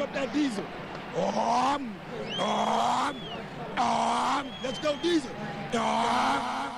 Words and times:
up 0.00 0.12
that 0.14 0.32
diesel. 0.32 0.64
Um, 1.16 1.94
um, 2.38 3.16
um, 3.76 4.46
let's 4.62 4.78
go 4.78 4.96
diesel. 5.02 5.30
Um. 5.74 6.70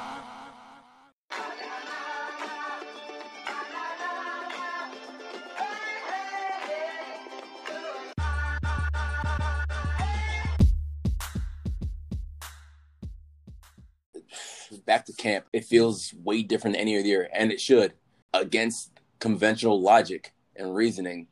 back 14.84 15.06
to 15.06 15.12
camp, 15.12 15.46
it 15.52 15.64
feels 15.64 16.12
way 16.24 16.42
different 16.42 16.74
than 16.74 16.82
any 16.82 16.98
other 16.98 17.06
year, 17.06 17.28
and 17.32 17.52
it 17.52 17.60
should. 17.60 17.92
Against 18.34 18.90
conventional 19.20 19.80
logic 19.80 20.32
and 20.56 20.74
reasoning, 20.74 21.28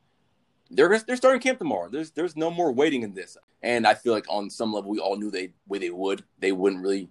they're 0.71 0.97
they're 0.99 1.17
starting 1.17 1.41
camp 1.41 1.59
tomorrow. 1.59 1.89
There's 1.89 2.11
there's 2.11 2.35
no 2.35 2.49
more 2.49 2.71
waiting 2.71 3.03
in 3.03 3.13
this, 3.13 3.37
and 3.61 3.85
I 3.85 3.93
feel 3.93 4.13
like 4.13 4.25
on 4.29 4.49
some 4.49 4.73
level 4.73 4.89
we 4.89 4.99
all 4.99 5.17
knew 5.17 5.29
they 5.29 5.51
way 5.67 5.79
they 5.79 5.89
would. 5.89 6.23
They 6.39 6.51
wouldn't 6.51 6.81
really 6.81 7.09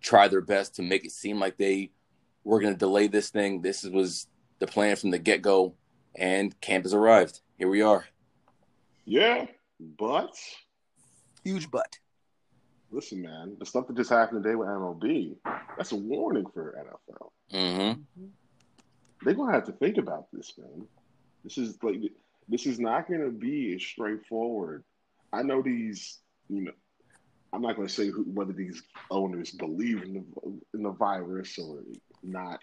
try 0.00 0.28
their 0.28 0.40
best 0.40 0.76
to 0.76 0.82
make 0.82 1.04
it 1.04 1.12
seem 1.12 1.40
like 1.40 1.56
they 1.56 1.90
were 2.44 2.60
going 2.60 2.72
to 2.72 2.78
delay 2.78 3.06
this 3.08 3.30
thing. 3.30 3.62
This 3.62 3.84
was 3.84 4.26
the 4.58 4.66
plan 4.66 4.96
from 4.96 5.10
the 5.10 5.18
get 5.18 5.42
go, 5.42 5.74
and 6.14 6.58
camp 6.60 6.84
has 6.84 6.94
arrived. 6.94 7.40
Here 7.58 7.68
we 7.68 7.82
are. 7.82 8.06
Yeah, 9.04 9.46
but 9.80 10.34
Huge 11.42 11.70
butt. 11.70 11.98
listen, 12.90 13.20
man, 13.20 13.56
the 13.58 13.66
stuff 13.66 13.86
that 13.88 13.96
just 13.96 14.10
happened 14.10 14.42
today 14.42 14.54
with 14.54 14.68
MLB, 14.68 15.36
that's 15.76 15.92
a 15.92 15.96
warning 15.96 16.46
for 16.54 16.74
NFL. 16.78 17.30
Mm-hmm. 17.52 18.24
They're 19.22 19.34
gonna 19.34 19.52
have 19.52 19.66
to 19.66 19.72
think 19.72 19.98
about 19.98 20.26
this, 20.32 20.52
man. 20.58 20.86
This 21.42 21.58
is 21.58 21.76
like 21.82 21.96
this 22.48 22.66
is 22.66 22.78
not 22.78 23.08
gonna 23.08 23.30
be 23.30 23.74
as 23.74 23.82
straightforward. 23.82 24.84
I 25.32 25.42
know 25.42 25.62
these, 25.62 26.18
you 26.48 26.62
know, 26.62 26.72
I'm 27.52 27.62
not 27.62 27.76
gonna 27.76 27.88
say 27.88 28.08
who, 28.08 28.22
whether 28.24 28.52
these 28.52 28.82
owners 29.10 29.50
believe 29.50 30.02
in 30.02 30.14
the 30.14 30.60
in 30.74 30.82
the 30.82 30.90
virus 30.90 31.58
or 31.58 31.82
not. 32.22 32.60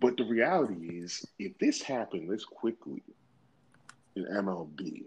But 0.00 0.16
the 0.16 0.24
reality 0.24 0.98
is, 0.98 1.24
if 1.38 1.56
this 1.58 1.80
happened 1.80 2.28
this 2.28 2.44
quickly 2.44 3.02
in 4.16 4.24
MLB, 4.24 5.04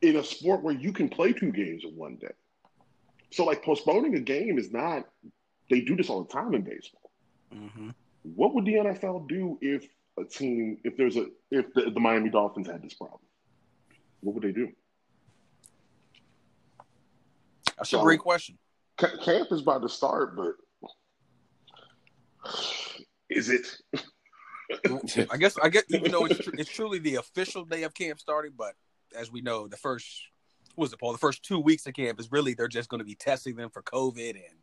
in 0.00 0.16
a 0.16 0.24
sport 0.24 0.62
where 0.62 0.74
you 0.74 0.92
can 0.92 1.08
play 1.10 1.32
two 1.34 1.52
games 1.52 1.84
in 1.84 1.94
one 1.94 2.16
day, 2.16 2.32
so 3.30 3.44
like 3.44 3.62
postponing 3.62 4.14
a 4.14 4.20
game 4.20 4.58
is 4.58 4.72
not. 4.72 5.04
They 5.68 5.80
do 5.80 5.96
this 5.96 6.08
all 6.08 6.22
the 6.22 6.32
time 6.32 6.54
in 6.54 6.62
baseball. 6.62 7.10
Mm-hmm. 7.54 7.90
What 8.34 8.54
would 8.54 8.64
the 8.64 8.74
NFL 8.74 9.28
do 9.28 9.58
if 9.60 9.86
a 10.18 10.24
team, 10.24 10.78
if 10.84 10.96
there's 10.96 11.16
a, 11.16 11.26
if 11.50 11.72
the, 11.74 11.90
the 11.90 12.00
Miami 12.00 12.30
Dolphins 12.30 12.66
had 12.66 12.82
this 12.82 12.94
problem? 12.94 13.20
What 14.20 14.34
would 14.34 14.42
they 14.44 14.52
do? 14.52 14.72
That's 17.76 17.90
So- 17.90 18.00
a 18.00 18.02
great 18.02 18.20
question. 18.20 18.58
Camp 18.98 19.48
is 19.52 19.60
about 19.60 19.82
to 19.82 19.90
start, 19.90 20.36
but 20.36 20.54
is 23.28 23.50
it? 23.50 23.66
I 25.30 25.36
guess 25.36 25.58
I 25.62 25.68
guess 25.68 25.84
even 25.90 26.10
though 26.10 26.24
it's, 26.24 26.38
tr- 26.40 26.54
it's 26.56 26.70
truly 26.70 26.98
the 26.98 27.16
official 27.16 27.66
day 27.66 27.82
of 27.82 27.92
camp 27.92 28.18
starting, 28.18 28.52
but 28.56 28.72
as 29.14 29.30
we 29.30 29.42
know, 29.42 29.68
the 29.68 29.76
first 29.76 30.22
what 30.74 30.84
was 30.84 30.92
it, 30.94 30.98
Paul? 30.98 31.12
The 31.12 31.18
first 31.18 31.42
two 31.42 31.58
weeks 31.58 31.86
of 31.86 31.92
camp 31.92 32.18
is 32.18 32.32
really 32.32 32.54
they're 32.54 32.68
just 32.68 32.88
going 32.88 33.00
to 33.00 33.04
be 33.04 33.14
testing 33.14 33.54
them 33.56 33.68
for 33.68 33.82
COVID 33.82 34.30
and 34.30 34.58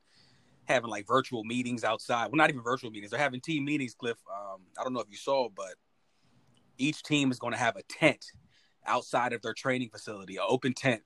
having 0.66 0.90
like 0.90 1.08
virtual 1.08 1.44
meetings 1.44 1.84
outside. 1.84 2.28
Well, 2.28 2.38
not 2.38 2.50
even 2.50 2.62
virtual 2.62 2.92
meetings. 2.92 3.12
They're 3.12 3.20
having 3.20 3.42
team 3.42 3.66
meetings. 3.66 3.94
Cliff, 3.94 4.18
um, 4.32 4.62
I 4.80 4.84
don't 4.84 4.94
know 4.94 5.02
if 5.02 5.10
you 5.10 5.18
saw, 5.18 5.50
but 5.50 5.76
each 6.78 7.04
team 7.04 7.32
is 7.32 7.40
going 7.40 7.54
to 7.54 7.60
have 7.60 7.76
a 7.76 7.84
tent 7.84 8.26
outside 8.86 9.34
of 9.34 9.42
their 9.42 9.54
training 9.54 9.90
facility, 9.90 10.38
an 10.38 10.44
open 10.48 10.74
tent. 10.74 11.02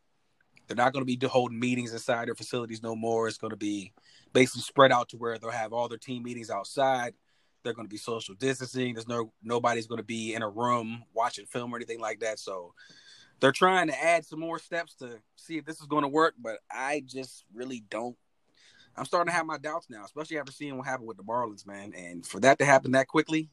They're 0.67 0.75
not 0.75 0.91
going 0.91 1.05
to 1.05 1.17
be 1.17 1.27
holding 1.27 1.59
meetings 1.59 1.93
inside 1.93 2.27
their 2.27 2.35
facilities 2.35 2.83
no 2.83 2.95
more. 2.95 3.27
It's 3.27 3.37
going 3.37 3.51
to 3.51 3.57
be 3.57 3.93
basically 4.33 4.61
spread 4.61 4.91
out 4.91 5.09
to 5.09 5.17
where 5.17 5.37
they'll 5.37 5.49
have 5.49 5.71
all 5.71 5.87
their 5.87 5.97
team 5.97 6.23
meetings 6.23 6.49
outside. 6.49 7.13
They're 7.63 7.73
going 7.73 7.87
to 7.87 7.93
be 7.93 7.97
social 7.97 8.35
distancing. 8.35 8.93
There's 8.93 9.07
no 9.07 9.31
nobody's 9.41 9.87
going 9.87 9.97
to 9.97 10.03
be 10.03 10.33
in 10.33 10.41
a 10.41 10.49
room 10.49 11.03
watching 11.13 11.45
film 11.45 11.73
or 11.73 11.77
anything 11.77 11.99
like 11.99 12.19
that. 12.19 12.39
So 12.39 12.73
they're 13.39 13.51
trying 13.51 13.87
to 13.87 14.03
add 14.03 14.25
some 14.25 14.39
more 14.39 14.59
steps 14.59 14.95
to 14.95 15.19
see 15.35 15.57
if 15.57 15.65
this 15.65 15.79
is 15.79 15.87
going 15.87 16.03
to 16.03 16.07
work. 16.09 16.35
But 16.37 16.59
I 16.71 17.03
just 17.05 17.45
really 17.53 17.83
don't. 17.89 18.17
I'm 18.97 19.05
starting 19.05 19.31
to 19.31 19.35
have 19.35 19.45
my 19.45 19.57
doubts 19.57 19.89
now, 19.89 20.03
especially 20.03 20.39
after 20.39 20.51
seeing 20.51 20.77
what 20.77 20.87
happened 20.87 21.07
with 21.07 21.17
the 21.17 21.23
Marlins, 21.23 21.67
man. 21.67 21.93
And 21.95 22.25
for 22.25 22.39
that 22.39 22.57
to 22.59 22.65
happen 22.65 22.91
that 22.91 23.07
quickly, 23.07 23.49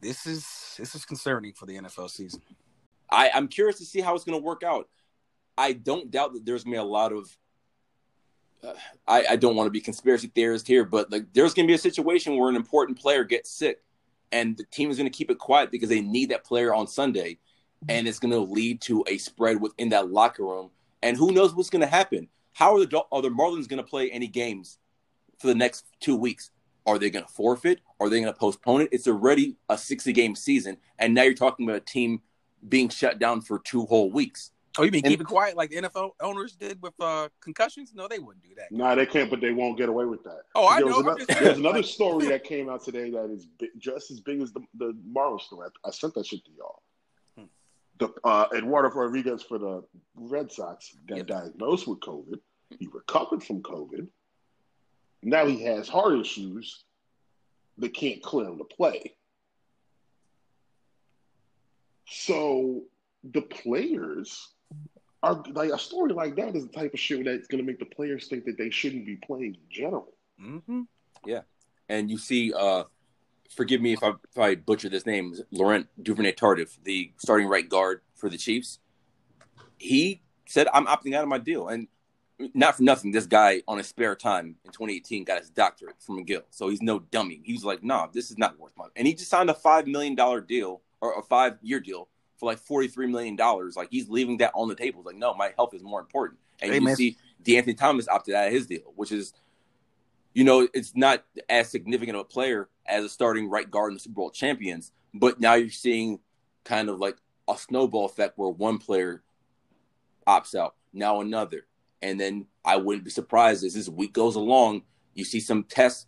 this 0.00 0.26
is 0.26 0.74
this 0.78 0.94
is 0.94 1.04
concerning 1.04 1.52
for 1.52 1.66
the 1.66 1.76
NFL 1.76 2.10
season. 2.10 2.40
I, 3.10 3.30
I'm 3.34 3.48
curious 3.48 3.78
to 3.78 3.84
see 3.84 4.00
how 4.00 4.14
it's 4.14 4.24
going 4.24 4.38
to 4.38 4.44
work 4.44 4.62
out. 4.62 4.88
I 5.58 5.72
don't 5.72 6.10
doubt 6.10 6.32
that 6.34 6.46
there's 6.46 6.64
going 6.64 6.74
to 6.74 6.78
be 6.78 6.82
a 6.82 6.84
lot 6.84 7.12
of. 7.12 7.36
Uh, 8.62 8.72
I, 9.06 9.24
I 9.30 9.36
don't 9.36 9.56
want 9.56 9.66
to 9.66 9.70
be 9.70 9.80
conspiracy 9.80 10.30
theorist 10.34 10.66
here, 10.66 10.84
but 10.84 11.10
like 11.10 11.32
there's 11.32 11.54
going 11.54 11.66
to 11.66 11.70
be 11.70 11.74
a 11.74 11.78
situation 11.78 12.36
where 12.36 12.48
an 12.48 12.56
important 12.56 12.98
player 12.98 13.24
gets 13.24 13.50
sick, 13.50 13.82
and 14.32 14.56
the 14.56 14.64
team 14.64 14.90
is 14.90 14.96
going 14.96 15.10
to 15.10 15.16
keep 15.16 15.30
it 15.30 15.38
quiet 15.38 15.70
because 15.70 15.88
they 15.88 16.00
need 16.00 16.30
that 16.30 16.44
player 16.44 16.74
on 16.74 16.86
Sunday, 16.86 17.38
and 17.88 18.08
it's 18.08 18.18
going 18.18 18.32
to 18.32 18.40
lead 18.40 18.80
to 18.82 19.04
a 19.06 19.18
spread 19.18 19.60
within 19.60 19.90
that 19.90 20.10
locker 20.10 20.44
room. 20.44 20.70
And 21.02 21.16
who 21.16 21.32
knows 21.32 21.54
what's 21.54 21.70
going 21.70 21.80
to 21.80 21.86
happen? 21.86 22.28
How 22.60 22.76
are 22.76 22.84
the 22.84 23.02
are 23.10 23.22
the 23.22 23.30
Marlins 23.30 23.66
going 23.66 23.82
to 23.82 23.88
play 23.88 24.10
any 24.10 24.26
games 24.26 24.78
for 25.38 25.46
the 25.46 25.54
next 25.54 25.86
two 25.98 26.14
weeks? 26.14 26.50
Are 26.86 26.98
they 26.98 27.08
going 27.10 27.24
to 27.24 27.32
forfeit? 27.32 27.80
Are 27.98 28.08
they 28.10 28.20
going 28.20 28.32
to 28.32 28.38
postpone 28.38 28.82
it? 28.82 28.90
It's 28.92 29.08
already 29.08 29.56
a 29.70 29.78
60 29.78 30.12
game 30.12 30.34
season, 30.36 30.76
and 30.98 31.14
now 31.14 31.22
you're 31.22 31.34
talking 31.34 31.66
about 31.66 31.76
a 31.76 31.84
team 31.84 32.20
being 32.68 32.90
shut 32.90 33.18
down 33.18 33.40
for 33.40 33.58
two 33.60 33.86
whole 33.86 34.10
weeks. 34.10 34.50
Oh, 34.78 34.82
you 34.84 34.90
mean 34.90 35.02
And- 35.04 35.10
keep 35.10 35.20
it 35.22 35.26
quiet 35.26 35.56
like 35.56 35.70
the 35.70 35.76
NFL 35.76 36.10
owners 36.20 36.54
did 36.54 36.80
with 36.82 36.92
uh, 37.00 37.28
concussions? 37.40 37.92
No, 37.94 38.06
they 38.08 38.18
wouldn't 38.18 38.44
do 38.44 38.54
that. 38.56 38.70
No, 38.70 38.94
they 38.94 39.04
can't, 39.06 39.28
but 39.30 39.40
they 39.40 39.50
won't 39.52 39.76
get 39.78 39.88
away 39.88 40.04
with 40.04 40.22
that. 40.24 40.42
Oh, 40.54 40.66
I 40.66 40.80
There 40.80 40.90
know. 40.90 40.98
was 40.98 41.06
I'm 41.06 41.16
just 41.16 41.30
saying, 41.32 41.44
there's 41.44 41.58
another 41.58 41.82
story 41.96 42.26
that 42.28 42.44
came 42.44 42.68
out 42.68 42.84
today 42.84 43.10
that 43.10 43.30
is 43.30 43.46
bi- 43.58 43.66
just 43.78 44.10
as 44.10 44.20
big 44.20 44.40
as 44.42 44.52
the, 44.52 44.60
the 44.74 44.94
Marlins 45.12 45.40
story. 45.42 45.68
I, 45.84 45.88
I 45.88 45.90
sent 45.92 46.14
that 46.14 46.26
shit 46.26 46.44
to 46.44 46.50
y'all. 46.56 46.82
Hmm. 47.36 47.44
The 47.98 48.10
uh, 48.22 48.46
Eduardo 48.54 48.90
Rodriguez 48.90 49.42
for 49.42 49.58
the 49.58 49.82
Red 50.14 50.52
Sox 50.52 50.94
got 51.06 51.18
Yep. 51.18 51.26
diagnosed 51.26 51.88
with 51.88 51.98
COVID. 52.00 52.38
He 52.78 52.88
recovered 52.92 53.42
from 53.42 53.62
COVID. 53.62 54.08
Now 55.22 55.46
he 55.46 55.64
has 55.64 55.88
heart 55.88 56.18
issues 56.18 56.84
that 57.78 57.94
can't 57.94 58.22
clear 58.22 58.46
him 58.46 58.58
to 58.58 58.64
play. 58.64 59.14
So 62.06 62.82
the 63.22 63.42
players 63.42 64.48
are 65.22 65.42
like 65.52 65.70
a 65.70 65.78
story 65.78 66.12
like 66.12 66.36
that 66.36 66.56
is 66.56 66.66
the 66.66 66.72
type 66.72 66.94
of 66.94 67.00
shit 67.00 67.24
that's 67.24 67.46
going 67.46 67.62
to 67.62 67.66
make 67.66 67.78
the 67.78 67.84
players 67.84 68.28
think 68.28 68.44
that 68.46 68.56
they 68.56 68.70
shouldn't 68.70 69.06
be 69.06 69.16
playing 69.16 69.54
in 69.54 69.60
general. 69.70 70.14
Mm-hmm. 70.42 70.82
Yeah, 71.26 71.42
and 71.88 72.10
you 72.10 72.16
see, 72.16 72.52
uh, 72.52 72.84
forgive 73.54 73.80
me 73.82 73.92
if 73.92 74.02
I, 74.02 74.10
if 74.10 74.38
I 74.38 74.54
butcher 74.54 74.88
this 74.88 75.04
name, 75.04 75.34
Laurent 75.50 75.86
Duvernay 76.02 76.32
Tardif, 76.32 76.78
the 76.82 77.12
starting 77.18 77.46
right 77.46 77.68
guard 77.68 78.00
for 78.14 78.30
the 78.30 78.38
Chiefs. 78.38 78.78
He 79.76 80.22
said, 80.46 80.68
"I'm 80.72 80.86
opting 80.86 81.14
out 81.14 81.22
of 81.22 81.28
my 81.28 81.38
deal," 81.38 81.68
and 81.68 81.88
not 82.54 82.76
for 82.76 82.82
nothing. 82.82 83.12
This 83.12 83.26
guy, 83.26 83.62
on 83.68 83.78
his 83.78 83.86
spare 83.86 84.14
time 84.16 84.56
in 84.64 84.72
2018, 84.72 85.24
got 85.24 85.38
his 85.38 85.50
doctorate 85.50 86.00
from 86.00 86.24
McGill, 86.24 86.42
so 86.50 86.68
he's 86.68 86.82
no 86.82 86.98
dummy. 86.98 87.40
He's 87.44 87.64
like, 87.64 87.82
"Nah, 87.82 88.08
this 88.12 88.30
is 88.30 88.38
not 88.38 88.58
worth 88.58 88.72
my." 88.76 88.86
And 88.96 89.06
he 89.06 89.14
just 89.14 89.30
signed 89.30 89.50
a 89.50 89.54
five 89.54 89.86
million 89.86 90.14
dollar 90.14 90.40
deal 90.40 90.82
or 91.00 91.18
a 91.18 91.22
five 91.22 91.58
year 91.62 91.80
deal 91.80 92.08
for 92.38 92.46
like 92.46 92.58
forty 92.58 92.88
three 92.88 93.06
million 93.06 93.36
dollars. 93.36 93.76
Like 93.76 93.88
he's 93.90 94.08
leaving 94.08 94.38
that 94.38 94.52
on 94.54 94.68
the 94.68 94.74
table. 94.74 95.00
He's 95.00 95.06
like, 95.06 95.16
no, 95.16 95.34
my 95.34 95.52
health 95.56 95.74
is 95.74 95.82
more 95.82 96.00
important. 96.00 96.38
And 96.60 96.70
Hey, 96.70 96.78
you 96.78 96.84
man. 96.84 96.96
see, 96.96 97.16
De'Anthony 97.42 97.76
Thomas 97.76 98.08
opted 98.08 98.34
out 98.34 98.48
of 98.48 98.52
his 98.52 98.66
deal, 98.66 98.92
which 98.96 99.12
is 99.12 99.32
you 100.32 100.44
know, 100.44 100.68
it's 100.72 100.94
not 100.94 101.24
as 101.48 101.68
significant 101.68 102.16
of 102.16 102.20
a 102.22 102.24
player 102.24 102.68
as 102.86 103.04
a 103.04 103.08
starting 103.08 103.48
right 103.48 103.68
guard 103.70 103.90
in 103.90 103.94
the 103.94 104.00
Super 104.00 104.14
Bowl 104.14 104.30
champions, 104.30 104.92
but 105.12 105.40
now 105.40 105.54
you're 105.54 105.70
seeing 105.70 106.20
kind 106.64 106.88
of 106.88 107.00
like 107.00 107.16
a 107.48 107.56
snowball 107.58 108.06
effect 108.06 108.38
where 108.38 108.48
one 108.48 108.78
player 108.78 109.22
opts 110.26 110.54
out, 110.54 110.76
now 110.92 111.20
another. 111.20 111.66
And 112.02 112.18
then 112.18 112.46
I 112.64 112.76
wouldn't 112.76 113.04
be 113.04 113.10
surprised 113.10 113.64
as 113.64 113.74
this 113.74 113.88
week 113.88 114.12
goes 114.12 114.36
along, 114.36 114.82
you 115.14 115.24
see 115.24 115.40
some 115.40 115.64
tests 115.64 116.06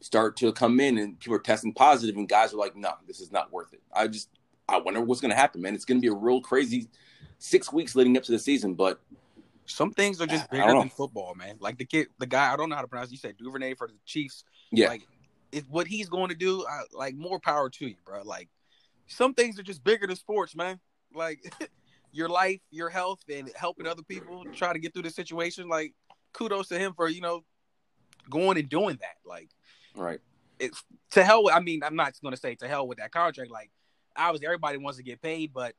start 0.00 0.36
to 0.36 0.52
come 0.52 0.80
in 0.80 0.98
and 0.98 1.18
people 1.18 1.34
are 1.34 1.40
testing 1.40 1.72
positive 1.72 2.16
and 2.16 2.28
guys 2.28 2.52
are 2.52 2.58
like, 2.58 2.76
no, 2.76 2.92
this 3.06 3.20
is 3.20 3.32
not 3.32 3.50
worth 3.50 3.72
it. 3.72 3.80
I 3.92 4.06
just, 4.06 4.28
I 4.68 4.78
wonder 4.78 5.00
what's 5.00 5.20
going 5.20 5.30
to 5.30 5.36
happen, 5.36 5.62
man. 5.62 5.74
It's 5.74 5.86
going 5.86 5.98
to 5.98 6.02
be 6.02 6.08
a 6.08 6.14
real 6.14 6.40
crazy 6.42 6.88
six 7.38 7.72
weeks 7.72 7.94
leading 7.94 8.16
up 8.16 8.22
to 8.24 8.32
the 8.32 8.38
season, 8.38 8.74
but 8.74 9.00
Some 9.66 9.92
things 9.92 10.20
are 10.20 10.26
just 10.26 10.50
bigger 10.50 10.66
than 10.66 10.90
football, 10.90 11.34
man. 11.34 11.56
Like 11.58 11.78
the 11.78 11.86
kid, 11.86 12.08
the 12.18 12.26
guy 12.26 12.52
I 12.52 12.56
don't 12.56 12.68
know 12.68 12.76
how 12.76 12.82
to 12.82 12.88
pronounce. 12.88 13.10
You 13.10 13.16
said 13.16 13.36
Duvernay 13.38 13.74
for 13.74 13.86
the 13.86 13.94
Chiefs. 14.04 14.44
yeah, 14.70 14.88
Like, 14.88 15.06
is 15.52 15.64
what 15.70 15.86
he's 15.86 16.08
going 16.08 16.28
to 16.28 16.34
do. 16.34 16.66
I, 16.68 16.82
like, 16.92 17.14
more 17.14 17.38
power 17.38 17.70
to 17.70 17.86
you, 17.86 17.96
bro. 18.04 18.22
Like, 18.24 18.48
some 19.06 19.32
things 19.32 19.58
are 19.58 19.62
just 19.62 19.84
bigger 19.84 20.06
than 20.06 20.16
sports, 20.16 20.54
man. 20.54 20.80
Like, 21.14 21.52
your 22.14 22.28
life, 22.28 22.60
your 22.70 22.88
health, 22.88 23.20
and 23.28 23.50
helping 23.56 23.86
other 23.86 24.02
people 24.02 24.44
try 24.52 24.72
to 24.72 24.78
get 24.78 24.94
through 24.94 25.02
the 25.02 25.10
situation. 25.10 25.68
Like, 25.68 25.92
kudos 26.32 26.68
to 26.68 26.78
him 26.78 26.94
for 26.94 27.08
you 27.08 27.20
know 27.20 27.44
going 28.30 28.56
and 28.56 28.68
doing 28.68 28.98
that. 29.00 29.16
Like, 29.26 29.50
right. 29.96 30.20
it's 30.58 30.82
to 31.10 31.24
hell. 31.24 31.44
With, 31.44 31.54
I 31.54 31.60
mean, 31.60 31.82
I'm 31.82 31.96
not 31.96 32.14
going 32.22 32.34
to 32.34 32.40
say 32.40 32.54
to 32.56 32.68
hell 32.68 32.86
with 32.86 32.98
that 32.98 33.10
contract. 33.10 33.50
Like, 33.50 33.70
obviously 34.16 34.46
everybody 34.46 34.78
wants 34.78 34.96
to 34.98 35.04
get 35.04 35.20
paid, 35.20 35.52
but 35.52 35.74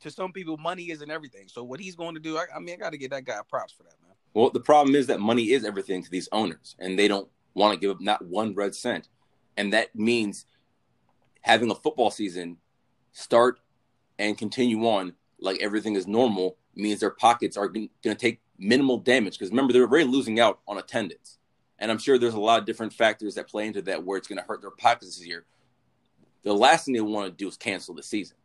to 0.00 0.10
some 0.10 0.32
people, 0.32 0.56
money 0.56 0.90
isn't 0.90 1.10
everything. 1.10 1.48
So 1.48 1.64
what 1.64 1.80
he's 1.80 1.96
going 1.96 2.14
to 2.14 2.20
do, 2.20 2.36
I, 2.36 2.44
I 2.54 2.60
mean, 2.60 2.74
I 2.74 2.78
got 2.78 2.92
to 2.92 2.98
give 2.98 3.10
that 3.10 3.24
guy 3.24 3.38
props 3.48 3.72
for 3.72 3.82
that, 3.82 3.94
man. 4.02 4.12
Well, 4.34 4.50
the 4.50 4.60
problem 4.60 4.94
is 4.94 5.08
that 5.08 5.20
money 5.20 5.50
is 5.50 5.64
everything 5.64 6.02
to 6.02 6.10
these 6.10 6.28
owners, 6.32 6.76
and 6.78 6.98
they 6.98 7.08
don't 7.08 7.28
want 7.54 7.74
to 7.74 7.80
give 7.80 7.90
up 7.90 8.00
not 8.00 8.24
one 8.24 8.54
red 8.54 8.74
cent. 8.74 9.08
And 9.56 9.72
that 9.72 9.94
means 9.94 10.46
having 11.42 11.70
a 11.70 11.74
football 11.74 12.10
season 12.10 12.56
start 13.12 13.60
and 14.18 14.38
continue 14.38 14.86
on 14.86 15.14
like 15.42 15.60
everything 15.60 15.96
is 15.96 16.06
normal 16.06 16.56
means 16.74 17.00
their 17.00 17.10
pockets 17.10 17.56
are 17.56 17.68
going 17.68 17.90
to 18.02 18.14
take 18.14 18.40
minimal 18.58 18.96
damage 18.98 19.38
because 19.38 19.50
remember 19.50 19.72
they're 19.72 19.82
already 19.82 20.08
losing 20.08 20.38
out 20.40 20.60
on 20.68 20.78
attendance 20.78 21.38
and 21.78 21.90
i'm 21.90 21.98
sure 21.98 22.16
there's 22.16 22.34
a 22.34 22.40
lot 22.40 22.60
of 22.60 22.64
different 22.64 22.92
factors 22.92 23.34
that 23.34 23.48
play 23.48 23.66
into 23.66 23.82
that 23.82 24.04
where 24.04 24.16
it's 24.16 24.28
going 24.28 24.38
to 24.38 24.44
hurt 24.44 24.60
their 24.60 24.70
pockets 24.70 25.18
this 25.18 25.26
year 25.26 25.44
the 26.44 26.52
last 26.54 26.84
thing 26.84 26.94
they 26.94 27.00
want 27.00 27.26
to 27.26 27.36
do 27.36 27.48
is 27.48 27.56
cancel 27.56 27.94
the 27.94 28.02
season 28.02 28.36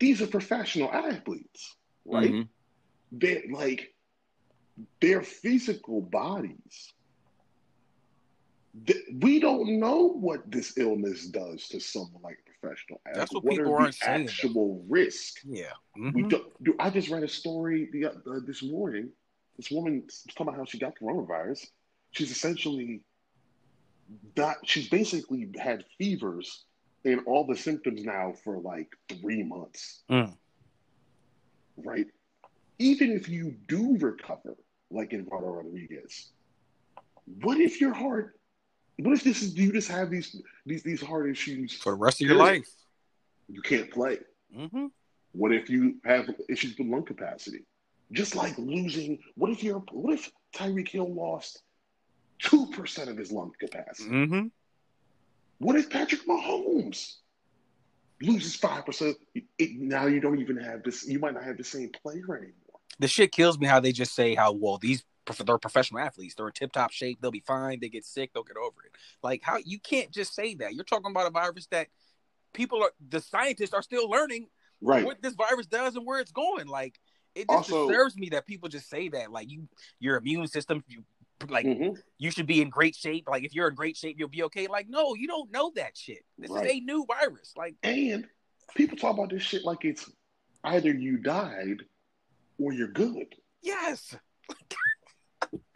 These 0.00 0.22
are 0.22 0.26
professional 0.26 0.90
athletes, 0.92 1.76
right? 2.04 2.32
Mhm. 2.32 2.48
They're 3.12 3.42
like 3.50 3.94
their 5.00 5.22
physical 5.22 6.00
bodies. 6.00 6.93
Th- 8.86 9.04
We 9.20 9.40
don't 9.40 9.78
know 9.78 10.08
what 10.08 10.50
this 10.50 10.76
illness 10.78 11.26
does 11.26 11.68
to 11.68 11.80
someone 11.80 12.22
like 12.22 12.38
a 12.38 12.58
professional 12.60 13.00
athlete. 13.06 13.18
That's 13.18 13.32
what 13.32 13.44
are 13.44 13.48
people 13.48 13.64
the 13.64 13.78
aren't 13.78 13.94
saying, 13.94 14.26
though. 14.26 14.32
Actual 14.32 14.84
risk. 14.88 15.40
Yeah. 15.46 15.72
We 15.96 16.22
don't, 16.22 16.64
do, 16.64 16.74
I 16.78 16.90
just 16.90 17.08
read 17.08 17.22
a 17.22 17.28
story 17.28 17.88
the, 17.92 18.06
uh, 18.06 18.12
this 18.46 18.62
morning. 18.62 19.10
This 19.56 19.70
woman 19.70 20.02
was 20.04 20.24
talking 20.28 20.48
about 20.48 20.56
how 20.58 20.64
she 20.64 20.78
got 20.78 20.94
coronavirus. 21.00 21.66
She's 22.10 22.30
essentially 22.30 23.02
that 24.34 24.58
she's 24.64 24.88
basically 24.88 25.50
had 25.58 25.84
fevers 25.98 26.64
and 27.04 27.20
all 27.26 27.46
the 27.46 27.56
symptoms 27.56 28.04
now 28.04 28.34
for 28.44 28.58
like 28.58 28.88
three 29.08 29.42
months. 29.42 30.02
Mm. 30.10 30.34
Right? 31.76 32.06
Even 32.78 33.12
if 33.12 33.28
you 33.28 33.54
do 33.68 33.96
recover, 33.98 34.56
like 34.90 35.12
in 35.12 35.20
Eduardo 35.20 35.48
Rodriguez, 35.48 36.30
what 37.40 37.58
if 37.58 37.80
your 37.80 37.94
heart? 37.94 38.38
What 38.98 39.12
if 39.14 39.24
this 39.24 39.42
is 39.42 39.54
do 39.54 39.62
you 39.62 39.72
just 39.72 39.90
have 39.90 40.10
these 40.10 40.36
these 40.64 40.82
these 40.82 41.00
heart 41.00 41.28
issues 41.28 41.74
For 41.74 41.92
the 41.92 41.98
rest 41.98 42.20
of 42.20 42.28
your 42.28 42.36
life. 42.36 42.68
you 43.48 43.60
can't 43.62 43.90
play? 43.90 44.18
Mm-hmm. 44.56 44.86
What 45.32 45.52
if 45.52 45.68
you 45.68 45.96
have 46.04 46.30
issues 46.48 46.78
with 46.78 46.86
lung 46.86 47.04
capacity? 47.04 47.64
Just 48.12 48.36
like 48.36 48.56
losing, 48.58 49.18
what 49.34 49.50
if 49.50 49.64
you're, 49.64 49.82
what 49.90 50.14
if 50.14 50.30
Tyreek 50.54 50.88
Hill 50.88 51.12
lost 51.12 51.62
two 52.38 52.66
percent 52.68 53.10
of 53.10 53.16
his 53.16 53.32
lung 53.32 53.52
capacity? 53.58 54.10
Mm-hmm. 54.10 54.46
What 55.58 55.76
if 55.76 55.90
Patrick 55.90 56.24
Mahomes 56.26 57.16
loses 58.22 58.54
five 58.54 58.86
percent? 58.86 59.16
Now 59.58 60.06
you 60.06 60.20
don't 60.20 60.40
even 60.40 60.56
have 60.58 60.84
this. 60.84 61.08
You 61.08 61.18
might 61.18 61.34
not 61.34 61.44
have 61.44 61.56
the 61.56 61.64
same 61.64 61.90
player 62.02 62.36
anymore. 62.36 62.52
The 63.00 63.08
shit 63.08 63.32
kills 63.32 63.58
me 63.58 63.66
how 63.66 63.80
they 63.80 63.90
just 63.90 64.14
say 64.14 64.36
how 64.36 64.52
well 64.52 64.78
these 64.78 65.02
they're 65.44 65.58
professional 65.58 66.00
athletes. 66.00 66.34
They're 66.34 66.46
in 66.48 66.52
tip 66.52 66.72
top 66.72 66.90
shape. 66.90 67.18
They'll 67.20 67.30
be 67.30 67.40
fine. 67.46 67.80
They 67.80 67.88
get 67.88 68.04
sick. 68.04 68.32
They'll 68.32 68.42
get 68.42 68.56
over 68.56 68.82
it. 68.84 68.92
Like 69.22 69.42
how 69.42 69.58
you 69.64 69.78
can't 69.78 70.10
just 70.10 70.34
say 70.34 70.54
that. 70.56 70.74
You're 70.74 70.84
talking 70.84 71.10
about 71.10 71.26
a 71.26 71.30
virus 71.30 71.66
that 71.68 71.88
people 72.52 72.82
are 72.82 72.92
the 73.08 73.20
scientists 73.20 73.74
are 73.74 73.82
still 73.82 74.08
learning 74.08 74.48
Right. 74.80 75.04
what 75.04 75.22
this 75.22 75.34
virus 75.34 75.66
does 75.66 75.96
and 75.96 76.04
where 76.06 76.20
it's 76.20 76.32
going. 76.32 76.66
Like 76.66 76.98
it 77.34 77.48
just 77.48 77.70
Also- 77.70 77.88
disturbs 77.88 78.16
me 78.16 78.28
that 78.30 78.46
people 78.46 78.68
just 78.68 78.88
say 78.88 79.08
that. 79.08 79.30
Like 79.32 79.50
you, 79.50 79.68
your 79.98 80.16
immune 80.18 80.46
system, 80.46 80.84
you 80.86 81.04
like 81.48 81.66
Mhm. 81.66 82.00
you 82.18 82.30
should 82.30 82.46
be 82.46 82.60
in 82.62 82.70
great 82.70 82.94
shape. 82.94 83.28
Like 83.28 83.44
if 83.44 83.54
you're 83.54 83.68
in 83.68 83.74
great 83.74 83.96
shape, 83.96 84.16
you'll 84.18 84.28
be 84.28 84.42
okay. 84.44 84.66
Like 84.66 84.88
no, 84.88 85.14
you 85.14 85.26
don't 85.26 85.50
know 85.50 85.72
that 85.74 85.96
shit. 85.96 86.24
This 86.38 86.50
Right. 86.50 86.66
is 86.66 86.72
a 86.74 86.80
new 86.80 87.04
virus. 87.06 87.54
Like 87.56 87.74
And 87.82 88.28
people 88.74 88.96
talk 88.96 89.14
about 89.14 89.30
this 89.30 89.42
shit 89.42 89.64
like 89.64 89.84
it's 89.84 90.10
either 90.64 90.92
you 90.94 91.16
died 91.18 91.82
or 92.58 92.72
you're 92.72 92.88
good. 92.88 93.34
yes, 93.62 94.14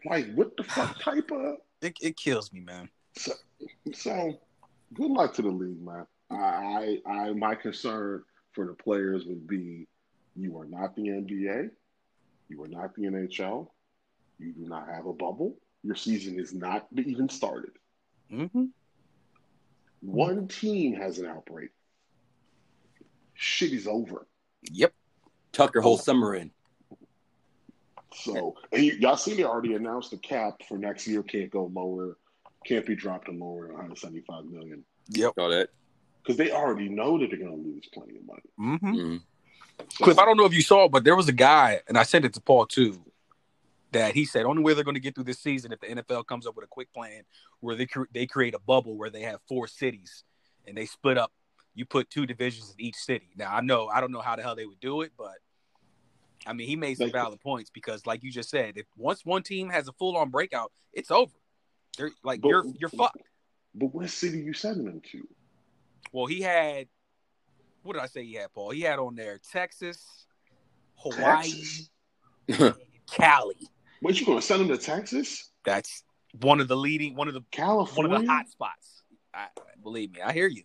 Like 0.05 0.33
what 0.35 0.56
the 0.56 0.65
fuck 0.65 0.99
type 1.03 1.31
of? 1.31 1.56
it, 1.83 1.97
it 2.00 2.17
kills 2.17 2.53
me, 2.53 2.61
man. 2.61 2.89
So, 3.17 3.33
so 3.93 4.39
good 4.95 5.11
luck 5.11 5.35
to 5.35 5.43
the 5.43 5.49
league, 5.49 5.83
man. 5.83 6.06
I, 6.31 6.99
I, 7.06 7.11
I, 7.11 7.33
my 7.33 7.55
concern 7.55 8.23
for 8.53 8.67
the 8.67 8.75
players 8.75 9.25
would 9.27 9.47
be, 9.47 9.87
you 10.37 10.59
are 10.59 10.67
not 10.67 10.95
the 10.95 11.03
NBA, 11.03 11.71
you 12.49 12.62
are 12.62 12.69
not 12.69 12.95
the 12.95 13.03
NHL, 13.03 13.69
you 14.39 14.53
do 14.53 14.69
not 14.69 14.89
have 14.89 15.06
a 15.06 15.12
bubble. 15.12 15.56
Your 15.83 15.97
season 15.97 16.39
is 16.39 16.53
not 16.53 16.87
even 16.97 17.29
started. 17.29 17.71
Mm-hmm. 18.33 18.65
One 20.00 20.49
team 20.49 20.95
has 20.95 21.19
an 21.19 21.27
outbreak. 21.27 21.71
Shit 23.35 23.73
is 23.73 23.87
over. 23.87 24.27
Yep. 24.71 24.93
tuck 25.53 25.75
your 25.75 25.83
whole 25.83 25.99
summer 25.99 26.35
in 26.35 26.50
So, 28.15 28.57
and 28.73 28.83
you, 28.83 28.93
y'all 28.95 29.17
see 29.17 29.35
they 29.35 29.45
already 29.45 29.75
announced 29.75 30.11
the 30.11 30.17
cap 30.17 30.63
for 30.69 30.79
next 30.79 31.07
year 31.07 31.23
can't 31.23 31.51
go 31.51 31.71
lower, 31.75 32.17
can't 32.65 32.87
be 32.87 32.97
dropped 32.97 33.27
to 33.27 33.33
lower 33.33 33.67
than 33.67 33.73
175 33.77 34.47
million 34.47 34.85
Yep. 35.11 35.37
got 35.37 35.49
that 35.49 35.69
because 36.23 36.37
they 36.37 36.51
already 36.51 36.89
know 36.89 37.19
that 37.19 37.29
they're 37.31 37.39
going 37.39 37.63
to 37.63 37.69
lose 37.69 37.89
plenty 37.93 38.17
of 38.17 38.27
money. 38.27 38.43
Mm-hmm. 38.61 38.95
Mhm. 38.95 39.23
So, 39.93 40.05
Cliff, 40.05 40.19
I 40.19 40.25
don't 40.25 40.37
know 40.37 40.45
if 40.45 40.53
you 40.53 40.61
saw, 40.63 40.89
but 40.89 41.05
there 41.05 41.17
was 41.17 41.29
a 41.29 41.33
guy, 41.33 41.81
and 41.89 41.97
I 41.97 42.03
sent 42.03 42.25
it 42.25 42.35
to 42.35 42.41
Paul 42.41 42.67
too, 42.67 43.01
that 43.93 44.15
he 44.15 44.25
said 44.25 44.45
only 44.45 44.63
way 44.63 44.75
they're 44.75 44.85
going 44.85 44.97
to 44.97 45.01
get 45.01 45.15
through 45.15 45.25
this 45.25 45.39
season 45.39 45.73
if 45.73 45.81
the 45.81 45.87
NFL 45.87 46.27
comes 46.27 46.47
up 46.47 46.57
with 46.57 46.65
a 46.65 46.69
quick 46.69 46.93
plan 46.93 47.23
where 47.61 47.75
they 47.77 47.87
cre- 47.87 48.11
they 48.13 48.27
create 48.27 48.55
a 48.55 48.59
bubble 48.59 48.97
where 48.97 49.09
they 49.09 49.23
have 49.23 49.41
four 49.49 49.67
cities 49.67 50.25
and 50.67 50.77
they 50.77 50.85
split 50.85 51.17
up. 51.17 51.33
You 51.75 51.87
put 51.87 52.11
two 52.11 52.27
divisions 52.27 52.75
in 52.77 52.85
each 52.85 52.97
city. 52.97 53.31
Now 53.37 53.55
I 53.55 53.61
know 53.61 53.89
I 53.89 54.01
don't 54.01 54.13
know 54.13 54.21
how 54.21 54.37
the 54.37 54.43
hell 54.43 54.57
they 54.57 54.67
would 54.67 54.81
do 54.81 55.03
it, 55.03 55.13
but 55.17 55.37
I 56.49 56.55
mean 56.55 56.67
he 56.67 56.77
made 56.77 56.97
some 56.97 57.12
valid 57.12 57.41
points 57.41 57.71
because, 57.71 58.06
like 58.06 58.25
you 58.25 58.33
just 58.33 58.49
said, 58.50 58.77
if 58.77 58.87
once 58.97 59.25
one 59.25 59.43
team 59.43 59.69
has 59.69 59.87
a 59.87 59.93
full 59.93 60.17
on 60.17 60.31
breakout, 60.31 60.73
it's 60.93 61.11
over. 61.11 61.33
They're 61.97 62.11
like 62.25 62.41
But- 62.41 62.49
you're 62.49 62.65
you're 62.79 62.91
fucked. 62.91 63.23
But 63.75 63.95
what 63.95 64.09
city 64.09 64.41
you 64.41 64.55
sending 64.55 64.87
them 64.87 65.00
to? 65.12 65.29
Well, 66.11 66.27
he 66.27 66.41
had 66.41 66.89
what 67.83 67.93
did 67.93 68.03
I 68.03 68.06
say 68.06 68.25
he 68.25 68.35
had, 68.35 68.53
Paul? 68.53 68.71
He 68.71 68.81
had 68.81 68.99
on 68.99 69.15
there 69.15 69.39
Texas, 69.53 70.27
Hawaii, 70.97 71.53
Texas. 72.49 72.79
Cali. 73.11 73.56
What 74.00 74.19
you 74.19 74.27
going 74.27 74.39
to 74.39 74.45
send 74.45 74.61
them 74.61 74.69
to 74.69 74.79
Texas, 74.79 75.50
That's 75.65 76.03
one 76.41 76.61
of 76.61 76.69
the 76.69 76.77
leading, 76.77 77.15
one 77.15 77.29
of 77.29 77.35
the 77.35 77.41
one 77.41 77.47
California? 77.50 78.17
of 78.17 78.23
the 78.23 78.29
hot 78.29 78.49
spots. 78.49 79.03
I, 79.35 79.47
believe 79.83 80.12
me, 80.12 80.21
I 80.21 80.33
hear 80.33 80.49
you. 80.49 80.62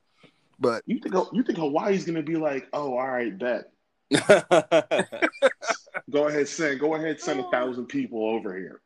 But 0.59 0.83
You 0.85 0.99
think 0.99 1.15
you 1.33 1.43
think 1.43 1.57
Hawaii's 1.57 2.05
going 2.05 2.15
to 2.15 2.23
be 2.23 2.35
like, 2.35 2.67
oh, 2.73 2.93
all 2.97 3.07
right, 3.07 3.37
bet. 3.37 3.71
Go 6.09 6.27
ahead, 6.27 6.47
send. 6.47 6.79
Go 6.79 6.95
ahead, 6.95 7.19
send 7.19 7.39
Oh. 7.41 7.47
a 7.47 7.51
thousand 7.51 7.85
people 7.87 8.23
over 8.29 8.55
here. 8.55 8.81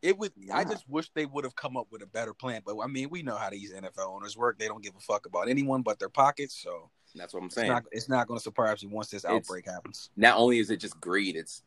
it 0.00 0.18
would. 0.18 0.32
I 0.52 0.64
just 0.64 0.88
wish 0.88 1.10
they 1.14 1.26
would 1.26 1.44
have 1.44 1.54
come 1.54 1.76
up 1.76 1.86
with 1.90 2.02
a 2.02 2.06
better 2.06 2.34
plan. 2.34 2.62
But 2.64 2.76
I 2.80 2.86
mean, 2.88 3.08
we 3.10 3.22
know 3.22 3.36
how 3.36 3.50
these 3.50 3.72
NFL 3.72 4.08
owners 4.14 4.36
work. 4.36 4.58
They 4.58 4.66
don't 4.66 4.82
give 4.82 4.96
a 4.96 5.00
fuck 5.00 5.26
about 5.26 5.48
anyone 5.48 5.82
but 5.82 5.98
their 6.00 6.08
pockets. 6.08 6.60
So 6.60 6.90
That's 7.14 7.32
what 7.34 7.40
I'm 7.40 7.46
it's 7.46 7.54
saying. 7.54 7.68
not. 7.70 7.84
It's 7.92 8.08
not 8.08 8.26
going 8.26 8.38
to 8.38 8.42
surprise 8.42 8.82
you 8.82 8.88
once 8.88 9.10
this 9.10 9.24
It's- 9.24 9.34
outbreak 9.36 9.66
happens. 9.66 10.10
Not 10.16 10.38
only 10.38 10.58
is 10.58 10.70
it 10.70 10.78
just 10.78 11.00
greed, 11.00 11.36
it's 11.36 11.62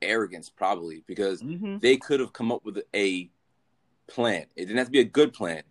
arrogance 0.00 0.48
probably 0.48 1.02
because 1.06 1.42
Mm-hmm. 1.42 1.78
they 1.78 1.96
could 1.96 2.20
have 2.20 2.32
come 2.32 2.52
up 2.52 2.64
with 2.64 2.78
a 2.94 3.28
plan. 4.06 4.46
It 4.56 4.64
didn't 4.66 4.78
have 4.78 4.86
to 4.86 4.92
be 4.92 5.00
a 5.00 5.04
good 5.04 5.32
plan, 5.34 5.62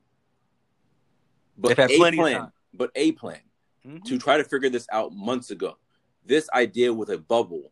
but 1.57 1.77
had 1.77 1.89
a 1.91 1.97
plenty 1.97 2.17
of 2.17 2.21
plan. 2.21 2.37
time. 2.41 2.51
But 2.73 2.91
a 2.95 3.13
plan 3.13 3.39
Mm-hmm. 3.87 4.03
to 4.03 4.17
try 4.17 4.35
to 4.35 4.43
figure 4.43 4.69
this 4.69 4.85
out 4.91 5.13
months 5.13 5.49
ago. 5.49 5.77
This 6.25 6.49
idea 6.53 6.93
with 6.93 7.09
a 7.09 7.17
bubble, 7.17 7.71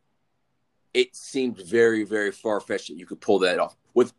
it 0.93 1.13
seemed 1.13 1.57
very, 1.57 2.05
very 2.05 2.31
far 2.31 2.61
fetched 2.61 2.87
that 2.87 2.97
you 2.97 3.05
could 3.05 3.19
pull 3.19 3.39
that 3.39 3.59
off 3.59 3.75
with 3.93 4.13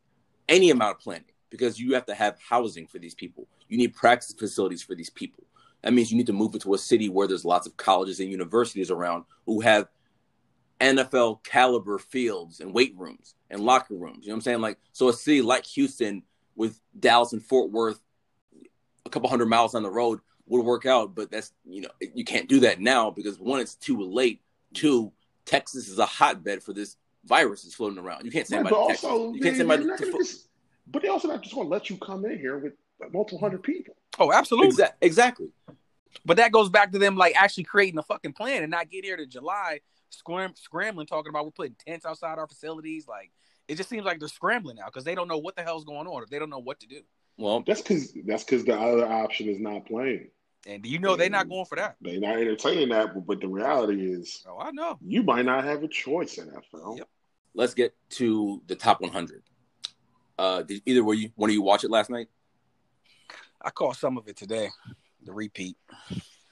any 0.47 0.69
amount 0.69 0.97
of 0.97 1.01
planning 1.01 1.25
because 1.49 1.81
you 1.81 1.95
have 1.95 2.05
to 2.05 2.15
have 2.15 2.37
housing 2.39 2.87
for 2.87 2.99
these 2.99 3.15
people. 3.15 3.49
You 3.69 3.79
need 3.79 3.95
practice 3.95 4.35
facilities 4.39 4.83
for 4.83 4.95
these 4.95 5.09
people. 5.09 5.45
That 5.83 5.95
means 5.95 6.11
you 6.11 6.19
need 6.19 6.27
to 6.27 6.35
move 6.35 6.53
into 6.53 6.75
a 6.75 6.79
city 6.79 7.09
where 7.09 7.27
there's 7.27 7.47
lots 7.47 7.67
of 7.67 7.79
colleges 7.79 8.21
and 8.21 8.31
universities 8.31 8.91
around 8.91 9.25
who 9.47 9.63
have 9.63 9.89
NFL 10.81 11.45
caliber 11.45 11.99
fields 11.99 12.61
and 12.61 12.75
weight 12.75 12.95
rooms 12.99 13.37
and 13.49 13.63
locker 13.63 13.95
rooms. 13.95 14.27
You 14.27 14.29
know 14.29 14.35
what 14.35 14.37
I'm 14.37 14.43
saying? 14.43 14.61
Like, 14.61 14.79
so 14.93 15.09
a 15.09 15.15
city 15.15 15.41
like 15.41 15.65
Houston 15.65 16.25
with 16.57 16.79
Dallas 17.01 17.33
and 17.33 17.43
Fort 17.43 17.71
Worth, 17.71 18.03
a 19.07 19.09
couple 19.09 19.31
hundred 19.31 19.47
miles 19.47 19.75
on 19.75 19.83
the 19.83 19.91
road, 19.91 20.21
would 20.47 20.65
work 20.65 20.87
out. 20.87 21.15
But 21.15 21.31
that's, 21.31 21.53
you 21.65 21.83
know, 21.83 21.89
you 22.15 22.25
can't 22.25 22.49
do 22.49 22.61
that 22.61 22.81
now 22.81 23.11
because 23.11 23.39
one, 23.39 23.61
it's 23.61 23.75
too 23.75 24.01
late. 24.01 24.41
Two, 24.75 25.13
Texas 25.45 25.89
is 25.89 25.99
a 25.99 26.07
hotbed 26.07 26.63
for 26.63 26.73
this 26.73 26.97
virus 27.25 27.63
that's 27.63 27.75
floating 27.75 27.99
around. 27.99 28.25
You 28.25 28.31
can't 28.31 28.47
send 28.47 28.65
Right, 28.65 28.73
anybody 28.73 28.81
but 28.83 28.87
to 28.87 28.93
Texas. 28.93 29.05
also, 29.11 29.33
You 29.35 29.41
can't 29.41 29.57
send 29.57 29.71
they're 29.71 29.77
anybody 29.79 29.97
to 29.99 30.03
gonna 30.05 30.13
fo- 30.13 30.19
just, 30.19 30.49
but 30.89 31.03
they 31.03 31.09
also 31.09 31.29
not 31.29 31.43
just 31.43 31.55
going 31.55 31.67
to 31.67 31.71
let 31.73 31.89
you 31.91 31.97
come 31.99 32.25
in 32.25 32.39
here 32.39 32.59
with 32.59 32.75
multiple 33.13 33.39
hundred 33.39 33.63
people. 33.63 33.95
Oh, 34.19 34.33
absolutely. 34.33 34.71
Exa- 34.83 34.93
exactly. 35.01 35.49
But 36.25 36.39
that 36.39 36.51
goes 36.53 36.69
back 36.69 36.93
to 36.93 36.99
them 36.99 37.17
like 37.17 37.35
actually 37.37 37.65
creating 37.65 37.99
a 37.99 38.03
fucking 38.03 38.33
plan 38.33 38.63
and 38.63 38.71
not 38.71 38.91
get 38.91 39.05
here 39.05 39.17
to 39.17 39.27
July 39.27 39.81
scram- 40.11 40.55
scrambling, 40.57 41.07
talking 41.07 41.31
about 41.31 41.45
we're 41.45 41.51
putting 41.51 41.77
tents 41.87 42.07
outside 42.07 42.39
our 42.39 42.47
facilities. 42.47 43.07
Like 43.07 43.31
it 43.69 43.77
just 43.77 43.89
seems 43.89 44.05
like 44.05 44.19
they're 44.19 44.29
scrambling 44.29 44.77
now 44.77 44.87
because 44.87 45.05
they 45.05 45.15
don't 45.15 45.29
know 45.29 45.39
what 45.39 45.57
the 45.57 45.63
hell's 45.63 45.85
going 45.85 46.07
on 46.07 46.23
or 46.23 46.27
they 46.31 46.39
don't 46.39 46.51
know 46.51 46.59
what 46.59 46.81
to 46.81 46.87
do. 46.87 47.01
Well, 47.39 47.63
That's 47.67 47.83
because 47.83 48.13
that's 48.25 48.45
because 48.45 48.65
the 48.65 48.79
other 48.79 49.07
option 49.07 49.49
is 49.49 49.59
not 49.61 49.85
playing. 49.87 50.29
And 50.67 50.85
you 50.85 50.99
know 50.99 51.15
they're 51.17 51.31
not 51.31 51.49
going 51.49 51.65
for 51.65 51.77
that. 51.77 51.97
They're 52.01 52.19
not 52.21 52.37
entertaining 52.39 52.89
that, 52.89 53.15
but, 53.15 53.25
but 53.27 53.41
the 53.41 53.47
reality 53.49 54.13
is, 54.13 54.45
Oh, 54.49 54.59
I 54.59 54.73
know. 54.73 54.99
you 55.01 55.23
might 55.23 55.45
not 55.47 55.63
have 55.65 55.83
a 55.85 55.89
choice 55.89 56.39
in 56.39 56.49
NFL. 56.49 56.99
Yep. 56.99 57.09
Let's 57.55 57.73
get 57.75 57.95
to 58.11 58.61
the 58.67 58.75
top 58.75 59.01
100. 59.01 59.43
Uh, 60.39 60.63
did 60.63 60.83
either 60.85 61.03
were 61.05 61.15
you 61.15 61.31
one 61.37 61.49
of 61.51 61.55
you 61.55 61.63
watch 61.63 61.85
it 61.85 61.91
last 61.91 62.11
night? 62.11 62.27
I 63.63 63.71
caught 63.71 63.97
some 63.97 64.19
of 64.19 64.29
it 64.29 64.37
today. 64.37 64.69
The 65.25 65.33
repeat. 65.33 65.77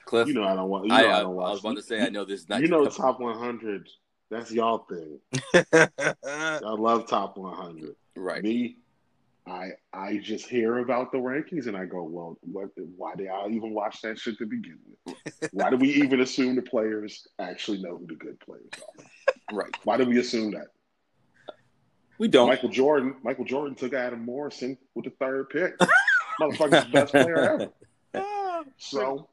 Cliff, 0.05 0.27
You 0.27 0.33
know 0.35 0.43
I 0.43 0.55
don't 0.55 0.69
want. 0.69 0.85
You 0.85 0.89
know 0.89 0.95
I, 0.95 1.01
I, 1.01 1.03
I, 1.03 1.17
I 1.19 1.21
don't 1.23 1.35
watch. 1.35 1.51
was 1.51 1.59
about 1.59 1.75
to 1.75 1.81
say 1.83 2.01
I 2.01 2.09
know 2.09 2.25
this 2.25 2.41
is 2.41 2.49
not 2.49 2.61
you 2.61 2.67
know 2.67 2.81
your 2.83 2.91
top 2.91 3.19
100. 3.19 3.87
That's 4.31 4.51
y'all 4.51 4.85
thing. 4.89 5.19
I 6.23 6.59
love 6.61 7.07
top 7.07 7.37
100. 7.37 7.95
right. 8.15 8.41
Me, 8.43 8.77
I 9.47 9.71
I 9.93 10.17
just 10.17 10.47
hear 10.47 10.79
about 10.79 11.11
the 11.11 11.19
rankings 11.19 11.67
and 11.67 11.77
I 11.77 11.85
go, 11.85 12.03
well, 12.03 12.37
what? 12.41 12.69
Why 12.97 13.15
did 13.15 13.27
I 13.27 13.47
even 13.49 13.73
watch 13.73 14.01
that 14.01 14.17
shit 14.17 14.37
to 14.39 14.45
begin 14.45 14.79
with? 15.05 15.15
Why 15.51 15.69
do 15.69 15.77
we 15.77 15.89
even 16.03 16.21
assume 16.21 16.55
the 16.55 16.63
players 16.63 17.27
actually 17.39 17.81
know 17.81 17.97
who 17.97 18.07
the 18.07 18.15
good 18.15 18.39
players 18.39 18.69
are? 18.77 19.05
Right. 19.51 19.69
Why 19.83 19.97
do 19.97 20.05
we 20.05 20.17
assume 20.17 20.51
that? 20.51 20.67
We 22.17 22.27
don't. 22.27 22.47
Michael 22.47 22.69
Jordan, 22.69 23.15
Michael 23.21 23.45
Jordan 23.45 23.75
took 23.75 23.93
Adam 23.93 24.25
Morrison 24.25 24.75
with 24.95 25.05
the 25.05 25.11
third 25.19 25.49
pick. 25.49 25.77
Motherfucker's 26.41 26.85
the 26.85 26.91
best 26.91 27.11
player 27.11 27.37
ever. 27.37 27.69
Ah, 28.17 28.63
so 28.77 29.27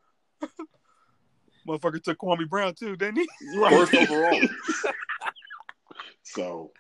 Motherfucker 1.67 2.03
took 2.03 2.19
Kwame 2.19 2.49
Brown 2.49 2.75
too, 2.75 2.97
didn't 2.97 3.19
he? 3.19 3.29
First 3.71 3.95
overall. 3.95 4.41
so 6.25 6.73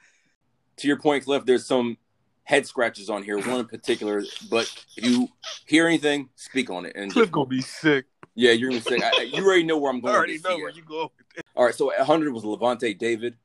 to 0.78 0.88
your 0.88 0.98
point, 0.98 1.24
Cliff, 1.24 1.46
there's 1.46 1.64
some 1.64 1.96
head 2.44 2.66
scratches 2.66 3.08
on 3.10 3.22
here, 3.22 3.38
one 3.38 3.60
in 3.60 3.66
particular. 3.66 4.22
But 4.50 4.72
if 4.96 5.04
you 5.06 5.28
hear 5.66 5.86
anything, 5.86 6.28
speak 6.36 6.70
on 6.70 6.84
it. 6.86 6.94
And 6.96 7.12
Cliff 7.12 7.30
gonna 7.30 7.46
be 7.46 7.60
sick. 7.60 8.06
yeah, 8.34 8.52
you're 8.52 8.70
gonna 8.70 8.82
say 8.82 8.98
I, 9.02 9.10
I- 9.18 9.22
you 9.22 9.44
already 9.44 9.62
know 9.64 9.78
where 9.78 9.90
I'm 9.90 9.98
I 9.98 10.00
going. 10.00 10.14
already 10.14 10.34
know 10.34 10.50
this 10.50 10.58
where 10.58 10.58
year. 10.58 10.70
you 10.70 10.82
go. 10.84 11.12
All 11.54 11.64
right, 11.64 11.74
so 11.74 11.86
100 11.86 12.32
was 12.32 12.42
Lavonte 12.44 12.98
David, 12.98 13.36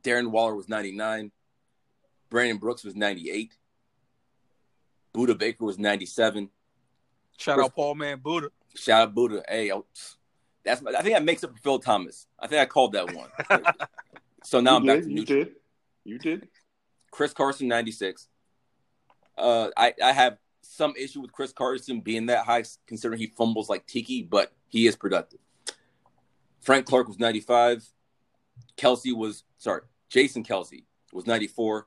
Darren 0.00 0.30
Waller 0.30 0.54
was 0.54 0.68
99, 0.68 1.30
Brandon 2.30 2.56
Brooks 2.58 2.84
was 2.84 2.94
98, 2.96 3.52
Budda 5.14 5.36
Baker 5.36 5.64
was 5.64 5.78
97. 5.78 6.48
Shout 7.36 7.58
out 7.60 7.74
Paul 7.74 7.94
Man 7.96 8.18
Buddha. 8.20 8.48
Shout 8.74 9.02
out 9.02 9.14
Buddha. 9.14 9.42
Hey, 9.48 9.70
oh, 9.72 9.84
that's 10.64 10.80
my, 10.80 10.92
I 10.92 11.02
think 11.02 11.14
that 11.14 11.24
makes 11.24 11.42
up 11.44 11.50
for 11.54 11.58
Phil 11.62 11.78
Thomas. 11.80 12.26
I 12.38 12.46
think 12.46 12.60
I 12.62 12.66
called 12.66 12.92
that 12.92 13.12
one. 13.14 13.28
so 14.44 14.60
now 14.60 14.72
you 14.72 14.76
I'm 14.78 14.86
back 14.86 14.96
did, 15.00 15.04
to 15.04 15.08
you 15.10 15.14
neutral. 15.16 15.44
did, 15.44 15.54
you 16.04 16.18
did. 16.18 16.48
Chris 17.12 17.32
Carson, 17.32 17.68
96. 17.68 18.26
Uh, 19.38 19.68
I, 19.76 19.94
I 20.02 20.12
have 20.12 20.38
some 20.62 20.94
issue 20.98 21.20
with 21.20 21.30
Chris 21.30 21.52
Carson 21.52 22.00
being 22.00 22.26
that 22.26 22.44
high, 22.44 22.64
considering 22.86 23.20
he 23.20 23.28
fumbles 23.28 23.68
like 23.68 23.86
Tiki, 23.86 24.22
but 24.22 24.52
he 24.68 24.86
is 24.88 24.96
productive. 24.96 25.38
Frank 26.62 26.86
Clark 26.86 27.06
was 27.06 27.20
95. 27.20 27.88
Kelce 28.76 29.14
was, 29.14 29.44
sorry, 29.58 29.82
Jason 30.08 30.42
Kelce 30.42 30.84
was 31.12 31.26
94. 31.26 31.86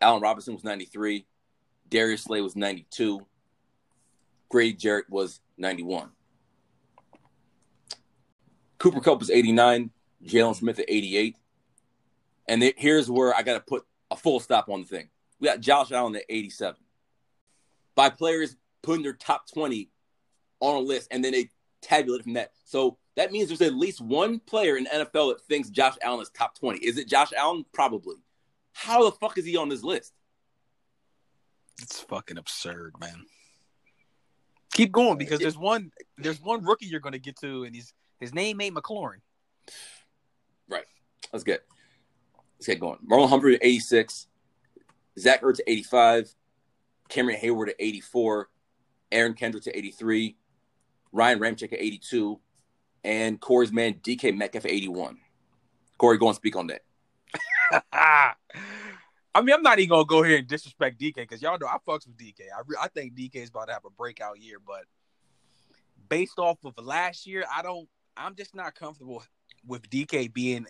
Allen 0.00 0.22
Robinson 0.22 0.54
was 0.54 0.64
93. 0.64 1.26
Darius 1.88 2.22
Slay 2.22 2.40
was 2.40 2.54
92. 2.54 3.26
Grady 4.48 4.74
Jarrett 4.74 5.08
was 5.08 5.40
91. 5.56 6.10
Cooper 8.78 9.00
Kupp 9.00 9.18
was 9.18 9.30
89. 9.30 9.90
Jaylon 10.24 10.56
Smith 10.56 10.78
at 10.78 10.86
88. 10.88 11.36
And 12.48 12.60
then 12.60 12.72
here's 12.76 13.10
where 13.10 13.34
I 13.34 13.42
got 13.42 13.54
to 13.54 13.60
put 13.60 13.84
a 14.10 14.16
full 14.16 14.40
stop 14.40 14.68
on 14.68 14.82
the 14.82 14.86
thing. 14.86 15.08
We 15.40 15.48
got 15.48 15.60
Josh 15.60 15.92
Allen 15.92 16.16
at 16.16 16.24
87. 16.28 16.76
By 17.94 18.10
players 18.10 18.56
putting 18.82 19.02
their 19.02 19.14
top 19.14 19.50
20 19.52 19.90
on 20.60 20.76
a 20.76 20.80
list 20.80 21.08
and 21.10 21.24
then 21.24 21.32
they 21.32 21.50
tabulate 21.82 22.22
from 22.22 22.34
that. 22.34 22.52
So 22.64 22.98
that 23.16 23.32
means 23.32 23.48
there's 23.48 23.62
at 23.62 23.74
least 23.74 24.00
one 24.00 24.38
player 24.40 24.76
in 24.76 24.84
the 24.84 24.90
NFL 24.90 25.32
that 25.32 25.42
thinks 25.42 25.70
Josh 25.70 25.96
Allen 26.02 26.20
is 26.20 26.30
top 26.30 26.58
20. 26.58 26.78
Is 26.78 26.98
it 26.98 27.08
Josh 27.08 27.32
Allen? 27.36 27.64
Probably. 27.72 28.16
How 28.72 29.04
the 29.04 29.12
fuck 29.12 29.38
is 29.38 29.44
he 29.44 29.56
on 29.56 29.68
this 29.68 29.82
list? 29.82 30.12
It's 31.82 32.00
fucking 32.00 32.38
absurd, 32.38 32.94
man. 33.00 33.24
Keep 34.72 34.92
going 34.92 35.12
uh, 35.12 35.16
because 35.16 35.40
there's 35.40 35.58
one 35.58 35.90
there's 36.18 36.40
one 36.40 36.64
rookie 36.64 36.86
you're 36.86 37.00
gonna 37.00 37.18
get 37.18 37.36
to, 37.40 37.64
and 37.64 37.74
he's 37.74 37.92
his 38.20 38.32
name 38.32 38.60
ain't 38.60 38.76
McLaurin. 38.76 39.20
Right. 40.68 40.84
Let's 41.32 41.44
get 41.44 41.64
let's 42.60 42.66
get 42.66 42.78
going. 42.78 42.98
Marlon 43.10 43.30
Humphrey 43.30 43.54
at 43.54 43.64
86, 43.64 44.26
Zach 45.18 45.40
Ertz 45.40 45.60
at 45.60 45.68
85, 45.68 46.34
Cameron 47.08 47.38
Heyward 47.40 47.70
at 47.70 47.76
84, 47.78 48.50
Aaron 49.10 49.32
Kendrick 49.32 49.66
at 49.66 49.74
83, 49.74 50.36
Ryan 51.10 51.38
Ramczyk 51.38 51.72
at 51.72 51.80
82, 51.80 52.38
and 53.02 53.40
Corey's 53.40 53.72
man 53.72 53.94
DK 53.94 54.36
Metcalf 54.36 54.66
at 54.66 54.70
81. 54.70 55.16
Corey, 55.96 56.18
go 56.18 56.26
and 56.26 56.36
speak 56.36 56.54
on 56.54 56.66
that. 56.66 56.82
I 59.32 59.42
mean, 59.42 59.54
I'm 59.54 59.62
not 59.62 59.78
even 59.78 59.90
gonna 59.90 60.04
go 60.04 60.22
here 60.22 60.38
and 60.38 60.46
disrespect 60.46 61.00
DK 61.00 61.14
because 61.14 61.40
y'all 61.40 61.58
know 61.58 61.66
I 61.66 61.78
fucks 61.86 62.06
with 62.06 62.18
DK. 62.18 62.40
I 62.54 62.60
re- 62.66 62.76
I 62.80 62.88
think 62.88 63.14
DK 63.14 63.36
is 63.36 63.48
about 63.48 63.68
to 63.68 63.72
have 63.72 63.84
a 63.86 63.90
breakout 63.90 64.38
year, 64.38 64.58
but 64.64 64.84
based 66.08 66.38
off 66.38 66.58
of 66.64 66.74
last 66.84 67.26
year, 67.26 67.44
I 67.54 67.62
don't. 67.62 67.88
I'm 68.16 68.34
just 68.34 68.54
not 68.54 68.74
comfortable 68.74 69.22
with 69.66 69.88
DK 69.88 70.32
being 70.32 70.66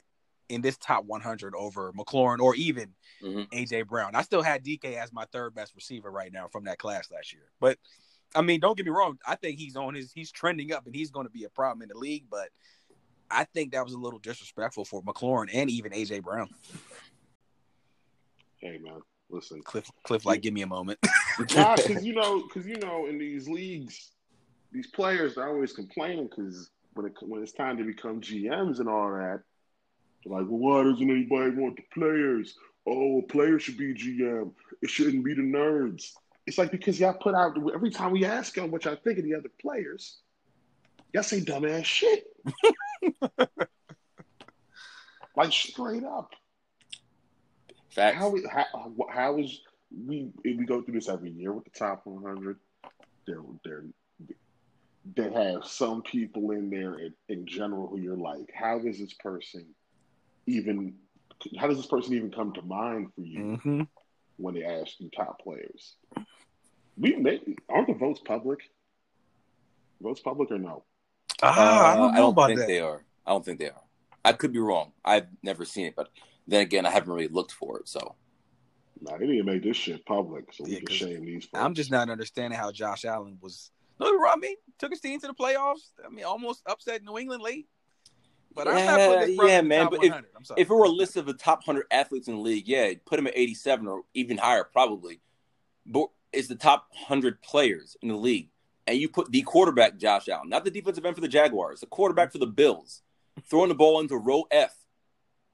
in 0.50 0.60
this 0.60 0.76
top 0.76 1.04
100 1.04 1.54
over 1.54 1.92
McLaurin 1.92 2.40
or 2.40 2.54
even 2.56 2.94
Mhm. 3.22 3.48
AJ 3.52 3.86
Brown. 3.86 4.14
I 4.14 4.22
still 4.22 4.42
had 4.42 4.64
DK 4.64 4.96
as 4.96 5.12
my 5.12 5.24
third 5.26 5.54
best 5.54 5.74
receiver 5.74 6.10
right 6.10 6.32
now 6.32 6.48
from 6.48 6.64
that 6.64 6.78
class 6.78 7.10
last 7.10 7.32
year. 7.32 7.50
But 7.60 7.78
I 8.34 8.42
mean, 8.42 8.60
don't 8.60 8.76
get 8.76 8.86
me 8.86 8.92
wrong. 8.92 9.18
I 9.26 9.36
think 9.36 9.58
he's 9.58 9.76
on 9.76 9.94
his 9.94 10.12
he's 10.12 10.30
trending 10.30 10.72
up 10.72 10.86
and 10.86 10.94
he's 10.94 11.10
going 11.10 11.26
to 11.26 11.32
be 11.32 11.44
a 11.44 11.50
problem 11.50 11.82
in 11.82 11.88
the 11.88 11.98
league. 11.98 12.26
But 12.30 12.50
I 13.30 13.44
think 13.44 13.72
that 13.72 13.84
was 13.84 13.94
a 13.94 13.98
little 13.98 14.18
disrespectful 14.18 14.84
for 14.84 15.02
McLaurin 15.02 15.50
and 15.52 15.70
even 15.70 15.92
AJ 15.92 16.22
Brown. 16.22 16.48
Hey 18.58 18.78
man, 18.78 19.00
listen. 19.30 19.62
Cliff, 19.62 19.90
Cliff, 20.04 20.26
like, 20.26 20.42
give 20.42 20.52
me 20.52 20.62
a 20.62 20.66
moment. 20.66 20.98
Nah, 21.54 21.74
because 21.76 22.04
you 22.04 22.12
know, 22.12 22.42
because 22.42 22.66
you 22.66 22.76
know, 22.76 23.06
in 23.06 23.16
these 23.16 23.48
leagues, 23.48 24.12
these 24.72 24.88
players 24.88 25.38
are 25.38 25.48
always 25.48 25.72
complaining 25.72 26.28
because 26.28 26.70
when 26.92 27.06
it 27.06 27.12
when 27.22 27.42
it's 27.42 27.52
time 27.52 27.78
to 27.78 27.84
become 27.84 28.20
GMs 28.20 28.78
and 28.78 28.88
all 28.88 29.10
that, 29.12 29.40
they're 30.24 30.38
like, 30.38 30.46
well, 30.48 30.58
why 30.58 30.84
doesn't 30.84 31.10
anybody 31.10 31.50
want 31.50 31.76
the 31.76 31.84
players? 31.92 32.56
Oh, 32.86 33.18
a 33.18 33.22
player 33.22 33.58
should 33.58 33.78
be 33.78 33.94
GM. 33.94 34.52
It 34.82 34.90
shouldn't 34.90 35.24
be 35.24 35.34
the 35.34 35.42
nerds. 35.42 36.12
It's 36.46 36.58
like 36.58 36.70
because 36.70 36.98
y'all 36.98 37.14
put 37.14 37.34
out 37.34 37.56
every 37.72 37.90
time 37.90 38.10
we 38.10 38.24
ask 38.24 38.54
them 38.54 38.70
what 38.70 38.84
y'all 38.84 38.96
think 38.96 39.18
of 39.18 39.24
the 39.24 39.34
other 39.34 39.50
players, 39.60 40.18
y'all 41.12 41.22
say 41.22 41.40
dumbass 41.40 41.84
shit. 41.84 42.24
like 45.36 45.52
straight 45.52 46.04
up. 46.04 46.32
Facts. 47.90 48.16
How 48.16 48.34
how, 48.50 48.94
how 49.10 49.38
is 49.38 49.60
we 50.06 50.30
we 50.44 50.64
go 50.64 50.82
through 50.82 50.94
this 50.94 51.08
every 51.08 51.30
year 51.30 51.52
with 51.52 51.64
the 51.64 51.70
top 51.70 52.02
100? 52.04 52.58
There 53.26 53.40
there 53.64 53.84
they 54.26 54.34
they 55.16 55.30
have 55.32 55.64
some 55.64 56.02
people 56.02 56.50
in 56.52 56.70
there 56.70 56.98
in, 56.98 57.14
in 57.28 57.46
general 57.46 57.88
who 57.88 57.98
you're 57.98 58.16
like, 58.16 58.50
how 58.54 58.78
does 58.78 58.98
this 58.98 59.14
person 59.14 59.66
even 60.46 60.94
how 61.58 61.66
does 61.66 61.76
this 61.76 61.86
person 61.86 62.14
even 62.14 62.30
come 62.30 62.52
to 62.52 62.62
mind 62.62 63.08
for 63.14 63.22
you 63.22 63.38
mm-hmm. 63.40 63.82
when 64.36 64.54
they 64.54 64.64
ask 64.64 64.98
you 65.00 65.10
top 65.10 65.40
players? 65.40 65.96
We 66.98 67.16
make 67.16 67.58
aren't 67.68 67.88
the 67.88 67.94
votes 67.94 68.20
public? 68.24 68.60
Votes 70.00 70.20
public 70.20 70.50
or 70.50 70.58
no? 70.58 70.84
Ah, 71.42 71.92
I 71.92 71.96
don't 71.96 72.14
Uh, 72.14 72.18
know 72.18 72.28
about 72.28 72.48
think 72.48 72.60
that. 72.60 72.68
they 72.68 72.80
are. 72.80 73.04
I 73.26 73.30
don't 73.30 73.44
think 73.44 73.58
they 73.58 73.68
are. 73.70 73.82
I 74.24 74.32
could 74.32 74.52
be 74.52 74.58
wrong. 74.58 74.92
I've 75.04 75.28
never 75.42 75.64
seen 75.64 75.86
it, 75.86 75.96
but 75.96 76.08
then 76.46 76.60
again, 76.60 76.84
I 76.84 76.90
haven't 76.90 77.12
really 77.12 77.28
looked 77.28 77.52
for 77.52 77.78
it. 77.78 77.88
So 77.88 78.16
Nah, 79.02 79.16
they 79.16 79.26
need 79.26 79.38
to 79.38 79.44
make 79.44 79.62
this 79.62 79.78
shit 79.78 80.04
public 80.04 80.52
so 80.52 80.64
we 80.64 80.72
Yeah, 80.72 80.78
can 80.80 80.86
'cause 80.88 80.96
shame 80.96 81.24
these 81.24 81.46
folks. 81.46 81.64
I'm 81.64 81.74
just 81.74 81.90
not 81.90 82.10
understanding 82.10 82.58
how 82.58 82.70
Josh 82.70 83.06
Allen 83.06 83.38
was. 83.40 83.70
No, 83.98 84.06
I 84.26 84.36
mean, 84.36 84.56
took 84.78 84.90
his 84.90 85.00
team 85.00 85.18
to 85.20 85.26
the 85.26 85.34
playoffs. 85.34 85.90
I 86.04 86.10
mean, 86.10 86.24
almost 86.24 86.62
upset 86.66 87.02
New 87.02 87.16
England 87.18 87.42
late. 87.42 87.66
But 88.54 88.68
I'm 88.68 88.86
not 88.86 89.00
putting 89.06 89.36
this 89.36 89.48
Yeah, 89.48 89.60
man, 89.62 89.88
but 89.90 90.04
if- 90.04 90.12
if 90.56 90.70
it 90.70 90.74
were 90.74 90.84
a 90.84 90.88
list 90.88 91.16
of 91.16 91.26
the 91.26 91.34
top 91.34 91.60
100 91.60 91.86
athletes 91.90 92.28
in 92.28 92.34
the 92.34 92.40
league, 92.40 92.66
yeah, 92.66 92.92
put 93.04 93.18
him 93.18 93.26
at 93.26 93.36
87 93.36 93.86
or 93.86 94.04
even 94.14 94.38
higher, 94.38 94.64
probably. 94.64 95.20
But 95.86 96.10
it's 96.32 96.48
the 96.48 96.56
top 96.56 96.88
100 96.92 97.42
players 97.42 97.96
in 98.02 98.08
the 98.08 98.16
league. 98.16 98.50
And 98.86 98.98
you 98.98 99.08
put 99.08 99.30
the 99.30 99.42
quarterback, 99.42 99.98
Josh 99.98 100.28
Allen, 100.28 100.48
not 100.48 100.64
the 100.64 100.70
defensive 100.70 101.04
end 101.06 101.14
for 101.14 101.20
the 101.20 101.28
Jaguars, 101.28 101.80
the 101.80 101.86
quarterback 101.86 102.32
for 102.32 102.38
the 102.38 102.46
Bills, 102.46 103.02
throwing 103.44 103.68
the 103.68 103.74
ball 103.74 104.00
into 104.00 104.16
row 104.16 104.44
F 104.50 104.74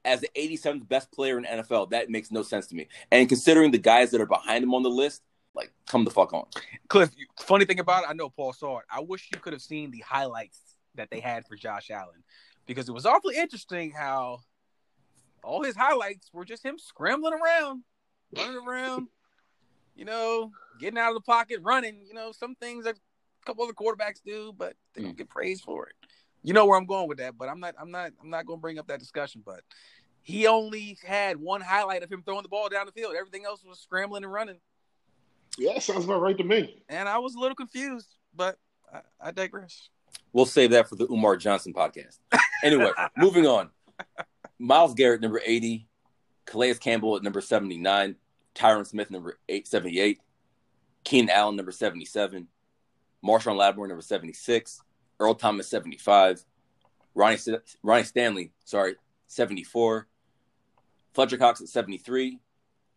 as 0.03 0.21
the 0.21 0.29
87th 0.35 0.87
best 0.87 1.11
player 1.11 1.37
in 1.37 1.43
the 1.43 1.49
NFL. 1.49 1.91
That 1.91 2.09
makes 2.09 2.31
no 2.31 2.41
sense 2.41 2.67
to 2.67 2.75
me. 2.75 2.87
And 3.11 3.29
considering 3.29 3.71
the 3.71 3.77
guys 3.77 4.09
that 4.11 4.21
are 4.21 4.25
behind 4.25 4.63
him 4.63 4.73
on 4.73 4.81
the 4.81 4.89
list, 4.89 5.21
like, 5.53 5.71
come 5.87 6.03
the 6.03 6.11
fuck 6.11 6.33
on. 6.33 6.45
Cliff, 6.87 7.11
funny 7.41 7.65
thing 7.65 7.79
about 7.79 8.03
it, 8.03 8.09
I 8.09 8.13
know 8.13 8.29
Paul 8.29 8.53
saw 8.53 8.79
it. 8.79 8.85
I 8.89 9.01
wish 9.01 9.29
you 9.33 9.39
could 9.39 9.53
have 9.53 9.61
seen 9.61 9.91
the 9.91 9.99
highlights 9.99 10.59
that 10.95 11.09
they 11.11 11.19
had 11.19 11.45
for 11.47 11.55
Josh 11.55 11.91
Allen 11.91 12.23
because 12.67 12.87
it 12.87 12.93
was 12.93 13.05
awfully 13.05 13.35
interesting 13.37 13.91
how 13.91 14.39
all 15.43 15.63
his 15.63 15.75
highlights 15.75 16.29
were 16.33 16.45
just 16.45 16.63
him 16.63 16.77
scrambling 16.77 17.33
around, 17.33 17.83
running 18.35 18.57
around, 18.67 19.07
you 19.95 20.05
know, 20.05 20.51
getting 20.79 20.99
out 20.99 21.09
of 21.09 21.15
the 21.15 21.21
pocket, 21.21 21.59
running. 21.63 22.05
You 22.07 22.13
know, 22.13 22.31
some 22.31 22.53
things 22.55 22.83
that 22.85 22.95
a 22.95 23.45
couple 23.45 23.63
other 23.63 23.73
quarterbacks 23.73 24.21
do, 24.23 24.53
but 24.55 24.75
they 24.93 25.01
don't 25.01 25.13
Mm. 25.13 25.17
get 25.17 25.29
praised 25.29 25.63
for 25.63 25.87
it. 25.87 25.95
You 26.43 26.53
know 26.53 26.65
where 26.65 26.77
I'm 26.77 26.85
going 26.85 27.07
with 27.07 27.17
that, 27.17 27.37
but 27.37 27.49
I'm 27.49 27.59
not. 27.59 27.75
I'm 27.79 27.89
not. 27.91 28.11
I'm 28.21 28.29
not 28.29 28.45
going 28.45 28.59
to 28.59 28.61
bring 28.61 28.77
up 28.79 28.87
that 28.87 28.99
discussion. 28.99 29.41
But 29.45 29.61
he 30.21 30.45
only 30.47 30.97
had 31.05 31.37
one 31.37 31.61
highlight 31.61 32.03
of 32.03 32.11
him 32.11 32.21
throwing 32.23 32.43
the 32.43 32.49
ball 32.49 32.69
down 32.69 32.85
the 32.85 32.91
field. 32.91 33.15
Everything 33.17 33.45
else 33.45 33.63
was 33.63 33.79
scrambling 33.79 34.23
and 34.23 34.31
running, 34.31 34.59
Yeah, 35.57 35.79
sounds 35.79 36.05
about 36.05 36.21
right 36.21 36.37
to 36.37 36.43
me. 36.43 36.83
and 36.89 37.07
I 37.09 37.17
was 37.19 37.35
a 37.35 37.39
little 37.39 37.55
confused. 37.55 38.07
But 38.35 38.57
I, 38.93 39.01
I 39.19 39.31
digress. 39.31 39.89
We'll 40.31 40.45
save 40.45 40.71
that 40.71 40.87
for 40.87 40.95
the 40.95 41.05
Umar 41.09 41.37
Johnson 41.37 41.73
podcast. 41.73 42.19
Anyway, 42.63 42.91
moving 43.17 43.45
on. 43.45 43.69
Myles 44.59 44.93
Garrett, 44.93 45.21
number 45.21 45.41
80. 45.45 45.87
Calais 46.45 46.73
Campbell 46.75 47.15
at 47.15 47.23
number 47.23 47.41
79. 47.41 48.15
Tyron 48.55 48.87
Smith, 48.87 49.11
number 49.11 49.37
878. 49.49 50.19
Keenan 51.03 51.29
Allen, 51.29 51.55
number 51.55 51.71
77. 51.71 52.47
Marshon 53.23 53.55
Lattimore, 53.55 53.87
number 53.87 54.01
76. 54.01 54.81
Earl 55.19 55.35
Thomas, 55.35 55.67
75. 55.67 56.43
Ronnie, 57.13 57.37
Ronnie 57.83 58.03
Stanley, 58.03 58.51
sorry, 58.65 58.95
74. 59.27 60.07
Fletcher 61.13 61.37
Cox 61.37 61.61
at 61.61 61.67
73. 61.67 62.39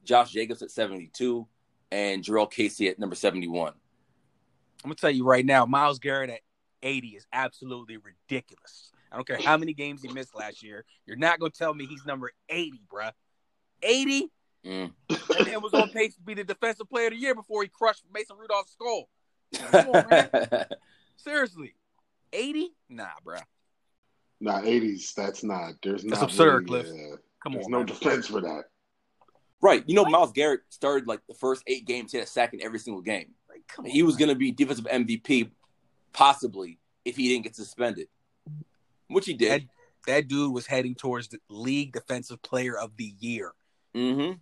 Josh 0.05 0.31
Jacobs 0.31 0.63
at 0.63 0.71
72. 0.71 1.47
And 1.91 2.23
Jurrell 2.23 2.51
Casey 2.51 2.89
at 2.89 2.99
number 2.99 3.17
71. 3.17 3.73
I'm 3.73 4.89
gonna 4.89 4.95
tell 4.95 5.11
you 5.11 5.25
right 5.25 5.45
now, 5.45 5.67
Myles 5.67 5.99
Garrett 5.99 6.31
at 6.31 6.41
80 6.83 7.09
is 7.09 7.27
absolutely 7.33 7.97
ridiculous. 7.97 8.93
I 9.13 9.17
don't 9.17 9.27
care 9.27 9.39
how 9.39 9.57
many 9.57 9.73
games 9.75 10.03
he 10.03 10.09
missed 10.13 10.35
last 10.35 10.63
year. 10.63 10.85
You're 11.07 11.17
not 11.17 11.41
gonna 11.41 11.51
tell 11.51 11.75
me 11.75 11.87
he's 11.87 12.05
number 12.07 12.31
80, 12.49 12.81
bruh. 12.93 13.13
80? 13.83 14.31
Mm. 14.65 14.93
That 15.09 15.47
man 15.47 15.63
was 15.63 15.73
on 15.75 15.89
pace 15.91 16.15
to 16.17 16.23
be 16.23 16.35
the 16.35 16.45
defensive 16.45 16.89
player 16.89 17.07
of 17.07 17.13
the 17.13 17.19
year 17.19 17.35
before 17.35 17.63
he 17.63 17.69
crushed 17.69 18.05
Mason 18.13 18.37
Rudolph's 18.39 18.73
skull. 18.73 19.09
Come 19.55 19.91
on, 19.95 20.05
man. 20.11 20.29
Seriously. 21.17 21.75
80? 22.33 22.71
Nah, 22.91 23.07
bruh. 23.25 23.43
Nah, 24.41 24.61
80s, 24.61 25.13
that's 25.15 25.43
not. 25.43 25.75
There's 25.83 26.03
That's 26.03 26.21
not. 26.21 26.31
absurd, 26.31 26.71
really, 26.71 26.83
Cliff. 26.85 27.13
uh, 27.13 27.17
Come 27.43 27.53
there's 27.55 27.67
on. 27.67 27.73
no 27.73 27.79
man. 27.79 27.87
defense 27.87 28.27
for 28.27 28.41
that. 28.43 28.65
Right. 29.63 29.83
You 29.87 29.95
know, 29.95 30.05
Myles 30.07 30.33
Garrett 30.33 30.61
started 30.71 31.07
like 31.07 31.21
the 31.29 31.35
first 31.35 31.63
eight 31.67 31.85
games, 31.87 32.13
he 32.13 32.19
had 32.19 32.27
a 32.27 32.31
sack 32.31 32.55
in 32.55 32.63
every 32.63 32.79
single 32.79 33.03
game. 33.03 33.33
Like, 33.49 33.63
come 33.67 33.85
on, 33.87 33.91
He 33.91 34.03
was 34.03 34.17
going 34.17 34.29
to 34.31 34.35
be 34.35 34.53
defensive 34.53 34.87
MVP, 34.87 35.51
possibly, 36.13 36.79
if 37.05 37.17
he 37.17 37.29
didn't 37.29 37.45
get 37.45 37.57
suspended, 37.57 38.09
which 39.11 39.27
he 39.27 39.35
did. 39.35 39.69
that 40.07 40.29
dude 40.29 40.53
was 40.55 40.67
heading 40.67 40.95
towards 40.95 41.29
the 41.29 41.39
league 41.49 41.93
defensive 41.93 42.41
player 42.43 42.77
of 42.79 42.97
the 42.97 43.13
year. 43.19 43.53
hmm 43.95 44.33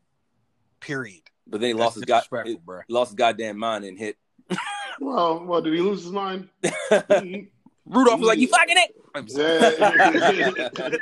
Period. 0.80 1.22
But 1.46 1.60
then 1.60 1.68
he 1.68 1.72
That's 1.72 1.80
lost 1.84 1.94
his, 1.96 2.04
god, 2.04 2.20
disrespectful, 2.20 2.60
bruh. 2.64 2.82
he 2.86 2.92
lost 2.94 3.10
his 3.10 3.16
goddamn 3.16 3.58
mind 3.58 3.84
and 3.84 3.98
hit. 3.98 4.16
Well, 5.00 5.44
well, 5.44 5.62
did 5.62 5.74
he 5.74 5.80
lose 5.80 6.02
his 6.02 6.10
mind? 6.10 6.48
Rudolph 7.86 8.18
was 8.18 8.26
like, 8.26 8.38
"You 8.40 8.48
fucking 8.48 8.76
it." 8.76 8.96
I'm 9.14 9.28
sorry. 9.28 9.76
yeah. 9.78 10.90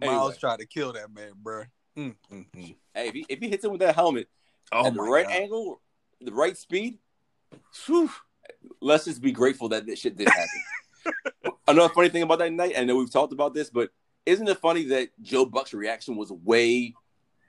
Myles 0.00 0.28
Anyway. 0.30 0.36
tried 0.38 0.58
to 0.60 0.66
kill 0.66 0.92
that 0.92 1.12
man, 1.12 1.32
bruh. 1.42 1.66
Mm, 1.98 2.14
mm, 2.32 2.46
mm. 2.56 2.76
hey, 2.94 3.08
if 3.08 3.14
he, 3.14 3.26
if 3.28 3.38
he 3.40 3.48
hits 3.48 3.64
him 3.64 3.72
with 3.72 3.80
that 3.80 3.96
helmet 3.96 4.28
Oh 4.70 4.86
at 4.86 4.94
the 4.94 5.02
right 5.02 5.26
God. 5.26 5.34
angle, 5.34 5.80
the 6.20 6.32
right 6.32 6.56
speed, 6.56 6.98
whew, 7.86 8.08
let's 8.80 9.04
just 9.04 9.22
be 9.22 9.32
grateful 9.32 9.68
that 9.70 9.86
this 9.86 9.98
shit 9.98 10.16
did 10.16 10.28
happen. 10.28 11.52
Another 11.68 11.92
funny 11.92 12.08
thing 12.08 12.22
about 12.22 12.38
that 12.40 12.52
night, 12.52 12.74
I 12.76 12.84
know 12.84 12.96
we've 12.96 13.12
talked 13.12 13.32
about 13.32 13.54
this, 13.54 13.70
but 13.70 13.90
isn't 14.26 14.48
it 14.48 14.58
funny 14.58 14.84
that 14.86 15.08
Joe 15.22 15.44
Buck's 15.46 15.72
reaction 15.72 16.16
was 16.16 16.30
way 16.30 16.94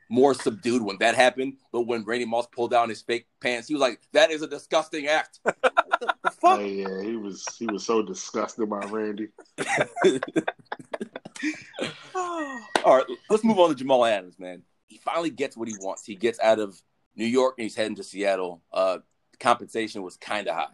more 0.09 0.33
subdued 0.33 0.81
when 0.81 0.97
that 0.99 1.15
happened? 1.15 1.57
But 1.71 1.81
when 1.81 2.03
Randy 2.03 2.25
Moss 2.25 2.47
pulled 2.47 2.71
down 2.71 2.89
his 2.89 3.01
fake 3.01 3.27
pants, 3.41 3.67
he 3.67 3.73
was 3.73 3.81
like, 3.81 3.99
"That 4.13 4.31
is 4.31 4.41
a 4.41 4.47
disgusting 4.47 5.07
act." 5.07 5.39
what 5.43 5.55
the, 5.61 6.13
the 6.23 6.31
fuck? 6.31 6.59
Hey, 6.59 6.81
yeah, 6.81 7.01
he 7.01 7.15
was 7.15 7.45
he 7.57 7.65
was 7.65 7.85
so 7.85 8.01
disgusted 8.01 8.69
by 8.69 8.79
Randy. 8.85 9.29
All 12.15 12.97
right, 12.97 13.05
let's 13.29 13.43
move 13.43 13.59
on 13.59 13.69
to 13.69 13.75
Jamal 13.75 14.05
Adams, 14.05 14.39
man. 14.39 14.63
He 14.87 14.97
finally 14.97 15.29
gets 15.29 15.57
what 15.57 15.67
he 15.67 15.75
wants. 15.79 16.05
He 16.05 16.15
gets 16.15 16.39
out 16.39 16.59
of 16.59 16.81
New 17.15 17.25
York 17.25 17.55
and 17.57 17.63
he's 17.63 17.75
heading 17.75 17.95
to 17.95 18.03
Seattle. 18.03 18.61
Uh, 18.71 18.99
compensation 19.39 20.03
was 20.03 20.17
kind 20.17 20.47
of 20.47 20.55
high. 20.55 20.67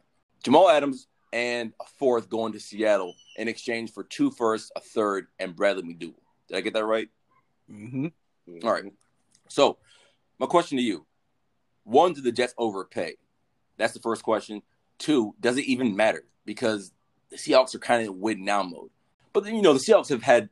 Jamal 0.47 0.69
Adams 0.69 1.10
and 1.33 1.73
a 1.81 1.83
fourth 1.99 2.29
going 2.29 2.53
to 2.53 2.60
Seattle 2.62 3.13
in 3.36 3.49
exchange 3.49 3.91
for 3.91 4.05
two 4.05 4.31
firsts, 4.31 4.71
a 4.77 4.79
third, 4.79 5.27
and 5.39 5.53
Bradley 5.53 5.83
McDougald. 5.83 6.21
Did 6.47 6.55
I 6.55 6.62
get 6.62 6.71
that 6.71 6.86
right? 6.86 7.10
hmm 7.69 8.07
All 8.63 8.71
right. 8.71 8.86
So, 9.49 9.77
my 10.39 10.45
question 10.45 10.77
to 10.77 10.83
you: 10.86 11.05
One, 11.83 12.13
do 12.13 12.21
the 12.21 12.31
Jets 12.31 12.53
overpay? 12.57 13.15
That's 13.75 13.91
the 13.91 13.99
first 13.99 14.23
question. 14.23 14.62
Two, 14.99 15.36
does 15.41 15.57
it 15.57 15.65
even 15.65 15.97
matter? 15.97 16.23
Because 16.45 16.93
the 17.29 17.36
Seahawks 17.36 17.75
are 17.75 17.79
kind 17.79 18.07
of 18.07 18.13
in 18.13 18.21
win 18.21 18.45
now 18.45 18.63
mode. 18.63 18.91
But 19.33 19.43
then, 19.43 19.53
you 19.53 19.62
know, 19.62 19.73
the 19.73 19.79
Seahawks 19.79 20.07
have 20.07 20.23
had 20.23 20.47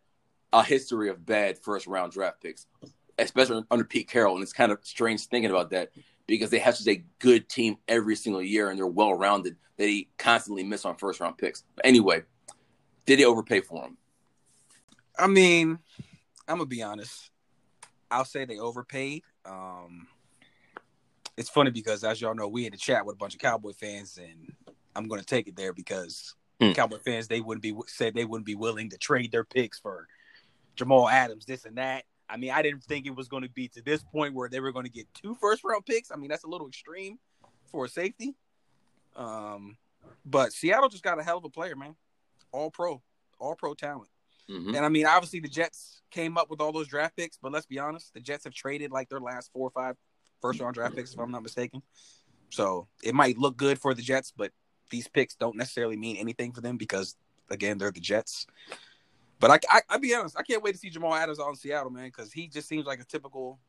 a 0.52 0.62
history 0.62 1.08
of 1.08 1.26
bad 1.26 1.58
first 1.58 1.88
round 1.88 2.12
draft 2.12 2.44
picks, 2.44 2.68
especially 3.18 3.64
under 3.72 3.86
Pete 3.86 4.10
Carroll. 4.10 4.34
And 4.34 4.44
it's 4.44 4.52
kind 4.52 4.74
of 4.74 4.80
strange 4.82 5.26
thinking 5.28 5.52
about 5.52 5.70
that 5.70 5.92
because 6.28 6.50
they 6.50 6.60
have 6.60 6.76
such 6.76 6.88
a 6.88 7.04
good 7.20 7.48
team 7.50 7.78
every 7.88 8.16
single 8.16 8.42
year 8.42 8.70
and 8.70 8.78
they're 8.78 8.88
well 8.88 9.14
rounded. 9.14 9.56
They 9.78 10.08
constantly 10.18 10.64
miss 10.64 10.86
on 10.86 10.96
first 10.96 11.20
round 11.20 11.38
picks. 11.38 11.64
But 11.76 11.86
anyway, 11.86 12.24
did 13.06 13.20
they 13.20 13.26
overpay 13.26 13.62
for 13.62 13.84
him? 13.86 13.98
I 15.18 15.28
mean, 15.28 15.80
I'm 16.48 16.58
gonna 16.58 16.66
be 16.66 16.84
honest. 16.84 17.32
I'll 18.10 18.26
say 18.26 18.46
they 18.46 18.60
overpaid. 18.60 19.24
Um, 19.46 20.08
it's 21.38 21.50
funny 21.50 21.72
because, 21.72 22.04
as 22.04 22.22
y'all 22.22 22.36
know, 22.36 22.48
we 22.48 22.66
in 22.66 22.72
the 22.72 22.78
chat 22.78 23.06
with 23.06 23.16
a 23.16 23.18
bunch 23.18 23.34
of 23.34 23.42
Cowboy 23.42 23.74
fans, 23.74 24.18
and 24.18 24.54
I'm 24.96 25.08
gonna 25.08 25.24
take 25.24 25.48
it 25.48 25.56
there 25.56 25.74
because 25.74 26.36
Hmm. 26.62 26.72
Cowboy 26.72 27.00
fans 27.00 27.28
they 27.28 27.42
wouldn't 27.42 27.62
be 27.62 27.76
said 27.88 28.14
they 28.14 28.24
wouldn't 28.24 28.46
be 28.46 28.56
willing 28.56 28.90
to 28.90 28.98
trade 28.98 29.32
their 29.32 29.44
picks 29.44 29.78
for 29.78 30.08
Jamal 30.76 31.10
Adams, 31.10 31.46
this 31.46 31.66
and 31.66 31.78
that. 31.78 32.06
I 32.30 32.38
mean, 32.38 32.52
I 32.52 32.62
didn't 32.62 32.84
think 32.84 33.06
it 33.06 33.16
was 33.16 33.28
going 33.28 33.44
to 33.44 33.50
be 33.50 33.68
to 33.70 33.82
this 33.82 34.04
point 34.04 34.34
where 34.34 34.50
they 34.50 34.60
were 34.60 34.72
going 34.72 34.86
to 34.86 34.92
get 34.92 35.08
two 35.14 35.36
first 35.36 35.64
round 35.64 35.86
picks. 35.86 36.12
I 36.12 36.16
mean, 36.16 36.30
that's 36.30 36.44
a 36.44 36.48
little 36.48 36.68
extreme 36.68 37.20
for 37.72 37.86
a 37.86 37.90
safety. 37.90 38.36
Um, 39.16 39.78
but 40.26 40.52
Seattle 40.52 40.90
just 40.90 41.04
got 41.04 41.20
a 41.20 41.24
hell 41.24 41.38
of 41.38 41.46
a 41.46 41.50
player, 41.50 41.76
man. 41.76 41.96
All 42.52 42.72
pro, 42.72 43.02
all 43.40 43.56
pro 43.56 43.74
talent. 43.74 44.10
Mhm. 44.50 44.76
And 44.76 44.86
I 44.86 44.90
mean, 44.90 45.06
obviously 45.06 45.40
the 45.40 45.48
Jets 45.48 46.02
came 46.12 46.38
up 46.38 46.50
with 46.50 46.62
all 46.62 46.72
those 46.72 46.88
draft 46.88 47.16
picks, 47.16 47.38
but 47.38 47.52
let's 47.52 47.66
be 47.66 47.80
honest, 47.80 48.14
the 48.14 48.20
Jets 48.20 48.44
have 48.44 48.54
traded 48.54 48.92
like 48.92 49.10
their 49.10 49.20
last 49.20 49.52
four 49.52 49.68
or 49.68 49.72
five 49.72 49.96
first 50.42 50.60
round 50.60 50.76
draft 50.76 50.96
picks, 50.96 51.14
if 51.14 51.20
I'm 51.20 51.32
not 51.32 51.44
mistaken. 51.44 51.82
So 52.50 52.88
it 53.04 53.16
might 53.16 53.38
look 53.38 53.58
good 53.58 53.80
for 53.80 53.94
the 53.94 54.02
Jets, 54.04 54.32
but 54.36 54.52
these 54.92 55.08
picks 55.08 55.36
don't 55.36 55.56
necessarily 55.56 55.98
mean 55.98 56.18
anything 56.18 56.52
for 56.52 56.62
them 56.62 56.78
because 56.78 57.16
again, 57.50 57.78
they're 57.78 57.92
the 57.92 58.00
Jets. 58.00 58.46
But 59.40 59.52
I, 59.52 59.60
I, 59.70 59.82
I'll 59.90 60.00
be 60.00 60.16
honest, 60.16 60.38
I 60.38 60.44
can't 60.44 60.64
wait 60.64 60.74
to 60.74 60.78
see 60.78 60.90
Jamal 60.90 61.14
Adams 61.14 61.40
on 61.40 61.56
Seattle, 61.56 61.92
man, 61.92 62.06
because 62.06 62.32
he 62.32 62.48
just 62.48 62.68
seems 62.68 62.86
like 62.86 63.00
a 63.00 63.06
typical 63.06 63.60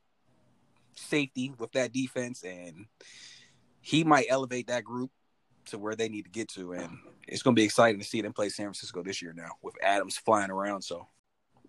safety 0.95 1.53
with 1.59 1.73
that 1.73 1.93
defense, 1.93 2.45
and 2.45 2.87
he 3.81 4.05
might 4.05 4.27
elevate 4.29 4.69
that 4.69 4.85
group 4.85 5.11
to 5.67 5.79
where 5.79 5.97
they 5.97 6.09
need 6.09 6.23
to 6.23 6.31
get 6.31 6.49
to, 6.49 6.73
and 6.73 6.99
it's 7.27 7.43
going 7.43 7.55
to 7.55 7.61
be 7.61 7.65
exciting 7.65 8.01
to 8.01 8.07
see 8.07 8.23
them 8.23 8.33
play 8.33 8.49
San 8.49 8.67
Francisco 8.67 9.03
this 9.03 9.21
year 9.21 9.33
now 9.37 9.51
with 9.63 9.75
Adams 9.83 10.17
flying 10.17 10.51
around. 10.51 10.83
So 10.83 11.07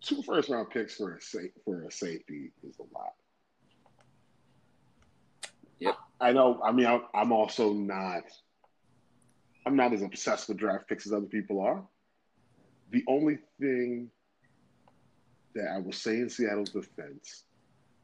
Two 0.01 0.21
first 0.21 0.49
round 0.49 0.69
picks 0.69 0.95
for 0.95 1.15
a 1.15 1.21
sa- 1.21 1.39
for 1.65 1.83
a 1.83 1.91
safety 1.91 2.51
is 2.67 2.77
a 2.77 2.83
lot. 2.95 3.13
Yep. 5.79 5.95
I 6.21 6.31
know. 6.31 6.61
I 6.63 6.71
mean, 6.71 6.85
I, 6.85 6.99
I'm 7.13 7.31
also 7.31 7.73
not. 7.73 8.23
I'm 9.65 9.75
not 9.75 9.93
as 9.93 10.01
obsessed 10.01 10.47
with 10.47 10.57
draft 10.57 10.87
picks 10.87 11.05
as 11.05 11.13
other 11.13 11.25
people 11.25 11.59
are. 11.61 11.83
The 12.91 13.03
only 13.07 13.37
thing 13.59 14.11
that 15.55 15.67
I 15.71 15.79
will 15.79 15.91
say 15.91 16.19
in 16.19 16.29
Seattle's 16.29 16.69
defense 16.69 17.43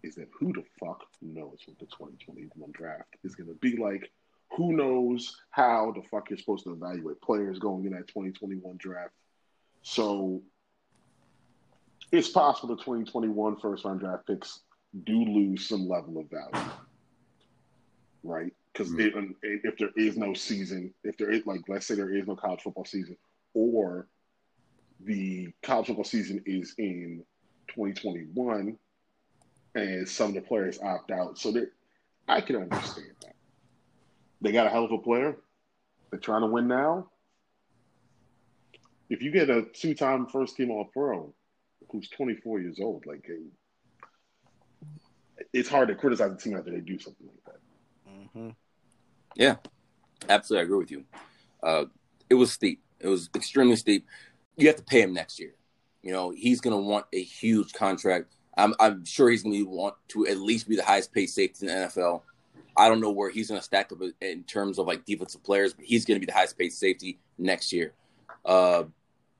is 0.04 0.16
that 0.16 0.28
who 0.38 0.52
the 0.54 0.64
fuck 0.80 1.02
knows 1.22 1.60
what 1.66 1.80
the 1.80 1.86
2021 1.86 2.72
draft 2.72 3.16
is 3.24 3.36
going 3.36 3.48
to 3.48 3.56
be 3.56 3.78
like? 3.78 4.12
Who 4.58 4.74
knows 4.74 5.36
how 5.52 5.94
the 5.96 6.02
fuck 6.10 6.30
you're 6.30 6.38
supposed 6.38 6.66
to 6.66 6.74
evaluate 6.74 7.22
players 7.22 7.60
going 7.60 7.86
in 7.86 7.94
that 7.94 8.08
2021 8.08 8.78
draft? 8.78 9.14
So 9.82 10.44
it's 12.12 12.30
possible 12.30 12.76
the 12.76 12.84
2021 12.84 13.58
first 13.58 13.86
round 13.86 14.02
draft 14.02 14.28
picks 14.28 14.60
do 15.06 15.24
lose 15.24 15.68
some 15.68 15.88
level 15.88 16.20
of 16.20 16.30
value, 16.30 16.70
right? 18.24 18.54
Because 18.72 18.92
Mhm. 18.92 19.36
if 19.42 19.78
there 19.78 19.92
is 19.96 20.18
no 20.18 20.34
season, 20.34 20.94
if 21.04 21.18
there 21.18 21.32
is 21.32 21.46
like, 21.48 21.68
let's 21.68 21.86
say 21.88 21.96
there 21.96 22.14
is 22.14 22.28
no 22.28 22.36
college 22.36 22.62
football 22.62 22.86
season, 22.86 23.18
or 23.54 24.08
the 25.06 25.52
college 25.62 25.88
football 25.88 26.04
season 26.04 26.42
is 26.46 26.76
in 26.78 27.24
2021, 27.70 28.78
and 29.76 30.08
some 30.08 30.30
of 30.30 30.36
the 30.36 30.42
players 30.42 30.80
opt 30.82 31.12
out, 31.12 31.38
so 31.38 31.52
that 31.52 31.72
I 32.28 32.42
can 32.42 32.56
understand 32.58 33.12
that. 33.22 33.36
They 34.42 34.52
got 34.52 34.68
a 34.68 34.70
hell 34.70 34.86
of 34.86 34.92
a 34.92 34.98
player. 34.98 35.38
They're 36.10 36.20
trying 36.20 36.42
to 36.42 36.48
win 36.48 36.68
now. 36.68 37.08
If 39.10 39.22
you 39.22 39.32
get 39.32 39.50
a 39.50 39.64
two-time 39.74 40.28
first-team 40.28 40.72
All-Pro 40.72 41.34
who's 41.90 42.10
24 42.10 42.60
years 42.62 42.80
old, 42.82 43.06
like 43.06 43.30
it's 45.54 45.70
hard 45.70 45.88
to 45.90 45.96
criticize 45.96 46.32
the 46.32 46.38
team 46.38 46.58
after 46.58 46.72
they 46.72 46.80
do 46.80 47.00
something 47.00 47.28
like 47.28 47.44
that. 47.46 48.10
mm-hmm. 48.10 48.50
Yeah. 49.36 49.56
Absolutely, 50.30 50.62
I 50.62 50.66
agree 50.66 50.78
with 50.78 50.92
you. 50.92 51.04
Uh, 51.62 51.86
it 52.30 52.36
was 52.36 52.52
steep. 52.52 52.82
It 53.00 53.08
was 53.08 53.30
extremely 53.36 53.76
steep. 53.76 54.06
You 54.58 54.68
have 54.68 54.76
to 54.78 54.84
pay 54.84 55.02
him 55.02 55.14
next 55.14 55.40
year. 55.40 55.54
You 56.02 56.12
know, 56.12 56.32
he's 56.32 56.62
going 56.62 56.76
to 56.76 56.82
want 56.82 57.06
a 57.14 57.24
huge 57.24 57.74
contract. 57.74 58.34
I'm, 58.58 58.74
I'm 58.80 59.06
sure 59.06 59.30
he's 59.30 59.44
going 59.44 59.56
to 59.56 59.64
want 59.64 59.96
to 60.10 60.28
at 60.28 60.38
least 60.38 60.68
be 60.68 60.76
the 60.76 60.84
highest 60.84 61.14
paid 61.14 61.28
safety 61.28 61.66
in 61.66 61.74
the 61.74 61.88
NFL. 61.88 62.22
I 62.76 62.90
don't 62.90 63.02
know 63.02 63.12
where 63.12 63.30
he's 63.30 63.50
going 63.50 63.60
to 63.60 63.64
stack 63.64 63.92
up 63.92 64.00
in 64.22 64.44
terms 64.44 64.80
of 64.80 64.88
like 64.88 65.06
defensive 65.06 65.44
players, 65.44 65.74
but 65.74 65.86
he's 65.86 66.06
going 66.06 66.16
to 66.16 66.20
be 66.20 66.26
the 66.26 66.38
highest 66.38 66.58
paid 66.58 66.74
safety 66.74 67.20
next 67.38 67.72
year. 67.72 67.94
Uh, 68.46 68.84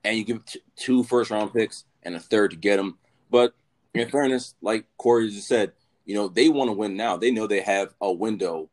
and 0.04 0.16
you 0.16 0.24
give 0.24 0.44
t- 0.44 0.60
two 0.76 1.02
first 1.02 1.30
round 1.30 1.52
picks 1.52 1.84
and 2.02 2.14
a 2.14 2.20
third 2.20 2.52
to 2.52 2.56
get 2.56 2.78
him. 2.78 2.98
But 3.30 3.54
in 3.92 4.08
fairness, 4.08 4.54
like 4.62 4.86
Corey 4.98 5.30
just 5.30 5.48
said, 5.48 5.72
you 6.04 6.14
know, 6.14 6.28
they 6.28 6.48
want 6.48 6.68
to 6.68 6.72
win 6.72 6.96
now. 6.96 7.16
They 7.16 7.30
know 7.30 7.46
they 7.46 7.60
have 7.60 7.94
a 8.00 8.12
window 8.12 8.68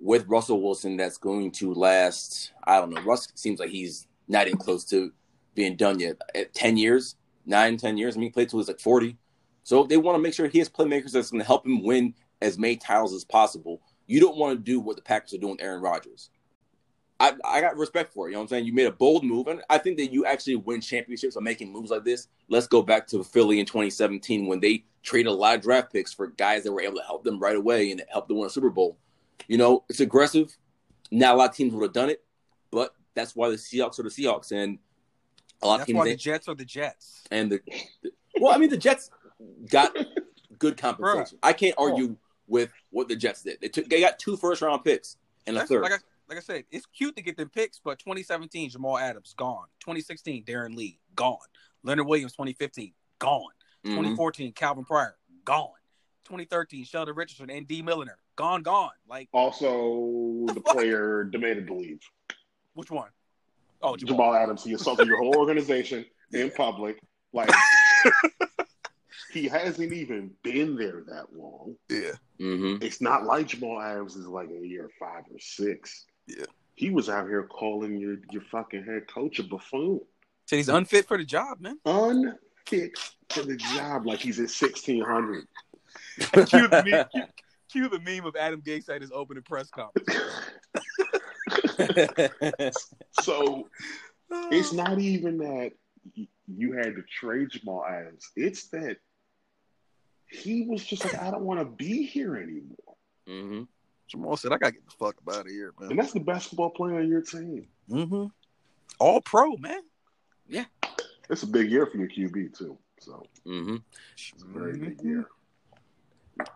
with 0.00 0.28
Russell 0.28 0.62
Wilson 0.62 0.96
that's 0.96 1.18
going 1.18 1.50
to 1.52 1.74
last. 1.74 2.52
I 2.64 2.78
don't 2.78 2.90
know. 2.90 3.02
Russ 3.02 3.28
seems 3.34 3.58
like 3.58 3.70
he's 3.70 4.06
not 4.28 4.46
even 4.46 4.58
close 4.58 4.84
to 4.86 5.12
being 5.58 5.76
done 5.76 5.98
yet. 5.98 6.16
At 6.34 6.54
10 6.54 6.76
years, 6.76 7.16
nine, 7.44 7.76
10 7.76 7.98
years. 7.98 8.16
I 8.16 8.20
mean, 8.20 8.28
he 8.28 8.32
played 8.32 8.48
till 8.48 8.60
he's 8.60 8.68
like 8.68 8.78
40. 8.80 9.16
So 9.64 9.84
they 9.84 9.96
want 9.96 10.16
to 10.16 10.22
make 10.22 10.32
sure 10.32 10.46
he 10.46 10.60
has 10.60 10.68
playmakers 10.68 11.10
that's 11.10 11.30
going 11.30 11.40
to 11.40 11.46
help 11.46 11.66
him 11.66 11.82
win 11.82 12.14
as 12.40 12.56
many 12.56 12.76
titles 12.76 13.12
as 13.12 13.24
possible. 13.24 13.82
You 14.06 14.20
don't 14.20 14.36
want 14.36 14.56
to 14.56 14.62
do 14.62 14.78
what 14.78 14.96
the 14.96 15.02
Packers 15.02 15.34
are 15.34 15.38
doing 15.38 15.52
with 15.52 15.62
Aaron 15.62 15.82
Rodgers. 15.82 16.30
I, 17.20 17.32
I 17.44 17.60
got 17.60 17.76
respect 17.76 18.14
for 18.14 18.28
it. 18.28 18.30
You 18.30 18.34
know 18.34 18.40
what 18.40 18.44
I'm 18.44 18.48
saying? 18.50 18.66
You 18.66 18.72
made 18.72 18.86
a 18.86 18.92
bold 18.92 19.24
move, 19.24 19.48
and 19.48 19.60
I 19.68 19.78
think 19.78 19.96
that 19.96 20.12
you 20.12 20.24
actually 20.24 20.54
win 20.54 20.80
championships 20.80 21.34
by 21.34 21.40
making 21.40 21.72
moves 21.72 21.90
like 21.90 22.04
this. 22.04 22.28
Let's 22.48 22.68
go 22.68 22.80
back 22.80 23.08
to 23.08 23.24
Philly 23.24 23.58
in 23.58 23.66
2017 23.66 24.46
when 24.46 24.60
they 24.60 24.84
traded 25.02 25.32
a 25.32 25.34
lot 25.34 25.56
of 25.56 25.62
draft 25.62 25.92
picks 25.92 26.12
for 26.12 26.28
guys 26.28 26.62
that 26.62 26.72
were 26.72 26.80
able 26.80 26.96
to 26.98 27.02
help 27.02 27.24
them 27.24 27.40
right 27.40 27.56
away 27.56 27.90
and 27.90 28.00
help 28.08 28.28
them 28.28 28.38
win 28.38 28.46
a 28.46 28.50
Super 28.50 28.70
Bowl. 28.70 28.96
You 29.48 29.58
know, 29.58 29.84
it's 29.88 29.98
aggressive. 29.98 30.56
Not 31.10 31.34
a 31.34 31.36
lot 31.36 31.50
of 31.50 31.56
teams 31.56 31.74
would 31.74 31.82
have 31.82 31.92
done 31.92 32.10
it, 32.10 32.22
but 32.70 32.94
that's 33.14 33.34
why 33.34 33.50
the 33.50 33.56
Seahawks 33.56 33.98
are 33.98 34.04
the 34.04 34.10
Seahawks, 34.10 34.52
and 34.52 34.78
a 35.62 35.66
lot 35.66 35.78
That's 35.78 35.82
of 35.82 35.86
teams. 35.88 35.96
why 35.98 36.04
the 36.06 36.16
Jets 36.16 36.48
are 36.48 36.54
the 36.54 36.64
Jets. 36.64 37.22
and 37.30 37.50
the, 37.52 37.60
the- 38.02 38.12
well, 38.40 38.54
I 38.54 38.58
mean, 38.58 38.70
the 38.70 38.76
Jets 38.76 39.10
got 39.70 39.96
good 40.58 40.76
compensation. 40.76 41.38
I 41.42 41.52
can't 41.52 41.74
argue 41.78 42.16
with 42.46 42.70
what 42.90 43.08
the 43.08 43.16
Jets 43.16 43.42
did. 43.42 43.60
They 43.60 43.68
took 43.68 43.88
they 43.88 44.00
got 44.00 44.18
two 44.18 44.36
first 44.36 44.62
round 44.62 44.84
picks 44.84 45.16
and 45.46 45.56
a 45.56 45.66
third. 45.66 45.82
Like 45.82 45.92
I, 45.92 45.96
like 46.28 46.38
I 46.38 46.40
said, 46.40 46.64
it's 46.70 46.86
cute 46.86 47.16
to 47.16 47.22
get 47.22 47.36
them 47.36 47.48
picks, 47.48 47.80
but 47.82 47.98
2017 47.98 48.70
Jamal 48.70 48.98
Adams 48.98 49.34
gone. 49.36 49.66
2016 49.80 50.44
Darron 50.44 50.74
Lee 50.76 50.98
gone. 51.14 51.38
Leonard 51.82 52.06
Williams 52.06 52.32
2015 52.32 52.92
gone. 53.18 53.42
Mhm. 53.84 53.90
2014 53.90 54.52
Calvin 54.52 54.84
Pryor 54.84 55.16
gone. 55.44 55.70
2013 56.24 56.84
Sheldon 56.84 57.14
Richardson 57.14 57.50
and 57.50 57.66
Dee 57.66 57.80
Milliner 57.82 58.18
gone, 58.36 58.62
gone. 58.62 58.90
Like 59.08 59.28
Also, 59.32 60.44
the 60.52 60.60
player 60.60 61.24
demanded 61.24 61.66
to 61.68 61.74
leave. 61.74 62.00
which 62.74 62.90
one? 62.90 63.08
Oh, 63.82 63.96
Jamal. 63.96 64.14
Jamal 64.16 64.34
Adams, 64.34 64.64
he 64.64 64.72
assaulted 64.72 65.06
your 65.06 65.18
whole 65.18 65.36
organization 65.36 66.04
in 66.32 66.50
public. 66.50 67.00
Like, 67.32 67.50
he 69.32 69.48
hasn't 69.48 69.92
even 69.92 70.30
been 70.42 70.76
there 70.76 71.04
that 71.08 71.26
long. 71.32 71.76
Yeah. 71.88 72.12
Mhm. 72.40 72.82
It's 72.82 73.00
not 73.00 73.24
like 73.24 73.48
Jamal 73.48 73.80
Adams 73.80 74.16
is 74.16 74.26
like 74.26 74.48
in 74.50 74.64
year 74.64 74.90
five 74.98 75.24
or 75.30 75.38
six. 75.38 76.06
Yeah. 76.26 76.44
He 76.74 76.90
was 76.90 77.08
out 77.08 77.26
here 77.26 77.42
calling 77.44 77.98
your, 77.98 78.16
your 78.30 78.42
fucking 78.42 78.84
head 78.84 79.02
coach 79.12 79.38
a 79.38 79.42
buffoon. 79.42 80.00
So 80.46 80.56
he's 80.56 80.68
unfit 80.68 81.06
for 81.06 81.18
the 81.18 81.24
job, 81.24 81.60
man. 81.60 81.78
Unfit 81.84 82.98
for 83.28 83.42
the 83.42 83.56
job 83.56 84.06
like 84.06 84.20
he's 84.20 84.38
at 84.38 84.50
1600. 84.50 85.46
cue, 86.46 86.68
the 86.68 86.84
meme, 86.86 87.04
cue, 87.12 87.24
cue 87.70 87.88
the 87.88 88.00
meme 88.00 88.26
of 88.26 88.36
Adam 88.36 88.62
Gase 88.62 88.88
at 88.88 89.00
his 89.02 89.10
opening 89.12 89.42
press 89.42 89.68
conference. 89.70 90.08
so 93.20 93.68
it's 94.50 94.72
not 94.72 94.98
even 94.98 95.38
that 95.38 95.72
you 96.46 96.72
had 96.72 96.94
to 96.96 97.02
trade 97.20 97.50
Jamal 97.50 97.84
Adams. 97.84 98.30
It's 98.36 98.68
that 98.68 98.96
he 100.30 100.62
was 100.68 100.84
just 100.84 101.04
like, 101.04 101.14
I 101.20 101.30
don't 101.30 101.44
want 101.44 101.60
to 101.60 101.64
be 101.64 102.04
here 102.04 102.36
anymore. 102.36 102.96
Mhm. 103.28 103.68
Jamal 104.08 104.36
said, 104.36 104.52
"I 104.52 104.58
gotta 104.58 104.72
get 104.72 104.84
the 104.86 104.92
fuck 104.98 105.16
out 105.30 105.40
of 105.40 105.46
here, 105.48 105.72
man. 105.78 105.90
And 105.90 105.98
that's 105.98 106.12
the 106.12 106.20
basketball 106.20 106.70
player 106.70 106.98
on 106.98 107.08
your 107.08 107.20
team. 107.22 107.68
Mm-hmm. 107.90 108.26
All 108.98 109.20
pro, 109.20 109.56
man. 109.58 109.80
Yeah. 110.48 110.64
It's 111.28 111.42
a 111.42 111.46
big 111.46 111.70
year 111.70 111.84
for 111.86 111.98
your 111.98 112.08
QB, 112.08 112.56
too. 112.56 112.78
So 113.00 113.22
Mhm. 113.46 113.82
it's 114.32 114.42
a 114.42 114.46
very 114.46 114.72
Mm-hmm. 114.74 114.84
big 114.84 115.02
year. 115.02 115.28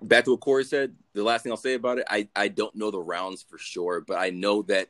Back 0.01 0.25
to 0.25 0.31
what 0.33 0.41
Corey 0.41 0.65
said. 0.65 0.97
The 1.13 1.23
last 1.23 1.43
thing 1.43 1.53
I'll 1.53 1.57
say 1.59 1.75
about 1.75 1.99
it, 1.99 2.07
I 2.09 2.29
I 2.35 2.49
don't 2.49 2.75
know 2.75 2.91
the 2.91 3.01
rounds 3.01 3.43
for 3.43 3.59
sure, 3.59 4.01
but 4.01 4.17
I 4.17 4.31
know 4.31 4.63
that 4.63 4.89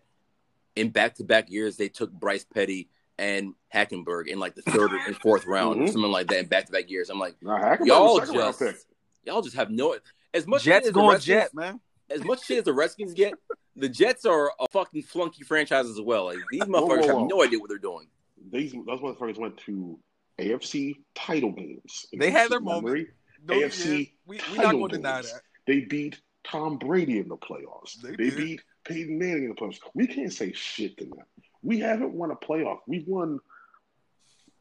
in 0.77 0.91
back 0.91 1.15
to 1.17 1.25
back 1.25 1.51
years 1.51 1.77
they 1.77 1.89
took 1.89 2.11
Bryce 2.13 2.45
Petty 2.45 2.89
and 3.19 3.55
Hackenberg 3.73 4.27
in 4.29 4.39
like 4.41 4.55
the 4.55 4.63
third 4.63 4.91
and 5.07 5.17
fourth 5.17 5.47
round, 5.47 5.81
or 5.81 5.85
Mhm. 5.85 5.93
something 5.93 6.11
like 6.11 6.29
that 6.29 6.39
in 6.41 6.47
back 6.47 6.67
to 6.67 6.73
back 6.73 6.91
years. 6.91 7.11
I'm 7.11 7.19
like, 7.19 7.37
Now, 7.43 7.77
y'all 7.85 8.15
was 8.15 8.23
a 8.25 8.27
second 8.27 8.41
round 8.41 8.59
just 8.59 8.87
y'all 9.25 9.43
just 9.43 9.57
have 9.57 9.71
no 9.71 9.97
as 10.35 10.47
much 10.47 10.65
Jets 10.65 10.87
as 10.87 10.93
the 10.93 10.95
going 10.95 11.13
Redskins- 11.13 11.25
jet, 11.27 11.55
man. 11.55 11.81
as 12.11 12.25
much 12.25 12.45
shit 12.45 12.59
as 12.59 12.65
the 12.65 12.73
Redskins 12.73 13.13
get, 13.13 13.35
the 13.77 13.89
Jets 13.89 14.25
are 14.25 14.53
a 14.59 14.67
fucking 14.73 15.03
flunky 15.03 15.45
franchise 15.45 15.87
as 15.87 16.01
well. 16.01 16.25
Like 16.27 16.39
these 16.51 16.63
whoa, 16.63 16.67
motherfuckers 16.89 17.07
whoa. 17.13 17.19
have 17.21 17.29
no 17.29 17.43
idea 17.45 17.59
what 17.59 17.69
they're 17.69 17.79
doing. 17.79 18.09
These 18.51 18.73
those 18.73 19.01
motherfuckers 19.01 19.39
went 19.39 19.57
to 19.59 19.99
AFC 20.39 20.97
title 21.15 21.53
games. 21.53 22.07
They 22.13 22.31
had 22.31 22.51
their 22.51 22.61
Memory, 22.61 23.09
No, 23.45 23.55
AFC 23.55 23.99
yeah, 23.99 24.05
we 24.27 24.37
we 24.37 24.37
not 24.39 24.65
title 24.65 24.71
going 24.81 24.91
to 24.91 24.97
deny 24.97 25.15
games. 25.21 25.33
that. 25.33 25.43
They 25.67 25.81
beat 25.81 26.21
Tom 26.45 26.79
Brady 26.79 27.19
in 27.19 27.29
the 27.29 27.37
playoffs. 27.37 28.01
They 28.01 28.17
They, 28.17 28.35
beat 28.35 28.63
Peyton 28.85 29.18
Manning 29.18 29.45
in 29.45 29.49
the 29.51 29.55
playoffs. 29.55 29.79
We 29.95 30.07
can't 30.07 30.33
say 30.33 30.53
shit 30.53 30.97
to 30.99 31.05
them. 31.05 31.18
We 31.62 31.79
haven't 31.81 32.12
won 32.12 32.31
a 32.31 32.37
playoff. 32.37 32.79
We've 32.87 33.07
won. 33.07 33.38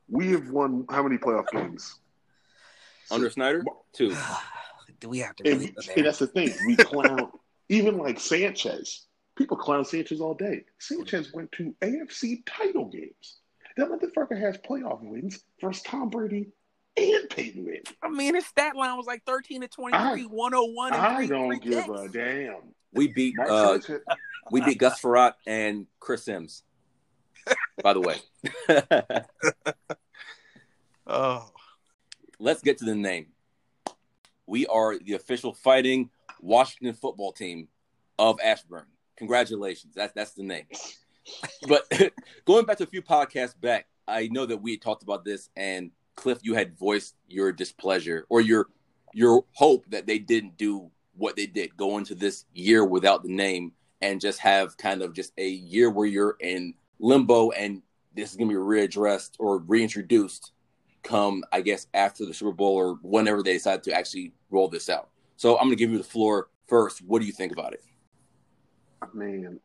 We 0.09 0.31
have 0.31 0.49
won 0.49 0.85
how 0.89 1.03
many 1.03 1.17
playoff 1.17 1.45
games? 1.51 1.97
Under 3.09 3.29
Snyder, 3.29 3.63
two. 3.93 4.15
Do 4.99 5.09
we 5.09 5.19
have 5.19 5.35
to 5.37 5.49
And, 5.49 5.59
really 5.61 5.75
we- 5.87 5.93
and 5.95 6.05
that's 6.05 6.19
the 6.19 6.27
thing. 6.27 6.51
We 6.67 6.75
clown 6.75 7.31
even 7.69 7.97
like 7.97 8.19
Sanchez. 8.19 9.07
People 9.35 9.57
clown 9.57 9.83
Sanchez 9.85 10.21
all 10.21 10.33
day. 10.35 10.65
Sanchez 10.77 11.31
went 11.33 11.51
to 11.53 11.73
AFC 11.81 12.43
title 12.45 12.85
games. 12.85 13.39
That 13.77 13.89
motherfucker 13.89 14.39
has 14.39 14.57
playoff 14.57 15.01
wins 15.01 15.43
versus 15.59 15.81
Tom 15.83 16.09
Brady 16.09 16.49
and 16.97 17.29
Peyton 17.29 17.63
Manning. 17.65 17.81
I 18.03 18.09
mean, 18.09 18.35
his 18.35 18.45
stat 18.45 18.75
line 18.75 18.97
was 18.97 19.05
like 19.07 19.23
13 19.25 19.61
to 19.61 19.67
23, 19.69 20.25
101, 20.25 20.93
and 20.93 21.01
I 21.01 21.15
three, 21.15 21.27
don't 21.27 21.47
three 21.47 21.59
give 21.71 21.85
picks. 21.85 22.01
a 22.01 22.09
damn. 22.09 22.55
We 22.93 23.07
beat 23.07 23.35
uh, 23.39 23.79
we 24.51 24.61
beat 24.61 24.77
Gus 24.77 24.99
Frerotte 24.99 25.35
and 25.47 25.87
Chris 25.99 26.25
Sims. 26.25 26.63
By 27.81 27.93
the 27.93 28.01
way, 28.01 28.17
Oh, 31.07 31.49
let's 32.39 32.61
get 32.61 32.77
to 32.77 32.85
the 32.85 32.95
name. 32.95 33.27
We 34.45 34.65
are 34.67 34.97
the 34.97 35.13
official 35.13 35.53
fighting 35.53 36.09
Washington 36.39 36.93
football 36.93 37.33
team 37.33 37.67
of 38.17 38.39
Ashburn. 38.41 38.85
Congratulations. 39.17 39.93
That's 39.95 40.13
that's 40.13 40.31
the 40.31 40.43
name. 40.43 40.65
But 41.67 41.83
going 42.45 42.65
back 42.65 42.77
to 42.77 42.83
a 42.83 42.87
few 42.87 43.03
podcasts 43.03 43.53
back, 43.61 43.85
I 44.07 44.27
know 44.29 44.47
that 44.47 44.57
we 44.57 44.71
had 44.71 44.81
talked 44.81 45.03
about 45.03 45.23
this, 45.23 45.49
and 45.55 45.91
Cliff, 46.15 46.39
you 46.41 46.55
had 46.55 46.75
voiced 46.79 47.15
your 47.27 47.51
displeasure 47.51 48.25
or 48.27 48.41
your 48.41 48.65
your 49.13 49.45
hope 49.53 49.85
that 49.89 50.07
they 50.07 50.17
didn't 50.17 50.57
do 50.57 50.89
what 51.15 51.35
they 51.35 51.45
did, 51.45 51.75
go 51.77 51.97
into 51.97 52.15
this 52.15 52.45
year 52.53 52.85
without 52.85 53.23
the 53.23 53.33
name 53.33 53.71
and 54.01 54.21
just 54.21 54.39
have 54.39 54.77
kind 54.77 55.01
of 55.01 55.13
just 55.13 55.33
a 55.37 55.47
year 55.47 55.89
where 55.89 56.07
you're 56.07 56.35
in 56.39 56.73
limbo 56.99 57.51
and 57.51 57.81
this 58.15 58.31
is 58.31 58.37
gonna 58.37 58.49
be 58.49 58.55
readdressed 58.55 59.31
or 59.39 59.59
reintroduced 59.59 60.51
come, 61.03 61.43
I 61.51 61.61
guess, 61.61 61.87
after 61.93 62.25
the 62.25 62.33
Super 62.33 62.51
Bowl 62.51 62.75
or 62.75 62.95
whenever 63.01 63.41
they 63.41 63.53
decide 63.53 63.83
to 63.83 63.93
actually 63.93 64.33
roll 64.49 64.67
this 64.67 64.89
out. 64.89 65.09
So 65.37 65.57
I'm 65.57 65.65
gonna 65.65 65.75
give 65.75 65.91
you 65.91 65.97
the 65.97 66.03
floor 66.03 66.49
first. 66.67 67.01
What 67.01 67.19
do 67.19 67.25
you 67.25 67.33
think 67.33 67.51
about 67.51 67.73
it? 67.73 67.83
I 69.01 69.07
mean, 69.13 69.59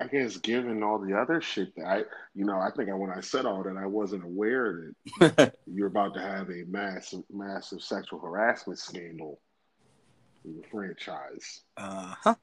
I 0.00 0.06
guess 0.08 0.36
given 0.36 0.82
all 0.82 0.98
the 0.98 1.16
other 1.16 1.40
shit 1.40 1.74
that 1.76 1.86
I, 1.86 1.98
you 2.34 2.44
know, 2.44 2.58
I 2.58 2.70
think 2.76 2.90
I, 2.90 2.94
when 2.94 3.10
I 3.10 3.20
said 3.20 3.46
all 3.46 3.62
that, 3.62 3.76
I 3.76 3.86
wasn't 3.86 4.24
aware 4.24 4.90
that 5.20 5.54
you're 5.66 5.86
about 5.86 6.14
to 6.14 6.20
have 6.20 6.50
a 6.50 6.64
massive, 6.66 7.22
massive 7.32 7.80
sexual 7.80 8.20
harassment 8.20 8.78
scandal 8.78 9.40
the 10.54 10.62
franchise. 10.70 11.62
uh 11.76 12.14
huh. 12.22 12.34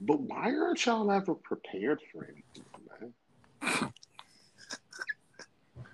But 0.00 0.20
why 0.20 0.52
aren't 0.54 0.84
y'all 0.86 1.10
ever 1.10 1.34
prepared 1.34 2.00
for 2.12 2.24
anything, 2.24 3.12
man? 3.60 3.92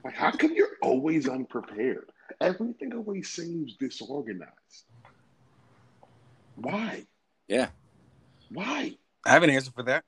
Like, 0.05 0.14
how 0.14 0.33
come 0.33 0.53
you're 0.55 0.77
always 0.83 1.27
unprepared? 1.29 2.11
Everything 2.38 2.92
always 2.94 3.31
seems 3.31 3.75
disorganized. 3.81 4.85
Why? 6.57 7.07
Yeah. 7.49 7.68
Why? 8.51 8.99
I 9.25 9.31
have 9.31 9.42
an 9.42 9.49
answer 9.49 9.70
for 9.75 9.83
that. 9.85 10.05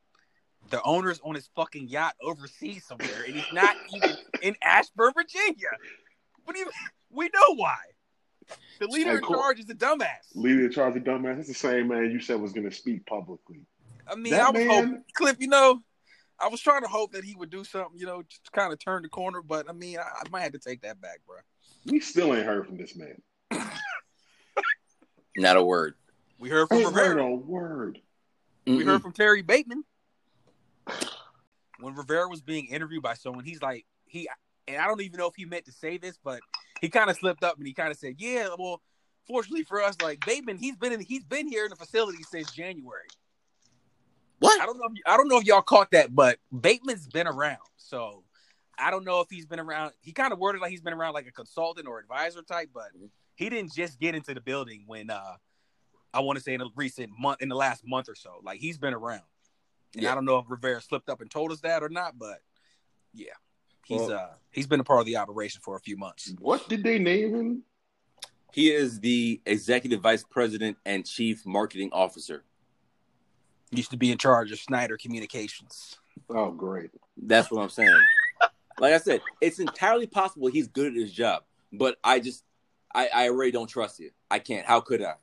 The 0.69 0.83
owner's 0.83 1.21
on 1.25 1.35
his 1.35 1.49
fucking 1.57 1.89
yacht 1.89 2.15
overseas 2.21 2.85
somewhere, 2.85 3.23
and 3.23 3.35
he's 3.35 3.51
not 3.51 3.77
even 3.89 4.19
in 4.43 4.55
Ashburn, 4.63 5.13
Virginia. 5.15 5.71
What 6.45 6.55
do 6.55 6.61
you? 6.61 6.71
We 7.11 7.31
know 7.33 7.55
why. 7.55 7.77
The 8.81 8.87
leader 8.89 9.11
Hey, 9.11 9.17
in 9.17 9.23
cool. 9.23 9.37
charge 9.37 9.59
is 9.61 9.67
the 9.67 9.75
dumbass. 9.75 10.07
Leader 10.35 10.67
in 10.67 10.71
charge 10.71 10.97
of 10.97 11.05
dumbass. 11.05 11.37
That's 11.37 11.49
the 11.49 11.55
same 11.55 11.89
man 11.89 12.11
you 12.11 12.21
said 12.21 12.41
was 12.41 12.53
going 12.53 12.69
to 12.69 12.75
speak 12.75 13.07
publicly. 13.07 13.61
I 14.07 14.15
mean, 14.15 14.33
That 14.33 14.47
I 14.47 14.51
was 14.51 14.61
man- 14.61 14.69
hoping, 14.71 15.05
Cliff. 15.15 15.37
You 15.41 15.49
know, 15.49 15.83
I 16.39 16.49
was 16.49 16.61
trying 16.61 16.83
to 16.83 16.89
hope 16.89 17.13
that 17.13 17.25
he 17.25 17.35
would 17.35 17.51
do 17.51 17.65
something. 17.65 17.99
You 17.99 18.07
know, 18.07 18.23
just 18.23 18.53
kind 18.53 18.73
of 18.73 18.79
turn 18.79 19.03
the 19.03 19.09
corner. 19.09 19.43
But 19.43 19.69
I 19.69 19.73
mean, 19.73 19.99
I, 19.99 20.03
I 20.03 20.29
might 20.31 20.43
have 20.43 20.53
to 20.53 20.59
take 20.59 20.83
that 20.83 21.01
back, 21.01 21.21
bro. 21.27 21.37
We 21.87 22.01
still 22.01 22.35
ain't 22.35 22.45
heard 22.47 22.67
from 22.67 22.77
this 22.77 22.95
man. 22.97 23.21
Not 25.37 25.57
a 25.57 25.63
word. 25.65 25.95
We 26.39 26.49
heard 26.49 26.69
from 26.69 26.79
Ain't 26.79 26.93
heard 26.95 27.17
Rivera. 27.17 27.25
a 27.27 27.35
word. 27.35 27.99
We 28.67 28.79
Mm-mm. 28.79 28.85
heard 28.85 29.03
from 29.03 29.13
Terry 29.13 29.43
Bateman. 29.43 29.85
When 31.81 31.95
Rivera 31.95 32.29
was 32.29 32.41
being 32.41 32.67
interviewed 32.67 33.03
by 33.03 33.15
someone, 33.15 33.45
he's 33.45 33.63
like, 33.63 33.85
he, 34.07 34.29
and 34.67 34.79
I 34.79 34.87
don't 34.87 35.03
even 35.03 35.19
know 35.19 35.27
if 35.29 35.35
he 35.37 35.45
meant 35.45 35.67
to 35.67 35.73
say 35.73 35.99
this, 35.99 36.19
but 36.23 36.41
he 36.81 36.89
kind 36.89 37.11
of 37.11 37.17
slipped 37.17 37.43
up 37.45 37.59
and 37.59 37.67
he 37.67 37.73
kind 37.73 37.91
of 37.91 37.99
said, 37.99 38.17
"Yeah, 38.19 38.49
well, 38.59 38.83
fortunately 39.27 39.65
for 39.65 39.83
us, 39.83 39.97
like 40.03 40.25
Bateman, 40.25 40.57
he's 40.59 40.77
been 40.77 40.93
in, 40.93 41.01
he's 41.01 41.25
been 41.25 41.49
here 41.49 41.65
in 41.65 41.71
the 41.71 41.77
facility 41.77 42.23
since 42.23 42.51
January. 42.53 43.09
What? 44.39 44.61
I 44.61 44.67
don't 44.67 44.79
know. 44.79 44.87
If, 44.87 44.93
I 45.07 45.17
don't 45.17 45.29
know 45.29 45.39
if 45.39 45.45
y'all 45.45 45.63
caught 45.63 45.91
that, 45.93 46.15
but 46.15 46.39
Bateman's 46.59 47.07
been 47.07 47.27
around, 47.27 47.59
so 47.77 48.23
I 48.79 48.91
don't 48.91 49.05
know 49.05 49.21
if 49.21 49.29
he's 49.31 49.47
been 49.47 49.61
around. 49.61 49.93
He 50.01 50.13
kind 50.13 50.33
of 50.33 50.39
worded 50.39 50.61
like 50.61 50.71
he's 50.71 50.83
been 50.83 50.93
around 50.93 51.15
like 51.15 51.27
a 51.27 51.33
consultant 51.33 51.89
or 51.89 51.99
advisor 51.99 52.43
type, 52.43 52.71
but 52.75 52.91
he 53.35 53.49
didn't 53.49 53.75
just 53.75 53.99
get 53.99 54.15
into 54.15 54.35
the 54.35 54.41
building 54.41 54.85
when 54.87 55.11
uh 55.11 55.37
I 56.13 56.21
want 56.21 56.39
to 56.39 56.43
say 56.43 56.55
in 56.55 56.61
a 56.63 56.67
recent 56.77 57.11
month, 57.19 57.43
in 57.43 57.49
the 57.49 57.57
last 57.57 57.87
month 57.87 58.09
or 58.09 58.15
so. 58.15 58.41
Like 58.43 58.61
he's 58.61 58.79
been 58.79 58.95
around. 58.95 59.23
And 59.95 60.03
Yeah. 60.03 60.13
I 60.13 60.15
don't 60.15 60.25
know 60.25 60.39
if 60.39 60.47
Rivera 60.49 60.81
slipped 60.81 61.09
up 61.09 61.21
and 61.21 61.31
told 61.31 61.53
us 61.53 61.61
that 61.61 61.83
or 61.83 61.89
not, 61.89 62.19
but 62.19 62.41
yeah, 63.15 63.33
he's 63.87 64.01
Well- 64.01 64.13
uh 64.13 64.29
he's 64.51 64.67
been 64.67 64.81
a 64.81 64.85
part 64.85 65.01
of 65.01 65.07
the 65.07 65.17
operation 65.17 65.61
for 65.63 65.77
a 65.77 65.81
few 65.81 65.97
months. 65.97 66.35
What 66.41 66.69
did 66.69 66.83
they 66.83 66.99
name 66.99 67.35
him? 67.35 67.63
He 68.53 68.71
is 68.73 69.01
the 69.01 69.41
executive 69.45 70.01
vice 70.01 70.25
president 70.25 70.79
and 70.87 71.05
chief 71.05 71.45
marketing 71.45 71.91
officer. 71.93 72.43
Used 73.71 73.91
to 73.91 73.97
be 73.99 74.11
in 74.11 74.17
charge 74.19 74.51
of 74.53 74.59
Snyder 74.59 74.97
Communications. 74.97 75.97
Oh, 76.31 76.51
great. 76.53 76.91
That's 77.19 77.51
what 77.51 77.61
I'm 77.63 77.69
saying. 77.69 78.01
like 78.79 78.95
I 78.95 78.99
said, 78.99 79.21
it's 79.43 79.59
entirely 79.59 80.07
possible 80.07 80.47
he's 80.49 80.69
good 80.69 80.93
at 80.93 80.99
his 80.99 81.13
job, 81.13 81.43
but 81.73 81.99
I 82.03 82.19
just, 82.21 82.45
I, 82.95 83.09
I 83.15 83.29
already 83.29 83.51
don't 83.53 83.67
trust 83.69 84.01
you. 84.01 84.11
I 84.31 84.39
can't. 84.39 84.67
How 84.67 84.81
could 84.81 85.03
I? 85.03 85.15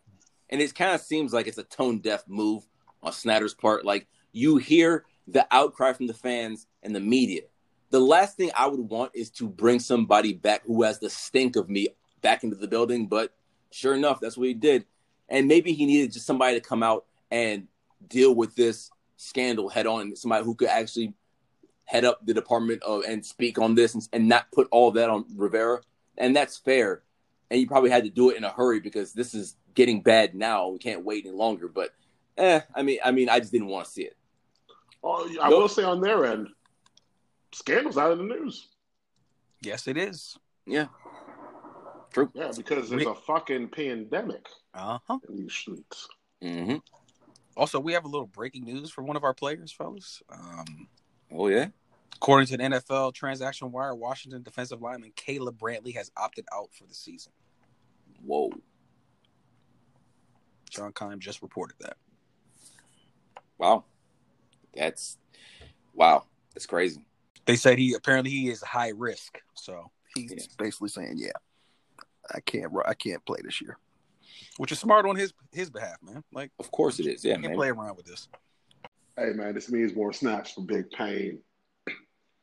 And 0.50 0.62
it 0.62 0.76
kind 0.76 0.94
of 0.94 1.02
seems 1.02 1.34
like 1.34 1.48
it's 1.48 1.58
a 1.58 1.64
tone 1.64 2.00
deaf 2.00 2.24
move 2.28 2.68
on 3.02 3.14
Snyder's 3.14 3.56
part. 3.56 3.84
Like 3.84 4.08
you 4.32 4.58
hear 4.58 5.06
the 5.28 5.48
outcry 5.50 5.94
from 5.94 6.06
the 6.06 6.14
fans 6.14 6.68
and 6.84 6.96
the 6.96 7.00
media. 7.00 7.44
The 7.94 8.00
last 8.00 8.38
thing 8.38 8.50
I 8.58 8.66
would 8.66 8.80
want 8.80 9.12
is 9.14 9.30
to 9.34 9.48
bring 9.48 9.80
somebody 9.80 10.34
back 10.34 10.64
who 10.66 10.82
has 10.82 10.98
the 10.98 11.12
stink 11.12 11.56
of 11.56 11.70
me 11.70 11.90
back 12.24 12.44
into 12.44 12.56
the 12.56 12.68
building. 12.68 13.06
But 13.06 13.36
sure 13.70 13.94
enough, 13.94 14.20
that's 14.20 14.36
what 14.36 14.48
he 14.48 14.56
did. 14.56 14.86
And 15.30 15.48
maybe 15.48 15.74
he 15.74 15.86
needed 15.86 16.12
just 16.12 16.26
somebody 16.26 16.60
to 16.60 16.68
come 16.68 16.82
out 16.82 17.06
and 17.30 17.68
deal 18.08 18.34
with 18.34 18.56
this 18.56 18.90
scandal 19.18 19.70
head 19.70 19.86
on. 19.86 20.16
Somebody 20.16 20.44
who 20.44 20.56
could 20.56 20.70
actually 20.70 21.14
head 21.86 22.04
up 22.04 22.26
the 22.26 22.34
department 22.34 22.82
of, 22.82 23.04
and 23.08 23.24
speak 23.24 23.60
on 23.60 23.76
this 23.76 23.94
and, 23.94 24.10
and 24.12 24.28
not 24.28 24.52
put 24.52 24.68
all 24.72 24.90
that 24.90 25.12
on 25.12 25.26
Rivera. 25.36 25.82
And 26.18 26.36
that's 26.36 26.58
fair. 26.58 27.04
And 27.52 27.62
you 27.62 27.68
probably 27.68 27.92
had 27.92 28.06
to 28.06 28.10
do 28.10 28.32
it 28.32 28.38
in 28.38 28.44
a 28.44 28.50
hurry 28.50 28.80
because 28.80 29.14
this 29.14 29.36
is 29.36 29.56
getting 29.76 30.02
bad 30.02 30.34
now. 30.34 30.68
We 30.70 30.80
can't 30.80 31.06
wait 31.06 31.28
any 31.28 31.36
longer. 31.36 31.68
But 31.68 31.94
eh, 32.40 32.62
I 32.74 32.82
mean, 32.82 32.98
I 33.06 33.12
mean, 33.12 33.30
I 33.30 33.40
just 33.40 33.52
didn't 33.52 33.68
want 33.68 33.86
to 33.86 33.92
see 33.92 34.06
it. 34.06 34.18
Oh, 35.04 35.30
I 35.40 35.52
Go- 35.52 35.60
will 35.60 35.70
say 35.70 35.84
on 35.84 36.02
their 36.02 36.26
end, 36.26 36.48
scandals 37.54 37.98
out 37.98 38.12
of 38.12 38.18
the 38.18 38.24
news. 38.24 38.68
Yes, 39.62 39.88
it 39.88 39.98
is. 39.98 40.38
Yeah, 40.66 40.88
true. 42.12 42.30
Yeah, 42.34 42.52
because 42.56 42.90
there's 42.90 43.06
a 43.06 43.14
fucking 43.16 43.70
pandemic 43.70 44.48
Uh 44.74 45.00
huh. 45.08 45.20
in 45.30 45.38
these 45.38 45.54
streets. 45.54 46.08
hmm 46.42 46.76
Also, 47.56 47.80
we 47.80 47.94
have 47.94 48.06
a 48.06 48.10
little 48.10 48.28
breaking 48.28 48.64
news 48.66 48.90
for 48.92 49.04
one 49.04 49.16
of 49.16 49.24
our 49.24 49.34
players, 49.34 49.72
fellas. 49.72 50.22
Um, 50.32 50.88
Oh 51.32 51.48
yeah. 51.48 51.68
according 52.16 52.48
to 52.48 52.58
the 52.58 52.64
NFL 52.64 53.14
Transaction 53.14 53.72
Wire, 53.72 53.96
Washington 53.96 54.44
defensive 54.44 54.82
lineman 54.82 55.12
Caleb 55.16 55.58
Brantley 55.58 55.96
has 55.96 56.12
opted 56.16 56.46
out 56.54 56.70
for 56.74 56.86
the 56.86 56.94
season. 56.94 57.32
Whoa. 58.26 58.52
John 60.70 60.92
Keim 60.94 61.20
just 61.20 61.42
reported 61.42 61.76
that. 61.82 61.98
Wow. 63.58 63.84
That's 64.76 65.18
wow. 65.94 66.26
That's 66.54 66.66
crazy. 66.66 67.06
They 67.46 67.56
said 67.56 67.78
he 67.78 67.94
apparently 67.94 68.32
he 68.32 68.50
is 68.50 68.62
high 68.62 68.90
risk, 68.96 69.40
so 69.56 69.92
he's 70.16 70.32
Yeah. 70.32 70.44
basically 70.58 70.90
saying, 70.90 71.14
"Yeah, 71.18 71.32
I 72.34 72.40
can't, 72.40 72.72
I 72.86 72.94
can't 72.94 73.24
play 73.26 73.40
this 73.44 73.62
year," 73.62 73.78
which 74.58 74.72
is 74.72 74.80
smart 74.80 75.06
on 75.06 75.16
his 75.16 75.34
his 75.52 75.70
behalf, 75.70 75.98
man. 76.02 76.24
Like, 76.32 76.52
Of 76.60 76.72
course 76.72 77.00
it 77.00 77.06
is. 77.06 77.24
Yeah, 77.26 77.32
you 77.36 77.42
can't 77.42 77.48
man. 77.52 77.58
play 77.58 77.70
around 77.70 77.98
with 77.98 78.06
this. 78.06 78.30
Hey, 79.18 79.32
man, 79.34 79.54
this 79.54 79.70
means 79.70 79.94
more 79.96 80.14
snaps 80.14 80.52
for 80.52 80.62
Big 80.62 80.90
Pain. 80.92 81.40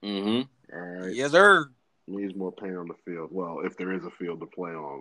Mm 0.05 0.23
hmm 0.71 0.75
All 0.77 0.81
right. 0.81 1.15
Yes, 1.15 1.33
sir. 1.33 1.71
means 2.07 2.35
more 2.35 2.53
pain 2.53 2.77
on 2.77 2.87
the 2.89 2.95
field. 3.05 3.29
Well, 3.33 3.61
if 3.65 3.77
there 3.77 3.93
is 3.93 4.05
a 4.05 4.11
field 4.11 4.41
to 4.41 4.47
play 4.47 4.71
on. 4.73 5.01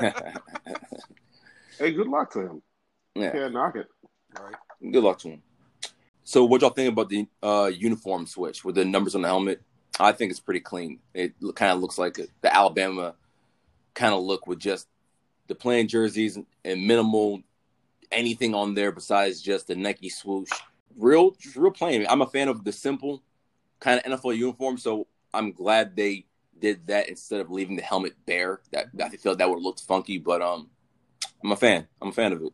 Hey, 1.78 1.92
good 1.92 2.06
luck 2.06 2.32
to 2.32 2.40
him. 2.40 2.62
yeah. 3.16 3.30
Can't 3.32 3.52
knock 3.52 3.74
it. 3.76 3.88
All 4.38 4.44
right. 4.46 4.54
Good 4.92 5.02
luck 5.02 5.18
to 5.20 5.28
him. 5.30 5.42
So, 6.24 6.44
what 6.44 6.62
y'all 6.62 6.70
think 6.70 6.90
about 6.90 7.10
the 7.10 7.28
uh, 7.42 7.70
uniform 7.72 8.26
switch 8.26 8.64
with 8.64 8.76
the 8.76 8.84
numbers 8.84 9.14
on 9.14 9.22
the 9.22 9.28
helmet? 9.28 9.62
I 10.00 10.12
think 10.12 10.30
it's 10.30 10.40
pretty 10.40 10.60
clean. 10.60 10.98
It 11.12 11.34
kind 11.54 11.72
of 11.72 11.80
looks 11.80 11.98
like 11.98 12.14
the 12.14 12.56
Alabama 12.56 13.14
kind 13.92 14.14
of 14.14 14.22
look 14.22 14.46
with 14.46 14.58
just 14.58 14.88
the 15.46 15.54
plain 15.54 15.86
jerseys 15.86 16.38
and 16.64 16.86
minimal 16.86 17.42
anything 18.10 18.54
on 18.54 18.74
there 18.74 18.90
besides 18.90 19.42
just 19.42 19.66
the 19.68 19.76
Nike 19.76 20.08
swoosh. 20.08 20.50
Real, 20.96 21.36
real 21.54 21.70
plain. 21.70 22.06
I'm 22.08 22.22
a 22.22 22.26
fan 22.26 22.48
of 22.48 22.64
the 22.64 22.72
simple 22.72 23.22
kind 23.78 24.00
of 24.04 24.20
NFL 24.20 24.36
uniform, 24.36 24.78
so 24.78 25.06
I'm 25.32 25.52
glad 25.52 25.94
they 25.94 26.24
did 26.58 26.86
that 26.86 27.08
instead 27.08 27.40
of 27.40 27.50
leaving 27.50 27.76
the 27.76 27.82
helmet 27.82 28.14
bare. 28.24 28.60
That 28.72 28.86
I 28.98 29.10
feel 29.10 29.36
that 29.36 29.48
would 29.48 29.56
have 29.56 29.62
looked 29.62 29.82
funky, 29.82 30.18
but 30.18 30.40
um, 30.40 30.70
I'm 31.42 31.52
a 31.52 31.56
fan. 31.56 31.86
I'm 32.00 32.08
a 32.08 32.12
fan 32.12 32.32
of 32.32 32.42
it. 32.42 32.52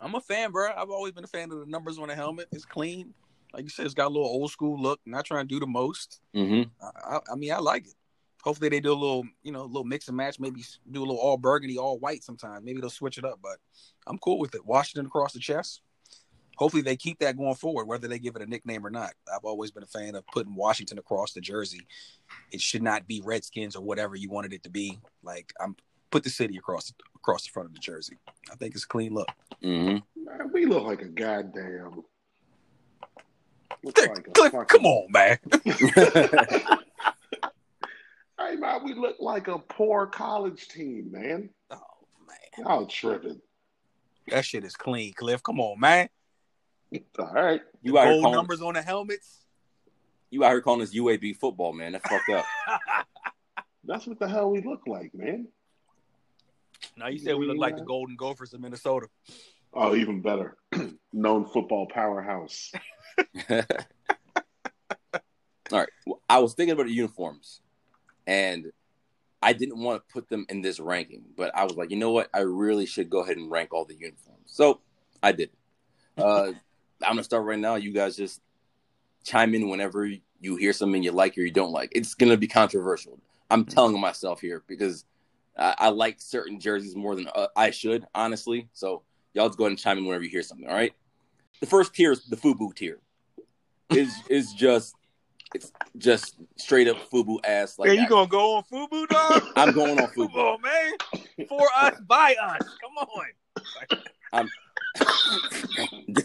I'm 0.00 0.14
a 0.14 0.20
fan, 0.20 0.50
bro. 0.50 0.70
I've 0.76 0.90
always 0.90 1.12
been 1.12 1.24
a 1.24 1.28
fan 1.28 1.50
of 1.52 1.58
the 1.60 1.66
numbers 1.66 1.98
on 1.98 2.08
the 2.08 2.14
helmet. 2.14 2.48
It's 2.52 2.64
clean, 2.64 3.12
like 3.52 3.64
you 3.64 3.68
said. 3.68 3.84
It's 3.84 3.94
got 3.94 4.06
a 4.06 4.08
little 4.08 4.26
old 4.26 4.50
school 4.50 4.80
look. 4.80 5.00
Not 5.04 5.24
trying 5.26 5.46
to 5.46 5.54
do 5.54 5.60
the 5.60 5.66
most. 5.66 6.20
hmm 6.34 6.62
I, 6.82 7.16
I, 7.16 7.18
I 7.32 7.36
mean, 7.36 7.52
I 7.52 7.58
like 7.58 7.86
it. 7.86 7.94
Hopefully, 8.42 8.70
they 8.70 8.80
do 8.80 8.92
a 8.92 8.94
little, 8.94 9.24
you 9.42 9.52
know, 9.52 9.62
a 9.62 9.64
little 9.64 9.84
mix 9.84 10.08
and 10.08 10.16
match. 10.16 10.40
Maybe 10.40 10.64
do 10.90 11.00
a 11.00 11.04
little 11.04 11.18
all 11.18 11.36
burgundy, 11.36 11.76
all 11.76 11.98
white. 11.98 12.24
Sometimes, 12.24 12.64
maybe 12.64 12.80
they'll 12.80 12.88
switch 12.88 13.18
it 13.18 13.24
up. 13.24 13.38
But 13.42 13.58
I'm 14.06 14.16
cool 14.18 14.38
with 14.38 14.54
it. 14.54 14.64
Washington 14.64 15.06
across 15.06 15.34
the 15.34 15.40
chest. 15.40 15.82
Hopefully, 16.56 16.82
they 16.82 16.96
keep 16.96 17.18
that 17.18 17.36
going 17.36 17.54
forward, 17.54 17.86
whether 17.86 18.08
they 18.08 18.18
give 18.18 18.36
it 18.36 18.42
a 18.42 18.46
nickname 18.46 18.86
or 18.86 18.90
not. 18.90 19.12
I've 19.34 19.44
always 19.44 19.70
been 19.70 19.82
a 19.82 19.86
fan 19.86 20.14
of 20.14 20.26
putting 20.28 20.54
Washington 20.54 20.98
across 20.98 21.32
the 21.32 21.40
jersey. 21.42 21.86
It 22.50 22.60
should 22.62 22.82
not 22.82 23.06
be 23.06 23.20
Redskins 23.22 23.76
or 23.76 23.82
whatever 23.82 24.16
you 24.16 24.30
wanted 24.30 24.54
it 24.54 24.62
to 24.62 24.70
be. 24.70 25.00
Like 25.22 25.52
I'm 25.60 25.76
put 26.10 26.24
the 26.24 26.30
city 26.30 26.56
across 26.56 26.92
across 27.16 27.44
the 27.44 27.50
front 27.50 27.68
of 27.68 27.72
the 27.74 27.80
jersey. 27.80 28.16
I 28.50 28.56
think 28.56 28.74
it's 28.74 28.84
a 28.84 28.88
clean 28.88 29.12
look. 29.14 29.28
hmm 29.62 29.98
Man, 30.16 30.50
we 30.52 30.66
look 30.66 30.84
like 30.84 31.02
a 31.02 31.08
goddamn. 31.08 32.02
Cliff, 33.82 34.08
like 34.10 34.26
a 34.26 34.30
Cliff, 34.32 34.52
fucking- 34.52 34.66
come 34.66 34.86
on, 34.86 35.10
man. 35.12 35.38
Hey, 38.38 38.56
man, 38.56 38.82
we 38.84 38.94
look 38.94 39.16
like 39.20 39.48
a 39.48 39.58
poor 39.58 40.06
college 40.06 40.68
team, 40.68 41.10
man. 41.12 41.50
oh 41.70 41.76
man, 42.26 42.66
Y'all 42.66 42.86
tripping. 42.86 43.38
that 44.28 44.46
shit 44.46 44.64
is 44.64 44.74
clean, 44.76 45.12
Cliff. 45.12 45.42
Come 45.42 45.60
on, 45.60 45.78
man. 45.78 46.08
All 47.18 47.32
right. 47.34 47.60
You 47.82 47.98
out 47.98 48.04
here 48.04 48.12
Gold 48.14 48.22
calling, 48.24 48.36
numbers 48.38 48.62
on 48.62 48.74
the 48.74 48.82
helmets. 48.82 49.40
you 50.30 50.42
out 50.42 50.50
here 50.52 50.62
calling 50.62 50.80
this 50.80 50.94
UAB 50.94 51.36
football, 51.36 51.74
man. 51.74 51.92
That's 51.92 52.08
fucked 52.08 52.30
up. 52.30 52.46
That's 53.84 54.06
what 54.06 54.18
the 54.18 54.26
hell 54.28 54.50
we 54.50 54.62
look 54.62 54.82
like, 54.86 55.12
man. 55.14 55.46
Now 57.00 57.08
you 57.08 57.18
said 57.18 57.36
we 57.36 57.46
look 57.46 57.58
like 57.58 57.76
the 57.76 57.84
Golden 57.84 58.16
Gophers 58.16 58.54
of 58.54 58.60
Minnesota. 58.60 59.08
Oh, 59.72 59.94
even 59.94 60.20
better. 60.20 60.56
Known 61.12 61.46
football 61.46 61.86
powerhouse. 61.86 62.72
All 63.50 63.62
right. 65.78 65.88
Well, 66.06 66.20
I 66.28 66.40
was 66.40 66.54
thinking 66.54 66.72
about 66.72 66.86
the 66.86 66.92
uniforms, 66.92 67.60
and 68.26 68.66
I 69.42 69.52
didn't 69.52 69.78
want 69.78 70.02
to 70.02 70.12
put 70.12 70.28
them 70.28 70.44
in 70.48 70.60
this 70.60 70.80
ranking, 70.80 71.22
but 71.36 71.54
I 71.54 71.64
was 71.64 71.76
like, 71.76 71.90
you 71.90 71.96
know 71.96 72.10
what? 72.10 72.28
I 72.34 72.40
really 72.40 72.86
should 72.86 73.08
go 73.08 73.20
ahead 73.20 73.36
and 73.36 73.50
rank 73.50 73.72
all 73.72 73.84
the 73.84 73.94
uniforms. 73.94 74.42
So 74.46 74.80
I 75.22 75.32
did. 75.32 75.50
Uh, 76.18 76.52
I'm 77.02 77.12
gonna 77.12 77.24
start 77.24 77.44
right 77.44 77.58
now. 77.58 77.76
You 77.76 77.92
guys 77.92 78.16
just 78.16 78.42
chime 79.24 79.54
in 79.54 79.68
whenever 79.68 80.10
you 80.40 80.56
hear 80.56 80.72
something 80.72 81.02
you 81.02 81.12
like 81.12 81.38
or 81.38 81.42
you 81.42 81.50
don't 81.50 81.72
like. 81.72 81.90
It's 81.92 82.14
gonna 82.14 82.36
be 82.36 82.48
controversial. 82.48 83.18
I'm 83.50 83.64
telling 83.64 83.98
myself 83.98 84.40
here 84.40 84.62
because 84.66 85.04
I, 85.58 85.74
I 85.78 85.88
like 85.90 86.16
certain 86.20 86.58
jerseys 86.60 86.94
more 86.96 87.14
than 87.14 87.28
uh, 87.34 87.48
I 87.56 87.70
should, 87.70 88.06
honestly. 88.14 88.68
So 88.72 89.02
y'all 89.34 89.48
just 89.48 89.58
go 89.58 89.64
ahead 89.64 89.72
and 89.72 89.78
chime 89.78 89.98
in 89.98 90.04
whenever 90.06 90.24
you 90.24 90.30
hear 90.30 90.42
something. 90.42 90.66
All 90.68 90.74
right. 90.74 90.92
The 91.60 91.66
first 91.66 91.94
tier 91.94 92.12
is 92.12 92.24
the 92.26 92.36
FUBU 92.36 92.74
tier. 92.74 92.98
Is 93.90 94.14
is 94.30 94.52
just 94.54 94.94
it's 95.54 95.72
just 95.98 96.36
straight 96.56 96.86
up 96.88 96.96
FUBU 97.10 97.38
ass. 97.44 97.78
Like 97.78 97.90
Hey, 97.90 97.96
you 97.96 98.02
I- 98.02 98.08
gonna 98.08 98.28
go 98.28 98.56
on 98.56 98.62
Fubu, 98.72 99.08
dog? 99.08 99.42
I'm 99.56 99.72
going 99.72 99.98
on 99.98 100.08
Come 100.08 100.28
FUBU. 100.28 100.36
on, 100.36 100.62
man. 100.62 100.92
For 101.48 101.66
us, 101.76 102.00
by 102.06 102.34
us. 102.40 102.60
Come 102.80 102.96
on. 102.98 103.26
I'm. 104.32 104.48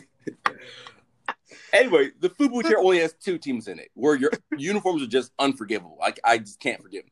anyway, 1.74 2.12
the 2.20 2.30
FUBU 2.30 2.64
tier 2.68 2.78
only 2.78 3.00
has 3.00 3.14
two 3.14 3.38
teams 3.38 3.68
in 3.68 3.80
it, 3.80 3.90
where 3.96 4.16
your 4.16 4.32
uniforms 4.58 5.02
are 5.02 5.08
just 5.08 5.32
unforgivable. 5.40 5.98
I, 6.02 6.14
I 6.24 6.38
just 6.38 6.60
can't 6.60 6.82
forgive 6.82 7.04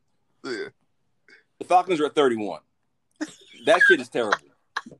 them. 0.44 0.52
Yeah. 0.52 0.68
The 1.64 1.68
Falcons 1.68 1.98
are 1.98 2.06
at 2.06 2.14
31. 2.14 2.60
That 3.64 3.80
shit 3.88 3.98
is 3.98 4.10
terrible. 4.10 4.36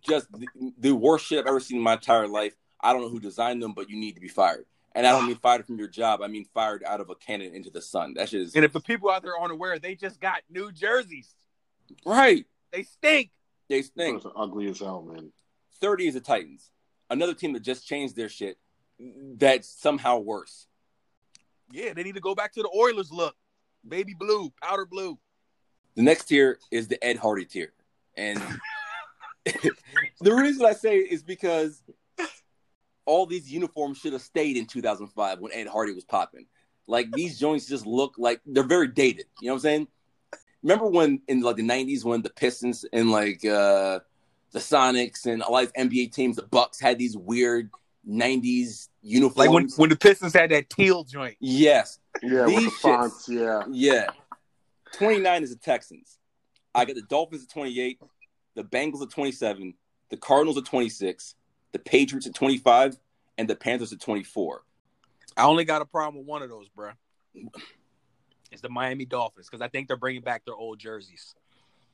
Just 0.01 0.33
the, 0.33 0.47
the 0.79 0.93
worst 0.93 1.27
shit 1.27 1.39
I've 1.41 1.47
ever 1.47 1.61
seen 1.61 1.77
in 1.77 1.83
my 1.83 1.93
entire 1.93 2.27
life. 2.27 2.57
I 2.81 2.95
don't 2.95 3.03
know 3.03 3.11
who 3.11 3.21
designed 3.21 3.63
them, 3.63 3.75
but 3.75 3.91
you 3.91 3.97
need 3.99 4.15
to 4.15 4.21
be 4.21 4.29
fired. 4.29 4.65
And 4.95 5.07
I 5.07 5.13
don't 5.13 5.27
mean 5.27 5.37
fired 5.37 5.67
from 5.67 5.79
your 5.79 5.89
job. 5.89 6.23
I 6.23 6.29
mean 6.29 6.47
fired 6.55 6.83
out 6.83 7.03
of 7.03 7.11
a 7.11 7.17
cannon 7.17 7.55
into 7.55 7.69
the 7.69 7.83
sun. 7.83 8.15
That 8.15 8.31
shit 8.31 8.41
is 8.41 8.55
And 8.57 8.65
if 8.65 8.73
the 8.73 8.81
people 8.81 9.11
out 9.11 9.23
there 9.23 9.37
aren't 9.37 9.53
aware, 9.53 9.79
they 9.79 9.95
just 9.95 10.21
got 10.21 10.41
new 10.49 10.73
jerseys. 10.73 11.35
right. 12.07 12.47
They 12.73 12.85
stink. 12.85 13.31
They 13.69 13.83
stink. 13.83 14.23
Those 14.23 14.33
are 14.33 14.43
ugly 14.43 14.67
as 14.71 14.81
hell, 14.81 15.03
man. 15.03 15.33
30 15.83 16.07
is 16.09 16.15
the 16.15 16.21
Titans. 16.21 16.71
Another 17.11 17.35
team 17.35 17.53
that 17.53 17.63
just 17.63 17.87
changed 17.87 18.17
their 18.17 18.31
shit 18.31 18.57
that's 19.37 19.69
somehow 19.69 20.19
worse. 20.19 20.67
Yeah, 21.71 21.93
they 21.93 22.05
need 22.05 22.15
to 22.15 22.23
go 22.23 22.35
back 22.35 22.55
to 22.55 22.63
the 22.63 22.71
Oilers 22.75 23.13
look. 23.13 23.37
Baby 23.87 24.15
blue, 24.19 24.51
powder 24.63 24.87
blue. 24.87 25.19
The 25.97 26.03
next 26.03 26.25
tier 26.27 26.59
is 26.71 26.89
the 26.89 27.03
Ed 27.05 27.17
Hardy 27.17 27.45
tier. 27.45 27.73
And 28.17 28.41
the 29.45 30.35
reason 30.35 30.65
I 30.65 30.73
say 30.73 30.99
it 30.99 31.13
is 31.13 31.23
because 31.23 31.83
all 33.07 33.27
these 33.27 33.51
uniforms 33.53 33.99
should 33.99 34.13
have 34.13 34.23
stayed 34.23 34.57
in 34.57 34.67
2005 34.67 35.41
when 35.41 35.53
Ed 35.53 35.67
Hardy 35.67 35.93
was 35.93 36.05
popping. 36.05 36.47
Like 36.87 37.11
these 37.13 37.39
joints 37.39 37.67
just 37.67 37.87
look 37.87 38.15
like 38.19 38.41
they're 38.47 38.63
very 38.63 38.89
dated. 38.89 39.27
You 39.41 39.49
know 39.49 39.55
what 39.55 39.59
I'm 39.59 39.63
saying? 39.63 39.89
Remember 40.63 40.87
when 40.87 41.21
in 41.29 41.41
like 41.41 41.57
the 41.57 41.63
90s 41.63 42.05
when 42.05 42.23
the 42.23 42.31
Pistons 42.31 42.85
and 42.93 43.11
like 43.11 43.45
uh 43.45 44.01
the 44.53 44.59
Sonics 44.61 45.27
and 45.27 45.43
a 45.43 45.51
lot 45.51 45.65
of 45.65 45.73
NBA 45.75 46.13
teams, 46.13 46.37
the 46.37 46.43
Bucks 46.43 46.81
had 46.81 46.99
these 46.99 47.17
weird 47.17 47.71
90s 48.09 48.89
uniforms. 49.03 49.37
Like 49.37 49.51
when, 49.51 49.69
when 49.77 49.91
the 49.91 49.97
Pistons 49.97 50.33
had 50.33 50.51
that 50.51 50.71
teal 50.71 51.05
joint. 51.05 51.37
yes. 51.41 51.99
Yeah, 52.23 52.47
with 52.47 52.57
These 52.57 52.65
the 52.65 52.71
shits. 52.71 52.81
fonts, 52.81 53.29
yeah. 53.29 53.63
Yeah. 53.71 54.07
29 54.95 55.43
is 55.43 55.51
the 55.51 55.57
Texans. 55.57 56.19
I 56.75 56.85
got 56.85 56.97
the 56.97 57.03
Dolphins 57.03 57.45
at 57.45 57.51
28, 57.51 58.01
the 58.55 58.65
Bengals 58.65 59.03
at 59.03 59.11
27, 59.11 59.75
the 60.11 60.17
Cardinals 60.17 60.59
at 60.59 60.65
26, 60.65 61.35
the 61.73 61.79
Patriots 61.79 62.27
at 62.27 62.35
25, 62.35 62.99
and 63.39 63.49
the 63.49 63.57
Panthers 63.57 63.93
at 63.93 64.01
24. 64.01 64.63
I 65.37 65.45
only 65.45 65.65
got 65.65 65.83
a 65.83 65.85
problem 65.85 66.19
with 66.19 66.27
one 66.27 66.43
of 66.43 66.49
those, 66.49 66.69
bro. 66.69 66.91
It's 68.53 68.63
the 68.63 68.69
Miami 68.69 69.05
Dolphins 69.05 69.49
because 69.49 69.61
I 69.61 69.69
think 69.69 69.89
they're 69.89 69.97
bringing 69.97 70.23
back 70.23 70.45
their 70.45 70.55
old 70.55 70.79
jerseys. 70.79 71.35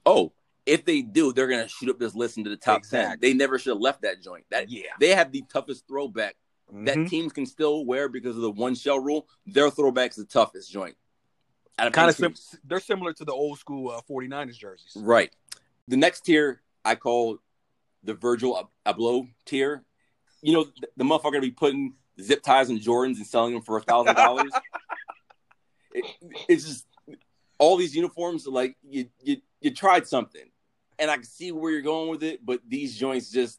Oh, 0.04 0.32
if 0.66 0.84
they 0.84 1.00
do, 1.00 1.32
they're 1.32 1.46
going 1.46 1.62
to 1.62 1.68
shoot 1.68 1.88
up 1.88 1.98
this 1.98 2.14
list 2.14 2.36
into 2.36 2.50
the 2.50 2.56
top 2.56 2.82
10. 2.82 3.18
They 3.20 3.32
never 3.32 3.58
should 3.58 3.70
have 3.70 3.80
left 3.80 4.02
that 4.02 4.22
joint. 4.22 4.44
That 4.50 4.68
Yeah. 4.70 4.82
They 4.98 5.14
have 5.14 5.32
the 5.32 5.42
toughest 5.50 5.86
throwback 5.88 6.36
that 6.70 6.98
Mhm. 6.98 7.08
teams 7.08 7.32
can 7.32 7.46
still 7.46 7.84
wear 7.86 8.08
because 8.08 8.36
of 8.36 8.42
the 8.42 8.50
one 8.50 8.74
shell 8.74 9.00
rule. 9.00 9.26
Their 9.46 9.70
throwback's 9.70 10.16
the 10.16 10.26
toughest 10.26 10.70
joint. 10.70 10.96
Kind 11.88 12.10
of 12.10 12.16
sim- 12.16 12.60
they're 12.64 12.80
similar 12.80 13.12
to 13.14 13.24
the 13.24 13.32
old 13.32 13.58
school 13.58 13.90
uh, 13.90 14.00
49ers 14.08 14.58
jerseys. 14.58 14.92
Right. 14.96 15.34
The 15.88 15.96
next 15.96 16.20
tier 16.22 16.60
I 16.84 16.94
call 16.94 17.38
the 18.04 18.14
Virgil 18.14 18.58
Ab- 18.58 18.96
Abloh 18.96 19.28
tier. 19.44 19.82
You 20.42 20.52
know, 20.54 20.64
the, 20.64 20.88
the 20.98 21.04
motherfucker 21.04 21.34
to 21.34 21.40
be 21.40 21.50
putting 21.50 21.94
zip 22.20 22.42
ties 22.42 22.70
and 22.70 22.80
Jordans 22.80 23.16
and 23.16 23.26
selling 23.26 23.54
them 23.54 23.62
for 23.62 23.76
a 23.78 23.82
thousand 23.82 24.16
dollars. 24.16 24.52
It's 26.48 26.64
just 26.64 26.86
all 27.58 27.76
these 27.76 27.96
uniforms. 27.96 28.46
Like 28.46 28.76
you, 28.88 29.06
you, 29.20 29.38
you 29.60 29.74
tried 29.74 30.06
something, 30.06 30.48
and 31.00 31.10
I 31.10 31.16
can 31.16 31.24
see 31.24 31.50
where 31.50 31.72
you're 31.72 31.82
going 31.82 32.10
with 32.10 32.22
it, 32.22 32.46
but 32.46 32.60
these 32.68 32.96
joints 32.96 33.28
just, 33.28 33.58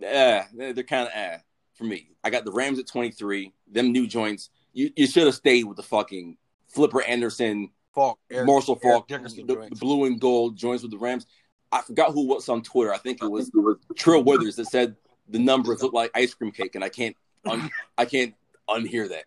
uh, 0.00 0.42
they're 0.52 0.82
kind 0.82 1.06
of 1.06 1.14
uh 1.14 1.38
for 1.74 1.84
me. 1.84 2.10
I 2.24 2.30
got 2.30 2.44
the 2.44 2.52
Rams 2.52 2.78
at 2.78 2.86
23. 2.86 3.52
Them 3.70 3.92
new 3.92 4.06
joints. 4.06 4.50
You, 4.72 4.90
you 4.96 5.06
should 5.06 5.26
have 5.26 5.34
stayed 5.34 5.64
with 5.64 5.76
the 5.76 5.82
fucking 5.82 6.36
Flipper 6.74 7.02
Anderson 7.02 7.70
Faulk, 7.94 8.18
Eric, 8.30 8.46
Marshall 8.46 8.76
Faulk, 8.76 9.06
Dickerson 9.08 9.46
the, 9.46 9.68
blue 9.78 10.04
and 10.04 10.20
gold 10.20 10.56
joins 10.56 10.82
with 10.82 10.90
the 10.90 10.98
Rams. 10.98 11.26
I 11.70 11.82
forgot 11.82 12.12
who 12.12 12.26
was 12.26 12.48
on 12.48 12.62
Twitter. 12.62 12.92
I 12.92 12.98
think 12.98 13.22
it 13.22 13.28
was 13.28 13.50
Trill 13.96 14.22
Withers 14.24 14.56
that 14.56 14.66
said 14.66 14.96
the 15.28 15.38
numbers 15.38 15.82
look 15.82 15.92
like 15.92 16.10
ice 16.14 16.34
cream 16.34 16.50
cake, 16.50 16.74
and 16.74 16.84
I 16.84 16.88
can't, 16.88 17.16
un, 17.46 17.70
I 17.96 18.04
can't 18.04 18.34
unhear 18.68 19.08
that. 19.08 19.24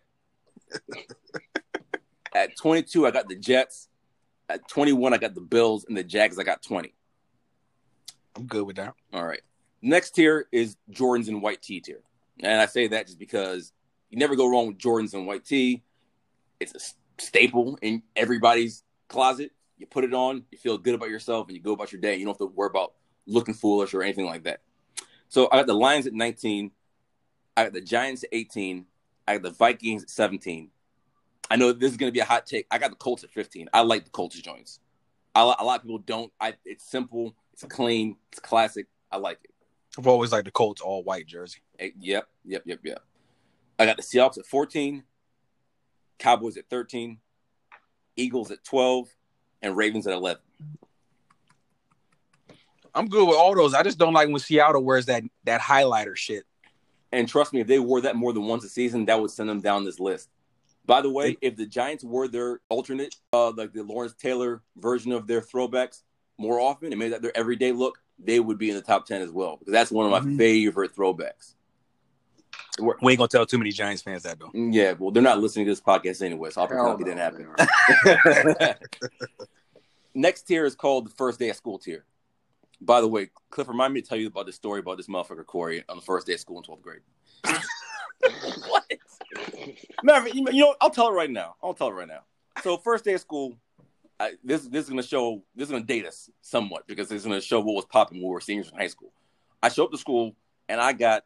At 2.34 2.56
22, 2.56 3.06
I 3.06 3.10
got 3.10 3.28
the 3.28 3.34
Jets. 3.34 3.88
At 4.48 4.66
21, 4.68 5.12
I 5.12 5.18
got 5.18 5.34
the 5.34 5.40
Bills, 5.40 5.84
and 5.86 5.96
the 5.96 6.04
Jags. 6.04 6.38
I 6.38 6.42
got 6.42 6.62
20. 6.62 6.94
I'm 8.36 8.46
good 8.46 8.66
with 8.66 8.76
that. 8.76 8.94
All 9.12 9.26
right. 9.26 9.40
Next 9.82 10.12
tier 10.12 10.46
is 10.52 10.76
Jordans 10.90 11.28
and 11.28 11.42
white 11.42 11.62
tee 11.62 11.80
tier, 11.80 12.00
and 12.40 12.60
I 12.60 12.66
say 12.66 12.88
that 12.88 13.06
just 13.06 13.18
because 13.18 13.72
you 14.10 14.18
never 14.18 14.36
go 14.36 14.48
wrong 14.48 14.68
with 14.68 14.78
Jordans 14.78 15.14
and 15.14 15.26
white 15.26 15.44
tee. 15.44 15.82
It's 16.60 16.74
a 16.74 16.80
staple 17.18 17.78
in 17.82 18.02
everybody's 18.16 18.82
closet. 19.08 19.52
You 19.76 19.86
put 19.86 20.04
it 20.04 20.14
on, 20.14 20.44
you 20.50 20.58
feel 20.58 20.78
good 20.78 20.94
about 20.94 21.10
yourself, 21.10 21.48
and 21.48 21.56
you 21.56 21.62
go 21.62 21.72
about 21.72 21.92
your 21.92 22.00
day. 22.00 22.16
You 22.16 22.24
don't 22.24 22.34
have 22.34 22.48
to 22.48 22.54
worry 22.54 22.68
about 22.70 22.94
looking 23.26 23.54
foolish 23.54 23.94
or 23.94 24.02
anything 24.02 24.26
like 24.26 24.44
that. 24.44 24.60
So 25.28 25.48
I 25.52 25.56
got 25.56 25.66
the 25.66 25.74
Lions 25.74 26.06
at 26.06 26.14
19. 26.14 26.70
I 27.56 27.64
got 27.64 27.72
the 27.72 27.80
Giants 27.80 28.24
at 28.24 28.30
18. 28.32 28.86
I 29.26 29.34
got 29.34 29.42
the 29.42 29.50
Vikings 29.50 30.02
at 30.02 30.10
17. 30.10 30.70
I 31.50 31.56
know 31.56 31.72
this 31.72 31.90
is 31.90 31.96
going 31.96 32.08
to 32.08 32.14
be 32.14 32.20
a 32.20 32.24
hot 32.24 32.46
take. 32.46 32.66
I 32.70 32.78
got 32.78 32.90
the 32.90 32.96
Colts 32.96 33.24
at 33.24 33.30
15. 33.30 33.68
I 33.72 33.82
like 33.82 34.04
the 34.04 34.10
Colts 34.10 34.40
joints. 34.40 34.80
I, 35.34 35.42
a 35.42 35.64
lot 35.64 35.76
of 35.76 35.82
people 35.82 35.98
don't. 35.98 36.32
I, 36.40 36.54
it's 36.64 36.90
simple. 36.90 37.34
It's 37.52 37.62
clean. 37.64 38.16
It's 38.32 38.40
classic. 38.40 38.86
I 39.10 39.18
like 39.18 39.38
it. 39.44 39.50
I've 39.98 40.06
always 40.06 40.32
liked 40.32 40.44
the 40.44 40.50
Colts 40.50 40.80
all 40.80 41.02
white 41.02 41.26
jersey. 41.26 41.60
Yep, 41.80 42.28
yep, 42.44 42.62
yep, 42.64 42.80
yep. 42.82 43.02
I 43.78 43.86
got 43.86 43.96
the 43.96 44.02
Seahawks 44.02 44.38
at 44.38 44.46
14, 44.46 45.04
Cowboys 46.18 46.56
at 46.56 46.68
13, 46.68 47.18
Eagles 48.16 48.50
at 48.50 48.64
12, 48.64 49.08
and 49.62 49.76
Ravens 49.76 50.06
at 50.06 50.14
11. 50.14 50.42
I'm 52.94 53.08
good 53.08 53.26
with 53.26 53.36
all 53.36 53.54
those. 53.54 53.74
I 53.74 53.82
just 53.82 53.98
don't 53.98 54.14
like 54.14 54.28
when 54.28 54.38
Seattle 54.38 54.82
wears 54.82 55.06
that 55.06 55.22
that 55.44 55.60
highlighter 55.60 56.16
shit. 56.16 56.44
And 57.12 57.28
trust 57.28 57.52
me, 57.52 57.60
if 57.60 57.66
they 57.66 57.78
wore 57.78 58.00
that 58.02 58.16
more 58.16 58.32
than 58.32 58.44
once 58.44 58.64
a 58.64 58.68
season, 58.68 59.04
that 59.06 59.20
would 59.20 59.30
send 59.30 59.48
them 59.48 59.60
down 59.60 59.84
this 59.84 60.00
list. 60.00 60.28
By 60.84 61.02
the 61.02 61.10
way, 61.10 61.36
if 61.40 61.56
the 61.56 61.66
Giants 61.66 62.02
wore 62.02 62.28
their 62.28 62.60
alternate, 62.70 63.14
uh, 63.32 63.50
like 63.52 63.72
the 63.72 63.82
Lawrence 63.82 64.14
Taylor 64.14 64.62
version 64.76 65.12
of 65.12 65.26
their 65.26 65.40
throwbacks 65.42 66.02
more 66.38 66.58
often 66.60 66.92
and 66.92 66.98
made 66.98 67.12
that 67.12 67.20
their 67.22 67.36
everyday 67.36 67.72
look, 67.72 67.98
they 68.18 68.40
would 68.40 68.58
be 68.58 68.70
in 68.70 68.76
the 68.76 68.82
top 68.82 69.06
10 69.06 69.20
as 69.20 69.30
well. 69.30 69.58
Because 69.58 69.72
that's 69.72 69.90
one 69.90 70.06
of 70.06 70.12
my 70.12 70.20
Mhm. 70.20 70.36
favorite 70.38 70.94
throwbacks. 70.96 71.54
We're- 72.78 72.98
We 73.02 73.12
ain't 73.12 73.18
gonna 73.18 73.28
tell 73.28 73.46
too 73.46 73.58
many 73.58 73.70
Giants 73.70 74.02
fans 74.02 74.22
that 74.22 74.38
though. 74.38 74.50
Mm, 74.54 74.72
yeah, 74.72 74.92
well, 74.92 75.10
they're 75.10 75.22
not 75.22 75.38
listening 75.40 75.66
to 75.66 75.72
this 75.72 75.80
podcast 75.80 76.22
anyway, 76.22 76.50
so 76.50 76.62
I'll 76.62 76.68
Hell 76.68 76.96
pretend 76.96 77.18
no, 77.18 77.26
it 77.26 77.36
didn't 77.36 78.66
happen. 78.66 78.74
Next 80.14 80.42
tier 80.42 80.64
is 80.64 80.74
called 80.74 81.06
the 81.06 81.10
first 81.10 81.38
day 81.38 81.48
of 81.50 81.56
school 81.56 81.78
tier. 81.78 82.04
By 82.80 83.00
the 83.00 83.08
way, 83.08 83.30
Cliff, 83.50 83.68
remind 83.68 83.92
me 83.94 84.02
to 84.02 84.08
tell 84.08 84.18
you 84.18 84.28
about 84.28 84.46
this 84.46 84.56
story 84.56 84.80
about 84.80 84.96
this 84.96 85.08
motherfucker 85.08 85.44
Corey 85.44 85.84
on 85.88 85.96
the 85.96 86.02
first 86.02 86.26
day 86.26 86.34
of 86.34 86.40
school 86.40 86.58
in 86.58 86.64
12th 86.64 86.82
grade. 86.82 87.00
what? 88.68 88.84
Maverick, 90.02 90.34
you 90.34 90.46
you 90.50 90.62
know, 90.62 90.74
I'll 90.80 90.90
tell 90.90 91.08
it 91.08 91.12
right 91.12 91.30
now. 91.30 91.56
I'll 91.62 91.74
tell 91.74 91.88
it 91.88 91.92
right 91.92 92.08
now. 92.08 92.20
So 92.62 92.76
first 92.76 93.04
day 93.04 93.14
of 93.14 93.20
school, 93.20 93.56
I, 94.20 94.32
this 94.42 94.62
this 94.62 94.84
is 94.84 94.90
gonna 94.90 95.02
show 95.02 95.42
this 95.54 95.68
is 95.68 95.72
gonna 95.72 95.84
date 95.84 96.06
us 96.06 96.30
somewhat 96.40 96.86
because 96.86 97.10
it's 97.12 97.24
gonna 97.24 97.40
show 97.40 97.60
what 97.60 97.74
was 97.74 97.84
popping 97.84 98.18
when 98.18 98.28
we 98.28 98.32
were 98.32 98.40
seniors 98.40 98.70
in 98.70 98.76
high 98.78 98.88
school. 98.88 99.12
I 99.62 99.68
show 99.68 99.84
up 99.84 99.92
to 99.92 99.98
school 99.98 100.34
and 100.68 100.80
I 100.80 100.92
got 100.92 101.24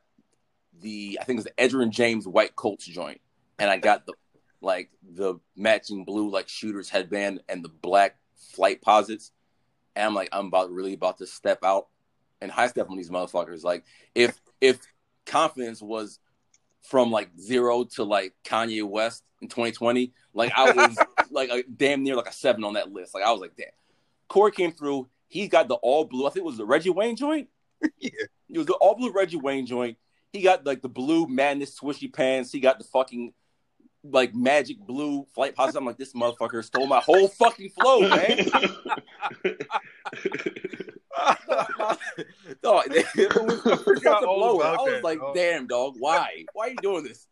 the 0.81 1.19
I 1.21 1.25
think 1.25 1.39
it 1.39 1.45
was 1.45 1.53
the 1.57 1.63
Edgerrin 1.79 1.91
James 1.91 2.27
white 2.27 2.57
Colts 2.57 2.87
joint, 2.87 3.21
and 3.59 3.71
I 3.71 3.77
got 3.77 4.07
the 4.07 4.15
like 4.61 4.91
the 5.03 5.35
matching 5.57 6.05
blue 6.05 6.31
like 6.31 6.49
shooter's 6.49 6.89
headband 6.89 7.43
and 7.49 7.65
the 7.65 7.69
black 7.69 8.17
flight 8.37 8.81
posits. 8.81 9.33
And 9.95 10.07
I'm 10.07 10.15
like, 10.15 10.31
I'm 10.33 10.47
about 10.47 10.71
really 10.71 10.95
about 10.95 11.19
to 11.19 11.27
step 11.27 11.59
out 11.65 11.89
and 12.41 12.51
high 12.51 12.69
step 12.69 12.89
on 12.91 12.97
these 12.97 13.11
motherfuckers. 13.11 13.65
Like 13.65 13.85
if 14.15 14.41
if 14.61 14.81
confidence 15.27 15.83
was 15.83 16.19
from 16.83 17.11
like 17.11 17.31
zero 17.39 17.85
to 17.85 18.05
like 18.05 18.35
Kanye 18.45 18.85
West 18.85 19.25
in 19.41 19.49
2020, 19.49 20.13
like 20.35 20.53
I 20.57 20.73
was 20.73 20.97
like 21.31 21.51
a, 21.51 21.63
damn 21.77 22.03
near 22.03 22.17
like 22.17 22.29
a 22.29 22.33
seven 22.33 22.65
on 22.65 22.75
that 22.75 22.93
list. 22.93 23.15
Like 23.15 23.25
I 23.25 23.33
was 23.33 23.41
like, 23.41 23.57
damn. 23.57 23.69
Corey 24.29 24.53
came 24.53 24.73
through. 24.73 25.09
He 25.29 25.49
got 25.49 25.69
the 25.69 25.75
all 25.77 26.05
blue. 26.05 26.27
I 26.27 26.31
think 26.31 26.45
it 26.45 26.47
was 26.47 26.57
the 26.59 26.67
Reggie 26.67 26.91
Wayne 26.91 27.17
joint. 27.17 27.49
Yeah. 27.99 28.11
It 28.49 28.59
was 28.59 28.67
the 28.67 28.75
all 28.75 28.95
blue 28.95 29.11
Reggie 29.11 29.39
Wayne 29.39 29.67
joint. 29.67 29.97
He 30.33 30.43
got 30.43 30.65
like 30.65 30.83
the 30.83 30.89
blue 30.89 31.27
madness 31.27 31.79
swishy 31.79 32.13
pants. 32.13 32.53
He 32.53 32.61
got 32.61 32.79
the 32.79 32.85
fucking 32.85 33.33
like 34.05 34.35
magic 34.35 34.79
blue 34.79 35.27
flight 35.35 35.55
posits. 35.55 35.77
I'm 35.77 35.85
like, 35.85 35.99
this 35.99 36.13
motherfucker 36.15 36.65
stole 36.65 36.87
my 36.87 37.01
whole 37.01 37.29
fucking 37.29 37.71
flow, 37.71 38.01
man. 38.01 38.37
dog, 42.63 42.85
it 42.89 43.35
was 43.45 43.63
the 43.63 43.77
first 43.77 44.03
Forgot 44.03 44.21
to 44.21 44.27
all 44.27 44.57
blow. 44.57 44.61
I 44.63 44.73
was 44.73 44.93
that, 44.95 45.05
like, 45.05 45.21
dog. 45.21 45.35
damn, 45.35 45.67
dog, 45.67 45.95
why? 45.99 46.45
Why 46.53 46.67
are 46.67 46.71
you 46.71 46.77
doing 46.83 47.05
this? 47.05 47.27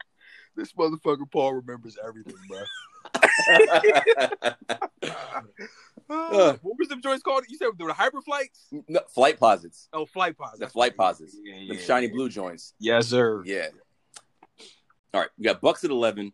this 0.57 0.72
motherfucker 0.72 1.30
Paul 1.30 1.55
remembers 1.55 1.96
everything, 2.07 2.34
bro. 2.48 2.61
Uh. 6.11 6.57
what 6.63 6.77
was 6.79 6.89
the 6.89 6.97
joints 6.97 7.23
called? 7.23 7.45
You 7.49 7.57
said 7.57 7.69
the 7.79 7.93
hyper 7.93 8.21
flights? 8.21 8.67
no, 8.89 9.01
flight 9.15 9.39
posits, 9.39 9.89
Oh, 9.93 10.05
flight 10.07 10.37
pods. 10.37 10.59
the 10.59 10.69
flight 10.69 10.97
posits, 10.97 11.37
Yeah, 11.43 11.55
the 11.69 11.75
yeah, 11.77 11.81
shiny 11.81 12.07
yeah. 12.09 12.13
blue 12.13 12.29
joints. 12.29 12.75
Yes, 12.81 13.07
sir. 13.09 13.43
Yeah. 13.47 13.69
All 15.15 15.21
right, 15.21 15.31
we 15.39 15.45
got 15.45 15.61
Bucks 15.61 15.85
at 15.85 15.91
eleven, 15.91 16.33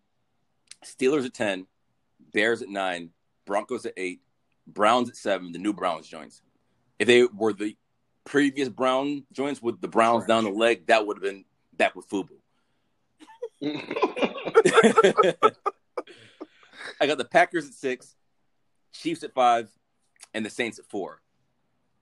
Steelers 0.85 1.25
at 1.27 1.35
ten, 1.35 1.67
Bears 2.33 2.63
at 2.63 2.69
nine, 2.69 3.11
Broncos 3.45 3.85
at 3.87 3.93
eight, 3.97 4.21
Browns 4.67 5.09
at 5.11 5.17
seven. 5.17 5.53
The 5.53 5.59
new 5.59 5.73
Browns 5.73 6.09
joints. 6.09 6.41
If 6.99 7.07
they 7.07 7.25
were 7.25 7.53
the 7.53 7.77
previous 8.25 8.69
Brown 8.69 9.25
joints 9.33 9.61
with 9.63 9.81
the 9.81 9.89
Browns 9.89 10.25
down 10.27 10.45
the 10.45 10.51
leg, 10.51 10.87
that 10.89 11.07
would 11.07 11.19
have 11.19 11.23
been 11.23 11.45
back 11.75 11.95
with 11.95 12.09
Fubu. 12.09 12.31
I 17.01 17.07
got 17.07 17.19
the 17.19 17.25
Packers 17.25 17.67
at 17.67 17.75
six, 17.75 18.16
Chiefs 18.93 19.23
at 19.23 19.35
five, 19.35 19.69
and 20.35 20.45
the 20.45 20.51
Saints 20.51 20.79
at 20.79 20.87
four. 20.87 21.21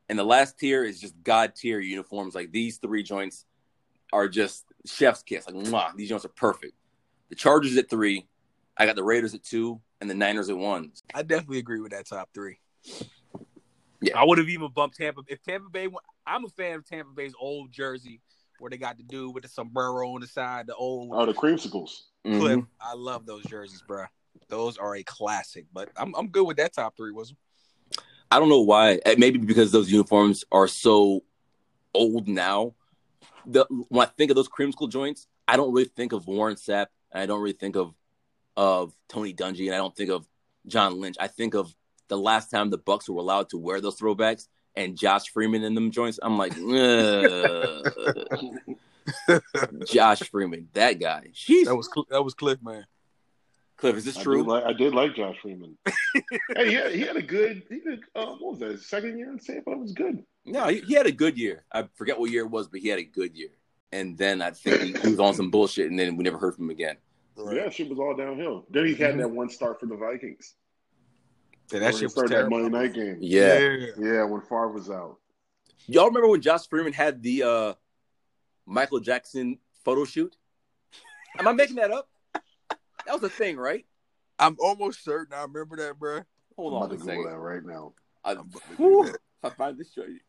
And 0.08 0.18
the 0.18 0.24
last 0.24 0.58
tier 0.58 0.84
is 0.84 1.00
just 1.00 1.14
God 1.22 1.54
tier 1.54 1.80
uniforms. 1.80 2.34
Like 2.34 2.52
these 2.52 2.78
three 2.78 3.02
joints 3.02 3.46
are 4.12 4.28
just 4.28 4.64
chef's 4.86 5.22
kiss. 5.22 5.46
Like, 5.46 5.56
mwah, 5.56 5.94
these 5.96 6.08
joints 6.08 6.24
are 6.24 6.28
perfect. 6.30 6.74
The 7.30 7.36
Chargers 7.36 7.76
at 7.76 7.88
three. 7.88 8.26
I 8.76 8.86
got 8.86 8.96
the 8.96 9.04
Raiders 9.04 9.34
at 9.34 9.42
two 9.44 9.80
and 10.00 10.10
the 10.10 10.14
Niners 10.14 10.50
at 10.50 10.56
one. 10.56 10.92
I 11.14 11.22
definitely 11.22 11.58
agree 11.58 11.80
with 11.80 11.92
that 11.92 12.06
top 12.06 12.28
three. 12.34 12.58
Yeah. 14.00 14.18
I 14.20 14.24
would 14.24 14.38
have 14.38 14.48
even 14.48 14.68
bumped 14.74 14.96
Tampa. 14.96 15.22
If 15.28 15.42
Tampa 15.42 15.70
Bay, 15.70 15.86
went- 15.86 16.04
I'm 16.26 16.44
a 16.44 16.48
fan 16.48 16.76
of 16.76 16.84
Tampa 16.86 17.12
Bay's 17.12 17.34
old 17.38 17.72
jersey 17.72 18.20
where 18.58 18.70
they 18.70 18.76
got 18.76 18.96
the 18.98 19.02
dude 19.02 19.34
with 19.34 19.44
the 19.44 19.48
sombrero 19.48 20.14
on 20.14 20.20
the 20.20 20.26
side, 20.26 20.66
the 20.66 20.74
old 20.74 21.10
Oh, 21.12 21.24
the 21.24 21.32
creamsicles. 21.32 22.02
Mhm. 22.26 22.66
I 22.80 22.94
love 22.94 23.26
those 23.26 23.44
jerseys, 23.44 23.82
bro. 23.86 24.04
Those 24.48 24.78
are 24.78 24.96
a 24.96 25.02
classic. 25.02 25.66
But 25.72 25.90
I'm 25.96 26.14
I'm 26.14 26.28
good 26.28 26.46
with 26.46 26.56
that 26.58 26.72
top 26.72 26.96
three. 26.96 27.12
Was 27.12 27.34
I 28.30 28.38
don't 28.38 28.48
know 28.48 28.62
why. 28.62 29.00
Eh, 29.04 29.16
Maybe 29.18 29.38
because 29.38 29.72
those 29.72 29.90
uniforms 29.90 30.44
are 30.50 30.68
so 30.68 31.22
old 31.92 32.28
now. 32.28 32.74
The 33.46 33.66
when 33.88 34.06
I 34.06 34.10
think 34.10 34.30
of 34.30 34.36
those 34.36 34.48
creamsicle 34.48 34.90
joints, 34.90 35.26
I 35.46 35.56
don't 35.56 35.72
really 35.72 35.90
think 35.96 36.12
of 36.12 36.26
Warren 36.26 36.56
Sapp, 36.56 36.86
and 37.12 37.22
I 37.22 37.26
don't 37.26 37.40
really 37.40 37.52
think 37.52 37.76
of 37.76 37.94
of 38.56 38.94
Tony 39.08 39.34
Dungy, 39.34 39.66
and 39.66 39.74
I 39.74 39.78
don't 39.78 39.94
think 39.94 40.10
of 40.10 40.26
John 40.66 41.00
Lynch. 41.00 41.16
I 41.20 41.28
think 41.28 41.54
of 41.54 41.74
the 42.08 42.16
last 42.16 42.50
time 42.50 42.70
the 42.70 42.78
Bucks 42.78 43.08
were 43.08 43.20
allowed 43.20 43.50
to 43.50 43.58
wear 43.58 43.80
those 43.80 43.98
throwbacks 43.98 44.48
and 44.76 44.96
Josh 44.96 45.28
Freeman 45.28 45.64
in 45.64 45.74
them 45.74 45.90
joints. 45.90 46.18
I'm 46.22 46.38
like, 46.38 46.54
Josh 49.86 50.20
Freeman, 50.30 50.68
that 50.72 50.98
guy. 51.00 51.28
Jeez. 51.32 51.66
that 51.66 51.76
was 51.76 51.88
that 52.10 52.22
was 52.22 52.34
Cliff, 52.34 52.58
man. 52.62 52.86
Cliff, 53.76 53.96
is 53.96 54.04
this 54.04 54.16
I 54.16 54.22
true? 54.22 54.38
did 54.38 54.46
like 54.46 54.64
I 54.64 54.72
did 54.72 54.94
like 54.94 55.14
Josh 55.16 55.36
Freeman. 55.42 55.76
hey, 56.56 56.68
he 56.68 56.74
had, 56.74 56.92
he 56.92 57.00
had 57.00 57.16
a 57.16 57.22
good. 57.22 57.62
He 57.68 57.80
did. 57.80 58.00
Uh, 58.14 58.26
what 58.38 58.52
was 58.52 58.58
that? 58.60 58.70
His 58.70 58.86
second 58.86 59.18
year 59.18 59.30
in 59.30 59.38
Tampa 59.38 59.72
it 59.72 59.78
was 59.78 59.92
good. 59.92 60.22
No, 60.44 60.68
he, 60.68 60.80
he 60.80 60.94
had 60.94 61.06
a 61.06 61.12
good 61.12 61.36
year. 61.36 61.64
I 61.72 61.88
forget 61.94 62.18
what 62.18 62.30
year 62.30 62.44
it 62.44 62.50
was, 62.50 62.68
but 62.68 62.80
he 62.80 62.88
had 62.88 62.98
a 62.98 63.04
good 63.04 63.34
year. 63.36 63.48
And 63.92 64.16
then 64.16 64.42
I 64.42 64.50
think 64.52 64.80
he, 64.80 64.92
he 65.02 65.08
was 65.10 65.20
on 65.20 65.34
some 65.34 65.50
bullshit, 65.50 65.90
and 65.90 65.98
then 65.98 66.16
we 66.16 66.22
never 66.24 66.38
heard 66.38 66.54
from 66.54 66.64
him 66.64 66.70
again. 66.70 66.96
Yeah, 67.36 67.68
shit 67.70 67.88
was 67.88 67.98
all 67.98 68.14
downhill. 68.14 68.64
Then 68.70 68.86
he 68.86 68.94
had 68.94 69.14
Mhm. 69.14 69.18
that 69.18 69.30
one 69.30 69.48
start 69.50 69.80
for 69.80 69.86
the 69.86 69.96
Vikings. 69.96 70.54
Yeah, 71.72 71.78
Where 71.78 71.80
that 71.80 71.92
he 71.94 71.98
shit 71.98 72.04
was 72.06 72.12
started 72.12 72.30
that 72.32 72.36
terrible. 72.36 72.60
Monday 72.60 72.78
night 72.78 72.94
game. 72.94 73.16
Yeah. 73.20 73.86
Yeah, 73.98 74.24
when 74.24 74.40
Favre 74.42 74.68
was 74.68 74.88
out. 74.90 75.18
Y'all 75.86 76.06
remember 76.06 76.28
when 76.28 76.40
Josh 76.40 76.68
Freeman 76.68 76.92
had 76.92 77.22
the 77.22 77.42
uh, 77.42 77.74
Michael 78.66 79.00
Jackson 79.00 79.58
photo 79.84 80.04
shoot? 80.04 80.36
Am 81.38 81.48
I 81.48 81.52
making 81.52 81.76
that 81.76 81.90
up? 81.90 82.08
That 83.06 83.20
was 83.20 83.22
a 83.22 83.28
thing, 83.28 83.56
right? 83.56 83.84
I'm 84.38 84.56
almost 84.58 85.04
certain 85.04 85.34
I 85.34 85.42
remember 85.42 85.76
that, 85.76 85.98
bro. 85.98 86.20
Hold 86.56 86.72
I'm 86.74 86.78
on 86.78 86.84
about 86.84 86.94
a 86.94 86.98
to 86.98 87.04
Google 87.04 87.22
second. 87.24 87.32
that 87.32 87.38
right 87.38 87.64
now. 87.64 87.92
I, 88.24 88.32
I'm 88.32 88.38
about 88.38 88.62
to 88.68 88.74
whew. 88.76 89.14
I 89.42 89.50
find 89.50 89.78
this 89.78 89.92
show 89.92 90.04
you. 90.04 90.20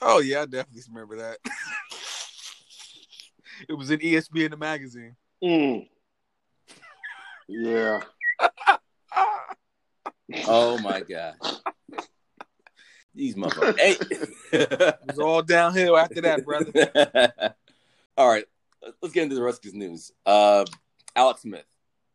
Oh 0.00 0.20
yeah, 0.20 0.42
I 0.42 0.46
definitely 0.46 0.82
remember 0.92 1.16
that. 1.16 1.38
it 3.68 3.74
was 3.74 3.90
in 3.90 4.00
ESPN 4.00 4.50
the 4.50 4.56
magazine. 4.56 5.16
Mm. 5.42 5.88
Yeah. 7.48 8.00
Oh 10.48 10.78
my 10.78 11.00
god. 11.00 11.34
These 13.14 13.36
motherfuckers. 13.36 13.78
Hey. 13.78 13.96
It 14.52 14.98
was 15.06 15.18
all 15.18 15.42
downhill 15.42 15.96
after 15.96 16.20
that, 16.22 16.44
brother. 16.44 17.54
All 18.16 18.28
right, 18.28 18.44
let's 19.02 19.14
get 19.14 19.24
into 19.24 19.34
the 19.34 19.42
Redskins 19.42 19.74
news. 19.74 20.12
Uh, 20.26 20.64
Alex 21.16 21.42
Smith. 21.42 21.64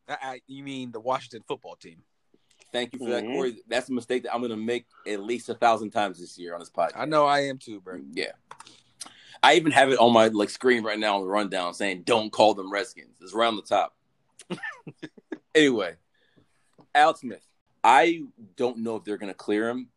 I, 0.08 0.18
I, 0.22 0.42
you 0.48 0.64
mean 0.64 0.92
the 0.92 1.00
Washington 1.00 1.44
football 1.48 1.76
team? 1.76 2.02
Thank 2.72 2.94
you 2.94 3.00
for 3.00 3.10
that, 3.10 3.24
Mhm. 3.24 3.34
Corey. 3.34 3.62
That's 3.68 3.90
a 3.90 3.94
mistake 3.94 4.24
that 4.24 4.34
I'm 4.34 4.42
going 4.42 4.52
to 4.52 4.58
make 4.58 4.86
at 5.08 5.22
least 5.22 5.50
a 5.50 5.56
thousand 5.56 5.90
times 5.92 6.20
this 6.20 6.38
year 6.38 6.54
on 6.54 6.60
this 6.60 6.70
podcast. 6.70 6.98
I 6.98 7.06
know 7.06 7.26
I 7.26 7.42
am 7.42 7.58
too, 7.58 7.82
bro. 7.82 8.00
Yeah. 8.12 8.32
I 9.42 9.56
even 9.56 9.72
have 9.72 9.90
it 9.92 10.00
on 10.00 10.12
my 10.14 10.28
like 10.28 10.50
screen 10.50 10.84
right 10.84 11.00
now 11.00 11.16
on 11.16 11.22
the 11.22 11.28
rundown 11.28 11.74
saying 11.74 12.04
don't 12.04 12.30
call 12.32 12.54
them 12.54 12.72
Redskins. 12.72 13.18
It's 13.22 13.34
right 13.34 13.48
on 13.48 13.56
the 13.56 13.62
top. 13.62 13.96
anyway, 15.56 15.96
Alex 16.94 17.22
Smith. 17.22 17.46
I 17.84 18.24
don't 18.58 18.80
know 18.80 18.98
if 18.98 19.06
they're 19.06 19.18
gonna 19.18 19.34
clear 19.34 19.70
him. 19.70 19.88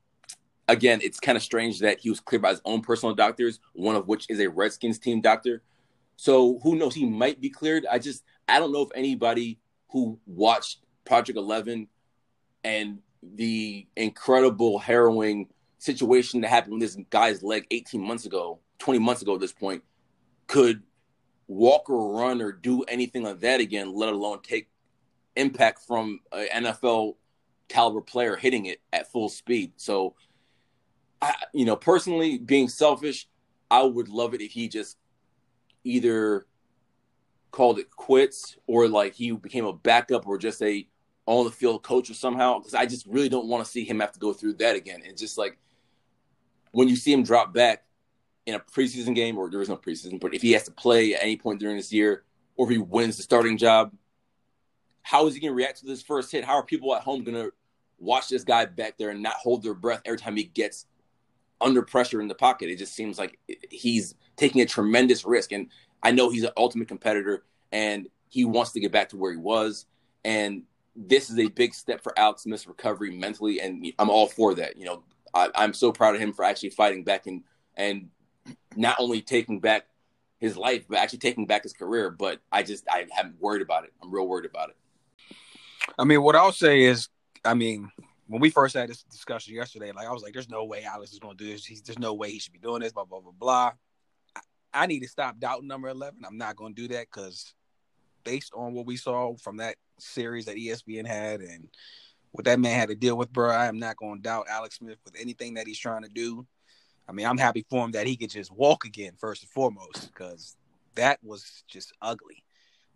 Again, 0.69 1.01
it's 1.03 1.19
kind 1.19 1.37
of 1.37 1.43
strange 1.43 1.81
that 1.81 1.99
he 1.99 2.09
was 2.09 2.21
cleared 2.21 2.43
by 2.43 2.51
his 2.51 2.61
own 2.65 2.83
personal 2.83 3.15
doctors, 3.17 3.59
one 3.73 3.97
of 3.97 4.07
which 4.07 4.27
is 4.31 4.39
a 4.39 4.49
Redskins 4.49 4.99
team 5.01 5.21
doctor. 5.21 5.63
So 6.17 6.59
who 6.63 6.77
knows? 6.77 6.95
He 6.95 7.07
might 7.07 7.41
be 7.41 7.51
cleared. 7.51 7.87
I 7.91 7.99
just 7.99 8.25
I 8.49 8.59
don't 8.59 8.73
know 8.73 8.83
if 8.83 8.91
anybody 8.95 9.59
who 9.91 10.19
watched 10.27 10.81
Project 11.05 11.39
Eleven 11.39 11.89
and 12.65 12.99
the 13.23 13.87
incredible 13.97 14.79
harrowing 14.79 15.49
situation 15.79 16.41
that 16.41 16.49
happened 16.49 16.75
with 16.75 16.83
this 16.83 16.97
guy's 17.11 17.43
leg 17.43 17.67
18 17.71 18.01
months 18.01 18.25
ago, 18.25 18.61
20 18.79 18.99
months 19.01 19.23
ago 19.23 19.35
at 19.35 19.41
this 19.41 19.53
point, 19.53 19.83
could 20.47 20.83
walk 21.49 21.91
or 21.91 22.21
run 22.21 22.41
or 22.41 22.53
do 22.53 22.83
anything 22.85 23.23
like 23.23 23.41
that 23.41 23.61
again, 23.61 23.95
let 23.95 24.13
alone 24.13 24.41
take 24.43 24.69
impact 25.37 25.81
from 25.87 26.21
an 26.33 26.65
NFL 26.65 27.17
caliber 27.69 28.01
player 28.01 28.37
hitting 28.37 28.67
it 28.67 28.81
at 28.93 29.11
full 29.11 29.29
speed. 29.29 29.73
So, 29.77 30.15
I, 31.21 31.35
you 31.53 31.65
know, 31.65 31.77
personally, 31.77 32.39
being 32.39 32.69
selfish, 32.69 33.29
I 33.71 33.83
would 33.83 34.09
love 34.09 34.35
it 34.35 34.41
if 34.41 34.53
he 34.53 34.69
just 34.69 34.99
either 35.85 36.47
called 37.51 37.79
it 37.79 37.91
quits 37.91 38.57
or 38.67 38.89
like 38.89 39.15
he 39.15 39.33
became 39.33 39.65
a 39.65 39.73
backup 39.73 40.27
or 40.27 40.39
just 40.39 40.63
a 40.63 40.87
on 41.27 41.45
the 41.45 41.51
field 41.51 41.83
coach 41.83 42.11
or 42.11 42.15
somehow 42.15 42.59
because 42.59 42.75
I 42.75 42.87
just 42.87 43.07
really 43.07 43.29
don't 43.29 43.47
want 43.47 43.65
to 43.65 43.71
see 43.71 43.85
him 43.85 44.01
have 44.01 44.13
to 44.13 44.19
go 44.19 44.33
through 44.33 44.55
that 44.55 44.75
again. 44.75 45.03
It's 45.05 45.21
just 45.21 45.39
like 45.39 45.59
when 46.73 46.89
you 46.89 46.97
see 46.97 47.13
him 47.13 47.23
drop 47.23 47.55
back 47.55 47.85
in 48.47 48.55
a 48.55 48.59
preseason 48.59 49.15
game, 49.15 49.39
or 49.39 49.49
there 49.49 49.61
is 49.61 49.69
no 49.69 49.77
preseason, 49.77 50.21
but 50.21 50.35
if 50.35 50.43
he 50.43 50.53
has 50.53 50.65
to 50.65 50.73
play 50.73 51.15
at 51.15 51.23
any 51.23 51.37
point 51.37 51.61
during 51.61 51.77
this 51.77 51.93
year, 51.93 52.25
or 52.57 52.67
if 52.67 52.73
he 52.73 52.79
wins 52.79 53.17
the 53.17 53.23
starting 53.23 53.57
job, 53.57 53.93
how 55.03 55.27
is 55.27 55.35
he 55.35 55.41
going 55.41 55.51
to 55.51 55.55
react 55.55 55.79
to 55.79 55.87
this 55.87 56.03
first 56.03 56.33
hit? 56.33 56.45
How 56.45 56.55
are 56.55 56.65
people 56.65 56.95
at 56.95 57.03
home 57.03 57.23
going 57.23 57.37
to 57.37 57.53
watch 57.99 58.29
this 58.29 58.45
guy 58.45 58.65
back 58.67 58.99
there 58.99 59.11
and 59.11 59.23
not 59.23 59.35
hold 59.35 59.63
their 59.63 59.75
breath 59.75 60.03
every 60.05 60.19
time 60.19 60.37
he 60.37 60.45
gets 60.45 60.87
under 61.61 61.83
pressure 61.83 62.21
in 62.21 62.29
the 62.29 62.35
pocket? 62.35 62.69
It 62.69 62.79
just 62.79 62.95
seems 62.95 63.19
like 63.19 63.39
he's 63.71 64.15
taking 64.43 64.61
a 64.61 64.67
tremendous 64.67 65.25
risk. 65.25 65.53
And 65.53 65.69
I 66.03 66.11
know 66.11 66.29
he's 66.29 66.43
an 66.43 66.51
ultimate 66.57 66.89
competitor 66.89 67.45
and 67.71 68.09
he 68.29 68.45
wants 68.45 68.73
to 68.73 68.81
get 68.81 68.91
back 68.91 69.11
to 69.11 69.17
where 69.17 69.31
he 69.31 69.39
was. 69.39 69.87
And 70.25 70.65
this 70.97 71.31
is 71.31 71.39
a 71.39 71.47
big 71.47 71.75
step 71.75 72.03
for 72.03 72.19
Alex 72.19 72.43
Smith's 72.43 72.67
recovery 72.67 73.17
mentally, 73.17 73.61
and 73.61 73.87
I'm 74.01 74.11
all 74.11 74.27
for 74.27 74.55
that. 74.57 74.77
You 74.77 74.87
know, 74.87 75.05
I, 75.33 75.49
I'm 75.55 75.73
so 75.73 75.93
proud 75.93 76.17
of 76.17 76.21
him 76.21 76.33
for 76.33 76.45
actually 76.45 76.71
fighting 76.71 77.05
back 77.05 77.27
and 77.27 77.43
and 77.77 78.09
not 78.77 78.97
only 78.99 79.23
taking 79.23 79.61
back 79.61 79.87
his 80.39 80.57
life, 80.57 80.85
but 80.89 80.99
actually 80.99 81.21
taking 81.21 81.47
back 81.47 81.63
his 81.63 81.73
career. 81.73 82.11
But 82.11 82.41
I 82.51 82.63
just 82.63 82.85
I 82.91 83.07
am 83.19 83.35
worried 83.39 83.63
about 83.63 83.85
it. 83.85 83.93
I'm 84.03 84.11
real 84.11 84.27
worried 84.27 84.45
about 84.45 84.71
it. 84.71 84.77
I 85.99 86.05
mean, 86.05 86.23
what 86.23 86.37
I'll 86.37 86.53
say 86.53 86.83
is, 86.83 87.09
I 87.45 87.55
mean, 87.55 87.91
when 88.27 88.41
we 88.41 88.51
first 88.51 88.75
had 88.75 88.89
this 88.89 89.03
discussion 89.05 89.55
yesterday, 89.55 89.93
like 89.93 90.07
I 90.07 90.13
was 90.13 90.23
like, 90.23 90.35
"There's 90.35 90.51
no 90.51 90.65
way 90.65 90.85
Alex 90.85 91.13
is 91.13 91.21
going 91.21 91.37
to 91.37 91.45
do 91.45 91.51
this. 91.51 91.65
He's, 91.65 91.81
there's 91.81 91.99
no 91.99 92.13
way 92.13 92.31
he 92.31 92.39
should 92.39 92.53
be 92.53 92.59
doing 92.59 92.83
this." 92.83 92.93
Blah 92.93 93.05
blah 93.05 93.21
blah 93.21 93.33
blah. 93.39 93.73
I, 94.73 94.87
need 94.87 95.01
to 95.01 95.09
stop 95.09 95.39
doubting 95.39 95.69
number 95.69 95.89
eleven. 95.89 96.25
I'm 96.27 96.39
not 96.39 96.57
going 96.57 96.75
to 96.75 96.83
do 96.83 96.95
that 96.95 97.07
because, 97.13 97.55
based 98.25 98.53
on 98.55 98.75
what 98.75 98.87
we 98.87 98.97
saw 98.97 99.37
from 99.37 99.59
that 99.59 99.77
series 99.99 100.47
that 100.47 100.57
ESPN 100.57 101.07
had 101.07 101.41
and 101.41 101.69
what 102.33 102.45
that 102.45 102.61
man 102.61 102.79
had 102.79 102.89
to 102.89 102.95
deal 102.95 103.17
with, 103.17 103.33
bro, 103.33 103.51
I 103.51 103.67
am 103.67 103.79
not 103.79 103.97
going 103.97 104.17
to 104.17 104.23
doubt 104.23 104.47
Alex 104.49 104.79
Smith 104.79 104.99
with 105.05 105.15
anything 105.19 105.55
that 105.55 105.67
he's 105.67 105.79
trying 105.79 106.03
to 106.03 106.09
do. 106.09 106.47
I 107.09 107.13
mean, 107.13 107.27
I'm 107.27 107.39
happy 107.39 107.67
for 107.69 107.85
him 107.85 107.93
that 107.93 108.07
he 108.07 108.17
could 108.17 108.31
just 108.31 108.51
walk 108.51 108.85
again 108.85 109.13
first 109.19 109.43
and 109.43 109.51
foremost 109.51 110.13
because 110.13 110.57
that 110.95 111.19
was 111.23 111.65
just 111.69 111.93
ugly 112.01 112.43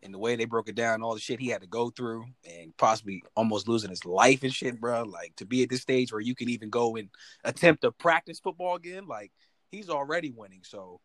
and 0.03 0.15
the 0.15 0.19
way 0.19 0.37
they 0.37 0.45
broke 0.45 0.69
it 0.69 0.75
down, 0.75 1.03
all 1.03 1.15
the 1.15 1.21
shit 1.21 1.41
he 1.41 1.49
had 1.49 1.63
to 1.63 1.67
go 1.67 1.91
through, 1.91 2.25
and 2.49 2.75
possibly 2.77 3.23
almost 3.35 3.69
losing 3.69 3.91
his 3.91 4.05
life 4.05 4.43
and 4.43 4.53
shit, 4.53 4.81
bro. 4.81 5.03
Like 5.03 5.35
to 5.37 5.45
be 5.45 5.63
at 5.63 5.69
this 5.69 5.83
stage 5.83 6.13
where 6.13 6.21
you 6.21 6.35
can 6.35 6.49
even 6.49 6.71
go 6.71 6.97
and 6.97 7.09
attempt 7.45 7.83
to 7.83 7.93
practice 7.93 8.41
football 8.41 8.77
again, 8.77 9.07
like 9.07 9.33
he's 9.71 9.91
already 9.91 10.31
winning. 10.31 10.63
So 10.65 11.01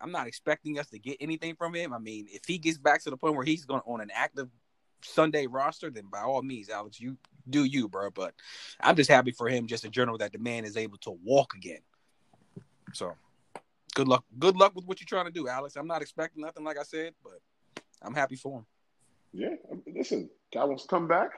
I'm 0.00 0.12
not 0.12 0.26
expecting 0.26 0.78
us 0.78 0.88
to 0.88 0.98
get 0.98 1.16
anything 1.20 1.54
from 1.56 1.74
him. 1.74 1.92
I 1.92 1.98
mean, 1.98 2.26
if 2.30 2.42
he 2.46 2.58
gets 2.58 2.78
back 2.78 3.02
to 3.04 3.10
the 3.10 3.16
point 3.16 3.36
where 3.36 3.44
he's 3.44 3.64
going 3.64 3.82
on 3.86 4.00
an 4.00 4.10
active 4.14 4.48
Sunday 5.02 5.46
roster, 5.46 5.90
then 5.90 6.06
by 6.10 6.20
all 6.20 6.42
means, 6.42 6.68
Alex, 6.68 7.00
you 7.00 7.16
do 7.48 7.64
you, 7.64 7.88
bro. 7.88 8.10
But 8.10 8.34
I'm 8.80 8.96
just 8.96 9.10
happy 9.10 9.30
for 9.30 9.48
him, 9.48 9.66
just 9.66 9.84
in 9.84 9.90
general, 9.90 10.18
that 10.18 10.32
the 10.32 10.38
man 10.38 10.64
is 10.64 10.76
able 10.76 10.98
to 10.98 11.10
walk 11.22 11.54
again. 11.54 11.80
So 12.92 13.14
Good 13.94 14.08
luck. 14.08 14.24
Good 14.38 14.56
luck 14.56 14.74
with 14.74 14.86
what 14.86 15.00
you're 15.00 15.06
trying 15.06 15.26
to 15.26 15.30
do, 15.32 15.48
Alex. 15.48 15.76
I'm 15.76 15.86
not 15.86 16.02
expecting 16.02 16.42
nothing, 16.42 16.64
like 16.64 16.78
I 16.78 16.82
said, 16.82 17.14
but 17.22 17.38
I'm 18.02 18.14
happy 18.14 18.34
for 18.34 18.58
him. 18.58 18.66
Yeah, 19.32 19.54
um, 19.70 19.82
listen, 19.86 20.28
guy 20.52 20.64
wants 20.64 20.82
to 20.82 20.88
come 20.88 21.06
back. 21.06 21.30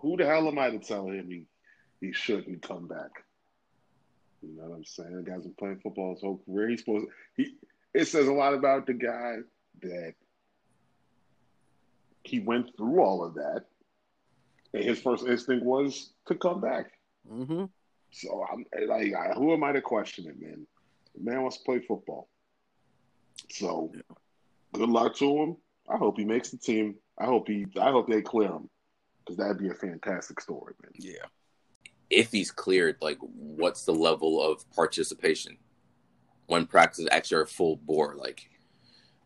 Who 0.00 0.16
the 0.16 0.26
hell 0.26 0.46
am 0.46 0.58
I 0.58 0.70
to 0.70 0.78
tell 0.78 1.08
him 1.08 1.28
he, 1.28 1.46
he 2.00 2.12
shouldn't 2.12 2.62
come 2.62 2.86
back? 2.86 3.10
You 4.46 4.56
know 4.56 4.68
what 4.68 4.76
I'm 4.76 4.84
saying? 4.84 5.16
The 5.16 5.30
guy's 5.30 5.42
been 5.42 5.54
playing 5.58 5.80
football 5.82 6.14
his 6.14 6.22
whole 6.22 6.42
career. 6.46 6.68
He's 6.68 6.80
supposed 6.80 7.06
to, 7.06 7.12
he. 7.36 7.54
It 7.94 8.06
says 8.06 8.28
a 8.28 8.32
lot 8.32 8.52
about 8.52 8.86
the 8.86 8.92
guy 8.92 9.36
that 9.82 10.14
he 12.22 12.40
went 12.40 12.76
through 12.76 13.00
all 13.00 13.24
of 13.24 13.34
that, 13.34 13.64
and 14.74 14.84
his 14.84 15.00
first 15.00 15.26
instinct 15.26 15.64
was 15.64 16.12
to 16.26 16.34
come 16.34 16.60
back. 16.60 16.92
Mm-hmm. 17.30 17.64
So 18.10 18.46
I'm 18.52 18.66
like, 18.86 19.12
who 19.34 19.52
am 19.54 19.64
I 19.64 19.72
to 19.72 19.80
question 19.80 20.26
it, 20.26 20.40
man? 20.40 20.66
The 21.14 21.24
man 21.30 21.42
wants 21.42 21.58
to 21.58 21.64
play 21.64 21.80
football. 21.80 22.28
So, 23.50 23.92
good 24.72 24.88
luck 24.88 25.16
to 25.16 25.36
him. 25.38 25.56
I 25.88 25.96
hope 25.96 26.18
he 26.18 26.24
makes 26.24 26.50
the 26.50 26.58
team. 26.58 26.96
I 27.18 27.24
hope 27.24 27.48
he. 27.48 27.66
I 27.80 27.90
hope 27.90 28.08
they 28.08 28.20
clear 28.20 28.50
him 28.50 28.68
because 29.24 29.38
that'd 29.38 29.58
be 29.58 29.68
a 29.68 29.74
fantastic 29.74 30.40
story, 30.40 30.74
man. 30.82 30.92
Yeah. 30.94 31.24
If 32.10 32.30
he's 32.32 32.50
cleared, 32.50 32.96
like, 33.00 33.18
what's 33.20 33.84
the 33.84 33.94
level 33.94 34.40
of 34.40 34.68
participation 34.70 35.56
when 36.46 36.66
practices 36.66 37.08
actually 37.10 37.42
are 37.42 37.46
full 37.46 37.76
bore? 37.76 38.14
Like, 38.16 38.48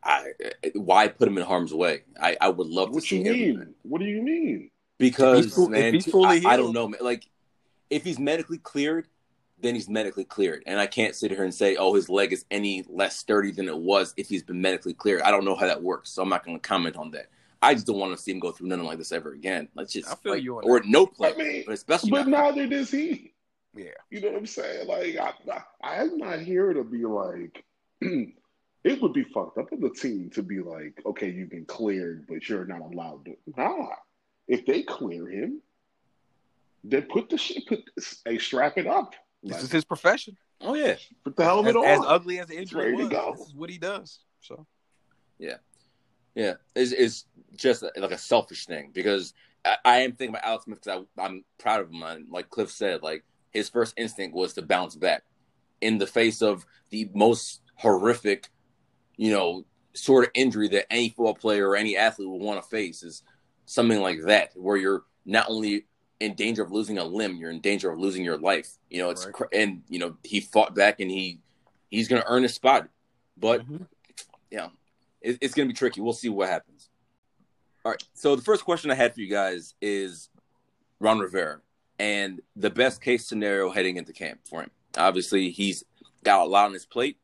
I 0.02 0.32
why 0.74 1.08
put 1.08 1.28
him 1.28 1.36
in 1.36 1.44
harm's 1.44 1.74
way? 1.74 2.04
I, 2.20 2.36
I 2.40 2.48
would 2.48 2.66
love 2.66 2.88
to 2.88 2.94
What 2.94 3.04
see 3.04 3.18
you 3.18 3.24
him 3.24 3.32
mean? 3.32 3.74
What 3.82 4.00
do 4.00 4.06
you 4.06 4.22
mean? 4.22 4.70
because 4.98 5.38
If 5.38 5.44
he's 5.44 5.54
fu- 5.54 5.64
if 5.64 5.70
man, 5.70 5.94
he's 5.94 6.06
fully 6.06 6.46
I, 6.46 6.54
I 6.54 6.56
don't 6.56 6.72
know. 6.72 6.88
man. 6.88 7.00
Like, 7.02 7.28
if 7.90 8.04
he's 8.04 8.18
medically 8.18 8.58
cleared, 8.58 9.08
then 9.60 9.74
he's 9.74 9.90
medically 9.90 10.24
cleared, 10.24 10.62
and 10.66 10.80
I 10.80 10.86
can't 10.86 11.14
sit 11.14 11.30
here 11.30 11.44
and 11.44 11.54
say, 11.54 11.76
oh, 11.76 11.94
his 11.94 12.08
leg 12.08 12.32
is 12.32 12.46
any 12.50 12.82
less 12.88 13.16
sturdy 13.16 13.50
than 13.50 13.68
it 13.68 13.76
was 13.76 14.14
if 14.16 14.28
he's 14.28 14.42
been 14.42 14.62
medically 14.62 14.94
cleared. 14.94 15.20
I 15.20 15.30
don't 15.30 15.44
know 15.44 15.54
how 15.54 15.66
that 15.66 15.82
works, 15.82 16.10
so 16.10 16.22
I'm 16.22 16.30
not 16.30 16.44
going 16.46 16.58
to 16.58 16.66
comment 16.66 16.96
on 16.96 17.10
that. 17.10 17.26
I 17.62 17.74
just 17.74 17.86
don't 17.86 17.98
want 17.98 18.16
to 18.16 18.22
see 18.22 18.30
him 18.32 18.38
go 18.40 18.52
through 18.52 18.68
nothing 18.68 18.86
like 18.86 18.98
this 18.98 19.12
ever 19.12 19.32
again. 19.32 19.68
Let's 19.74 19.92
just 19.92 20.10
I 20.10 20.14
feel 20.14 20.32
like, 20.32 20.42
you 20.42 20.56
on 20.56 20.64
or 20.64 20.80
no 20.84 21.06
play, 21.06 21.32
I 21.34 21.36
mean, 21.36 21.62
but 21.66 21.72
especially 21.74 22.10
but 22.10 22.26
not. 22.26 22.56
neither 22.56 22.66
does 22.68 22.90
he. 22.90 23.32
Yeah. 23.74 23.90
You 24.10 24.20
know 24.20 24.28
what 24.30 24.38
I'm 24.38 24.46
saying? 24.46 24.86
Like, 24.88 25.16
I, 25.16 25.32
I, 25.82 26.00
I'm 26.02 26.16
not 26.16 26.40
here 26.40 26.72
to 26.72 26.82
be 26.84 27.04
like. 27.04 27.64
it 28.82 29.02
would 29.02 29.12
be 29.12 29.24
fucked 29.24 29.58
up 29.58 29.70
of 29.72 29.80
the 29.80 29.90
team 29.90 30.30
to 30.30 30.42
be 30.42 30.60
like, 30.60 31.00
okay, 31.04 31.28
you've 31.30 31.50
been 31.50 31.66
cleared, 31.66 32.26
but 32.26 32.48
you're 32.48 32.64
not 32.64 32.80
allowed 32.80 33.26
to. 33.26 33.36
Nah, 33.56 33.88
if 34.48 34.64
they 34.64 34.82
clear 34.82 35.28
him, 35.28 35.60
then 36.82 37.02
put 37.02 37.28
the 37.28 37.36
shit, 37.36 37.66
put 37.66 37.80
a 38.26 38.38
strap 38.38 38.78
it 38.78 38.86
up. 38.86 39.14
This 39.42 39.52
Like, 39.52 39.62
is 39.64 39.72
his 39.72 39.84
profession. 39.84 40.36
Oh 40.62 40.74
yeah, 40.74 40.96
put 41.24 41.36
the 41.36 41.44
helmet 41.44 41.76
As, 41.76 41.76
on. 41.76 41.84
as 41.84 42.00
ugly 42.06 42.38
as 42.38 42.46
the 42.46 42.56
injury 42.58 42.92
ready 42.92 42.96
to 42.96 43.02
was, 43.04 43.12
go. 43.12 43.34
this 43.38 43.46
is 43.48 43.54
what 43.54 43.70
he 43.70 43.78
does. 43.78 44.20
So 44.40 44.66
yeah. 45.38 45.56
Yeah, 46.34 46.54
it's, 46.74 46.92
it's 46.92 47.26
just 47.56 47.82
like 47.82 48.12
a 48.12 48.18
selfish 48.18 48.66
thing 48.66 48.90
because 48.92 49.34
I, 49.64 49.76
I 49.84 49.98
am 49.98 50.12
thinking 50.12 50.34
about 50.34 50.46
Alex 50.46 50.64
Smith 50.64 50.80
because 50.82 51.06
I'm 51.18 51.44
proud 51.58 51.80
of 51.80 51.90
him. 51.90 52.02
And 52.02 52.30
like 52.30 52.48
Cliff 52.50 52.70
said, 52.70 53.02
like 53.02 53.24
his 53.50 53.68
first 53.68 53.94
instinct 53.96 54.34
was 54.34 54.54
to 54.54 54.62
bounce 54.62 54.94
back 54.94 55.24
in 55.80 55.98
the 55.98 56.06
face 56.06 56.40
of 56.42 56.64
the 56.90 57.10
most 57.14 57.62
horrific, 57.74 58.48
you 59.16 59.32
know, 59.32 59.64
sort 59.94 60.24
of 60.24 60.30
injury 60.34 60.68
that 60.68 60.92
any 60.92 61.08
football 61.08 61.34
player 61.34 61.68
or 61.68 61.76
any 61.76 61.96
athlete 61.96 62.28
would 62.28 62.40
want 62.42 62.62
to 62.62 62.68
face 62.68 63.02
is 63.02 63.22
something 63.66 64.00
like 64.00 64.22
that, 64.22 64.52
where 64.54 64.76
you're 64.76 65.02
not 65.26 65.46
only 65.48 65.86
in 66.20 66.34
danger 66.34 66.62
of 66.62 66.70
losing 66.70 66.98
a 66.98 67.04
limb, 67.04 67.36
you're 67.36 67.50
in 67.50 67.60
danger 67.60 67.90
of 67.90 67.98
losing 67.98 68.24
your 68.24 68.38
life. 68.38 68.78
You 68.88 69.02
know, 69.02 69.10
it's 69.10 69.24
Right. 69.24 69.34
cr- 69.34 69.44
and 69.52 69.82
you 69.88 69.98
know 69.98 70.16
he 70.22 70.40
fought 70.40 70.74
back 70.74 71.00
and 71.00 71.10
he 71.10 71.40
he's 71.88 72.06
going 72.08 72.22
to 72.22 72.28
earn 72.28 72.42
his 72.44 72.54
spot, 72.54 72.88
but 73.36 73.66
Mhm. 73.66 73.86
yeah, 74.50 74.68
it, 75.20 75.38
it's 75.40 75.54
going 75.54 75.68
to 75.68 75.72
be 75.72 75.76
tricky. 75.76 76.00
We'll 76.00 76.12
see 76.12 76.28
what 76.28 76.48
happens. 76.48 76.88
All 77.84 77.92
right. 77.92 78.02
So 78.14 78.36
the 78.36 78.42
first 78.42 78.64
question 78.64 78.90
I 78.90 78.94
had 78.94 79.14
for 79.14 79.20
you 79.20 79.30
guys 79.30 79.74
is 79.80 80.28
Ron 80.98 81.18
Rivera 81.18 81.60
and 81.98 82.40
the 82.56 82.70
best 82.70 83.00
case 83.00 83.26
scenario 83.26 83.70
heading 83.70 83.96
into 83.96 84.12
camp 84.12 84.40
for 84.48 84.62
him. 84.62 84.70
Obviously, 84.96 85.50
he's 85.50 85.84
got 86.24 86.42
a 86.42 86.44
lot 86.44 86.66
on 86.66 86.72
his 86.72 86.86
plate. 86.86 87.18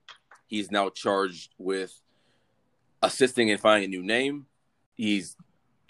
He's 0.46 0.70
now 0.70 0.88
charged 0.88 1.54
with 1.58 2.00
assisting 3.02 3.48
in 3.48 3.58
finding 3.58 3.88
a 3.88 3.96
new 3.96 4.02
name. 4.02 4.46
He's 4.94 5.36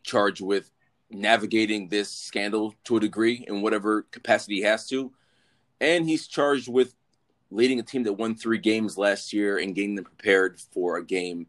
charged 0.03 0.41
with 0.41 0.71
navigating 1.11 1.89
this 1.89 2.11
scandal 2.11 2.75
to 2.85 2.97
a 2.97 3.01
degree 3.01 3.45
in 3.47 3.63
whatever 3.63 4.03
capacity 4.11 4.57
he 4.57 4.63
has 4.63 4.89
to. 4.89 5.13
And 5.81 6.09
he's 6.09 6.27
charged 6.27 6.69
with 6.69 6.95
leading 7.51 7.79
a 7.79 7.83
team 7.83 8.03
that 8.05 8.15
won 8.15 8.35
three 8.35 8.59
games 8.59 8.99
last 8.99 9.33
year 9.33 9.59
and 9.59 9.75
getting 9.75 9.95
them 9.95 10.05
prepared 10.05 10.61
for 10.73 10.97
a 10.97 11.05
game 11.05 11.47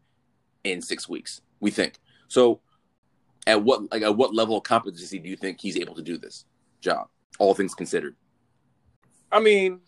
in 0.68 0.82
six 0.82 1.08
weeks. 1.08 1.40
We 1.60 1.70
think 1.70 1.94
so. 2.28 2.60
At 3.46 3.62
what 3.62 3.90
like 3.90 4.02
at 4.02 4.16
what 4.16 4.34
level 4.34 4.56
of 4.58 4.64
competency 4.64 5.18
do 5.18 5.28
you 5.28 5.36
think 5.36 5.60
he's 5.60 5.76
able 5.76 5.94
to 5.94 6.02
do 6.02 6.18
this 6.18 6.44
job? 6.80 7.08
All 7.38 7.54
things 7.54 7.74
considered. 7.74 8.14
I 9.30 9.40
mean, 9.40 9.80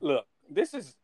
look, 0.00 0.26
this 0.50 0.74
is 0.74 0.96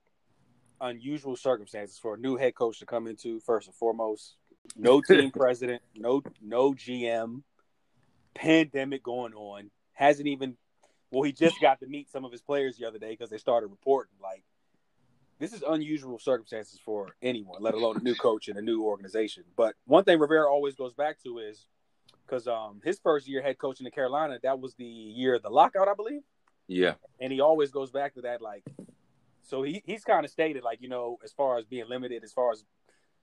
unusual 0.80 1.36
circumstances 1.36 1.98
for 1.98 2.14
a 2.14 2.18
new 2.18 2.36
head 2.36 2.54
coach 2.54 2.78
to 2.80 2.86
come 2.86 3.06
into. 3.06 3.40
First 3.40 3.68
and 3.68 3.76
foremost, 3.76 4.36
no 4.76 5.00
team 5.06 5.30
president, 5.30 5.82
no 5.96 6.22
no 6.40 6.72
GM, 6.72 7.42
pandemic 8.34 9.02
going 9.02 9.34
on. 9.34 9.70
Hasn't 9.92 10.28
even. 10.28 10.56
Well, 11.10 11.22
he 11.22 11.32
just 11.32 11.60
got 11.60 11.80
to 11.80 11.86
meet 11.86 12.10
some 12.10 12.24
of 12.24 12.32
his 12.32 12.40
players 12.40 12.78
the 12.78 12.86
other 12.86 12.98
day 12.98 13.10
because 13.10 13.28
they 13.28 13.36
started 13.36 13.66
reporting. 13.66 14.14
Like, 14.22 14.44
this 15.42 15.52
is 15.52 15.62
unusual 15.68 16.18
circumstances 16.20 16.78
for 16.84 17.16
anyone, 17.20 17.60
let 17.60 17.74
alone 17.74 17.96
a 17.96 18.00
new 18.00 18.14
coach 18.14 18.46
and 18.46 18.56
a 18.56 18.62
new 18.62 18.84
organization. 18.84 19.42
But 19.56 19.74
one 19.86 20.04
thing 20.04 20.20
Rivera 20.20 20.48
always 20.48 20.76
goes 20.76 20.94
back 20.94 21.20
to 21.24 21.38
is 21.38 21.66
because 22.24 22.46
um, 22.46 22.80
his 22.84 23.00
first 23.00 23.26
year 23.28 23.42
head 23.42 23.58
coaching 23.58 23.84
in 23.84 23.90
Carolina, 23.90 24.38
that 24.44 24.60
was 24.60 24.74
the 24.76 24.84
year 24.84 25.34
of 25.34 25.42
the 25.42 25.50
lockout, 25.50 25.88
I 25.88 25.94
believe 25.94 26.22
Yeah. 26.68 26.94
and 27.20 27.32
he 27.32 27.40
always 27.40 27.72
goes 27.72 27.90
back 27.90 28.14
to 28.14 28.20
that 28.22 28.40
like 28.40 28.62
so 29.42 29.64
he, 29.64 29.82
he's 29.84 30.04
kind 30.04 30.24
of 30.24 30.30
stated 30.30 30.62
like 30.62 30.80
you 30.80 30.88
know 30.88 31.18
as 31.24 31.32
far 31.32 31.58
as 31.58 31.64
being 31.64 31.88
limited 31.88 32.22
as 32.22 32.32
far 32.32 32.52
as 32.52 32.64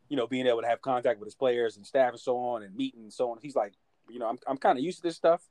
you 0.10 0.18
know 0.18 0.28
being 0.28 0.46
able 0.46 0.62
to 0.62 0.68
have 0.68 0.82
contact 0.82 1.20
with 1.20 1.28
his 1.28 1.36
players 1.36 1.78
and 1.78 1.86
staff 1.86 2.12
and 2.12 2.20
so 2.20 2.38
on 2.38 2.64
and 2.64 2.76
meeting 2.76 3.04
and 3.04 3.14
so 3.14 3.32
on 3.32 3.38
he's 3.42 3.56
like 3.56 3.74
you 4.10 4.20
know 4.20 4.28
i'm, 4.28 4.38
I'm 4.46 4.58
kind 4.58 4.78
of 4.78 4.84
used 4.84 4.98
to 4.98 5.04
this 5.04 5.16
stuff 5.16 5.42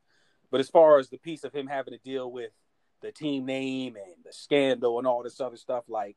but 0.50 0.60
as 0.60 0.68
far 0.68 0.98
as 0.98 1.08
the 1.08 1.16
piece 1.18 1.42
of 1.44 1.54
him 1.54 1.66
having 1.66 1.94
to 1.94 1.98
deal 1.98 2.30
with 2.30 2.52
the 3.00 3.10
team 3.12 3.46
name 3.46 3.96
and 3.96 4.22
the 4.24 4.32
scandal 4.32 4.98
and 4.98 5.06
all 5.06 5.22
this 5.22 5.40
other 5.40 5.56
stuff 5.56 5.84
like 5.88 6.16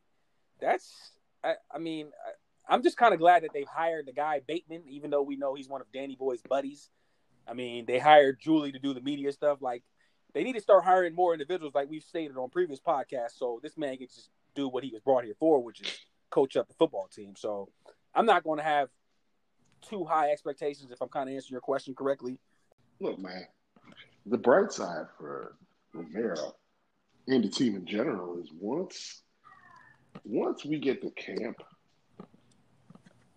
that's 0.61 1.11
i, 1.43 1.55
I 1.73 1.79
mean 1.79 2.07
I, 2.07 2.73
i'm 2.73 2.83
just 2.83 2.97
kind 2.97 3.13
of 3.13 3.19
glad 3.19 3.43
that 3.43 3.51
they've 3.53 3.67
hired 3.67 4.05
the 4.05 4.13
guy 4.13 4.41
bateman 4.45 4.83
even 4.87 5.09
though 5.09 5.23
we 5.23 5.35
know 5.35 5.55
he's 5.55 5.67
one 5.67 5.81
of 5.81 5.91
danny 5.91 6.15
boy's 6.15 6.41
buddies. 6.41 6.89
I 7.47 7.53
mean 7.53 7.85
they 7.85 7.99
hired 7.99 8.39
julie 8.39 8.71
to 8.71 8.79
do 8.79 8.93
the 8.93 9.01
media 9.01 9.31
stuff. 9.31 9.61
Like 9.61 9.83
they 10.33 10.43
need 10.43 10.53
to 10.53 10.61
start 10.61 10.85
hiring 10.85 11.13
more 11.13 11.33
individuals 11.33 11.75
like 11.75 11.89
we've 11.89 12.03
stated 12.03 12.37
on 12.37 12.49
previous 12.49 12.79
podcasts. 12.79 13.37
So 13.37 13.59
this 13.61 13.77
man 13.77 13.97
can 13.97 14.07
just 14.07 14.29
do 14.55 14.69
what 14.69 14.83
he 14.83 14.91
was 14.91 15.01
brought 15.01 15.25
here 15.25 15.35
for 15.39 15.61
which 15.61 15.81
is 15.81 15.99
coach 16.29 16.55
up 16.55 16.67
the 16.67 16.73
football 16.75 17.09
team. 17.13 17.33
So 17.35 17.69
i'm 18.15 18.25
not 18.25 18.43
going 18.43 18.57
to 18.57 18.63
have 18.63 18.89
too 19.81 20.05
high 20.05 20.29
expectations 20.29 20.91
if 20.91 21.01
i'm 21.01 21.09
kind 21.09 21.27
of 21.27 21.35
answering 21.35 21.53
your 21.53 21.61
question 21.61 21.95
correctly. 21.95 22.37
Look, 22.99 23.17
man, 23.17 23.47
the 24.27 24.37
bright 24.37 24.71
side 24.71 25.07
for 25.17 25.55
Rivera 25.93 26.37
and 27.27 27.43
the 27.43 27.49
team 27.49 27.75
in 27.75 27.85
general 27.85 28.39
is 28.39 28.49
once 28.59 29.23
once 30.23 30.65
we 30.65 30.79
get 30.79 31.01
to 31.01 31.11
camp 31.11 31.57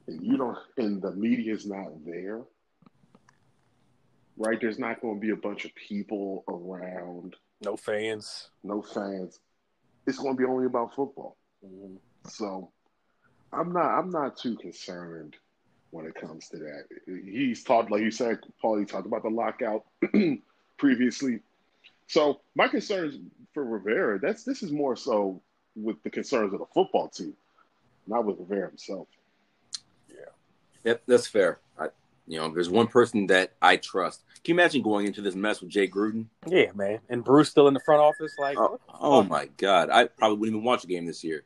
and 0.06 0.22
you 0.22 0.36
don't 0.36 0.58
and 0.76 1.00
the 1.00 1.12
media's 1.12 1.66
not 1.66 1.88
there, 2.04 2.42
right? 4.36 4.58
There's 4.60 4.78
not 4.78 5.00
going 5.00 5.16
to 5.16 5.20
be 5.20 5.30
a 5.30 5.36
bunch 5.36 5.64
of 5.64 5.74
people 5.74 6.44
around, 6.48 7.36
no 7.62 7.76
fans 7.76 8.48
no 8.62 8.82
fans. 8.82 9.38
It's 10.06 10.18
going 10.18 10.36
to 10.36 10.38
be 10.38 10.48
only 10.48 10.66
about 10.66 10.94
football. 10.94 11.36
Mm-hmm. 11.64 11.96
So 12.28 12.70
I'm 13.52 13.72
not 13.72 13.98
I'm 13.98 14.10
not 14.10 14.36
too 14.36 14.56
concerned 14.56 15.36
when 15.90 16.06
it 16.06 16.14
comes 16.14 16.48
to 16.48 16.58
that. 16.58 16.84
He's 17.06 17.62
talked 17.62 17.90
like 17.90 18.02
you 18.02 18.10
said, 18.10 18.40
Paul. 18.60 18.78
He 18.78 18.84
talked 18.84 19.06
about 19.06 19.22
the 19.22 19.30
lockout 19.30 19.84
previously. 20.76 21.40
So 22.06 22.40
my 22.54 22.68
concerns 22.68 23.18
for 23.54 23.64
Rivera, 23.64 24.18
that's 24.18 24.44
this 24.44 24.62
is 24.62 24.72
more 24.72 24.96
so 24.96 25.40
with 25.76 26.02
the 26.02 26.10
concerns 26.10 26.52
of 26.52 26.60
the 26.60 26.66
football 26.72 27.08
team, 27.08 27.34
not 28.06 28.24
with 28.24 28.38
Rivera 28.38 28.68
himself. 28.68 29.08
Yeah, 30.08 30.16
yep, 30.84 31.02
that's 31.06 31.26
fair. 31.26 31.58
I, 31.78 31.88
you 32.26 32.38
know, 32.38 32.48
there's 32.48 32.70
one 32.70 32.86
person 32.86 33.26
that 33.28 33.52
I 33.60 33.76
trust. 33.76 34.22
Can 34.44 34.54
you 34.54 34.60
imagine 34.60 34.82
going 34.82 35.06
into 35.06 35.20
this 35.22 35.34
mess 35.34 35.60
with 35.60 35.70
Jay 35.70 35.88
Gruden? 35.88 36.26
yeah 36.46 36.66
man 36.74 36.98
and 37.08 37.24
bruce 37.24 37.48
still 37.50 37.66
in 37.68 37.74
the 37.74 37.80
front 37.80 38.02
office 38.02 38.34
like 38.38 38.58
Oh, 38.58 38.78
oh 39.00 39.22
my 39.22 39.46
God. 39.56 39.88
I 39.90 40.04
probably 40.06 40.38
wouldn't 40.38 40.56
even 40.56 40.64
watch 40.64 40.84
a 40.84 40.86
game 40.86 41.06
this 41.06 41.24
year. 41.24 41.44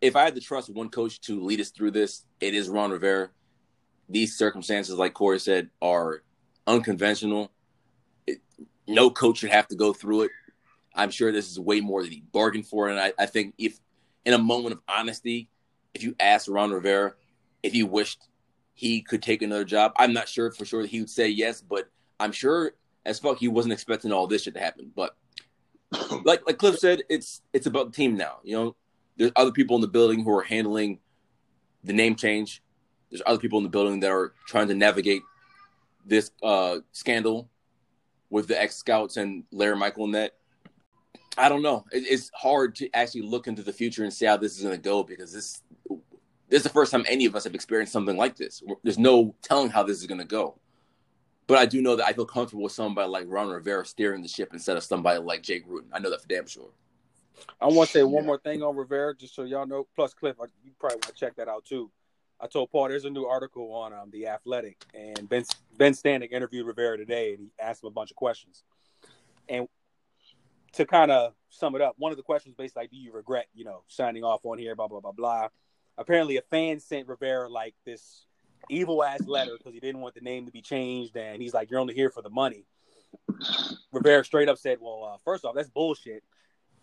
If 0.00 0.14
I 0.16 0.24
had 0.24 0.34
to 0.34 0.40
trust 0.40 0.68
one 0.68 0.90
coach 0.90 1.20
to 1.22 1.40
lead 1.42 1.60
us 1.60 1.70
through 1.70 1.92
this, 1.92 2.24
it 2.40 2.54
is 2.54 2.68
Ron 2.68 2.90
Rivera. 2.90 3.30
These 4.08 4.36
circumstances, 4.36 4.94
like 4.96 5.14
Corey 5.14 5.40
said, 5.40 5.70
are 5.80 6.22
unconventional. 6.66 7.50
It, 8.26 8.38
no 8.86 9.10
coach 9.10 9.38
should 9.38 9.50
have 9.50 9.66
to 9.68 9.74
go 9.74 9.92
through 9.92 10.22
it. 10.24 10.30
I'm 10.96 11.10
sure 11.10 11.30
this 11.30 11.50
is 11.50 11.60
way 11.60 11.80
more 11.80 12.02
than 12.02 12.10
he 12.10 12.22
bargained 12.32 12.66
for. 12.66 12.88
And 12.88 12.98
I, 12.98 13.12
I 13.18 13.26
think 13.26 13.54
if 13.58 13.78
in 14.24 14.32
a 14.32 14.38
moment 14.38 14.74
of 14.74 14.80
honesty, 14.88 15.48
if 15.94 16.02
you 16.02 16.16
asked 16.18 16.48
Ron 16.48 16.72
Rivera 16.72 17.14
if 17.62 17.72
he 17.72 17.82
wished 17.82 18.28
he 18.74 19.00
could 19.00 19.22
take 19.22 19.42
another 19.42 19.64
job, 19.64 19.92
I'm 19.98 20.12
not 20.12 20.28
sure 20.28 20.50
for 20.50 20.64
sure 20.64 20.82
that 20.82 20.90
he 20.90 21.00
would 21.00 21.10
say 21.10 21.28
yes, 21.28 21.60
but 21.60 21.88
I'm 22.18 22.32
sure 22.32 22.72
as 23.04 23.18
fuck 23.18 23.38
he 23.38 23.48
wasn't 23.48 23.72
expecting 23.72 24.12
all 24.12 24.26
this 24.26 24.42
shit 24.42 24.54
to 24.54 24.60
happen. 24.60 24.90
But 24.94 25.16
like 26.24 26.46
like 26.46 26.58
Cliff 26.58 26.78
said, 26.78 27.02
it's 27.08 27.42
it's 27.52 27.66
about 27.66 27.86
the 27.86 27.92
team 27.92 28.16
now. 28.16 28.38
You 28.42 28.56
know, 28.56 28.76
there's 29.16 29.32
other 29.36 29.52
people 29.52 29.76
in 29.76 29.82
the 29.82 29.88
building 29.88 30.24
who 30.24 30.30
are 30.36 30.42
handling 30.42 30.98
the 31.84 31.92
name 31.92 32.16
change. 32.16 32.62
There's 33.10 33.22
other 33.24 33.38
people 33.38 33.58
in 33.58 33.64
the 33.64 33.70
building 33.70 34.00
that 34.00 34.10
are 34.10 34.32
trying 34.46 34.68
to 34.68 34.74
navigate 34.74 35.22
this 36.04 36.30
uh, 36.42 36.78
scandal 36.92 37.48
with 38.30 38.48
the 38.48 38.60
ex 38.60 38.76
scouts 38.76 39.16
and 39.16 39.44
Larry 39.52 39.76
Michael 39.76 40.04
and 40.04 40.14
that. 40.14 40.32
I 41.36 41.48
don't 41.48 41.62
know. 41.62 41.84
It, 41.92 42.04
it's 42.06 42.30
hard 42.34 42.74
to 42.76 42.90
actually 42.94 43.22
look 43.22 43.46
into 43.46 43.62
the 43.62 43.72
future 43.72 44.04
and 44.04 44.12
see 44.12 44.26
how 44.26 44.36
this 44.36 44.56
is 44.56 44.62
going 44.62 44.74
to 44.74 44.80
go 44.80 45.02
because 45.02 45.32
this 45.32 45.62
this 46.48 46.58
is 46.58 46.62
the 46.62 46.68
first 46.68 46.92
time 46.92 47.04
any 47.08 47.26
of 47.26 47.34
us 47.34 47.44
have 47.44 47.54
experienced 47.54 47.92
something 47.92 48.16
like 48.16 48.36
this. 48.36 48.62
There's 48.82 48.98
no 48.98 49.34
telling 49.42 49.70
how 49.70 49.82
this 49.82 49.98
is 49.98 50.06
going 50.06 50.20
to 50.20 50.26
go. 50.26 50.58
But 51.46 51.58
I 51.58 51.66
do 51.66 51.80
know 51.80 51.96
that 51.96 52.06
I 52.06 52.12
feel 52.12 52.24
comfortable 52.24 52.64
with 52.64 52.72
somebody 52.72 53.08
like 53.08 53.26
Ron 53.28 53.48
Rivera 53.48 53.84
steering 53.84 54.22
the 54.22 54.28
ship 54.28 54.50
instead 54.52 54.76
of 54.76 54.82
somebody 54.82 55.18
like 55.20 55.42
Jay 55.42 55.60
Gruden. 55.60 55.86
I 55.92 55.98
know 55.98 56.10
that 56.10 56.22
for 56.22 56.28
damn 56.28 56.46
sure. 56.46 56.70
I 57.60 57.66
want 57.66 57.88
to 57.88 57.98
say 57.98 58.02
one 58.02 58.26
more 58.26 58.38
thing 58.38 58.62
on 58.62 58.76
Rivera, 58.76 59.14
just 59.14 59.34
so 59.34 59.42
y'all 59.42 59.66
know. 59.66 59.86
Plus, 59.94 60.14
Cliff, 60.14 60.36
you 60.64 60.72
probably 60.78 60.96
want 60.96 61.06
to 61.06 61.12
check 61.14 61.36
that 61.36 61.48
out 61.48 61.64
too. 61.64 61.90
I 62.40 62.46
told 62.46 62.70
Paul 62.70 62.88
there's 62.88 63.04
a 63.04 63.10
new 63.10 63.24
article 63.24 63.72
on 63.72 63.92
um, 63.92 64.10
the 64.10 64.26
Athletic, 64.26 64.84
and 64.94 65.28
Ben 65.28 65.44
Ben 65.76 65.92
Standig 65.92 66.32
interviewed 66.32 66.66
Rivera 66.66 66.96
today, 66.96 67.32
and 67.32 67.40
he 67.40 67.50
asked 67.60 67.82
him 67.82 67.88
a 67.88 67.92
bunch 67.92 68.10
of 68.10 68.16
questions. 68.16 68.62
And 69.48 69.68
to 70.72 70.86
kind 70.86 71.10
of 71.10 71.34
sum 71.50 71.74
it 71.74 71.80
up, 71.80 71.94
one 71.98 72.12
of 72.12 72.16
the 72.16 72.22
questions 72.22 72.54
basically 72.54 72.82
like, 72.82 72.90
"Do 72.90 72.96
you 72.96 73.12
regret, 73.12 73.46
you 73.54 73.64
know, 73.64 73.82
signing 73.88 74.24
off 74.24 74.44
on 74.44 74.58
here?" 74.58 74.74
Blah 74.74 74.88
blah 74.88 75.00
blah 75.00 75.12
blah. 75.12 75.48
Apparently, 75.98 76.36
a 76.36 76.42
fan 76.42 76.78
sent 76.80 77.08
Rivera 77.08 77.48
like 77.48 77.74
this 77.84 78.26
evil 78.68 79.02
ass 79.02 79.26
letter 79.26 79.52
because 79.56 79.72
he 79.72 79.80
didn't 79.80 80.00
want 80.00 80.14
the 80.14 80.20
name 80.20 80.46
to 80.46 80.52
be 80.52 80.60
changed, 80.60 81.16
and 81.16 81.40
he's 81.40 81.54
like, 81.54 81.70
"You're 81.70 81.80
only 81.80 81.94
here 81.94 82.10
for 82.10 82.22
the 82.22 82.30
money." 82.30 82.66
Rivera 83.92 84.24
straight 84.24 84.48
up 84.48 84.58
said, 84.58 84.78
"Well, 84.80 85.04
uh, 85.04 85.18
first 85.24 85.44
off, 85.44 85.54
that's 85.54 85.70
bullshit." 85.70 86.22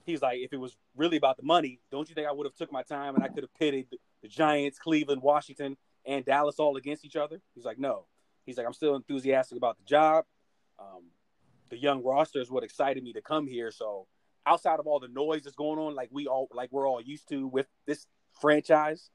He's 0.05 0.21
like, 0.21 0.39
"If 0.39 0.53
it 0.53 0.57
was 0.57 0.75
really 0.95 1.17
about 1.17 1.37
the 1.37 1.43
money, 1.43 1.79
don't 1.91 2.09
you 2.09 2.15
think 2.15 2.27
I 2.27 2.31
would 2.31 2.45
have 2.45 2.55
took 2.55 2.71
my 2.71 2.83
time 2.83 3.15
and 3.15 3.23
I 3.23 3.27
could 3.27 3.43
have 3.43 3.53
pitted 3.53 3.87
the 4.21 4.27
Giants, 4.27 4.79
Cleveland, 4.79 5.21
Washington, 5.21 5.77
and 6.05 6.25
Dallas 6.25 6.59
all 6.59 6.77
against 6.77 7.05
each 7.05 7.15
other?" 7.15 7.41
He's 7.53 7.65
like, 7.65 7.77
"No." 7.77 8.05
He's 8.45 8.57
like, 8.57 8.65
"I'm 8.65 8.73
still 8.73 8.95
enthusiastic 8.95 9.57
about 9.57 9.77
the 9.77 9.85
job. 9.85 10.25
Um, 10.79 11.11
the 11.73 11.79
young 11.79 12.03
roster 12.03 12.39
is 12.39 12.51
what 12.51 12.63
excited 12.63 13.03
me 13.03 13.13
to 13.13 13.21
come 13.21 13.47
here. 13.47 13.71
So 13.71 14.05
outside 14.45 14.79
of 14.79 14.85
all 14.85 14.99
the 14.99 15.07
noise 15.07 15.41
that's 15.43 15.55
going 15.55 15.79
on, 15.79 15.95
like 15.95 16.09
we 16.11 16.27
all 16.27 16.47
like 16.53 16.71
we're 16.71 16.87
all 16.87 17.01
used 17.01 17.27
to 17.29 17.47
with 17.47 17.65
this 17.87 18.05
franchise, 18.39 19.09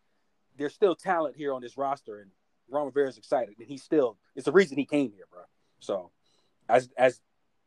there's 0.57 0.75
still 0.75 0.97
talent 0.97 1.37
here 1.37 1.53
on 1.53 1.63
this 1.63 1.77
roster, 1.77 2.19
and 2.19 2.31
Ron 2.69 2.87
Rivera 2.87 3.09
is 3.09 3.17
excited, 3.17 3.55
and 3.59 3.69
he's 3.69 3.83
still 3.83 4.19
it's 4.35 4.45
the 4.45 4.53
reason 4.53 4.77
he 4.77 4.85
came 4.85 5.13
here, 5.13 5.25
bro. 5.31 5.43
So 5.79 6.11
as 6.69 6.91
as 6.99 7.21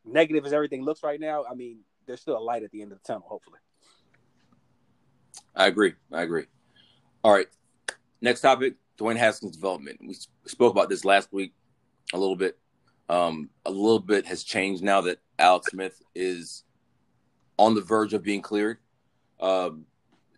negative 0.03 0.45
as 0.45 0.51
everything 0.51 0.83
looks 0.83 1.03
right 1.03 1.19
now, 1.19 1.45
I 1.49 1.55
mean, 1.55 1.79
there's 2.05 2.19
still 2.19 2.37
a 2.37 2.43
light 2.43 2.63
at 2.63 2.71
the 2.71 2.81
end 2.81 2.91
of 2.91 3.01
the 3.01 3.07
tunnel, 3.07 3.27
hopefully. 3.27 3.59
I 5.55 5.67
agree. 5.67 5.93
I 6.11 6.23
agree. 6.23 6.47
All 7.23 7.31
right. 7.31 7.47
Next 8.19 8.41
topic 8.41 8.75
Dwayne 8.99 9.15
Haskins' 9.15 9.55
development. 9.55 9.99
We 10.05 10.15
spoke 10.45 10.73
about 10.73 10.89
this 10.89 11.05
last 11.05 11.31
week 11.31 11.53
a 12.13 12.17
little 12.17 12.35
bit. 12.35 12.57
Um, 13.09 13.49
a 13.65 13.71
little 13.71 13.99
bit 13.99 14.25
has 14.27 14.43
changed 14.43 14.83
now 14.83 15.01
that 15.01 15.19
Alex 15.37 15.71
Smith 15.71 16.01
is 16.15 16.63
on 17.57 17.75
the 17.75 17.81
verge 17.81 18.13
of 18.13 18.23
being 18.23 18.41
cleared. 18.41 18.77
Um, 19.39 19.85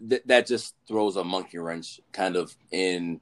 th- 0.10 0.24
that 0.26 0.48
just 0.48 0.76
throws 0.88 1.16
a 1.16 1.24
monkey 1.24 1.60
wrench 1.60 2.00
kind 2.12 2.36
of 2.36 2.56
in 2.72 3.22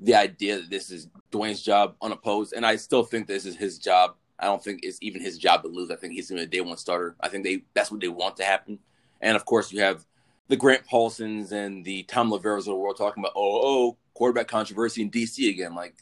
the 0.00 0.14
idea 0.14 0.56
that 0.56 0.70
this 0.70 0.90
is 0.90 1.08
Dwayne's 1.30 1.62
job 1.62 1.94
unopposed. 2.00 2.52
And 2.54 2.64
I 2.64 2.76
still 2.76 3.04
think 3.04 3.26
this 3.26 3.46
is 3.46 3.56
his 3.56 3.78
job. 3.78 4.14
I 4.38 4.46
don't 4.46 4.62
think 4.62 4.80
it's 4.82 4.98
even 5.00 5.22
his 5.22 5.38
job 5.38 5.62
to 5.62 5.68
lose. 5.68 5.90
I 5.90 5.96
think 5.96 6.14
he's 6.14 6.28
going 6.28 6.40
to 6.42 6.48
be 6.48 6.58
a 6.58 6.62
day 6.62 6.68
one 6.68 6.76
starter. 6.76 7.16
I 7.20 7.28
think 7.28 7.44
they 7.44 7.62
that's 7.74 7.90
what 7.90 8.00
they 8.00 8.08
want 8.08 8.36
to 8.38 8.44
happen. 8.44 8.78
And 9.20 9.36
of 9.36 9.44
course, 9.44 9.72
you 9.72 9.80
have 9.80 10.04
the 10.48 10.56
Grant 10.56 10.86
Paulsens 10.86 11.52
and 11.52 11.84
the 11.84 12.02
Thom 12.04 12.30
Loverros 12.30 12.58
of 12.58 12.64
the 12.66 12.74
world 12.74 12.96
talking 12.96 13.22
about, 13.22 13.32
oh, 13.36 13.60
oh, 13.62 13.96
quarterback 14.12 14.48
controversy 14.48 15.02
in 15.02 15.10
DC 15.10 15.48
again. 15.48 15.74
Like, 15.74 15.94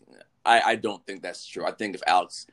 I, 0.45 0.61
I 0.61 0.76
don't 0.76 1.05
think 1.07 1.22
that's 1.22 1.47
true. 1.47 1.64
I 1.64 1.72
think 1.72 1.95
if 1.95 2.03
Alex 2.07 2.47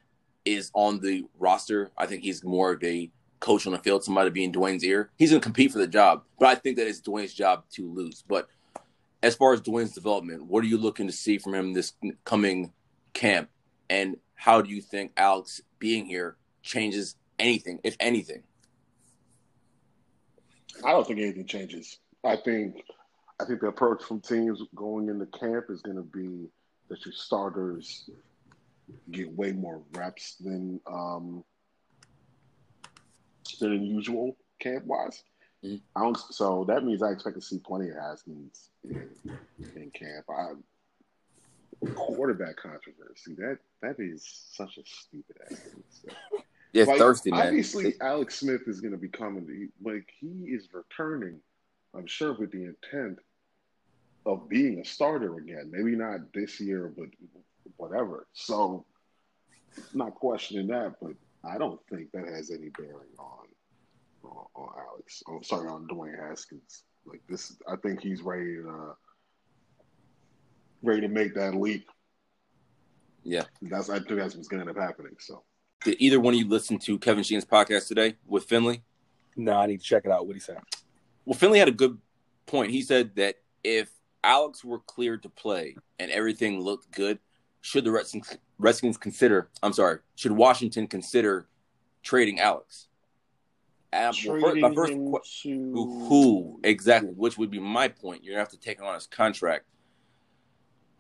is 0.46 0.72
on 0.74 1.00
the 1.00 1.26
roster, 1.38 1.92
I 1.98 2.06
think 2.06 2.24
he's 2.24 2.44
more 2.44 2.74
of 2.74 2.84
a 2.84 3.12
coach 3.40 3.66
on 3.66 3.74
the 3.74 3.80
field, 3.80 4.04
somebody 4.04 4.30
being 4.30 4.52
Dwayne's 4.52 4.84
ear. 4.84 5.10
He's 5.18 5.32
going 5.32 5.42
to 5.42 5.44
compete 5.44 5.72
for 5.72 5.80
the 5.80 5.88
job, 5.88 6.24
but 6.40 6.50
I 6.50 6.56
think 6.56 6.78
that 6.78 6.88
it's 6.88 7.02
Dwayne's 7.02 7.34
job 7.34 7.64
to 7.74 7.92
lose. 7.92 8.24
But 8.28 8.48
as 9.24 9.36
far 9.36 9.54
as 9.54 9.62
Dwayne's 9.62 9.94
development, 9.94 10.46
what 10.46 10.64
are 10.64 10.68
you 10.68 10.78
looking 10.78 11.08
to 11.08 11.14
see 11.14 11.38
from 11.38 11.56
him 11.56 11.74
this 11.74 11.94
coming 12.26 12.74
camp? 13.14 13.50
And 13.90 14.18
how 14.36 14.62
do 14.62 14.70
you 14.70 14.82
think 14.82 15.14
Alex 15.18 15.62
being 15.80 16.06
here 16.06 16.38
changes 16.62 17.16
anything, 17.38 17.80
if 17.84 17.96
anything? 18.00 18.44
I 20.84 20.92
don't 20.92 21.06
think 21.06 21.20
anything 21.20 21.46
changes. 21.46 22.00
I 22.24 22.36
think 22.38 22.84
I 23.40 23.46
think 23.46 23.62
the 23.62 23.68
approach 23.68 24.04
from 24.04 24.20
teams 24.20 24.62
going 24.76 25.08
into 25.08 25.26
camp 25.26 25.66
is 25.70 25.82
going 25.82 25.96
to 25.96 26.04
be 26.04 26.50
that 26.90 27.06
your 27.06 27.14
starters 27.14 28.10
get 29.12 29.32
way 29.32 29.52
more 29.52 29.82
reps 29.94 30.36
than 30.36 30.80
um, 30.88 31.44
than 33.60 33.84
usual 33.84 34.36
camp 34.60 34.86
wise. 34.86 35.24
Mm-hmm. 35.64 35.78
I 35.96 36.04
don't, 36.04 36.18
so 36.18 36.64
that 36.68 36.86
means 36.86 37.04
I 37.04 37.12
expect 37.12 37.36
to 37.36 37.42
see 37.42 37.60
plenty 37.60 37.90
of 37.90 37.96
Haskins 37.96 38.70
in, 38.84 39.10
in 39.76 39.92
camp. 39.92 40.26
I, 40.30 40.54
quarterback 41.96 42.58
controversy 42.58 43.36
that 43.38 43.58
that 43.82 43.96
is 44.00 44.26
such 44.52 44.78
a 44.78 44.82
stupid 44.86 45.38
ass. 45.50 46.06
Yeah, 46.72 46.84
like, 46.84 47.00
thirsty 47.00 47.32
man. 47.32 47.48
Obviously, 47.48 47.96
Alex 48.00 48.36
Smith 48.36 48.68
is 48.68 48.80
going 48.80 48.92
to 48.92 48.98
be 49.00 49.08
coming. 49.08 49.72
Like 49.84 50.08
he 50.20 50.28
is 50.28 50.68
returning, 50.72 51.40
I'm 51.96 52.06
sure, 52.06 52.34
with 52.34 52.52
the 52.52 52.64
intent 52.64 53.18
of 54.26 54.50
being 54.50 54.80
a 54.80 54.86
starter 54.86 55.38
again. 55.38 55.70
Maybe 55.72 55.96
not 55.96 56.34
this 56.34 56.60
year, 56.60 56.92
but 56.96 57.08
whatever. 57.78 58.28
So, 58.34 58.86
not 59.94 60.16
questioning 60.16 60.68
that, 60.68 60.96
but 61.02 61.14
I 61.44 61.58
don't 61.58 61.80
think 61.90 62.12
that 62.12 62.28
has 62.28 62.52
any 62.52 62.70
bearing 62.78 63.14
on 63.18 63.48
on, 64.24 64.46
on 64.56 64.70
Alex. 64.90 65.24
I'm 65.28 65.36
oh, 65.36 65.42
sorry, 65.42 65.70
on 65.70 65.88
Dwayne 65.88 66.20
Haskins. 66.20 66.84
Like 67.06 67.22
this, 67.30 67.56
I 67.68 67.76
think 67.78 68.02
he's 68.02 68.22
ready 68.22 68.56
to 68.56 68.70
uh, 68.70 68.94
ready 70.84 71.02
to 71.02 71.08
make 71.08 71.34
that 71.36 71.56
leap. 71.56 71.88
Yeah, 73.24 73.44
that's 73.62 73.90
I 73.90 74.00
think 74.00 74.20
that's 74.20 74.36
what's 74.36 74.48
going 74.48 74.64
to 74.64 74.70
end 74.70 74.78
up 74.78 74.84
happening. 74.84 75.16
So, 75.20 75.44
did 75.84 75.96
either 76.00 76.20
one 76.20 76.34
of 76.34 76.40
you 76.40 76.48
listen 76.48 76.78
to 76.80 77.00
Kevin 77.00 77.24
Sheehan's 77.24 77.46
podcast 77.46 77.88
today 77.88 78.16
with 78.28 78.44
Finley? 78.46 78.84
No, 79.36 79.54
I 79.54 79.68
need 79.68 79.80
to 79.80 79.86
check 79.86 80.06
it 80.06 80.12
out. 80.12 80.28
What 80.28 80.36
he 80.36 80.40
said. 80.40 80.58
Well, 81.26 81.38
Finley 81.38 81.60
had 81.60 81.68
a 81.68 81.72
good 81.74 81.98
point. 82.46 82.72
He 82.72 82.82
said 82.82 83.16
that 83.16 83.36
if 83.64 83.90
Alex 84.24 84.64
were 84.64 84.80
cleared 84.80 85.24
to 85.24 85.30
play 85.30 85.76
and 85.98 86.12
everything 86.12 86.62
looked 86.62 86.92
good, 86.92 87.20
should 87.62 87.84
the 87.84 87.92
Redskins, 87.92 88.38
Redskins 88.58 88.98
consider? 88.98 89.50
I'm 89.64 89.74
sorry, 89.74 90.00
should 90.16 90.32
Washington 90.32 90.88
consider 90.88 91.48
trading 92.04 92.40
Alex? 92.40 92.88
Trading 93.92 94.62
my 94.62 94.74
first, 94.74 94.94
my 94.96 95.12
first 95.12 95.42
to... 95.44 95.74
who 95.74 96.60
exactly? 96.64 97.10
Which 97.10 97.40
would 97.40 97.50
be 97.50 97.60
my 97.60 97.88
point. 97.88 98.24
You're 98.24 98.34
gonna 98.34 98.42
have 98.42 98.50
to 98.50 98.60
take 98.60 98.82
on 98.84 98.94
his 98.94 99.08
contract. 99.08 99.66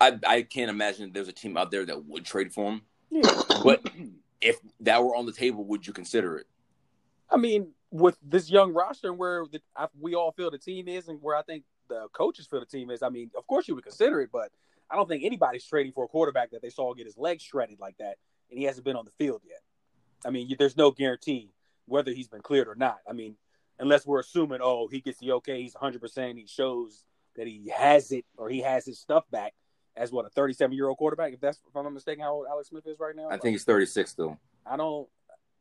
I 0.01 0.17
I 0.25 0.41
can't 0.41 0.71
imagine 0.71 1.11
there's 1.13 1.27
a 1.27 1.33
team 1.33 1.55
out 1.55 1.69
there 1.69 1.85
that 1.85 2.05
would 2.05 2.25
trade 2.25 2.51
for 2.51 2.71
him. 2.71 2.81
Yeah. 3.11 3.21
But 3.63 3.87
if 4.41 4.57
that 4.79 5.03
were 5.03 5.15
on 5.15 5.27
the 5.27 5.31
table, 5.31 5.63
would 5.65 5.85
you 5.85 5.93
consider 5.93 6.37
it? 6.37 6.47
I 7.29 7.37
mean, 7.37 7.73
with 7.91 8.17
this 8.23 8.49
young 8.49 8.73
roster 8.73 9.09
and 9.09 9.19
where 9.19 9.45
the, 9.51 9.61
I, 9.75 9.87
we 9.99 10.15
all 10.15 10.31
feel 10.31 10.49
the 10.49 10.57
team 10.57 10.87
is, 10.87 11.09
and 11.09 11.21
where 11.21 11.35
I 11.35 11.43
think 11.43 11.65
the 11.89 12.07
coaches 12.13 12.47
for 12.47 12.59
the 12.59 12.65
team 12.65 12.89
is, 12.89 13.03
I 13.03 13.09
mean, 13.09 13.31
of 13.37 13.45
course 13.47 13.67
you 13.67 13.75
would 13.75 13.83
consider 13.83 14.21
it, 14.21 14.29
but 14.31 14.51
I 14.89 14.95
don't 14.95 15.07
think 15.07 15.23
anybody's 15.23 15.65
trading 15.65 15.91
for 15.91 16.05
a 16.05 16.07
quarterback 16.07 16.51
that 16.51 16.61
they 16.61 16.69
saw 16.69 16.93
get 16.93 17.05
his 17.05 17.17
legs 17.17 17.43
shredded 17.43 17.79
like 17.79 17.97
that, 17.97 18.17
and 18.49 18.57
he 18.57 18.65
hasn't 18.65 18.85
been 18.85 18.95
on 18.95 19.05
the 19.05 19.11
field 19.11 19.41
yet. 19.45 19.59
I 20.25 20.31
mean, 20.31 20.53
there's 20.57 20.77
no 20.77 20.91
guarantee 20.91 21.51
whether 21.85 22.11
he's 22.11 22.27
been 22.27 22.41
cleared 22.41 22.67
or 22.67 22.75
not. 22.75 22.97
I 23.07 23.13
mean, 23.13 23.35
unless 23.79 24.05
we're 24.05 24.19
assuming, 24.19 24.59
oh, 24.61 24.87
he 24.87 25.01
gets 25.01 25.19
the 25.19 25.33
okay, 25.33 25.61
he's 25.61 25.73
100%, 25.73 26.37
he 26.37 26.47
shows 26.47 27.03
that 27.35 27.47
he 27.47 27.71
has 27.75 28.11
it 28.11 28.25
or 28.37 28.49
he 28.49 28.59
has 28.61 28.85
his 28.85 28.99
stuff 28.99 29.23
back 29.31 29.53
as 29.95 30.11
what 30.11 30.25
a 30.25 30.29
37 30.29 30.75
year 30.75 30.87
old 30.87 30.97
quarterback. 30.97 31.33
If 31.33 31.41
that's 31.41 31.59
if 31.67 31.75
I'm 31.75 31.83
not 31.83 31.93
mistaken, 31.93 32.23
how 32.23 32.33
old 32.33 32.47
Alex 32.49 32.69
Smith 32.69 32.87
is 32.87 32.99
right 32.99 33.15
now. 33.15 33.29
I 33.29 33.37
think 33.37 33.53
he's 33.53 33.63
36 33.63 34.13
though. 34.13 34.37
I 34.65 34.77
don't. 34.77 35.07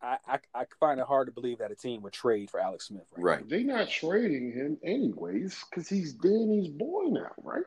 I, 0.00 0.18
I, 0.26 0.38
I 0.54 0.64
find 0.78 1.00
it 1.00 1.06
hard 1.06 1.26
to 1.26 1.32
believe 1.32 1.58
that 1.58 1.70
a 1.72 1.74
team 1.74 2.02
would 2.02 2.12
trade 2.12 2.50
for 2.50 2.60
Alex 2.60 2.88
Smith. 2.88 3.06
Right. 3.16 3.38
right. 3.38 3.48
They're 3.48 3.60
not 3.60 3.90
trading 3.90 4.52
him 4.52 4.78
anyways 4.82 5.64
because 5.68 5.88
he's 5.88 6.12
Danny's 6.12 6.68
boy 6.68 7.04
now, 7.10 7.32
right? 7.42 7.64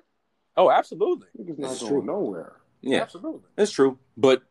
Oh, 0.55 0.71
absolutely. 0.71 1.27
He's 1.37 1.57
not 1.57 1.79
going 1.79 1.91
true. 1.91 2.05
nowhere. 2.05 2.57
Yeah, 2.81 3.01
absolutely. 3.01 3.41
That's 3.55 3.71
true. 3.71 3.99
But 4.17 4.43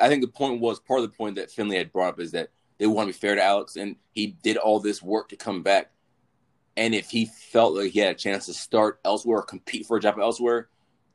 I 0.00 0.08
think 0.08 0.22
the 0.22 0.28
point 0.28 0.60
was 0.60 0.80
part 0.80 1.00
of 1.00 1.10
the 1.10 1.16
point 1.16 1.36
that 1.36 1.50
Finley 1.50 1.76
had 1.76 1.92
brought 1.92 2.10
up 2.10 2.20
is 2.20 2.32
that 2.32 2.50
They 2.78 2.86
want 2.86 3.08
to 3.08 3.12
be 3.12 3.18
fair 3.18 3.34
to 3.34 3.42
Alex, 3.42 3.76
and 3.76 3.96
he 4.12 4.28
did 4.28 4.56
all 4.56 4.80
this 4.80 5.02
work 5.02 5.28
to 5.30 5.36
come 5.36 5.62
back. 5.62 5.90
And 6.76 6.94
if 6.94 7.10
he 7.10 7.26
felt 7.26 7.74
like 7.74 7.90
he 7.90 7.98
had 7.98 8.14
a 8.14 8.18
chance 8.18 8.46
to 8.46 8.54
start 8.54 9.00
elsewhere 9.04 9.38
or 9.38 9.42
compete 9.42 9.86
for 9.86 9.96
a 9.96 10.00
job 10.00 10.16
elsewhere, 10.20 10.68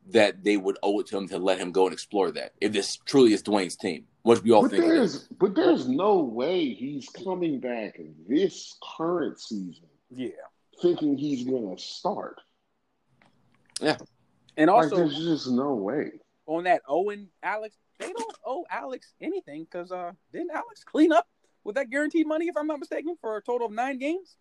that 0.10 0.44
they 0.44 0.58
would 0.58 0.78
owe 0.84 1.00
it 1.00 1.08
to 1.08 1.18
him 1.18 1.30
to 1.30 1.38
let 1.38 1.58
him 1.58 1.72
go 1.72 1.86
and 1.86 1.94
explore 1.94 2.32
that. 2.32 2.52
If 2.60 2.74
this 2.74 2.98
truly 3.06 3.34
is 3.34 3.42
Dwayne's 3.42 3.78
team, 3.78 4.06
which 4.24 4.42
we 4.42 4.52
all 4.52 4.64
But 4.64 4.72
think 4.72 4.86
there's 4.86 5.20
but 5.40 5.54
there's 5.56 5.88
no 5.88 6.20
way 6.20 6.74
he's 6.74 7.08
coming 7.10 7.60
back 7.60 8.00
this 8.28 8.78
current 8.98 9.40
season 9.40 9.88
Yeah, 10.10 10.30
thinking 10.82 11.18
he's 11.18 11.46
gonna 11.48 11.78
start. 11.78 12.40
Yeah. 13.82 13.98
And 14.58 14.70
Like 14.70 14.84
also 14.86 14.98
there's 14.98 15.16
just 15.18 15.48
no 15.50 15.76
way. 15.76 16.12
on 16.46 16.64
that 16.66 16.82
Owen 16.88 17.30
Alex, 17.42 17.76
they 18.00 18.12
don't 18.12 18.38
owe 18.46 18.66
Alex 18.70 19.14
anything 19.22 19.64
because 19.64 19.92
uh, 19.92 20.12
didn't 20.32 20.52
Alex 20.52 20.84
clean 20.84 21.12
up 21.12 21.28
with 21.64 21.76
that 21.76 21.90
guaranteed 21.90 22.28
money, 22.28 22.48
if 22.48 22.58
I'm 22.58 22.68
not 22.68 22.80
mistaken, 22.80 23.16
for 23.20 23.38
a 23.38 23.42
total 23.42 23.68
of 23.68 23.74
nine 23.74 23.98
games? 23.98 24.36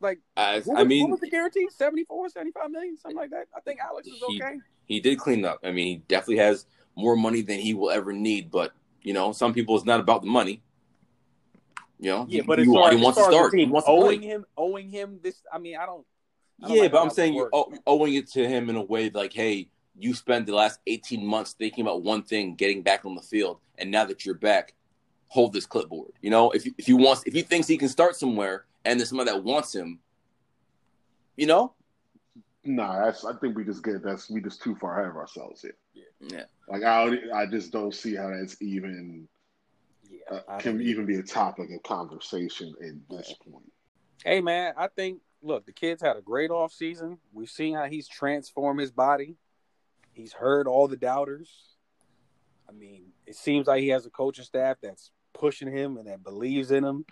Like, 0.00 0.20
I, 0.36 0.60
what 0.60 0.78
I 0.78 0.84
mean, 0.84 1.02
what 1.02 1.10
was 1.10 1.20
the 1.20 1.28
guarantee? 1.28 1.68
74, 1.70 2.28
75 2.28 2.70
million, 2.70 2.96
something 2.96 3.16
like 3.16 3.30
that. 3.30 3.46
I 3.56 3.60
think 3.60 3.80
Alex 3.80 4.06
is 4.06 4.22
okay. 4.22 4.58
he 4.84 5.00
did 5.00 5.18
clean 5.18 5.44
up. 5.44 5.58
I 5.64 5.72
mean, 5.72 5.86
he 5.86 5.96
definitely 6.08 6.36
has 6.36 6.66
more 6.98 7.16
money 7.16 7.42
than 7.42 7.60
he 7.60 7.74
will 7.74 7.90
ever 7.90 8.12
need. 8.12 8.50
But 8.50 8.72
you 9.02 9.12
know, 9.14 9.32
some 9.32 9.54
people 9.54 9.76
it's 9.76 9.86
not 9.86 10.00
about 10.00 10.22
the 10.22 10.28
money. 10.28 10.62
You 12.00 12.10
know, 12.10 12.26
Yeah, 12.28 12.42
he, 12.42 12.46
but 12.46 12.58
he, 12.58 12.64
as 12.66 12.72
far, 12.72 12.90
he 12.90 12.96
as 12.96 13.02
wants 13.02 13.18
far 13.18 13.24
to 13.30 13.30
as 13.30 13.34
the 13.34 13.34
start. 13.38 13.54
He 13.54 13.60
team 13.64 13.70
wants 13.70 13.86
to 13.86 13.92
owing 13.92 14.20
play. 14.20 14.28
him, 14.28 14.44
owing 14.56 14.88
him 14.88 15.20
this. 15.22 15.42
I 15.52 15.58
mean, 15.58 15.76
I 15.76 15.86
don't. 15.86 16.04
I 16.62 16.68
don't 16.68 16.76
Yeah, 16.76 16.82
like 16.82 16.92
but 16.92 17.02
I'm 17.02 17.10
saying 17.10 17.34
you're 17.34 17.50
owe- 17.52 17.72
owing 17.86 18.14
it 18.14 18.28
to 18.32 18.46
him 18.48 18.68
in 18.68 18.76
a 18.76 18.82
way 18.82 19.10
like, 19.10 19.32
hey, 19.32 19.70
you 19.96 20.12
spent 20.14 20.46
the 20.46 20.54
last 20.54 20.80
18 20.86 21.24
months 21.24 21.52
thinking 21.52 21.82
about 21.82 22.02
one 22.02 22.22
thing, 22.22 22.54
getting 22.56 22.82
back 22.82 23.04
on 23.04 23.14
the 23.14 23.22
field, 23.22 23.58
and 23.78 23.90
now 23.90 24.04
that 24.04 24.24
you're 24.26 24.34
back, 24.34 24.74
hold 25.28 25.52
this 25.52 25.66
clipboard. 25.66 26.12
You 26.20 26.30
know, 26.30 26.50
if 26.50 26.66
if 26.78 26.86
he 26.86 26.92
wants, 26.94 27.22
if 27.26 27.32
he 27.32 27.42
thinks 27.42 27.68
he 27.68 27.76
can 27.78 27.88
start 27.88 28.16
somewhere, 28.16 28.64
and 28.84 28.98
there's 28.98 29.08
somebody 29.10 29.30
that 29.30 29.42
wants 29.44 29.72
him, 29.74 30.00
you 31.36 31.46
know, 31.46 31.74
Nah, 32.64 33.04
that's 33.04 33.24
I 33.24 33.32
think 33.34 33.56
we 33.56 33.64
just 33.64 33.82
get 33.84 34.02
that's 34.02 34.28
we 34.30 34.40
just 34.40 34.60
too 34.62 34.74
far 34.76 34.98
ahead 34.98 35.10
of 35.10 35.16
ourselves 35.16 35.62
here. 35.62 35.76
yeah, 35.94 36.02
Like 36.68 36.82
I 36.82 37.16
I 37.34 37.46
just 37.46 37.72
don't 37.72 37.94
see 37.94 38.14
how 38.14 38.30
that's 38.30 38.60
even 38.60 39.28
Yeah, 40.10 40.40
uh, 40.48 40.58
can 40.58 40.80
even 40.80 41.06
be 41.06 41.16
a 41.16 41.22
topic 41.22 41.70
of 41.70 41.82
conversation 41.82 42.74
at 42.82 43.16
this 43.16 43.34
point. 43.50 43.72
Hey 44.24 44.40
man, 44.40 44.74
I 44.76 44.88
think 44.88 45.20
look, 45.42 45.66
the 45.66 45.72
kid's 45.72 46.02
had 46.02 46.16
a 46.16 46.22
great 46.22 46.50
off 46.50 46.72
season. 46.72 47.18
We've 47.32 47.48
seen 47.48 47.74
how 47.74 47.84
he's 47.84 48.08
transformed 48.08 48.80
his 48.80 48.92
body. 48.92 49.36
He's 50.12 50.32
heard 50.32 50.66
all 50.66 50.88
the 50.88 50.96
doubters. 50.96 51.50
I 52.68 52.72
mean, 52.72 53.12
it 53.26 53.36
seems 53.36 53.66
like 53.66 53.80
he 53.80 53.88
has 53.88 54.04
a 54.04 54.10
coaching 54.10 54.44
staff 54.44 54.76
that's 54.82 55.10
pushing 55.32 55.72
him 55.72 55.96
and 55.96 56.06
that 56.08 56.24
believes 56.24 56.70
in 56.70 56.84
him, 56.84 57.06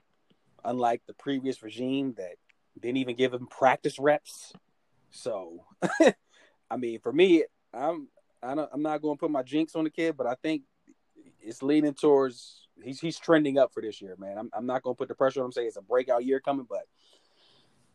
unlike 0.64 1.02
the 1.06 1.14
previous 1.14 1.62
regime 1.62 2.14
that 2.18 2.34
didn't 2.78 2.98
even 2.98 3.16
give 3.16 3.32
him 3.32 3.46
practice 3.46 3.98
reps. 3.98 4.52
So, 5.10 5.64
I 6.70 6.76
mean, 6.76 7.00
for 7.00 7.12
me, 7.12 7.44
I'm 7.72 8.08
I 8.42 8.54
don't, 8.54 8.70
I'm 8.72 8.82
not 8.82 9.02
going 9.02 9.16
to 9.16 9.20
put 9.20 9.30
my 9.30 9.42
jinx 9.42 9.74
on 9.74 9.84
the 9.84 9.90
kid, 9.90 10.16
but 10.16 10.26
I 10.26 10.34
think 10.34 10.62
it's 11.40 11.62
leaning 11.62 11.94
towards 11.94 12.66
he's 12.82 13.00
he's 13.00 13.18
trending 13.18 13.58
up 13.58 13.72
for 13.72 13.82
this 13.82 14.00
year, 14.00 14.16
man. 14.18 14.38
I'm 14.38 14.50
I'm 14.52 14.66
not 14.66 14.82
going 14.82 14.94
to 14.94 14.98
put 14.98 15.08
the 15.08 15.14
pressure 15.14 15.40
on 15.40 15.46
him. 15.46 15.52
Say 15.52 15.64
it's 15.64 15.76
a 15.76 15.82
breakout 15.82 16.24
year 16.24 16.40
coming, 16.40 16.66
but 16.68 16.86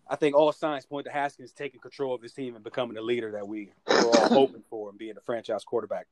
I 0.09 0.15
think 0.15 0.35
all 0.35 0.51
signs 0.51 0.85
point 0.85 1.05
to 1.05 1.11
Haskins 1.11 1.53
taking 1.53 1.79
control 1.79 2.13
of 2.13 2.21
this 2.21 2.33
team 2.33 2.55
and 2.55 2.63
becoming 2.63 2.95
the 2.95 3.01
leader 3.01 3.31
that 3.31 3.47
we 3.47 3.71
were 3.87 3.95
all 3.95 4.27
hoping 4.29 4.63
for 4.69 4.89
and 4.89 4.97
being 4.97 5.13
the 5.15 5.21
franchise 5.21 5.63
quarterback. 5.63 6.07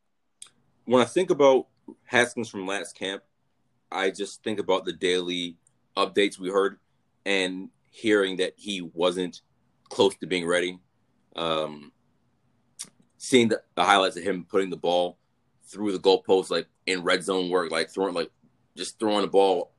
when 0.85 1.01
I 1.01 1.05
think 1.05 1.29
about 1.29 1.67
Haskins 2.05 2.49
from 2.49 2.65
last 2.65 2.95
camp, 2.95 3.23
I 3.91 4.11
just 4.11 4.43
think 4.43 4.59
about 4.59 4.85
the 4.85 4.93
daily 4.93 5.57
updates 5.97 6.39
we 6.39 6.49
heard 6.49 6.79
and 7.25 7.69
hearing 7.91 8.37
that 8.37 8.53
he 8.55 8.81
wasn't 8.81 9.41
close 9.89 10.15
to 10.17 10.27
being 10.27 10.47
ready. 10.47 10.79
Um, 11.35 11.91
seeing 13.19 13.49
the, 13.49 13.61
the 13.75 13.83
highlights 13.83 14.17
of 14.17 14.23
him 14.23 14.45
putting 14.49 14.71
the 14.71 14.77
ball 14.77 15.17
through 15.65 15.91
the 15.91 15.99
goalpost, 15.99 16.49
like 16.49 16.65
in 16.87 17.03
red 17.03 17.23
zone 17.23 17.49
work, 17.49 17.69
like 17.69 17.89
throwing, 17.89 18.15
like 18.15 18.31
just 18.75 18.97
throwing 18.97 19.21
the 19.21 19.27
ball 19.27 19.71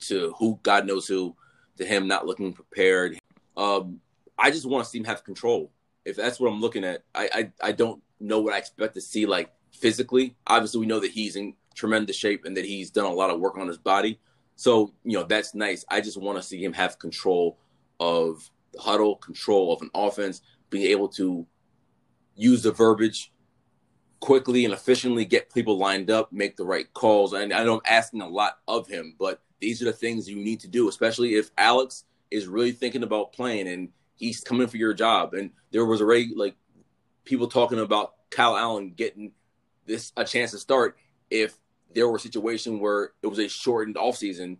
to 0.00 0.34
who 0.38 0.58
God 0.62 0.86
knows 0.86 1.06
who, 1.06 1.34
to 1.78 1.84
him 1.86 2.06
not 2.06 2.26
looking 2.26 2.52
prepared. 2.52 3.18
Um, 3.56 4.00
I 4.36 4.50
just 4.50 4.66
want 4.66 4.84
to 4.84 4.90
see 4.90 4.98
him 4.98 5.04
have 5.04 5.24
control. 5.24 5.70
If 6.04 6.16
that's 6.16 6.40
what 6.40 6.50
I'm 6.50 6.60
looking 6.60 6.84
at, 6.84 7.04
I, 7.14 7.30
I 7.32 7.68
I 7.68 7.72
don't 7.72 8.02
know 8.18 8.40
what 8.40 8.54
I 8.54 8.58
expect 8.58 8.94
to 8.94 9.00
see 9.00 9.24
like 9.24 9.52
physically. 9.72 10.34
Obviously, 10.46 10.80
we 10.80 10.86
know 10.86 11.00
that 11.00 11.10
he's 11.10 11.36
in 11.36 11.54
tremendous 11.74 12.16
shape 12.16 12.44
and 12.44 12.56
that 12.56 12.64
he's 12.64 12.90
done 12.90 13.06
a 13.06 13.12
lot 13.12 13.30
of 13.30 13.40
work 13.40 13.56
on 13.56 13.68
his 13.68 13.78
body. 13.78 14.18
So, 14.56 14.92
you 15.04 15.16
know, 15.16 15.24
that's 15.24 15.54
nice. 15.54 15.84
I 15.88 16.00
just 16.00 16.20
want 16.20 16.36
to 16.38 16.42
see 16.42 16.62
him 16.62 16.72
have 16.74 16.98
control 16.98 17.58
of 17.98 18.50
the 18.72 18.80
huddle, 18.80 19.16
control 19.16 19.72
of 19.72 19.80
an 19.80 19.90
offense, 19.94 20.42
being 20.68 20.86
able 20.90 21.08
to 21.08 21.46
use 22.34 22.62
the 22.62 22.72
verbiage 22.72 23.32
quickly 24.20 24.64
and 24.64 24.74
efficiently, 24.74 25.24
get 25.24 25.52
people 25.52 25.78
lined 25.78 26.10
up, 26.10 26.32
make 26.32 26.56
the 26.56 26.64
right 26.64 26.92
calls. 26.92 27.32
And 27.32 27.52
I 27.52 27.64
know 27.64 27.74
I'm 27.74 27.80
asking 27.86 28.20
a 28.20 28.28
lot 28.28 28.58
of 28.68 28.86
him, 28.86 29.16
but 29.18 29.40
these 29.60 29.82
are 29.82 29.86
the 29.86 29.92
things 29.92 30.28
you 30.28 30.36
need 30.36 30.60
to 30.60 30.68
do, 30.68 30.88
especially 30.88 31.34
if 31.34 31.50
Alex 31.58 32.04
is 32.30 32.46
really 32.46 32.72
thinking 32.72 33.02
about 33.02 33.32
playing 33.32 33.68
and 33.68 33.88
he's 34.16 34.40
coming 34.40 34.68
for 34.68 34.76
your 34.76 34.94
job. 34.94 35.34
And 35.34 35.50
there 35.72 35.84
was 35.84 36.00
already 36.00 36.32
like 36.36 36.54
people 37.24 37.48
talking 37.48 37.80
about 37.80 38.14
Kyle 38.30 38.56
Allen 38.56 38.92
getting 38.94 39.32
this 39.86 40.12
a 40.16 40.24
chance 40.24 40.52
to 40.52 40.58
start 40.58 40.96
if 41.30 41.58
there 41.94 42.08
were 42.08 42.16
a 42.16 42.20
situation 42.20 42.78
where 42.78 43.12
it 43.22 43.26
was 43.26 43.38
a 43.38 43.48
shortened 43.48 43.96
offseason. 43.96 44.58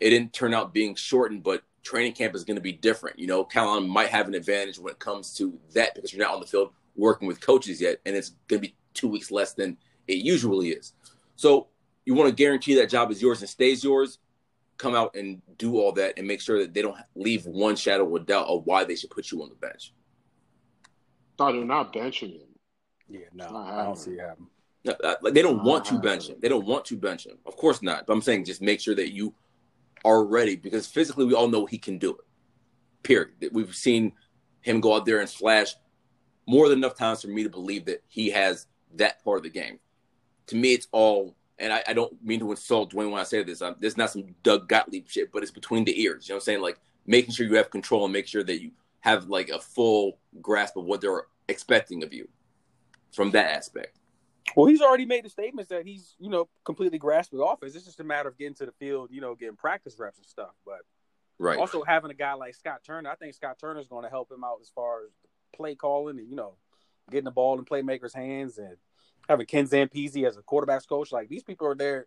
It 0.00 0.10
didn't 0.10 0.32
turn 0.32 0.54
out 0.54 0.74
being 0.74 0.94
shortened, 0.96 1.44
but 1.44 1.62
training 1.82 2.14
camp 2.14 2.34
is 2.34 2.44
going 2.44 2.56
to 2.56 2.62
be 2.62 2.72
different. 2.72 3.18
You 3.18 3.26
know, 3.26 3.44
Kyle 3.44 3.68
Allen 3.68 3.88
might 3.88 4.08
have 4.08 4.26
an 4.26 4.34
advantage 4.34 4.78
when 4.78 4.92
it 4.92 4.98
comes 4.98 5.34
to 5.36 5.58
that 5.74 5.94
because 5.94 6.12
you're 6.12 6.24
not 6.24 6.34
on 6.34 6.40
the 6.40 6.46
field 6.46 6.72
working 6.96 7.26
with 7.28 7.40
coaches 7.40 7.80
yet, 7.80 7.98
and 8.06 8.14
it's 8.16 8.30
going 8.48 8.62
to 8.62 8.68
be 8.68 8.76
two 8.94 9.08
weeks 9.08 9.30
less 9.30 9.54
than 9.54 9.76
it 10.06 10.18
usually 10.18 10.70
is. 10.70 10.92
So 11.36 11.68
you 12.04 12.14
want 12.14 12.28
to 12.28 12.34
guarantee 12.34 12.74
that 12.76 12.88
job 12.90 13.10
is 13.10 13.20
yours 13.20 13.40
and 13.40 13.48
stays 13.48 13.82
yours. 13.82 14.18
Come 14.76 14.94
out 14.94 15.14
and 15.14 15.40
do 15.58 15.78
all 15.78 15.92
that 15.92 16.14
and 16.18 16.26
make 16.26 16.40
sure 16.40 16.58
that 16.60 16.74
they 16.74 16.82
don't 16.82 16.96
leave 17.14 17.46
one 17.46 17.76
shadow 17.76 18.14
of 18.16 18.26
doubt 18.26 18.46
of 18.46 18.66
why 18.66 18.84
they 18.84 18.96
should 18.96 19.10
put 19.10 19.30
you 19.30 19.42
on 19.42 19.48
the 19.48 19.54
bench. 19.54 19.92
No, 21.38 21.52
they're 21.52 21.64
not 21.64 21.92
benching 21.92 22.32
him. 22.40 22.48
Yeah, 23.08 23.20
no, 23.32 23.50
not 23.50 23.72
I 23.72 23.84
don't 23.84 23.96
see 23.98 24.12
it 24.12 24.20
happening. 24.20 24.48
No, 24.84 24.92
uh, 25.04 25.14
Like 25.22 25.34
they 25.34 25.42
don't 25.42 25.60
Ah. 25.60 25.64
want 25.64 25.84
to 25.86 25.98
bench 25.98 26.28
him. 26.28 26.36
They 26.40 26.48
don't 26.48 26.66
want 26.66 26.84
to 26.86 26.96
bench 26.96 27.26
him. 27.26 27.38
Of 27.46 27.56
course 27.56 27.82
not. 27.82 28.06
But 28.06 28.12
I'm 28.14 28.22
saying 28.22 28.44
just 28.44 28.62
make 28.62 28.80
sure 28.80 28.94
that 28.94 29.12
you 29.14 29.34
are 30.04 30.24
ready 30.24 30.56
because 30.56 30.86
physically 30.86 31.24
we 31.24 31.34
all 31.34 31.48
know 31.48 31.66
he 31.66 31.78
can 31.78 31.98
do 31.98 32.10
it. 32.10 32.24
Period. 33.02 33.30
We've 33.52 33.74
seen 33.74 34.12
him 34.60 34.80
go 34.80 34.94
out 34.94 35.06
there 35.06 35.20
and 35.20 35.28
flash 35.30 35.74
more 36.46 36.68
than 36.68 36.78
enough 36.78 36.94
times 36.94 37.22
for 37.22 37.28
me 37.28 37.42
to 37.42 37.50
believe 37.50 37.86
that 37.86 38.02
he 38.08 38.30
has 38.30 38.66
that 38.94 39.22
part 39.24 39.38
of 39.38 39.42
the 39.42 39.50
game. 39.50 39.78
To 40.48 40.56
me, 40.56 40.72
it's 40.74 40.88
all, 40.92 41.34
and 41.58 41.72
I, 41.72 41.82
I 41.88 41.92
don't 41.92 42.12
mean 42.22 42.40
to 42.40 42.50
insult 42.50 42.92
Dwayne 42.92 43.10
when 43.10 43.20
I 43.20 43.24
say 43.24 43.42
this. 43.42 43.62
I'm, 43.62 43.76
this 43.80 43.94
is 43.94 43.96
not 43.96 44.10
some 44.10 44.34
Doug 44.42 44.68
Gottlieb 44.68 45.08
shit, 45.08 45.32
but 45.32 45.42
it's 45.42 45.52
between 45.52 45.84
the 45.84 46.00
ears. 46.02 46.28
You 46.28 46.32
know 46.32 46.36
what 46.36 46.42
I'm 46.42 46.44
saying? 46.44 46.60
Like 46.60 46.78
making 47.06 47.32
sure 47.34 47.46
you 47.46 47.56
have 47.56 47.70
control 47.70 48.04
and 48.04 48.12
make 48.12 48.26
sure 48.26 48.44
that 48.44 48.62
you 48.62 48.72
have 49.00 49.28
like 49.28 49.48
a 49.48 49.58
full 49.58 50.18
grasp 50.40 50.76
of 50.76 50.84
what 50.84 51.00
they're 51.00 51.26
expecting 51.48 52.02
of 52.02 52.12
you 52.12 52.28
from 53.12 53.30
that 53.32 53.50
aspect. 53.50 53.98
Well, 54.56 54.66
he's 54.66 54.82
already 54.82 55.06
made 55.06 55.24
the 55.24 55.30
statements 55.30 55.70
that 55.70 55.86
he's, 55.86 56.14
you 56.18 56.28
know, 56.28 56.48
completely 56.64 56.98
grasped 56.98 57.32
the 57.32 57.42
offense. 57.42 57.74
It's 57.74 57.84
just 57.86 58.00
a 58.00 58.04
matter 58.04 58.28
of 58.28 58.36
getting 58.36 58.54
to 58.56 58.66
the 58.66 58.72
field, 58.72 59.08
you 59.10 59.20
know, 59.20 59.34
getting 59.34 59.56
practice 59.56 59.98
reps 59.98 60.18
and 60.18 60.26
stuff. 60.26 60.52
But 60.64 60.80
Right. 61.38 61.58
also 61.58 61.82
having 61.82 62.10
a 62.10 62.14
guy 62.14 62.34
like 62.34 62.54
Scott 62.54 62.82
Turner, 62.86 63.10
I 63.10 63.16
think 63.16 63.34
Scott 63.34 63.58
Turner 63.58 63.80
is 63.80 63.88
going 63.88 64.04
to 64.04 64.10
help 64.10 64.30
him 64.30 64.44
out 64.44 64.58
as 64.60 64.70
far 64.74 65.00
as 65.04 65.10
play 65.56 65.74
calling 65.74 66.18
and 66.18 66.28
you 66.28 66.36
know 66.36 66.56
getting 67.10 67.24
the 67.24 67.30
ball 67.30 67.58
in 67.58 67.64
playmakers' 67.64 68.14
hands 68.14 68.58
and 68.58 68.76
having 69.28 69.46
Ken 69.46 69.66
Zampese 69.66 70.26
as 70.26 70.36
a 70.36 70.42
quarterbacks 70.42 70.88
coach. 70.88 71.12
Like 71.12 71.28
these 71.28 71.42
people 71.42 71.66
are 71.66 71.74
there, 71.74 72.06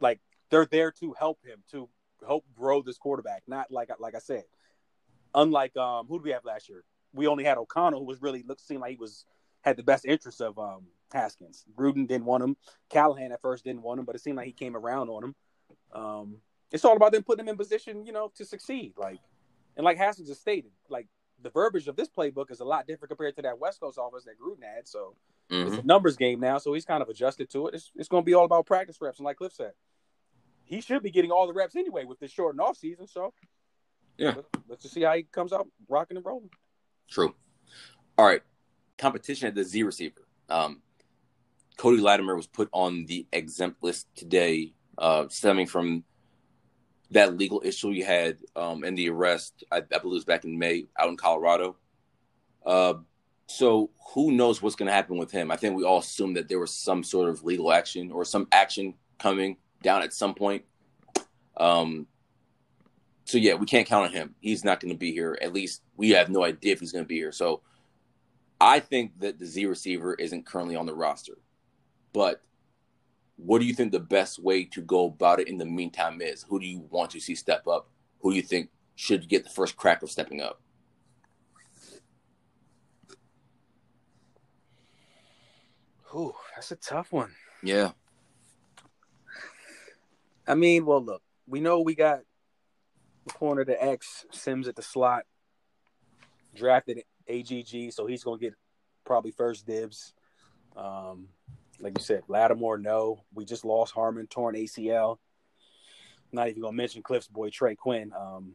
like 0.00 0.20
they're 0.50 0.66
there 0.66 0.90
to 0.92 1.14
help 1.18 1.44
him 1.44 1.62
to 1.72 1.88
help 2.26 2.44
grow 2.56 2.82
this 2.82 2.98
quarterback. 2.98 3.42
Not 3.46 3.70
like 3.70 3.90
like 3.98 4.14
I 4.14 4.20
said, 4.20 4.44
unlike 5.34 5.76
um 5.76 6.06
who 6.06 6.18
did 6.18 6.24
we 6.24 6.32
have 6.32 6.44
last 6.44 6.68
year? 6.68 6.84
We 7.12 7.26
only 7.26 7.44
had 7.44 7.58
O'Connell, 7.58 8.00
who 8.00 8.06
was 8.06 8.22
really 8.22 8.42
looked 8.42 8.60
seemed 8.60 8.80
like 8.80 8.90
he 8.90 8.96
was 8.96 9.24
had 9.62 9.76
the 9.76 9.82
best 9.82 10.04
interest 10.04 10.40
of 10.40 10.58
um 10.58 10.86
Haskins. 11.12 11.64
Gruden 11.76 12.06
didn't 12.06 12.26
want 12.26 12.44
him. 12.44 12.56
Callahan 12.90 13.32
at 13.32 13.40
first 13.40 13.64
didn't 13.64 13.82
want 13.82 14.00
him, 14.00 14.06
but 14.06 14.14
it 14.14 14.20
seemed 14.20 14.36
like 14.36 14.46
he 14.46 14.52
came 14.52 14.76
around 14.76 15.08
on 15.08 15.24
him. 15.24 15.34
Um, 15.92 16.36
it's 16.70 16.84
all 16.84 16.96
about 16.96 17.12
them 17.12 17.22
putting 17.22 17.46
him 17.46 17.48
in 17.48 17.56
position, 17.56 18.04
you 18.04 18.12
know, 18.12 18.30
to 18.36 18.44
succeed. 18.44 18.92
Like, 18.96 19.20
and 19.76 19.84
like 19.84 19.96
Haskins 19.96 20.28
has 20.28 20.38
stated, 20.38 20.72
like 20.88 21.06
the 21.42 21.50
verbiage 21.50 21.86
of 21.88 21.96
this 21.96 22.08
playbook 22.08 22.50
is 22.50 22.60
a 22.60 22.64
lot 22.64 22.86
different 22.86 23.10
compared 23.10 23.36
to 23.36 23.42
that 23.42 23.58
West 23.58 23.80
Coast 23.80 23.98
offense 24.00 24.24
that 24.24 24.38
Gruden 24.40 24.62
had. 24.64 24.88
So 24.88 25.14
Mhm. 25.50 25.66
it's 25.68 25.76
a 25.78 25.82
numbers 25.82 26.16
game 26.16 26.40
now. 26.40 26.58
So 26.58 26.72
he's 26.74 26.84
kind 26.84 27.02
of 27.02 27.08
adjusted 27.08 27.48
to 27.50 27.68
it. 27.68 27.74
It's, 27.74 27.90
it's 27.94 28.08
going 28.08 28.22
to 28.22 28.26
be 28.26 28.34
all 28.34 28.44
about 28.44 28.66
practice 28.66 29.00
reps. 29.00 29.18
And 29.18 29.24
like 29.24 29.36
Cliff 29.36 29.52
said, 29.52 29.72
he 30.64 30.80
should 30.80 31.02
be 31.02 31.10
getting 31.10 31.30
all 31.30 31.46
the 31.46 31.52
reps 31.54 31.76
anyway 31.76 32.04
with 32.04 32.18
this 32.18 32.30
short 32.30 32.54
and 32.54 32.60
off 32.60 32.76
season. 32.76 33.06
So 33.06 33.32
Yeah. 34.16 34.34
let's, 34.36 34.48
let's 34.68 34.82
just 34.82 34.94
see 34.94 35.02
how 35.02 35.14
he 35.14 35.22
comes 35.22 35.52
out 35.52 35.68
rocking 35.88 36.16
and 36.16 36.26
rolling. 36.26 36.50
True. 37.08 37.34
All 38.18 38.26
right. 38.26 38.42
Competition 38.98 39.48
at 39.48 39.54
the 39.54 39.64
Z 39.64 39.82
receiver. 39.84 40.26
Um, 40.48 40.82
Cody 41.76 41.98
Latimer 42.02 42.34
was 42.34 42.48
put 42.48 42.68
on 42.72 43.06
the 43.06 43.26
exempt 43.32 43.82
list 43.84 44.08
today, 44.16 44.74
uh, 44.98 45.28
stemming 45.28 45.68
from 45.68 46.02
that 47.10 47.36
legal 47.36 47.62
issue 47.64 47.90
you 47.90 48.04
had 48.04 48.38
um, 48.54 48.84
and 48.84 48.96
the 48.96 49.08
arrest. 49.08 49.64
I, 49.70 49.78
I 49.78 49.80
believe 49.80 50.04
it 50.04 50.08
was 50.08 50.24
back 50.24 50.44
in 50.44 50.58
May 50.58 50.86
out 50.98 51.08
in 51.08 51.16
Colorado. 51.16 51.76
Uh, 52.64 52.94
so 53.46 53.90
who 54.12 54.30
knows 54.30 54.60
what's 54.60 54.76
going 54.76 54.88
to 54.88 54.92
happen 54.92 55.16
with 55.16 55.30
him? 55.30 55.50
I 55.50 55.56
think 55.56 55.76
we 55.76 55.84
all 55.84 55.98
assume 55.98 56.34
that 56.34 56.48
there 56.48 56.58
was 56.58 56.70
some 56.70 57.02
sort 57.02 57.30
of 57.30 57.44
legal 57.44 57.72
action 57.72 58.12
or 58.12 58.24
some 58.24 58.46
action 58.52 58.94
coming 59.18 59.56
down 59.82 60.02
at 60.02 60.12
some 60.12 60.34
point. 60.34 60.64
Um, 61.56 62.06
so 63.24 63.38
yeah, 63.38 63.54
we 63.54 63.66
can't 63.66 63.86
count 63.86 64.06
on 64.06 64.12
him. 64.12 64.34
He's 64.40 64.64
not 64.64 64.80
going 64.80 64.92
to 64.92 64.98
be 64.98 65.12
here. 65.12 65.38
At 65.40 65.52
least 65.52 65.82
we 65.96 66.10
have 66.10 66.28
no 66.28 66.44
idea 66.44 66.72
if 66.72 66.80
he's 66.80 66.92
going 66.92 67.04
to 67.04 67.08
be 67.08 67.16
here. 67.16 67.32
So 67.32 67.62
I 68.60 68.80
think 68.80 69.18
that 69.20 69.38
the 69.38 69.46
Z 69.46 69.66
receiver 69.66 70.14
isn't 70.14 70.46
currently 70.46 70.76
on 70.76 70.86
the 70.86 70.94
roster. 70.94 71.38
But 72.12 72.42
what 73.38 73.60
do 73.60 73.66
you 73.66 73.72
think 73.72 73.92
the 73.92 74.00
best 74.00 74.38
way 74.38 74.64
to 74.64 74.82
go 74.82 75.06
about 75.06 75.40
it 75.40 75.48
in 75.48 75.58
the 75.58 75.64
meantime 75.64 76.20
is? 76.20 76.44
Who 76.48 76.58
do 76.58 76.66
you 76.66 76.86
want 76.90 77.12
to 77.12 77.20
see 77.20 77.34
step 77.34 77.66
up? 77.66 77.88
Who 78.20 78.32
do 78.32 78.36
you 78.36 78.42
think 78.42 78.70
should 78.96 79.28
get 79.28 79.44
the 79.44 79.50
first 79.50 79.76
crack 79.76 80.02
of 80.02 80.10
stepping 80.10 80.42
up? 80.42 80.60
Ooh, 86.14 86.34
that's 86.54 86.72
a 86.72 86.76
tough 86.76 87.12
one. 87.12 87.30
Yeah. 87.62 87.92
I 90.46 90.54
mean, 90.54 90.84
well, 90.84 91.04
look, 91.04 91.22
we 91.46 91.60
know 91.60 91.80
we 91.80 91.94
got 91.94 92.20
the 93.26 93.32
corner 93.34 93.64
to 93.64 93.84
X, 93.84 94.24
Sims 94.32 94.66
at 94.66 94.74
the 94.74 94.82
slot, 94.82 95.24
drafted 96.56 97.02
AGG, 97.28 97.92
so 97.92 98.06
he's 98.06 98.24
going 98.24 98.40
to 98.40 98.46
get 98.46 98.54
probably 99.04 99.30
first 99.30 99.66
dibs. 99.66 100.14
Um, 100.76 101.28
like 101.80 101.98
you 101.98 102.04
said, 102.04 102.22
Latimer, 102.28 102.78
no. 102.78 103.24
We 103.34 103.44
just 103.44 103.64
lost 103.64 103.92
Harmon, 103.92 104.26
torn 104.26 104.54
ACL. 104.54 105.18
Not 106.32 106.48
even 106.48 106.60
going 106.60 106.72
to 106.72 106.76
mention 106.76 107.02
Cliff's 107.02 107.28
boy, 107.28 107.50
Trey 107.50 107.74
Quinn. 107.74 108.12
Um, 108.18 108.54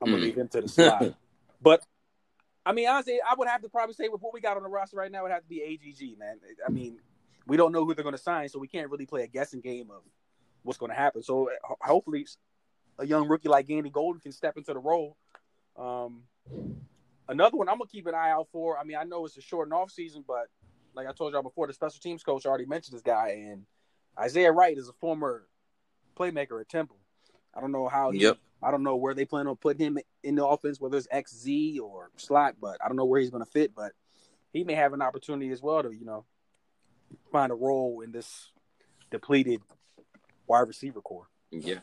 I'm 0.00 0.10
going 0.10 0.12
to 0.12 0.18
Mm. 0.18 0.22
leave 0.22 0.36
him 0.38 0.48
to 0.48 0.60
the 0.62 0.68
slot. 0.68 1.14
but, 1.60 1.84
I 2.64 2.72
mean, 2.72 2.88
honestly, 2.88 3.18
I 3.20 3.34
would 3.34 3.48
have 3.48 3.62
to 3.62 3.68
probably 3.68 3.94
say 3.94 4.08
with 4.08 4.22
what 4.22 4.32
we 4.32 4.40
got 4.40 4.56
on 4.56 4.62
the 4.62 4.68
roster 4.68 4.96
right 4.96 5.10
now, 5.10 5.20
it 5.20 5.22
would 5.24 5.32
have 5.32 5.42
to 5.42 5.48
be 5.48 5.62
AGG, 5.62 6.18
man. 6.18 6.38
I 6.66 6.70
mean, 6.70 6.98
we 7.46 7.56
don't 7.56 7.72
know 7.72 7.84
who 7.84 7.94
they're 7.94 8.02
going 8.02 8.16
to 8.16 8.22
sign, 8.22 8.48
so 8.48 8.58
we 8.58 8.68
can't 8.68 8.90
really 8.90 9.06
play 9.06 9.22
a 9.22 9.26
guessing 9.26 9.60
game 9.60 9.90
of 9.90 10.02
what's 10.62 10.78
going 10.78 10.90
to 10.90 10.96
happen. 10.96 11.22
So 11.22 11.50
hopefully, 11.80 12.26
a 12.98 13.06
young 13.06 13.28
rookie 13.28 13.48
like 13.48 13.66
Gandy 13.66 13.90
Golden 13.90 14.20
can 14.20 14.32
step 14.32 14.56
into 14.56 14.72
the 14.72 14.78
role. 14.78 15.16
Um, 15.76 16.22
another 17.28 17.56
one 17.56 17.68
I'm 17.68 17.78
gonna 17.78 17.88
keep 17.90 18.06
an 18.06 18.14
eye 18.14 18.30
out 18.30 18.48
for. 18.52 18.78
I 18.78 18.84
mean, 18.84 18.96
I 18.96 19.04
know 19.04 19.24
it's 19.26 19.36
a 19.36 19.40
short 19.40 19.70
off 19.72 19.90
season, 19.90 20.24
but 20.26 20.46
like 20.94 21.06
I 21.08 21.12
told 21.12 21.32
y'all 21.32 21.42
before, 21.42 21.66
the 21.66 21.72
special 21.72 22.00
teams 22.00 22.22
coach 22.22 22.46
already 22.46 22.66
mentioned 22.66 22.94
this 22.94 23.02
guy, 23.02 23.46
and 23.48 23.64
Isaiah 24.18 24.52
Wright 24.52 24.76
is 24.76 24.88
a 24.88 24.92
former 24.94 25.46
playmaker 26.16 26.60
at 26.60 26.68
Temple. 26.68 26.96
I 27.54 27.60
don't 27.60 27.72
know 27.72 27.88
how. 27.88 28.10
He, 28.10 28.20
Yep. 28.20 28.38
I 28.62 28.70
don't 28.70 28.82
know 28.82 28.96
where 28.96 29.12
they 29.12 29.26
plan 29.26 29.46
on 29.46 29.56
putting 29.56 29.86
him 29.86 29.98
in 30.22 30.36
the 30.36 30.46
offense, 30.46 30.80
whether 30.80 30.96
it's 30.96 31.06
XZ 31.08 31.80
or 31.80 32.10
slot, 32.16 32.54
but 32.58 32.78
I 32.82 32.88
don't 32.88 32.96
know 32.96 33.04
where 33.04 33.20
he's 33.20 33.28
going 33.28 33.44
to 33.44 33.50
fit. 33.50 33.74
But 33.74 33.92
he 34.54 34.64
may 34.64 34.72
have 34.72 34.94
an 34.94 35.02
opportunity 35.02 35.50
as 35.50 35.60
well 35.60 35.82
to, 35.82 35.90
you 35.94 36.06
know, 36.06 36.24
find 37.30 37.52
a 37.52 37.54
role 37.54 38.00
in 38.00 38.10
this 38.10 38.52
depleted 39.10 39.60
wide 40.46 40.66
receiver 40.66 41.02
core. 41.02 41.26
Yeah. 41.50 41.80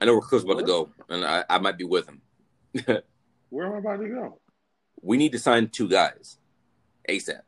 I 0.00 0.06
know 0.06 0.14
where 0.14 0.22
Cliff's 0.22 0.44
about 0.44 0.58
to 0.58 0.64
go, 0.64 0.88
and 1.08 1.24
I, 1.24 1.44
I 1.48 1.58
might 1.58 1.78
be 1.78 1.84
with 1.84 2.08
him. 2.08 2.22
Where 3.50 3.66
am 3.66 3.74
I 3.74 3.78
about 3.78 4.02
to 4.02 4.08
go? 4.08 4.40
we 5.02 5.16
need 5.16 5.32
to 5.32 5.38
sign 5.38 5.68
two 5.68 5.88
guys 5.88 6.38
ASAP. 7.08 7.40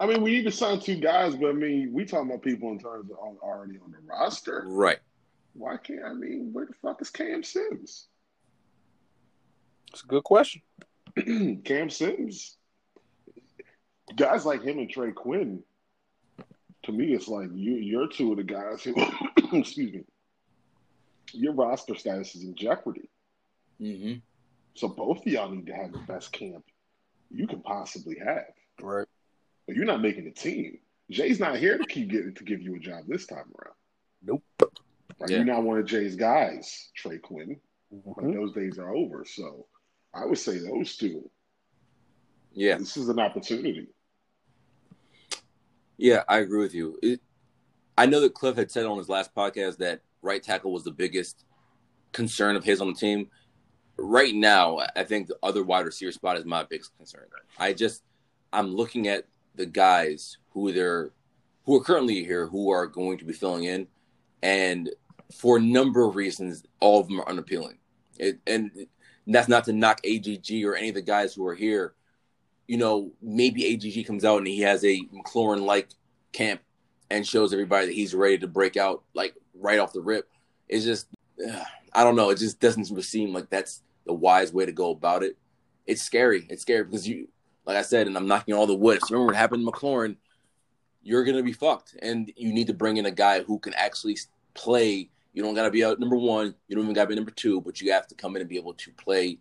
I 0.00 0.06
mean, 0.06 0.22
we 0.22 0.32
need 0.32 0.44
to 0.44 0.50
sign 0.50 0.80
two 0.80 0.96
guys, 0.96 1.36
but 1.36 1.50
I 1.50 1.52
mean, 1.52 1.92
we 1.92 2.04
talking 2.04 2.28
about 2.28 2.42
people 2.42 2.70
in 2.70 2.78
terms 2.78 3.10
of 3.10 3.18
on, 3.18 3.36
already 3.42 3.78
on 3.82 3.92
the 3.92 3.98
roster. 4.06 4.64
Right. 4.66 4.98
Why 5.54 5.76
can't 5.76 6.04
I 6.04 6.12
mean? 6.12 6.50
Where 6.52 6.66
the 6.66 6.74
fuck 6.74 7.00
is 7.00 7.10
Cam 7.10 7.42
Sims? 7.42 8.08
It's 9.92 10.02
a 10.02 10.06
good 10.06 10.24
question. 10.24 10.62
Cam 11.64 11.88
Sims, 11.88 12.56
guys 14.16 14.44
like 14.44 14.62
him 14.62 14.78
and 14.78 14.90
Trey 14.90 15.12
Quinn. 15.12 15.62
To 16.82 16.92
me, 16.92 17.14
it's 17.14 17.28
like 17.28 17.48
you, 17.54 17.74
you're 17.76 18.08
two 18.08 18.32
of 18.32 18.38
the 18.38 18.42
guys 18.42 18.82
who, 18.82 18.94
excuse 19.58 19.92
me, 19.92 20.04
your 21.32 21.54
roster 21.54 21.94
status 21.94 22.34
is 22.34 22.42
in 22.42 22.54
jeopardy. 22.56 23.08
Mm-hmm. 23.80 24.18
So 24.74 24.88
both 24.88 25.18
of 25.18 25.26
y'all 25.26 25.50
need 25.50 25.66
to 25.66 25.72
have 25.74 25.92
the 25.92 25.98
best 25.98 26.32
camp 26.32 26.64
you 27.30 27.46
can 27.46 27.62
possibly 27.62 28.16
have. 28.18 28.46
Right. 28.80 29.06
But 29.66 29.76
you're 29.76 29.84
not 29.86 30.02
making 30.02 30.24
the 30.24 30.30
team. 30.30 30.78
Jay's 31.10 31.40
not 31.40 31.58
here 31.58 31.78
to 31.78 31.84
keep 31.84 32.10
getting 32.10 32.34
to 32.34 32.44
give 32.44 32.60
you 32.62 32.76
a 32.76 32.78
job 32.78 33.04
this 33.06 33.26
time 33.26 33.44
around. 33.58 33.74
Nope. 34.22 34.42
Like 35.18 35.30
Yeah. 35.30 35.36
you're 35.36 35.44
not 35.44 35.62
one 35.62 35.78
of 35.78 35.86
Jay's 35.86 36.16
guys, 36.16 36.90
Trey 36.96 37.18
Quinn. 37.18 37.60
Like 37.90 38.26
Mhm. 38.26 38.34
those 38.34 38.52
days 38.52 38.78
are 38.78 38.94
over. 38.94 39.24
So 39.24 39.66
I 40.12 40.24
would 40.24 40.38
say 40.38 40.58
those 40.58 40.96
two. 40.96 41.30
Yeah. 42.52 42.78
This 42.78 42.96
is 42.96 43.08
an 43.08 43.18
opportunity. 43.20 43.88
Yeah, 45.96 46.24
I 46.28 46.38
agree 46.38 46.60
with 46.60 46.74
you. 46.74 46.98
It, 47.02 47.20
I 47.96 48.06
know 48.06 48.20
that 48.20 48.34
Cliff 48.34 48.56
had 48.56 48.70
said 48.70 48.86
on 48.86 48.98
his 48.98 49.08
last 49.08 49.34
podcast 49.34 49.76
that 49.78 50.00
right 50.22 50.42
tackle 50.42 50.72
was 50.72 50.82
the 50.84 50.90
biggest 50.90 51.44
concern 52.12 52.56
of 52.56 52.64
his 52.64 52.80
on 52.80 52.88
the 52.88 52.94
team. 52.94 53.30
Right 53.96 54.34
now, 54.34 54.80
I 54.96 55.04
think 55.04 55.28
the 55.28 55.38
other 55.42 55.62
wide 55.62 55.86
receiver 55.86 56.12
spot 56.12 56.36
is 56.36 56.44
my 56.44 56.64
biggest 56.64 56.96
concern. 56.96 57.26
I 57.58 57.72
just 57.72 58.02
I'm 58.52 58.74
looking 58.74 59.08
at 59.08 59.26
the 59.54 59.66
guys 59.66 60.38
who 60.50 60.72
they're 60.72 61.10
who 61.64 61.76
are 61.76 61.84
currently 61.84 62.24
here 62.24 62.46
who 62.46 62.70
are 62.70 62.86
going 62.86 63.18
to 63.18 63.24
be 63.24 63.32
filling 63.32 63.64
in, 63.64 63.86
and 64.42 64.90
for 65.32 65.58
a 65.58 65.60
number 65.60 66.04
of 66.04 66.16
reasons, 66.16 66.64
all 66.80 67.00
of 67.00 67.08
them 67.08 67.20
are 67.20 67.28
unappealing. 67.28 67.78
It, 68.18 68.38
and 68.46 68.70
that's 69.26 69.48
not 69.48 69.64
to 69.64 69.72
knock 69.72 70.00
AGG 70.04 70.64
or 70.64 70.74
any 70.74 70.90
of 70.90 70.94
the 70.94 71.02
guys 71.02 71.34
who 71.34 71.46
are 71.46 71.54
here 71.54 71.94
you 72.66 72.78
know, 72.78 73.12
maybe 73.20 73.74
AGG 73.74 74.06
comes 74.06 74.24
out 74.24 74.38
and 74.38 74.46
he 74.46 74.60
has 74.60 74.84
a 74.84 75.00
McLaurin 75.14 75.64
like 75.64 75.88
camp 76.32 76.62
and 77.10 77.26
shows 77.26 77.52
everybody 77.52 77.86
that 77.86 77.94
he's 77.94 78.14
ready 78.14 78.38
to 78.38 78.46
break 78.46 78.76
out 78.76 79.02
like 79.14 79.34
right 79.54 79.78
off 79.78 79.92
the 79.92 80.00
rip. 80.00 80.28
It's 80.68 80.84
just, 80.84 81.08
ugh, 81.46 81.66
I 81.94 82.04
don't 82.04 82.16
know. 82.16 82.30
It 82.30 82.38
just 82.38 82.60
doesn't 82.60 82.86
seem 83.02 83.32
like 83.32 83.50
that's 83.50 83.82
the 84.06 84.12
wise 84.12 84.52
way 84.52 84.66
to 84.66 84.72
go 84.72 84.90
about 84.90 85.22
it. 85.22 85.36
It's 85.86 86.02
scary. 86.02 86.46
It's 86.50 86.62
scary 86.62 86.84
because 86.84 87.06
you, 87.06 87.28
like 87.66 87.76
I 87.76 87.82
said, 87.82 88.06
and 88.06 88.16
I'm 88.16 88.26
knocking 88.26 88.54
all 88.54 88.66
the 88.66 88.74
wood. 88.74 88.98
Remember 89.08 89.26
what 89.26 89.36
happened 89.36 89.64
to 89.64 89.70
McLaurin, 89.70 90.16
you're 91.02 91.24
to 91.24 91.42
be 91.42 91.52
fucked. 91.52 91.96
And 92.02 92.32
you 92.36 92.52
need 92.52 92.66
to 92.66 92.74
bring 92.74 92.96
in 92.96 93.06
a 93.06 93.10
guy 93.10 93.42
who 93.42 93.58
can 93.58 93.74
actually 93.74 94.18
play. 94.54 95.10
You 95.32 95.42
don't 95.42 95.54
got 95.54 95.64
to 95.64 95.70
be 95.70 95.82
a 95.82 95.94
number 95.96 96.16
one. 96.16 96.54
You 96.68 96.76
don't 96.76 96.84
even 96.84 96.94
got 96.94 97.02
to 97.04 97.08
be 97.08 97.14
number 97.14 97.30
two, 97.30 97.60
but 97.60 97.80
you 97.80 97.92
have 97.92 98.06
to 98.08 98.14
come 98.14 98.34
in 98.36 98.42
and 98.42 98.48
be 98.48 98.56
able 98.56 98.74
to 98.74 98.92
play 98.92 99.38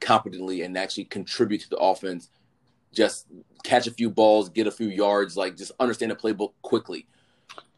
competently 0.00 0.62
and 0.62 0.76
actually 0.76 1.04
contribute 1.04 1.60
to 1.62 1.70
the 1.70 1.76
offense. 1.76 2.30
Just 2.92 3.26
catch 3.64 3.86
a 3.86 3.90
few 3.90 4.08
balls, 4.10 4.48
get 4.48 4.66
a 4.66 4.70
few 4.70 4.88
yards, 4.88 5.36
like 5.36 5.56
just 5.56 5.72
understand 5.78 6.10
the 6.10 6.16
playbook 6.16 6.52
quickly. 6.62 7.06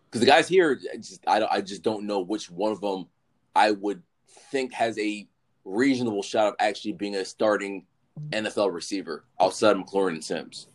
Because 0.05 0.21
the 0.21 0.27
guys 0.27 0.49
here, 0.49 0.79
I 0.93 0.97
just 0.97 1.27
I, 1.27 1.45
I 1.45 1.61
just 1.61 1.83
don't 1.83 2.05
know 2.05 2.21
which 2.21 2.51
one 2.51 2.73
of 2.73 2.81
them 2.81 3.07
I 3.55 3.73
would 3.73 4.03
think 4.51 4.73
has 4.73 4.99
a 4.99 5.27
reasonable 5.65 6.23
shot 6.23 6.49
of 6.49 6.55
actually 6.59 6.93
being 6.93 7.17
a 7.17 7.25
starting 7.25 7.87
NFL 8.31 8.73
receiver 8.73 9.25
outside 9.41 9.77
of 9.77 9.83
McLaurin 9.83 10.15
and 10.15 10.25
Sims. 10.25 10.69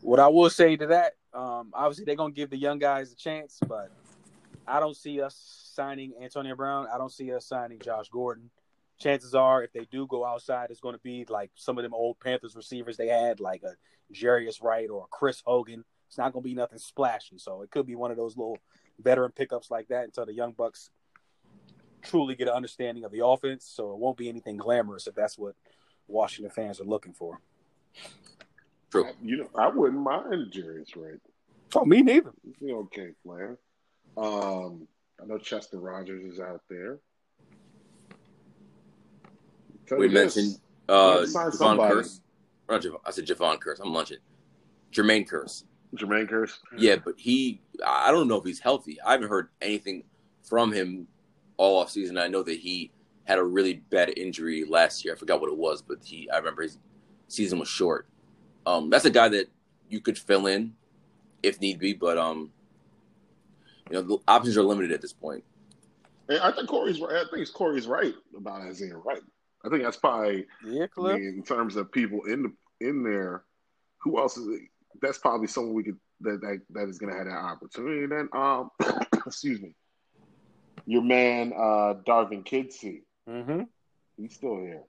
What 0.00 0.20
I 0.20 0.28
will 0.28 0.50
say 0.50 0.76
to 0.76 0.86
that, 0.86 1.14
um, 1.34 1.70
obviously 1.72 2.04
they're 2.04 2.16
gonna 2.16 2.32
give 2.32 2.50
the 2.50 2.56
young 2.56 2.78
guys 2.78 3.12
a 3.12 3.16
chance, 3.16 3.58
but 3.66 3.90
I 4.66 4.80
don't 4.80 4.96
see 4.96 5.20
us 5.20 5.34
signing 5.74 6.12
Antonio 6.20 6.54
Brown. 6.54 6.86
I 6.92 6.98
don't 6.98 7.12
see 7.12 7.32
us 7.32 7.46
signing 7.46 7.78
Josh 7.78 8.08
Gordon. 8.10 8.50
Chances 8.98 9.34
are, 9.34 9.62
if 9.62 9.72
they 9.72 9.86
do 9.90 10.06
go 10.06 10.24
outside, 10.26 10.70
it's 10.70 10.80
going 10.80 10.94
to 10.94 11.00
be 11.00 11.24
like 11.28 11.50
some 11.54 11.78
of 11.78 11.84
them 11.84 11.94
old 11.94 12.18
Panthers 12.18 12.56
receivers 12.56 12.96
they 12.96 13.06
had, 13.06 13.38
like 13.38 13.62
a 13.62 13.74
Jarius 14.12 14.62
Wright 14.62 14.90
or 14.90 15.06
Chris 15.10 15.40
Hogan. 15.46 15.84
It's 16.08 16.18
not 16.18 16.32
going 16.32 16.42
to 16.42 16.48
be 16.48 16.54
nothing 16.54 16.78
splashy, 16.78 17.38
so 17.38 17.62
it 17.62 17.70
could 17.70 17.86
be 17.86 17.94
one 17.94 18.10
of 18.10 18.16
those 18.16 18.36
little 18.36 18.58
veteran 18.98 19.30
pickups 19.30 19.70
like 19.70 19.88
that 19.88 20.04
until 20.04 20.26
the 20.26 20.34
young 20.34 20.52
bucks 20.52 20.90
truly 22.02 22.34
get 22.34 22.48
an 22.48 22.54
understanding 22.54 23.04
of 23.04 23.12
the 23.12 23.24
offense. 23.24 23.64
So 23.64 23.92
it 23.92 23.98
won't 23.98 24.16
be 24.16 24.28
anything 24.28 24.56
glamorous 24.56 25.06
if 25.06 25.14
that's 25.14 25.38
what 25.38 25.54
Washington 26.06 26.50
fans 26.50 26.80
are 26.80 26.84
looking 26.84 27.12
for. 27.12 27.40
True. 28.90 29.10
You 29.22 29.38
know, 29.38 29.50
I 29.54 29.68
wouldn't 29.68 30.00
mind 30.02 30.52
Jarius 30.52 30.96
Wright. 30.96 31.20
Oh, 31.74 31.84
me 31.84 32.02
neither. 32.02 32.32
He's 32.58 32.70
okay 32.70 33.10
player. 33.24 33.58
Um, 34.16 34.88
I 35.22 35.26
know 35.26 35.38
Chester 35.38 35.78
Rogers 35.78 36.24
is 36.24 36.40
out 36.40 36.62
there. 36.70 36.98
Tell 39.86 39.98
We 39.98 40.06
you 40.06 40.12
mentioned 40.12 40.58
we 40.88 40.94
uh, 40.94 41.10
have 41.10 41.20
to 41.20 41.26
sign 41.28 41.50
Javon. 41.76 41.90
Kearse. 41.90 42.20
Not 42.68 42.82
Javon, 42.82 43.00
I 43.04 43.10
said 43.10 43.26
Javon 43.26 43.58
Kearse. 43.58 43.80
I'm 43.80 43.92
lunching. 43.92 44.18
Jermaine 44.92 45.28
Kearse. 45.28 45.64
Jermaine 45.94 46.30
Kearse. 46.30 46.58
Yeah, 46.76 46.96
but 46.96 47.14
he, 47.18 47.60
I 47.84 48.10
don't 48.10 48.28
know 48.28 48.36
if 48.36 48.44
he's 48.44 48.60
healthy. 48.60 48.98
I 49.02 49.12
haven't 49.12 49.28
heard 49.28 49.48
anything 49.60 50.04
from 50.42 50.72
him 50.72 51.06
all 51.58 51.78
off 51.78 51.90
season. 51.90 52.16
I 52.16 52.28
know 52.28 52.42
that 52.42 52.58
he 52.58 52.90
had 53.24 53.38
a 53.38 53.44
really 53.44 53.74
bad 53.90 54.16
injury 54.16 54.64
last 54.64 55.04
year. 55.04 55.14
I 55.14 55.18
forgot 55.18 55.40
what 55.40 55.50
it 55.50 55.56
was, 55.56 55.82
but 55.82 55.98
he, 56.02 56.30
I 56.30 56.38
remember 56.38 56.62
his 56.62 56.78
season 57.28 57.58
was 57.58 57.68
short. 57.68 58.06
Um, 58.64 58.88
that's 58.88 59.04
a 59.04 59.10
guy 59.10 59.28
that 59.28 59.50
you 59.90 60.00
could 60.00 60.18
fill 60.18 60.46
in 60.46 60.74
if 61.42 61.60
need 61.60 61.78
be, 61.78 61.92
but 61.92 62.16
um, 62.16 62.50
You 63.90 63.96
know, 63.96 64.02
the 64.02 64.18
options 64.26 64.56
are 64.56 64.62
limited 64.62 64.92
at 64.92 65.02
this 65.02 65.12
point. 65.12 65.44
And 66.28 66.40
I 66.40 66.52
think 66.52 66.68
Corey's 66.68 67.00
right. 67.00 67.24
I 67.26 67.30
think 67.34 67.52
Corey's 67.52 67.86
right 67.86 68.14
about 68.36 68.62
Isaiah 68.62 68.96
Wright. 68.96 69.22
I 69.64 69.68
think 69.68 69.82
that's 69.82 69.96
probably 69.96 70.46
Yeah, 70.64 70.86
I 70.98 71.16
mean, 71.16 71.34
in 71.38 71.42
terms 71.42 71.76
of 71.76 71.90
people 71.92 72.24
in 72.24 72.42
the 72.42 72.86
in 72.86 73.02
there. 73.02 73.44
Who 74.02 74.18
else 74.18 74.36
is? 74.36 74.46
That's 75.02 75.18
probably 75.18 75.48
someone 75.48 75.74
we 75.74 75.82
could 75.84 75.98
that 76.20 76.40
that, 76.40 76.60
that 76.70 76.88
is 76.88 76.98
going 76.98 77.12
to 77.12 77.18
have 77.18 77.26
that 77.26 77.32
opportunity. 77.32 78.04
And 78.04 78.12
then, 78.12 78.28
um, 78.32 78.70
excuse 79.26 79.60
me, 79.60 79.74
your 80.88 81.02
man 81.02 81.52
uh 81.52 81.94
Darvin 82.06 82.44
Kidsy. 82.44 83.02
Mm-hmm. 83.28 83.62
He's 84.16 84.34
still 84.34 84.56
here. 84.56 84.82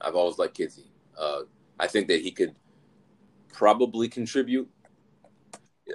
I've 0.00 0.14
always 0.16 0.38
liked 0.38 0.58
Kidsy. 0.58 0.86
Uh, 1.18 1.42
I 1.78 1.86
think 1.86 2.08
that 2.08 2.22
he 2.22 2.30
could 2.30 2.54
probably 3.52 4.08
contribute. 4.08 4.68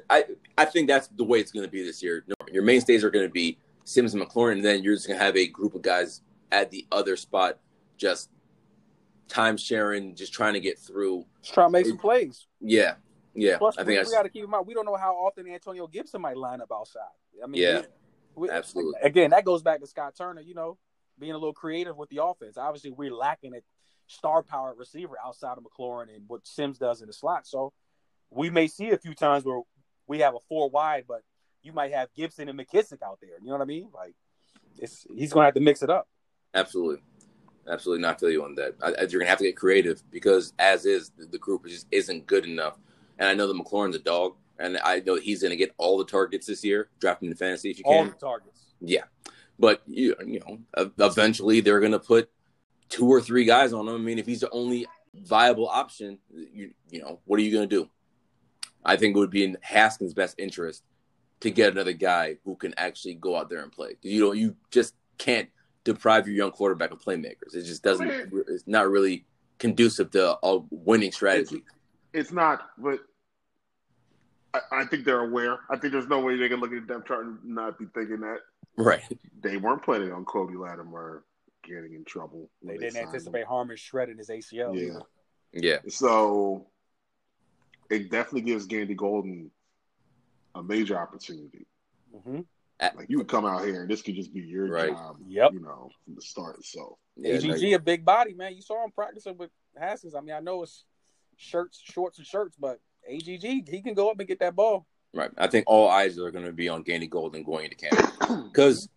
I 0.08 0.26
I 0.56 0.66
think 0.66 0.88
that's 0.88 1.08
the 1.08 1.24
way 1.24 1.40
it's 1.40 1.52
going 1.52 1.66
to 1.66 1.72
be 1.72 1.84
this 1.84 2.04
year. 2.04 2.24
Your 2.52 2.62
mainstays 2.62 3.04
are 3.04 3.10
going 3.10 3.26
to 3.26 3.32
be 3.32 3.58
Sims 3.86 4.14
and 4.14 4.24
McLaurin, 4.24 4.54
and 4.54 4.66
then 4.66 4.84
you're 4.84 4.94
just 4.94 5.08
going 5.08 5.18
to 5.18 5.26
have 5.26 5.36
a 5.36 5.48
group 5.48 5.74
of 5.74 5.82
guys 5.82 6.22
at 6.52 6.70
the 6.70 6.86
other 6.92 7.16
spot, 7.16 7.58
just 7.98 8.30
time 9.28 9.58
sharing, 9.58 10.16
just 10.16 10.32
trying 10.32 10.54
to 10.54 10.60
get 10.60 10.78
through. 10.78 11.26
Just 11.42 11.56
trying 11.56 11.70
to 11.70 11.72
make 11.72 11.88
some 11.88 11.98
plays. 11.98 12.46
Yeah, 12.62 12.96
yeah. 13.34 13.58
Plus, 13.58 13.80
I 13.80 13.82
we, 13.82 13.86
think 13.86 13.88
we 13.88 13.96
that's 13.96 14.12
got 14.12 14.24
to 14.24 14.30
keep 14.30 14.44
in 14.44 14.50
mind 14.52 14.68
we 14.68 14.76
don't 14.76 14.86
know 14.86 14.96
how 14.96 15.16
often 15.16 15.48
Antonio 15.48 15.88
Gibson 15.88 16.22
might 16.22 16.38
line 16.38 16.62
up 16.62 16.72
outside. 16.72 17.02
I 17.44 17.48
mean, 17.48 17.64
Yeah. 17.64 17.82
We- 18.36 18.50
Absolutely. 18.50 19.00
Again, 19.02 19.32
that 19.32 19.46
goes 19.46 19.62
back 19.62 19.80
to 19.82 19.88
Scott 19.88 20.16
Turner. 20.18 20.42
You 20.42 20.54
know, 20.54 20.78
being 21.18 21.32
a 21.34 21.38
little 21.38 21.54
creative 21.54 21.98
with 21.98 22.10
the 22.10 22.24
offense. 22.24 22.58
Obviously, 22.58 22.92
we're 22.92 23.14
lacking 23.14 23.54
a 23.56 23.60
star 24.08 24.42
power 24.44 24.74
receiver 24.78 25.16
outside 25.24 25.58
of 25.58 25.64
McLaurin 25.64 26.14
and 26.16 26.24
what 26.28 26.48
Sims 26.48 26.78
does 26.78 27.02
in 27.02 27.08
the 27.08 27.14
slot. 27.14 27.46
So 27.46 27.74
we 28.32 28.50
may 28.50 28.68
see 28.68 28.90
a 28.92 28.98
few 28.98 29.14
times 29.14 29.44
where 29.46 29.62
we 30.08 30.20
have 30.20 30.34
a 30.36 30.40
four 30.48 30.70
wide, 30.70 31.06
but 31.08 31.22
you 31.62 31.74
might 31.74 31.92
have 31.94 32.08
Gibson 32.16 32.48
and 32.50 32.58
McKissic 32.60 33.02
out 33.06 33.20
there. 33.22 33.38
You 33.42 33.48
know 33.48 33.54
what 33.54 33.62
I 33.62 33.66
mean? 33.66 33.90
Like, 33.94 34.16
it's 34.78 35.06
he's 35.14 35.34
going 35.34 35.44
to 35.44 35.48
have 35.48 35.54
to 35.56 35.60
mix 35.60 35.84
it 35.84 35.90
up. 35.90 36.08
absolutely, 36.56 37.04
absolutely 37.70 38.02
not 38.02 38.20
feel 38.20 38.30
you 38.32 38.44
on 38.46 38.56
that. 38.56 38.76
I, 38.82 38.88
I- 38.88 38.92
you're 39.02 39.20
going 39.20 39.26
to 39.26 39.30
have 39.30 39.38
to 39.40 39.44
get 39.44 39.58
creative 39.58 40.02
because 40.10 40.54
as 40.58 40.86
is 40.86 41.12
the, 41.18 41.26
the 41.26 41.38
group 41.38 41.66
just 41.68 41.86
isn't 41.92 42.26
good 42.28 42.46
enough. 42.46 42.80
And 43.20 43.28
I 43.28 43.34
know 43.34 43.46
that 43.48 43.58
McLaurin's 43.62 43.98
a 43.98 44.00
dog, 44.00 44.36
and 44.60 44.78
I 44.84 45.00
know 45.00 45.16
he's 45.16 45.42
going 45.42 45.52
to 45.52 45.58
get 45.58 45.74
all 45.78 45.98
the 45.98 46.06
targets 46.06 46.48
this 46.48 46.64
year, 46.64 46.90
drafting 47.00 47.30
in 47.30 47.36
fantasy 47.36 47.72
if 47.72 47.80
you 47.80 47.86
All 47.86 47.94
can. 47.94 48.06
All 48.06 48.12
the 48.12 48.26
targets. 48.26 48.66
Yeah, 48.82 49.04
but 49.58 49.82
you 49.88 50.16
you 50.26 50.42
know, 50.42 50.60
eventually 51.00 51.62
they're 51.62 51.80
going 51.80 51.94
to 51.94 52.00
put 52.00 52.30
two 52.90 53.08
or 53.08 53.22
three 53.22 53.46
guys 53.46 53.74
on 53.74 53.88
him. 53.88 53.96
I 53.96 53.98
mean, 53.98 54.20
if 54.20 54.26
he's 54.26 54.42
the 54.42 54.50
only 54.52 54.86
viable 55.14 55.68
option, 55.68 56.20
you 56.32 56.72
you 56.90 57.02
know, 57.02 57.20
what 57.26 57.40
are 57.40 57.44
you 57.44 57.52
going 57.52 57.68
to 57.68 57.76
do? 57.84 57.90
I 58.84 58.96
think 58.96 59.16
it 59.16 59.20
would 59.20 59.32
be 59.32 59.44
in 59.44 59.58
Haskins' 59.62 60.14
best 60.14 60.36
interest 60.38 60.84
to 61.42 61.52
get 61.52 61.72
another 61.72 61.94
guy 61.94 62.38
who 62.44 62.56
can 62.56 62.74
actually 62.78 63.16
go 63.16 63.36
out 63.36 63.50
there 63.50 63.64
and 63.64 63.72
play. 63.72 63.96
You 64.02 64.22
know, 64.22 64.32
you 64.34 64.56
just 64.72 64.96
can't 65.18 65.50
deprive 65.84 66.28
your 66.28 66.36
young 66.36 66.52
quarterback 66.52 66.92
of 66.92 67.00
playmakers. 67.00 67.56
It 67.56 67.64
just 67.64 67.84
doesn't. 67.84 68.10
It's 68.48 68.68
not 68.68 68.90
really 68.90 69.26
conducive 69.58 70.12
to 70.12 70.38
a 70.44 70.60
winning 70.70 71.12
strategy. 71.12 71.64
It's 72.14 72.32
not, 72.32 72.70
but 72.78 73.00
I, 74.54 74.60
I 74.72 74.86
think 74.86 75.06
they're 75.06 75.22
aware. 75.22 75.60
I 75.70 75.78
think 75.78 75.94
there's 75.94 76.08
no 76.08 76.20
way 76.20 76.36
they 76.38 76.50
can 76.50 76.60
look 76.60 76.72
at 76.74 76.88
the 76.88 76.94
depth 76.94 77.08
chart 77.08 77.26
and 77.26 77.38
not 77.46 77.78
be 77.78 77.86
thinking 77.94 78.22
that 78.22 78.38
Right. 78.78 79.02
they 79.42 79.58
weren't 79.58 79.84
planning 79.84 80.12
on 80.12 80.26
Cody 80.26 80.56
Latimer 80.56 81.24
getting 81.64 81.94
in 81.94 82.06
trouble. 82.06 82.50
They 82.64 82.78
didn't 82.78 82.94
signed 82.94 83.04
him. 83.04 83.08
anticipate 83.10 83.46
Harmon 83.46 83.76
shredding 83.78 84.18
his 84.18 84.30
ACL. 84.30 84.76
Yeah. 84.76 84.82
either. 84.84 85.02
Yeah. 85.54 85.78
So 85.90 86.68
it 87.90 88.10
definitely 88.10 88.42
gives 88.42 88.66
Gandy 88.66 88.94
Golden 88.96 89.52
a 90.56 90.64
major 90.64 90.98
opportunity. 90.98 91.66
Mhm. 92.16 92.46
Like 92.96 93.10
you 93.10 93.18
would 93.18 93.28
come 93.28 93.46
out 93.46 93.66
here 93.66 93.82
and 93.82 93.90
this 93.92 94.02
could 94.02 94.16
just 94.16 94.34
be 94.34 94.40
your 94.42 94.68
Right. 94.68 94.90
job, 94.92 95.18
Yep. 95.28 95.54
you 95.54 95.60
know, 95.60 95.90
from 96.06 96.16
the 96.16 96.22
start. 96.22 96.64
So 96.64 96.98
Yeah, 97.18 97.34
AGG, 97.36 97.74
a 97.74 97.80
big 97.80 98.06
body, 98.06 98.34
man. 98.34 98.56
You 98.56 98.62
saw 98.62 98.84
him 98.84 98.92
practicing 98.92 99.38
with 99.38 99.52
Haskins. 99.78 100.16
I 100.16 100.22
mean, 100.22 100.34
I 100.34 100.40
know 100.40 100.64
it's 100.64 100.86
shirts, 101.36 101.78
shorts, 101.84 102.18
and 102.20 102.26
shirts, 102.26 102.56
but 102.58 102.80
AGG, 103.10 103.68
he 103.70 103.82
can 103.82 103.94
go 103.94 104.10
up 104.10 104.20
and 104.20 104.28
get 104.28 104.40
that 104.40 104.56
ball. 104.56 104.86
Right. 105.14 105.32
I 105.38 105.48
think 105.48 105.66
all 105.68 105.90
eyes 105.90 106.20
are 106.20 106.32
going 106.32 106.46
to 106.46 106.52
be 106.54 106.70
on 106.70 106.84
Gandy 106.84 107.08
Golden 107.08 107.44
going 107.44 107.66
into 107.66 107.76
camp 107.76 107.98
because 108.54 108.88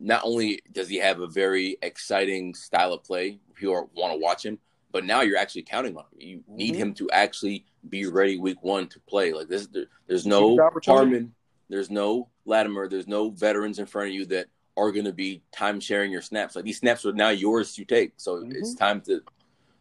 not 0.00 0.22
only 0.24 0.60
does 0.72 0.88
he 0.88 0.96
have 0.96 1.20
a 1.20 1.28
very 1.28 1.76
exciting 1.82 2.54
style 2.54 2.92
of 2.92 3.04
play, 3.04 3.38
people 3.54 3.88
want 3.94 4.12
to 4.12 4.18
watch 4.18 4.44
him, 4.44 4.58
but 4.90 5.04
now 5.04 5.20
you're 5.22 5.38
actually 5.38 5.62
counting 5.62 5.96
on 5.96 6.04
him. 6.12 6.20
You 6.20 6.44
need 6.48 6.74
Mhm. 6.74 6.78
him 6.78 6.94
to 6.94 7.10
actually 7.10 7.64
be 7.88 8.06
ready 8.06 8.36
week 8.36 8.62
one 8.62 8.88
to 8.88 9.00
play. 9.00 9.32
Like 9.32 9.48
this, 9.48 9.66
there, 9.68 9.86
there's 10.08 10.26
no. 10.26 10.56
Harmon, 10.84 11.34
there's 11.68 11.90
no 11.90 12.28
Latimer, 12.46 12.88
there's 12.88 13.06
no 13.06 13.30
veterans 13.30 13.78
in 13.78 13.86
front 13.86 14.08
of 14.08 14.14
you 14.14 14.26
that 14.26 14.46
are 14.76 14.90
going 14.90 15.04
to 15.04 15.12
be 15.12 15.40
time 15.52 15.78
sharing 15.78 16.10
your 16.10 16.20
snaps. 16.20 16.56
Like 16.56 16.64
these 16.64 16.78
snaps 16.78 17.06
are 17.06 17.12
now 17.12 17.30
yours 17.30 17.74
to 17.76 17.84
take. 17.84 18.12
So 18.16 18.42
Mhm. 18.42 18.54
it's 18.56 18.74
time 18.74 19.00
to 19.02 19.22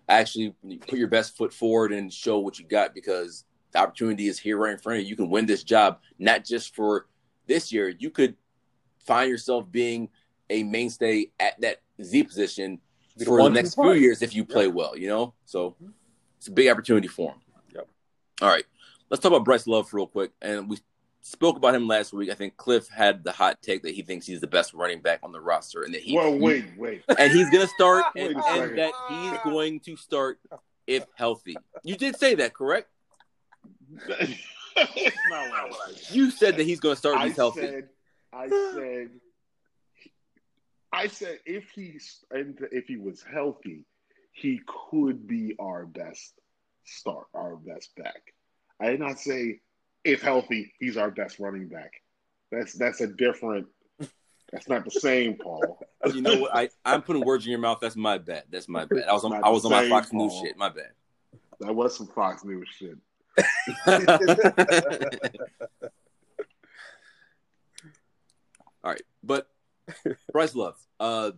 actually 0.09 0.53
put 0.88 0.99
your 0.99 1.07
best 1.07 1.36
foot 1.36 1.53
forward 1.53 1.91
and 1.91 2.13
show 2.13 2.39
what 2.39 2.59
you 2.59 2.65
got 2.65 2.93
because 2.93 3.45
the 3.74 3.80
opportunity 3.80 4.28
is 4.28 4.39
here 4.39 4.57
right 4.57 4.74
in 4.74 4.78
front 4.78 4.99
of 4.99 5.03
you. 5.03 5.09
You 5.09 5.15
can 5.15 5.30
win 5.30 5.45
this 5.45 5.63
job, 5.63 5.99
not 6.19 6.45
just 6.45 6.76
for 6.76 7.07
this 7.47 7.71
year. 7.71 7.89
You 7.89 8.09
could 8.09 8.36
find 9.05 9.30
yourself 9.30 9.69
being 9.69 10.09
a 10.49 10.63
mainstay 10.63 11.32
at 11.39 11.59
that 11.61 11.82
Z 12.01 12.24
position 12.24 12.80
Be 13.17 13.19
the 13.19 13.26
for 13.26 13.38
the 13.38 13.43
one-two 13.43 13.55
next 13.55 13.76
few 13.76 13.93
years 13.93 14.21
if 14.21 14.36
you 14.36 14.45
play 14.45 14.67
well, 14.67 14.97
you 14.97 15.07
know? 15.07 15.34
So 15.45 15.71
mm-hmm. 15.71 15.91
it's 16.38 16.47
a 16.47 16.51
big 16.51 16.69
opportunity 16.69 17.07
for 17.07 17.32
him. 17.32 17.39
Yep. 17.74 17.88
All 18.41 18.49
right. 18.49 18.65
Let's 19.09 19.21
talk 19.21 19.32
about 19.32 19.45
Bryce 19.45 19.67
Love 19.67 19.93
real 19.93 20.07
quick. 20.07 20.32
And 20.41 20.69
we 20.69 20.78
spoke 21.21 21.57
about 21.57 21.74
him 21.74 21.88
last 21.88 22.13
week. 22.13 22.30
I 22.30 22.36
think 22.36 22.57
Cliff 22.57 22.88
had 22.89 23.24
the 23.24 23.32
hot 23.32 23.61
take 23.61 23.84
that 23.84 23.95
he 23.95 24.03
thinks 24.03 24.26
he's 24.26 24.41
the 24.41 24.47
best 24.47 24.74
running 24.74 25.01
back 25.01 25.19
on 25.24 25.32
the 25.32 25.41
roster 25.41 25.84
and 25.84 25.93
that 25.93 26.01
he 26.01 26.15
well, 26.15 26.38
wait, 26.38 26.65
wait. 26.78 27.03
and 27.17 27.32
he's 27.32 27.49
gonna 27.49 27.67
start 27.67 28.05
and, 28.15 28.36
and 28.36 28.78
that 28.78 28.91
he's 29.09 29.39
going 29.43 29.80
to 29.82 29.95
start 29.95 30.39
if 30.86 31.05
healthy. 31.15 31.55
You 31.84 31.95
did 31.95 32.17
say 32.17 32.36
that, 32.36 32.53
correct? 32.53 32.89
It's 33.63 33.63
not 33.63 33.67
what 33.67 33.69
I 33.69 33.71
said. 33.71 33.83
You 36.12 36.32
said 36.32 36.58
that 36.58 36.64
he's 36.64 36.80
gonna 36.80 36.96
start 36.96 37.16
if 37.16 37.22
I 37.22 37.30
healthy. 37.30 37.62
said, 37.62 37.89
I 38.32 38.50
said, 38.50 39.10
I 40.91 41.08
said 41.08 41.39
if 41.46 41.70
he's 41.72 42.24
and 42.32 42.58
if 42.72 42.88
he 42.88 42.98
was 42.98 43.24
healthy, 43.24 43.86
he 44.32 44.62
could 44.89 45.28
be 45.28 45.56
our 45.60 45.86
best 45.86 46.34
start, 46.86 47.28
our 47.34 47.56
best 47.56 47.96
back. 47.96 48.34
I 48.80 48.89
did 48.89 49.00
not 49.00 49.20
say 49.20 49.60
if 50.04 50.22
healthy, 50.22 50.74
he's 50.80 50.98
our 50.98 51.12
best 51.12 51.39
running 51.39 51.68
back. 51.68 51.91
That's 52.52 52.74
that's 52.74 53.02
a 53.02 53.08
different. 53.08 53.68
That's 54.52 54.70
not 54.70 54.86
the 54.86 54.91
same, 54.91 55.36
Paul. 55.36 55.80
you 56.14 56.22
know 56.22 56.41
what? 56.41 56.56
I 56.56 56.70
I'm 56.86 57.02
putting 57.02 57.26
words 57.26 57.46
in 57.46 57.52
your 57.52 57.60
mouth. 57.60 57.80
That's 57.82 57.96
my 57.96 58.20
bad. 58.20 58.44
That's 58.52 58.68
my 58.68 58.86
bad. 58.86 59.06
I 59.06 59.14
was 59.14 59.24
on 59.24 59.34
I 59.34 59.50
was 59.50 59.66
on 59.66 59.72
my 59.72 59.89
Fox 59.89 60.14
News 60.14 60.34
shit. 60.41 60.58
My 60.58 60.70
bad. 60.70 60.91
That 61.60 61.74
was 61.74 61.98
some 61.98 62.08
Fox 62.08 62.44
News 62.44 62.68
shit. 62.78 62.98
All 68.84 68.92
right, 68.92 69.02
but 69.24 69.48
Bryce 70.32 70.56
Love. 70.56 70.76
Uh, 71.00 71.32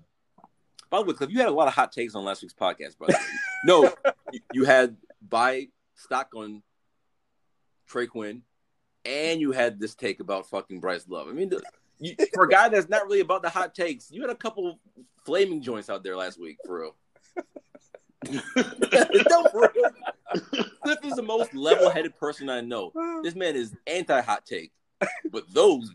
by 0.89 0.99
the 0.99 1.05
way, 1.05 1.13
Cliff, 1.13 1.29
you 1.29 1.39
had 1.39 1.47
a 1.47 1.51
lot 1.51 1.67
of 1.67 1.73
hot 1.73 1.91
takes 1.91 2.15
on 2.15 2.23
last 2.23 2.41
week's 2.41 2.53
podcast, 2.53 2.97
brother. 2.97 3.17
no, 3.65 3.93
you, 4.31 4.39
you 4.53 4.63
had 4.65 4.97
buy 5.27 5.67
stock 5.95 6.29
on 6.35 6.63
Trey 7.87 8.07
Quinn, 8.07 8.41
and 9.03 9.39
you 9.39 9.51
had 9.51 9.79
this 9.79 9.95
take 9.95 10.19
about 10.19 10.49
fucking 10.49 10.79
Bryce 10.79 11.05
Love. 11.07 11.27
I 11.27 11.31
mean, 11.31 11.51
you, 11.99 12.15
for 12.33 12.45
a 12.45 12.49
guy 12.49 12.69
that's 12.69 12.89
not 12.89 13.05
really 13.05 13.19
about 13.19 13.41
the 13.41 13.49
hot 13.49 13.75
takes, 13.75 14.11
you 14.11 14.21
had 14.21 14.29
a 14.29 14.35
couple 14.35 14.79
flaming 15.23 15.61
joints 15.61 15.89
out 15.89 16.03
there 16.03 16.15
last 16.15 16.39
week, 16.39 16.57
for 16.65 16.79
real. 16.79 16.95
No, 18.31 19.43
for 19.51 19.71
real. 19.75 19.91
Cliff 20.83 20.99
is 21.03 21.15
the 21.15 21.23
most 21.23 21.53
level-headed 21.53 22.17
person 22.17 22.49
I 22.49 22.61
know. 22.61 22.91
This 23.23 23.35
man 23.35 23.55
is 23.55 23.75
anti-hot 23.87 24.45
take, 24.45 24.71
but 25.31 25.43
those, 25.53 25.91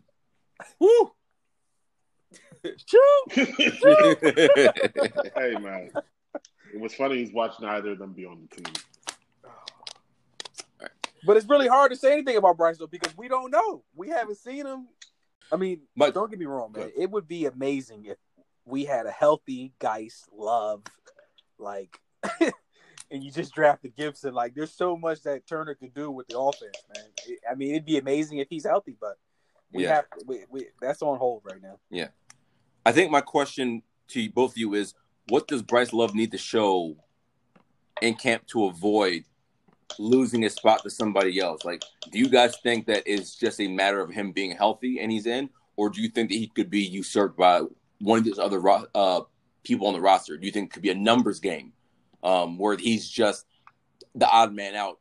whoo. 0.78 1.12
True. 2.62 3.36
Hey 5.36 5.54
man, 5.58 5.90
it 6.74 6.78
was 6.80 6.94
funny. 6.94 7.16
He's 7.18 7.32
watching 7.32 7.64
either 7.66 7.92
of 7.92 7.98
them 7.98 8.12
be 8.12 8.26
on 8.26 8.46
the 8.50 8.56
team. 8.56 8.74
But 11.26 11.36
it's 11.36 11.46
really 11.48 11.68
hard 11.68 11.90
to 11.92 11.96
say 11.96 12.12
anything 12.12 12.36
about 12.36 12.56
Bryce 12.56 12.78
though 12.78 12.86
because 12.86 13.16
we 13.16 13.28
don't 13.28 13.50
know. 13.50 13.82
We 13.94 14.08
haven't 14.08 14.36
seen 14.38 14.66
him. 14.66 14.88
I 15.52 15.56
mean, 15.56 15.80
But- 15.96 16.14
don't 16.14 16.30
get 16.30 16.38
me 16.38 16.46
wrong, 16.46 16.72
man. 16.72 16.90
It 16.96 17.10
would 17.10 17.26
be 17.28 17.46
amazing 17.46 18.04
if 18.06 18.16
we 18.64 18.84
had 18.84 19.06
a 19.06 19.10
healthy 19.10 19.72
Bryce 19.80 20.26
Love, 20.32 20.82
like, 21.58 21.98
and 23.10 23.24
you 23.24 23.30
just 23.30 23.54
drafted 23.54 23.96
Gibson. 23.96 24.34
Like, 24.34 24.54
there's 24.54 24.72
so 24.72 24.96
much 24.96 25.22
that 25.22 25.46
Turner 25.46 25.74
could 25.74 25.94
do 25.94 26.10
with 26.10 26.28
the 26.28 26.38
offense, 26.38 26.76
man. 26.94 27.04
I 27.50 27.54
mean, 27.54 27.70
it'd 27.70 27.84
be 27.84 27.98
amazing 27.98 28.38
if 28.38 28.48
he's 28.48 28.64
healthy, 28.64 28.96
but 29.00 29.18
we 29.72 29.84
Yeah. 29.84 29.96
have 29.96 30.04
we, 30.26 30.44
we, 30.50 30.66
that's 30.80 31.02
on 31.02 31.18
hold 31.18 31.42
right 31.44 31.62
now. 31.62 31.78
Yeah, 31.90 32.08
I 32.84 32.92
think 32.92 33.10
my 33.10 33.20
question 33.20 33.82
to 34.08 34.30
both 34.30 34.52
of 34.52 34.58
you 34.58 34.74
is 34.74 34.94
what 35.28 35.46
does 35.46 35.62
Bryce 35.62 35.92
Love 35.92 36.14
need 36.14 36.32
to 36.32 36.38
show 36.38 36.96
in 38.02 38.14
camp 38.14 38.46
to 38.48 38.64
avoid 38.66 39.24
losing 39.98 40.42
his 40.42 40.54
spot 40.54 40.82
to 40.82 40.90
somebody 40.90 41.38
else? 41.40 41.64
Like, 41.64 41.82
do 42.10 42.18
you 42.18 42.28
guys 42.28 42.56
think 42.62 42.86
that 42.86 43.04
it's 43.06 43.36
just 43.36 43.60
a 43.60 43.68
matter 43.68 44.00
of 44.00 44.10
him 44.10 44.32
being 44.32 44.52
healthy 44.52 45.00
and 45.00 45.10
he's 45.10 45.26
in? 45.26 45.50
or 45.80 45.88
do 45.88 46.02
you 46.02 46.10
think 46.10 46.28
that 46.28 46.36
he 46.36 46.46
could 46.46 46.68
be 46.68 46.82
usurped 46.82 47.38
by 47.38 47.62
one 48.00 48.18
of 48.18 48.24
these 48.24 48.38
other 48.38 48.60
uh, 48.94 49.22
people 49.62 49.86
on 49.86 49.94
the 49.94 50.00
roster? 50.00 50.36
Do 50.36 50.44
you 50.44 50.52
think 50.52 50.66
it 50.68 50.72
could 50.74 50.82
be 50.82 50.90
a 50.90 50.94
numbers 50.94 51.40
game 51.40 51.72
um, 52.22 52.58
where 52.58 52.76
he's 52.76 53.08
just 53.08 53.46
the 54.14 54.28
odd 54.28 54.52
man 54.54 54.74
out 54.74 54.98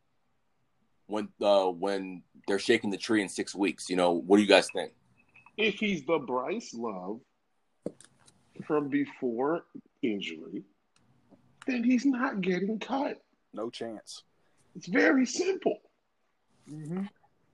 when 1.08 1.30
uh, 1.42 1.66
when 1.66 2.24
they're 2.48 2.60
shaking 2.60 2.90
the 2.90 2.98
tree 2.98 3.22
in 3.22 3.30
six 3.30 3.54
weeks? 3.56 3.90
You 3.90 3.96
know, 3.96 4.12
what 4.12 4.38
do 4.38 4.44
you 4.44 4.48
guys 4.50 4.68
think? 4.74 4.92
If 5.58 5.76
he's 5.76 6.06
the 6.06 6.20
Bryce 6.20 6.74
Love 6.74 7.20
from 8.66 8.90
before 8.90 9.66
injury, 10.02 10.64
then 11.68 11.84
he's 11.84 12.06
not 12.06 12.42
getting 12.42 12.80
cut. 12.80 13.22
No 13.54 13.70
chance. 13.70 14.24
It's 14.76 14.88
very 14.88 15.26
simple. 15.26 15.78
Mm-hmm. 16.72 17.04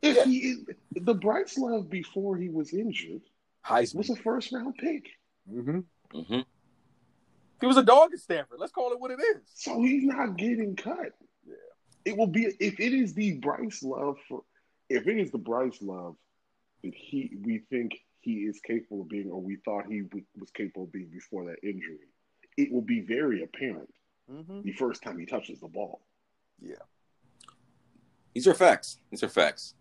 If 0.01 0.17
Yeah. 0.17 0.25
he 0.25 0.37
is 0.39 0.59
the 0.91 1.13
Bryce 1.13 1.57
Love 1.57 1.89
before 1.89 2.37
he 2.37 2.49
was 2.49 2.73
injured 2.73 3.21
Heisman. 3.65 3.95
was 3.95 4.09
a 4.11 4.15
first 4.17 4.51
round 4.51 4.75
pick. 4.77 5.07
Mm-hmm. 5.51 5.79
hmm 6.21 6.39
He 7.61 7.67
was 7.67 7.77
a 7.77 7.83
dog 7.83 8.13
at 8.13 8.19
Stanford. 8.19 8.57
Let's 8.59 8.71
call 8.71 8.91
it 8.91 8.99
what 8.99 9.11
it 9.11 9.19
is. 9.19 9.41
So 9.53 9.81
he's 9.81 10.03
not 10.03 10.37
getting 10.37 10.75
cut. 10.75 11.13
Yeah. 11.47 11.53
It 12.05 12.17
will 12.17 12.27
be 12.27 12.45
if 12.59 12.79
it 12.79 12.93
is 12.93 13.13
the 13.13 13.33
Bryce 13.33 13.81
Love 13.83 14.17
for 14.27 14.43
if 14.89 15.07
it 15.07 15.17
is 15.17 15.31
the 15.31 15.37
Bryce 15.37 15.81
Love 15.81 16.15
that 16.83 16.93
he 16.93 17.31
we 17.41 17.59
think 17.69 17.93
he 18.21 18.39
is 18.39 18.59
capable 18.65 19.01
of 19.01 19.09
being 19.09 19.29
or 19.31 19.41
we 19.41 19.55
thought 19.65 19.85
he 19.87 20.01
w- 20.01 20.25
was 20.37 20.49
capable 20.51 20.83
of 20.83 20.91
being 20.91 21.09
before 21.11 21.45
that 21.45 21.57
injury, 21.63 22.07
it 22.57 22.71
will 22.71 22.81
be 22.81 23.01
very 23.01 23.43
apparent 23.43 23.89
Mm-hmm. 24.31 24.61
the 24.63 24.71
first 24.71 25.03
time 25.03 25.19
he 25.19 25.25
touches 25.27 25.59
the 25.59 25.67
ball. 25.67 26.01
Yeah. 26.59 26.77
These 28.33 28.47
are 28.47 28.55
facts. 28.55 28.97
These 29.11 29.21
are 29.21 29.29
facts. 29.29 29.75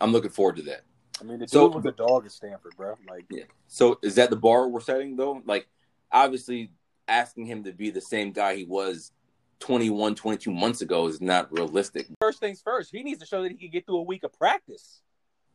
I'm 0.00 0.12
looking 0.12 0.30
forward 0.30 0.54
to 0.56 0.62
that. 0.62 0.82
I 1.20 1.24
mean, 1.24 1.40
the 1.40 1.48
So- 1.48 1.66
dude 1.68 1.74
was 1.74 1.86
a 1.86 1.90
dog 1.96 2.24
at 2.26 2.30
Stanford, 2.32 2.76
bro. 2.76 2.96
Like, 3.08 3.26
Yeah. 3.28 3.44
So 3.66 3.98
is 4.02 4.14
that 4.14 4.30
the 4.30 4.36
bar 4.36 4.68
we're 4.68 4.80
setting 4.80 5.16
though? 5.16 5.42
Like 5.44 5.66
obviously 6.12 6.70
asking 7.08 7.46
him 7.46 7.64
to 7.64 7.72
be 7.72 7.90
the 7.90 8.00
same 8.00 8.32
guy 8.32 8.56
he 8.56 8.64
was 8.64 9.12
21, 9.60 10.14
22 10.14 10.50
months 10.50 10.80
ago 10.80 11.06
is 11.06 11.20
not 11.20 11.52
realistic. 11.52 12.06
first 12.20 12.40
things 12.40 12.60
first, 12.62 12.90
he 12.92 13.02
needs 13.02 13.20
to 13.20 13.26
show 13.26 13.42
that 13.42 13.52
he 13.52 13.58
can 13.58 13.70
get 13.70 13.86
through 13.86 13.98
a 13.98 14.02
week 14.02 14.24
of 14.24 14.32
practice. 14.32 15.02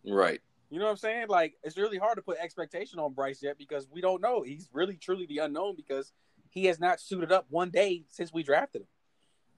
Right. 0.05 0.41
You 0.69 0.79
know 0.79 0.85
what 0.85 0.91
I'm 0.91 0.97
saying? 0.97 1.27
Like, 1.27 1.55
it's 1.63 1.77
really 1.77 1.97
hard 1.97 2.17
to 2.17 2.21
put 2.21 2.37
expectation 2.37 2.99
on 2.99 3.13
Bryce 3.13 3.41
yet 3.41 3.57
because 3.57 3.87
we 3.91 4.01
don't 4.01 4.21
know. 4.21 4.41
He's 4.41 4.69
really, 4.73 4.95
truly 4.95 5.25
the 5.25 5.39
unknown 5.39 5.75
because 5.75 6.11
he 6.49 6.65
has 6.65 6.79
not 6.79 6.99
suited 6.99 7.31
up 7.31 7.45
one 7.49 7.69
day 7.69 8.03
since 8.09 8.33
we 8.33 8.43
drafted 8.43 8.81
him. 8.81 8.87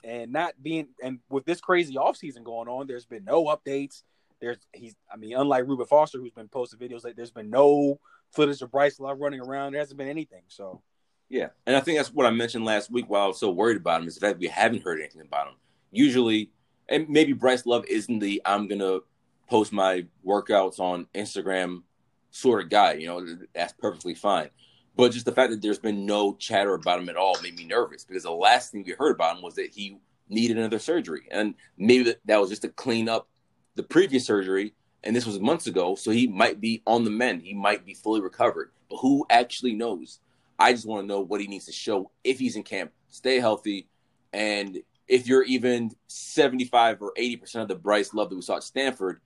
And 0.03 0.31
not 0.31 0.53
being, 0.61 0.89
and 1.01 1.19
with 1.29 1.45
this 1.45 1.59
crazy 1.59 1.95
offseason 1.95 2.43
going 2.43 2.67
on, 2.67 2.87
there's 2.87 3.05
been 3.05 3.25
no 3.25 3.45
updates. 3.45 4.03
There's, 4.39 4.59
he's, 4.73 4.95
I 5.11 5.17
mean, 5.17 5.35
unlike 5.35 5.65
Reuben 5.67 5.87
Foster, 5.87 6.19
who's 6.19 6.31
been 6.31 6.47
posting 6.47 6.79
videos, 6.79 7.03
like, 7.03 7.15
there's 7.15 7.31
been 7.31 7.49
no 7.49 7.99
footage 8.31 8.61
of 8.61 8.71
Bryce 8.71 8.99
Love 8.99 9.19
running 9.19 9.41
around. 9.41 9.73
There 9.73 9.81
hasn't 9.81 9.97
been 9.97 10.07
anything. 10.07 10.43
So, 10.47 10.81
Yeah. 11.29 11.47
And 11.65 11.75
I 11.75 11.79
think 11.79 11.97
that's 11.97 12.13
what 12.13 12.25
I 12.25 12.31
mentioned 12.31 12.65
last 12.65 12.91
week 12.91 13.09
while 13.09 13.23
I 13.23 13.27
was 13.27 13.39
so 13.39 13.51
worried 13.51 13.77
about 13.77 14.01
him 14.01 14.07
is 14.07 14.15
the 14.15 14.21
fact 14.21 14.39
we 14.39 14.47
haven't 14.47 14.83
heard 14.83 14.99
anything 14.99 15.21
about 15.21 15.47
him. 15.47 15.55
Usually, 15.91 16.51
and 16.89 17.09
maybe 17.09 17.33
Bryce 17.33 17.65
Love 17.65 17.85
isn't 17.87 18.19
the 18.19 18.41
I'm 18.45 18.69
to 18.69 19.03
post 19.49 19.71
my 19.71 20.05
workouts 20.25 20.79
on 20.79 21.07
Instagram 21.15 21.83
sort 22.31 22.63
of 22.63 22.69
guy. 22.69 22.93
You 22.93 23.07
know, 23.07 23.37
that's 23.53 23.73
perfectly 23.73 24.13
fine. 24.13 24.49
But 24.95 25.11
just 25.11 25.25
the 25.25 25.31
fact 25.31 25.51
that 25.51 25.61
there's 25.61 25.79
been 25.79 26.05
no 26.05 26.33
chatter 26.35 26.73
about 26.73 26.99
him 26.99 27.09
at 27.09 27.17
all 27.17 27.37
made 27.41 27.55
me 27.55 27.65
nervous 27.65 28.03
because 28.03 28.23
the 28.23 28.31
last 28.31 28.71
thing 28.71 28.83
we 28.83 28.93
heard 28.93 29.11
about 29.11 29.37
him 29.37 29.43
was 29.43 29.55
that 29.55 29.71
he 29.73 29.99
needed 30.27 30.57
another 30.57 30.79
surgery. 30.79 31.27
And 31.29 31.53
maybe 31.77 32.15
that 32.25 32.41
was 32.41 32.49
just 32.49 32.63
to 32.63 32.69
clean 32.69 33.07
up 33.07 33.27
the 33.75 33.83
previous 33.83 34.25
surgery. 34.25 34.73
And 35.07 35.15
this 35.15 35.25
was 35.25 35.39
months 35.39 35.67
ago. 35.67 35.95
So 35.95 36.11
he 36.11 36.27
might 36.27 36.59
be 36.59 36.83
on 36.85 37.05
the 37.05 37.09
mend. 37.09 37.41
He 37.41 37.53
might 37.53 37.85
be 37.85 37.93
fully 37.93 38.19
recovered. 38.19 38.71
But 38.89 38.97
who 38.97 39.25
actually 39.29 39.73
knows? 39.73 40.19
I 40.59 40.73
just 40.73 40.85
want 40.85 41.03
to 41.03 41.07
know 41.07 41.21
what 41.21 41.39
he 41.39 41.47
needs 41.47 41.65
to 41.67 41.71
show 41.71 42.11
if 42.25 42.39
he's 42.39 42.57
in 42.57 42.63
camp, 42.63 42.91
stay 43.07 43.39
healthy, 43.39 43.87
and 44.33 44.79
if 45.07 45.25
you're 45.25 45.43
even 45.43 45.91
75 46.07 47.01
or 47.01 47.13
80% 47.17 47.61
of 47.61 47.67
the 47.69 47.75
Bryce 47.75 48.13
Love 48.13 48.29
that 48.29 48.35
we 48.35 48.41
saw 48.41 48.57
at 48.57 48.63
Stanford, 48.63 49.21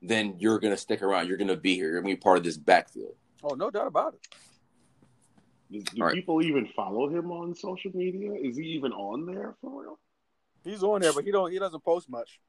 then 0.00 0.34
you're 0.38 0.58
going 0.58 0.74
to 0.74 0.80
stick 0.80 1.02
around. 1.02 1.28
You're 1.28 1.36
going 1.36 1.48
to 1.48 1.56
be 1.56 1.76
here. 1.76 1.90
You're 1.90 2.00
going 2.00 2.14
to 2.14 2.16
be 2.16 2.20
part 2.20 2.38
of 2.38 2.44
this 2.44 2.56
backfield. 2.56 3.14
oh, 3.44 3.54
no 3.54 3.70
doubt 3.70 3.86
about 3.86 4.14
it. 4.14 4.26
Do, 5.70 5.80
do 5.82 6.02
All 6.02 6.08
right. 6.08 6.14
people 6.16 6.42
even 6.42 6.66
follow 6.74 7.08
him 7.08 7.30
on 7.30 7.54
social 7.54 7.92
media? 7.94 8.32
Is 8.34 8.56
he 8.56 8.64
even 8.64 8.92
on 8.92 9.26
there 9.26 9.54
for 9.60 9.82
real? 9.82 9.98
He's 10.64 10.82
on 10.82 11.00
there, 11.00 11.12
but 11.12 11.24
he 11.24 11.30
don't, 11.30 11.52
he 11.52 11.58
doesn't 11.60 11.84
post 11.84 12.10
much. 12.10 12.40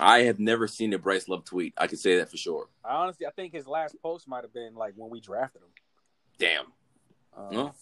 I 0.00 0.20
have 0.20 0.38
never 0.38 0.68
seen 0.68 0.92
a 0.92 0.98
Bryce 0.98 1.28
Love 1.28 1.44
tweet. 1.44 1.74
I 1.76 1.86
can 1.86 1.98
say 1.98 2.16
that 2.18 2.30
for 2.30 2.36
sure. 2.36 2.68
I 2.84 2.94
honestly, 2.94 3.26
I 3.26 3.30
think 3.30 3.52
his 3.52 3.66
last 3.66 3.96
post 4.02 4.28
might 4.28 4.44
have 4.44 4.52
been 4.52 4.74
like 4.74 4.94
when 4.96 5.10
we 5.10 5.20
drafted 5.20 5.62
him. 5.62 5.68
Damn. 6.38 6.66
Um, 7.36 7.56
Well, 7.56 7.74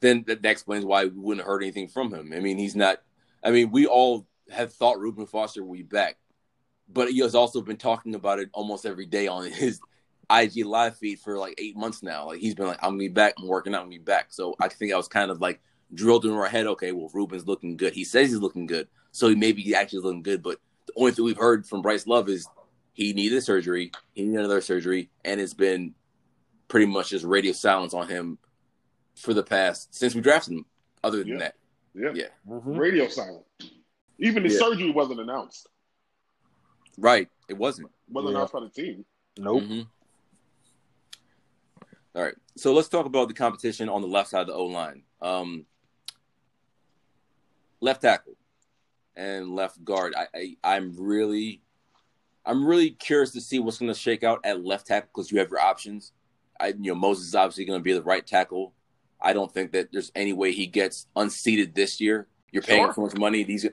then 0.00 0.24
that, 0.26 0.42
that 0.42 0.50
explains 0.50 0.84
why 0.84 1.04
we 1.04 1.10
wouldn't 1.10 1.42
have 1.42 1.46
heard 1.46 1.62
anything 1.62 1.88
from 1.88 2.12
him. 2.12 2.32
I 2.34 2.40
mean, 2.40 2.58
he's 2.58 2.76
not. 2.76 3.02
I 3.42 3.50
mean, 3.50 3.70
we 3.70 3.86
all 3.86 4.26
have 4.50 4.72
thought 4.72 5.00
Reuben 5.00 5.26
Foster 5.26 5.64
would 5.64 5.76
be 5.76 5.82
back, 5.82 6.18
but 6.88 7.08
he 7.08 7.20
has 7.20 7.34
also 7.34 7.60
been 7.60 7.76
talking 7.76 8.14
about 8.14 8.40
it 8.40 8.50
almost 8.52 8.84
every 8.84 9.06
day 9.06 9.28
on 9.28 9.50
his 9.50 9.80
IG 10.30 10.64
live 10.64 10.96
feed 10.96 11.20
for 11.20 11.38
like 11.38 11.54
eight 11.58 11.76
months 11.76 12.02
now. 12.02 12.26
Like 12.26 12.40
he's 12.40 12.54
been 12.54 12.66
like, 12.66 12.82
"I'm 12.82 12.90
gonna 12.90 12.98
be 12.98 13.08
back. 13.08 13.34
I'm 13.38 13.46
working 13.46 13.74
out. 13.74 13.82
I'm 13.82 13.86
gonna 13.86 13.98
be 13.98 14.04
back." 14.04 14.26
So 14.30 14.54
I 14.60 14.68
think 14.68 14.92
I 14.92 14.96
was 14.96 15.08
kind 15.08 15.30
of 15.30 15.40
like 15.40 15.60
drilled 15.94 16.24
into 16.24 16.36
our 16.36 16.46
head. 16.48 16.66
Okay, 16.66 16.92
well, 16.92 17.10
Reuben's 17.12 17.46
looking 17.46 17.76
good. 17.76 17.92
He 17.92 18.04
says 18.04 18.30
he's 18.30 18.38
looking 18.38 18.66
good, 18.66 18.88
so 19.12 19.28
he 19.28 19.34
maybe 19.34 19.62
he 19.62 19.74
actually 19.74 20.00
looking 20.00 20.22
good. 20.22 20.42
But 20.42 20.58
the 20.86 20.92
only 20.96 21.12
thing 21.12 21.24
we've 21.24 21.36
heard 21.36 21.66
from 21.66 21.82
Bryce 21.82 22.06
Love 22.06 22.28
is 22.28 22.46
he 22.92 23.12
needed 23.12 23.42
surgery. 23.42 23.92
He 24.14 24.22
needed 24.22 24.40
another 24.40 24.60
surgery, 24.60 25.10
and 25.24 25.40
it's 25.40 25.54
been 25.54 25.94
pretty 26.68 26.86
much 26.86 27.10
just 27.10 27.24
radio 27.24 27.52
silence 27.52 27.94
on 27.94 28.08
him 28.08 28.38
for 29.16 29.34
the 29.34 29.42
past 29.42 29.94
since 29.94 30.14
we 30.14 30.20
drafted 30.20 30.54
him. 30.54 30.66
Other 31.04 31.18
than 31.18 31.28
Yeah. 31.28 31.38
that, 31.38 31.54
Yeah. 31.94 32.12
Yeah. 32.14 32.28
mhm. 32.48 32.78
Radio 32.78 33.08
silence. 33.08 33.44
Even 34.18 34.42
the 34.44 34.48
Yeah. 34.50 34.58
surgery 34.58 34.90
wasn't 34.90 35.20
announced. 35.20 35.68
right? 36.98 37.28
It 37.48 37.54
wasn't. 37.54 37.90
Wasn't 38.08 38.32
Yeah. 38.32 38.36
announced 38.38 38.52
by 38.52 38.60
the 38.60 38.68
team. 38.68 39.06
Nope. 39.38 39.62
Mhm. 39.62 39.86
All 42.14 42.22
right, 42.22 42.34
so 42.56 42.74
let's 42.74 42.88
talk 42.88 43.06
about 43.06 43.28
the 43.28 43.34
competition 43.34 43.88
on 43.88 44.02
the 44.02 44.06
left 44.08 44.28
side 44.28 44.42
of 44.42 44.48
the 44.48 44.52
O 44.52 44.66
line. 44.66 45.02
Um, 45.22 45.64
left 47.80 48.02
tackle 48.02 48.36
and 49.16 49.54
left 49.54 49.82
guard. 49.84 50.14
I, 50.16 50.26
I 50.34 50.56
I'm 50.76 50.94
really, 50.98 51.62
I'm 52.46 52.64
really 52.66 52.90
curious 52.90 53.32
to 53.32 53.40
see 53.40 53.58
what's 53.58 53.78
going 53.78 53.92
to 53.92 53.98
shake 53.98 54.24
out 54.24 54.40
at 54.44 54.64
left 54.64 54.86
tackle 54.86 55.08
because 55.14 55.30
you 55.30 55.38
have 55.38 55.50
your 55.50 55.60
options. 55.60 56.12
I 56.60 56.68
you 56.68 56.92
know 56.92 56.94
Moses 56.94 57.26
is 57.28 57.34
obviously 57.34 57.64
going 57.64 57.78
to 57.80 57.82
be 57.84 57.92
the 57.92 58.02
right 58.02 58.26
tackle. 58.26 58.72
I 59.20 59.32
don't 59.32 59.52
think 59.52 59.72
that 59.72 59.92
there's 59.92 60.10
any 60.14 60.32
way 60.32 60.52
he 60.52 60.66
gets 60.66 61.06
unseated 61.14 61.74
this 61.74 62.00
year. 62.00 62.26
You're 62.50 62.62
paying 62.62 62.84
Sure. 62.86 62.94
so 62.94 63.00
much 63.02 63.16
money. 63.16 63.44
These, 63.44 63.66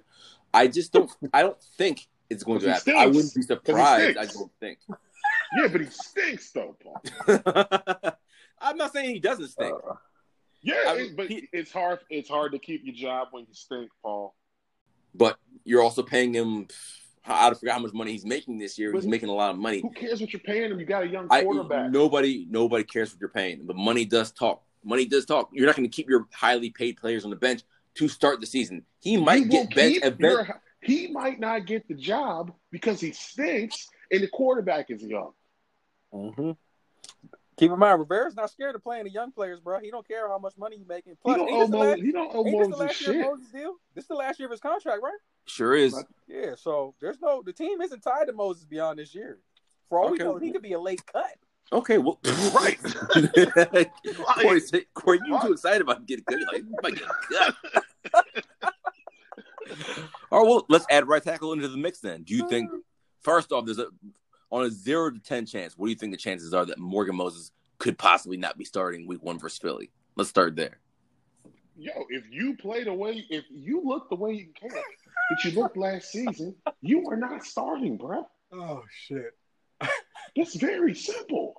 I 0.54 0.68
just 0.68 0.94
don't. 0.94 1.12
I 1.34 1.42
don't 1.42 1.62
think 1.78 2.08
it's 2.30 2.44
going 2.44 2.60
to 2.62 2.74
happen. 2.74 2.96
I 2.96 3.08
wouldn't 3.08 3.34
be 3.36 3.42
surprised. 3.42 4.18
I 4.18 4.26
don't 4.26 4.52
think. 4.60 4.80
Yeah, 5.58 5.68
but 5.68 5.82
he 5.82 5.88
stinks 5.90 6.52
though, 6.52 6.78
Paul. 6.84 7.02
I'm 8.62 8.78
not 8.78 8.94
saying 8.94 9.10
he 9.16 9.20
doesn't 9.20 9.48
stink. 9.48 9.74
Uh, 9.74 9.96
Yeah, 10.62 10.76
I 10.88 10.94
it- 10.98 11.18
but 11.18 11.28
he- 11.28 11.48
it's 11.52 11.72
hard. 11.72 12.02
It's 12.12 12.30
hard 12.30 12.52
to 12.52 12.60
keep 12.60 12.82
your 12.86 12.94
job 12.94 13.30
when 13.32 13.46
you 13.48 13.54
stink, 13.56 13.90
Paul. 14.04 14.36
But 15.16 15.38
you're 15.66 15.82
also 15.82 16.02
paying 16.04 16.34
him. 16.34 16.68
I 17.26 17.54
forgot 17.54 17.74
how 17.74 17.80
much 17.80 17.94
money 17.94 18.12
he's 18.14 18.26
making 18.26 18.58
this 18.58 18.80
year. 18.80 18.92
But 18.92 19.00
He's 19.04 19.10
making 19.10 19.30
a 19.30 19.34
lot 19.34 19.52
of 19.52 19.58
money. 19.58 19.82
Who 19.82 19.92
cares 19.92 20.20
what 20.20 20.34
you're 20.34 20.40
paying 20.40 20.72
him? 20.72 20.80
You 20.80 20.86
got 20.86 21.04
a 21.04 21.08
young 21.08 21.28
I, 21.30 21.44
quarterback. 21.44 21.92
nobody, 21.92 22.48
nobody 22.50 22.84
cares 22.84 23.12
what 23.12 23.20
you're 23.20 23.30
paying. 23.30 23.66
But 23.66 23.76
money 23.76 24.04
does 24.06 24.32
talk. 24.32 24.64
Money 24.84 25.06
does 25.06 25.26
talk. 25.26 25.50
You're 25.54 25.68
not 25.68 25.76
going 25.76 25.88
to 25.88 25.96
keep 25.96 26.10
your 26.10 26.28
highly 26.34 26.72
paid 26.72 26.98
players 26.98 27.26
on 27.26 27.30
the 27.30 27.36
bench 27.36 27.62
to 27.96 28.08
start 28.08 28.40
the 28.40 28.48
season. 28.48 28.84
He 29.00 29.18
might 29.18 29.44
will 29.44 29.66
get 29.66 29.76
bench. 29.76 29.94
keep 29.96 30.04
event- 30.06 30.22
your- 30.22 30.62
he 30.82 31.08
might 31.12 31.40
not 31.40 31.66
get 31.68 31.88
the 31.88 31.94
job 31.94 32.54
because 32.72 33.00
he 33.02 33.12
stinks 33.12 33.90
and 34.12 34.24
the 34.24 34.28
quarterback 34.30 34.90
is 34.90 35.04
young. 35.04 35.32
mhm. 36.14 36.56
Keep 37.60 37.72
in 37.74 37.80
mind, 37.80 38.00
Rivera's 38.00 38.36
not 38.38 38.50
scared 38.50 38.74
of 38.76 38.84
playing 38.84 39.04
the 39.04 39.10
young 39.12 39.32
players, 39.34 39.60
bro. 39.60 39.80
He 39.80 39.92
don't 39.92 40.08
care 40.08 40.30
how 40.30 40.38
much 40.40 40.54
money 40.58 40.78
you 40.78 40.86
making. 40.88 41.18
Plus, 41.22 41.36
He 41.36 41.44
Plus, 41.46 41.50
don't 41.52 41.54
owe 41.54 41.68
Moses, 41.68 41.90
last, 41.90 42.00
he 42.06 42.12
don't 42.14 42.32
owe 42.34 42.46
ain't 42.48 42.58
this 42.58 42.68
the 42.68 42.70
Moses 42.70 42.80
last 42.80 43.02
year 43.02 43.14
shit. 43.14 43.22
of 43.26 43.28
Moses' 43.32 43.52
deal? 43.52 43.76
This 43.96 44.04
is 44.04 44.08
the 44.08 44.16
last 44.16 44.40
year 44.40 44.48
of 44.48 44.52
his 44.52 44.62
contract, 44.62 45.00
right? 45.04 45.14
Sure 45.46 45.76
is. 45.76 46.04
Yeah. 46.28 46.56
So 46.56 46.96
there's 47.02 47.20
no 47.22 47.42
the 47.46 47.52
team 47.52 47.82
isn't 47.82 48.00
tied 48.02 48.28
to 48.28 48.34
Moses 48.34 48.64
beyond 48.64 49.00
this 49.00 49.14
year. 49.14 49.40
For 49.90 50.00
all 50.00 50.10
we 50.12 50.18
know, 50.20 50.38
he 50.38 50.52
could 50.52 50.62
be 50.62 50.72
a 50.74 50.80
late 50.80 51.06
cut. 51.06 51.26
Okay, 51.74 51.98
well, 51.98 52.20
Right. 52.56 52.80
Corey, 54.42 54.60
say- 54.62 54.86
Corey, 54.94 55.20
you 55.28 55.40
too 55.42 55.52
excited 55.52 55.82
about 55.82 56.06
getting 56.08 56.24
good? 56.28 56.42
Like, 56.52 56.64
you 56.64 56.76
might 56.82 56.96
get 56.96 57.08
cut. 57.32 57.56
All 60.32 60.40
right, 60.42 60.48
well, 60.48 60.66
let's 60.70 60.86
add 60.90 61.08
right 61.08 61.22
tackle 61.22 61.54
into 61.54 61.68
the 61.68 61.78
mix 61.78 62.00
then. 62.00 62.24
Do 62.24 62.34
you 62.36 62.48
think, 62.50 62.70
first 63.22 63.52
off, 63.52 63.66
there's 63.66 63.78
a 63.80 63.88
on 64.52 64.66
a 64.66 64.70
zero 64.70 65.12
to 65.12 65.20
ten 65.20 65.46
chance, 65.46 65.78
what 65.78 65.88
do 65.88 65.92
you 65.92 65.98
think 65.98 66.12
the 66.12 66.18
chances 66.18 66.54
are 66.54 66.66
that 66.66 66.80
Morgan 66.80 67.16
Moses 67.16 67.52
could 67.78 67.98
possibly 67.98 68.38
not 68.38 68.58
be 68.58 68.66
starting 68.66 69.08
Week 69.08 69.24
One 69.24 69.40
versus 69.40 69.60
Philly? 69.60 69.92
Let's 70.16 70.30
start 70.30 70.56
there. 70.56 70.80
Yo, 71.78 71.92
if 72.10 72.26
you 72.30 72.58
play 72.58 72.84
the 72.84 72.94
way, 72.94 73.26
if 73.30 73.46
you 73.50 73.82
look 73.86 74.10
the 74.10 74.16
way 74.16 74.34
you 74.34 74.48
can, 74.60 74.70
that 74.70 75.46
you 75.46 75.52
looked 75.52 75.78
last 75.78 76.12
season, 76.12 76.56
you 76.82 77.06
are 77.10 77.16
not 77.16 77.46
starting, 77.46 77.96
bro. 77.96 78.28
Oh 78.52 78.84
shit. 79.08 79.38
That's 80.36 80.56
very 80.56 80.94
simple. 80.94 81.56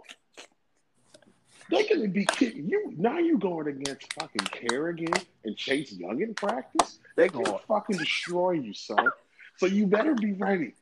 They're 1.70 1.88
gonna 1.88 2.08
be 2.08 2.26
kicking 2.26 2.68
you. 2.68 2.92
Now 2.96 3.18
you 3.18 3.38
going 3.38 3.68
against 3.68 4.12
fucking 4.14 4.46
Kerrigan 4.46 5.12
and 5.44 5.56
Chase 5.56 5.92
Young 5.92 6.20
in 6.20 6.34
practice. 6.34 6.98
They're 7.16 7.28
gonna 7.28 7.54
oh. 7.54 7.60
fucking 7.68 7.96
destroy 7.96 8.52
you, 8.52 8.74
son. 8.74 9.08
So 9.56 9.66
you 9.66 9.86
better 9.86 10.14
be 10.14 10.32
ready. 10.32 10.74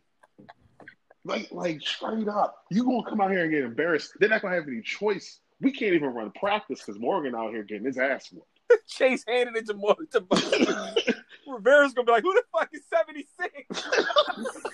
Like, 1.29 1.49
like 1.53 1.83
straight 1.83 2.27
up, 2.27 2.65
you 2.71 2.85
gonna 2.85 3.05
come 3.09 3.21
out 3.21 3.31
here 3.31 3.43
and 3.43 3.51
get 3.53 3.63
embarrassed. 3.63 4.15
They're 4.19 4.31
not 4.31 4.41
gonna 4.41 4.55
have 4.55 4.67
any 4.67 4.81
choice. 4.81 5.41
We 5.61 5.73
can't 5.73 5.93
even 5.93 6.15
run 6.15 6.33
practice 6.33 6.81
because 6.81 6.99
Morgan 6.99 7.35
out 7.35 7.51
here 7.51 7.65
getting 7.65 7.85
his 7.85 7.99
ass 7.99 8.33
whooped. 8.33 8.49
Chase 8.89 9.25
handed 9.29 9.55
it 9.55 9.67
to 9.67 9.75
Morgan. 9.75 10.07
To 10.13 10.25
Rivera's 11.47 11.93
gonna 11.93 12.07
be 12.07 12.13
like, 12.13 12.23
"Who 12.23 12.33
the 12.33 12.45
fuck 12.51 12.71
is 12.73 12.81
76? 12.89 13.29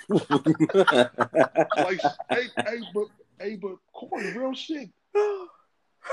like, 1.76 2.00
hey, 2.30 2.48
hey, 2.56 2.80
but 2.94 3.06
hey, 3.40 3.56
but 3.56 3.76
Corey, 3.92 4.32
real 4.38 4.54
shit. 4.54 4.90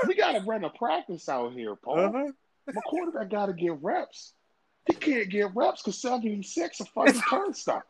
We 0.06 0.14
gotta 0.14 0.40
run 0.40 0.64
a 0.64 0.70
practice 0.70 1.28
out 1.28 1.52
here, 1.52 1.76
Paul. 1.76 2.00
Uh-huh. 2.00 2.32
My 2.66 2.80
quarterback 2.86 3.28
gotta 3.28 3.52
get 3.52 3.74
reps. 3.82 4.32
He 4.86 4.94
can't 4.94 5.28
get 5.28 5.54
reps 5.54 5.82
because 5.82 6.00
76 6.00 6.80
a 6.80 6.84
fucking 6.86 7.20
turnstile. 7.28 7.82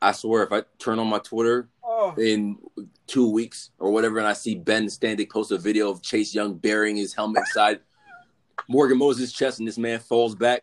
I 0.00 0.12
swear, 0.12 0.42
if 0.44 0.52
I 0.52 0.62
turn 0.78 0.98
on 0.98 1.08
my 1.08 1.18
Twitter 1.18 1.68
Oh, 1.82 2.14
in 2.16 2.58
two 3.06 3.28
weeks 3.30 3.70
or 3.78 3.90
whatever, 3.90 4.18
and 4.18 4.26
I 4.28 4.32
see 4.34 4.54
Ben 4.54 4.86
Standig 4.86 5.30
post 5.30 5.50
a 5.50 5.58
video 5.58 5.90
of 5.90 6.02
Chase 6.02 6.34
Young 6.34 6.54
burying 6.54 6.96
his 6.96 7.14
helmet 7.14 7.40
inside 7.40 7.80
Morgan 8.68 8.98
Moses' 8.98 9.32
chest, 9.32 9.58
and 9.58 9.66
this 9.66 9.78
man 9.78 9.98
falls 9.98 10.34
back, 10.34 10.60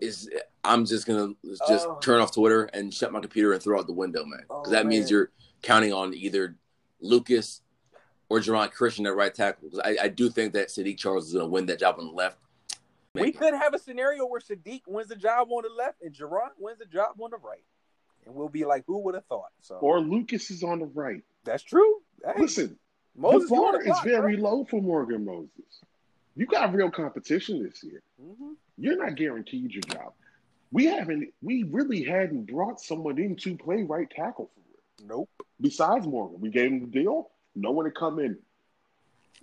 is 0.00 0.30
I'm 0.64 0.86
just 0.86 1.06
gonna 1.06 1.32
just 1.68 1.86
Oh. 1.86 1.98
turn 2.00 2.20
off 2.20 2.32
Twitter 2.32 2.64
and 2.72 2.94
shut 2.94 3.12
my 3.12 3.20
computer 3.20 3.52
and 3.52 3.62
throw 3.62 3.78
out 3.78 3.86
the 3.88 3.92
window, 3.92 4.24
man. 4.24 4.40
Because 4.42 4.68
Oh, 4.68 4.70
that 4.70 4.86
means 4.86 5.10
you're 5.10 5.30
counting 5.62 5.92
on 5.92 6.14
either 6.14 6.56
Lucas 7.00 7.60
or 8.30 8.38
Geron 8.38 8.70
Christian 8.70 9.06
at 9.06 9.14
right 9.16 9.34
tackle. 9.34 9.68
I, 9.84 9.96
I 10.02 10.08
do 10.08 10.30
think 10.30 10.52
that 10.54 10.68
Saahdiq 10.68 10.96
Charles 10.96 11.26
is 11.26 11.32
gonna 11.34 11.46
win 11.48 11.66
that 11.66 11.80
job 11.80 11.96
on 11.98 12.06
the 12.06 12.12
left. 12.12 12.38
we 13.14 13.32
could 13.32 13.52
have 13.54 13.74
a 13.74 13.78
scenario 13.78 14.24
where 14.26 14.40
Saahdiq 14.40 14.82
wins 14.86 15.08
the 15.08 15.16
job 15.16 15.48
on 15.50 15.64
the 15.64 15.74
left 15.76 16.00
and 16.02 16.14
Geron 16.14 16.50
wins 16.58 16.78
the 16.78 16.86
job 16.86 17.20
on 17.20 17.30
the 17.30 17.38
right, 17.38 17.64
and 18.30 18.38
we'll 18.38 18.48
be 18.48 18.64
like, 18.64 18.84
"Who 18.86 18.98
would 18.98 19.14
have 19.14 19.24
thought?" 19.26 19.50
So 19.60 19.76
Or 19.76 20.00
Lucas 20.00 20.50
is 20.50 20.62
on 20.62 20.78
the 20.78 20.86
right. 20.86 21.22
that's 21.44 21.62
true. 21.62 22.00
Hey, 22.24 22.40
Listen, 22.40 22.78
Moses, 23.16 23.48
the 23.50 23.56
bar 23.56 23.72
the 23.72 23.78
is 23.80 23.84
clock, 23.86 24.04
very 24.04 24.36
bro. 24.36 24.50
low 24.50 24.64
for 24.64 24.80
Morgan 24.80 25.24
Moses. 25.24 25.82
You 26.36 26.46
got 26.46 26.72
real 26.72 26.90
competition 26.90 27.62
this 27.62 27.82
year. 27.82 28.02
Mhm. 28.22 28.54
You're 28.78 28.96
not 28.96 29.16
guaranteed 29.16 29.72
your 29.72 29.82
job. 29.82 30.14
We 30.72 30.86
haven't. 30.86 31.34
We 31.42 31.64
really 31.64 32.04
hadn't 32.04 32.44
brought 32.46 32.80
someone 32.80 33.18
in 33.18 33.34
to 33.36 33.56
play 33.56 33.82
right 33.82 34.08
tackle 34.08 34.46
for 34.54 34.60
real. 34.70 35.08
Nope. 35.08 35.30
Besides 35.60 36.06
Morgan, 36.06 36.40
we 36.40 36.50
gave 36.50 36.70
him 36.70 36.80
the 36.80 36.86
deal. 36.86 37.32
No 37.56 37.72
one 37.72 37.84
to 37.86 37.90
come 37.90 38.20
in. 38.20 38.38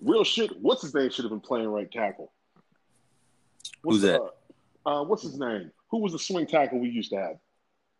Real 0.02 0.24
shit. 0.24 0.58
What's 0.62 0.82
his 0.84 0.94
name 0.96 1.10
should 1.10 1.26
have 1.26 1.32
been 1.32 1.42
playing 1.42 1.68
right 1.68 1.92
tackle. 1.92 2.32
What's 3.82 3.98
Who's 3.98 4.02
that? 4.04 4.22
Uh, 4.22 4.32
uh, 5.02 5.04
what's 5.04 5.24
his 5.24 5.38
name? 5.38 5.72
Who 5.90 5.98
was 6.00 6.14
the 6.14 6.20
swing 6.20 6.48
tackle 6.48 6.80
we 6.80 6.90
used 6.90 7.10
to 7.12 7.18
have? 7.18 7.38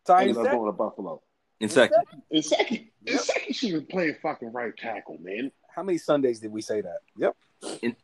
Ty 0.08 0.22
Ended 0.22 0.36
up 0.38 0.46
Nsekhe. 0.46 0.50
going 0.52 0.66
to 0.66 0.72
Buffalo. 0.72 1.22
In 1.60 1.68
second, 1.68 2.02
Nsekhe. 2.34 2.88
Yep. 3.04 3.20
Nsekhe 3.20 3.54
should 3.54 3.70
have 3.72 3.80
been 3.80 3.86
playing 3.86 4.16
fucking 4.22 4.52
right 4.52 4.76
tackle, 4.76 5.18
man. 5.20 5.52
How 5.74 5.82
many 5.82 5.98
Sundays 5.98 6.40
did 6.40 6.50
we 6.50 6.60
say 6.62 6.80
that? 6.80 6.98
Yep. 7.16 7.36
In- 7.82 7.96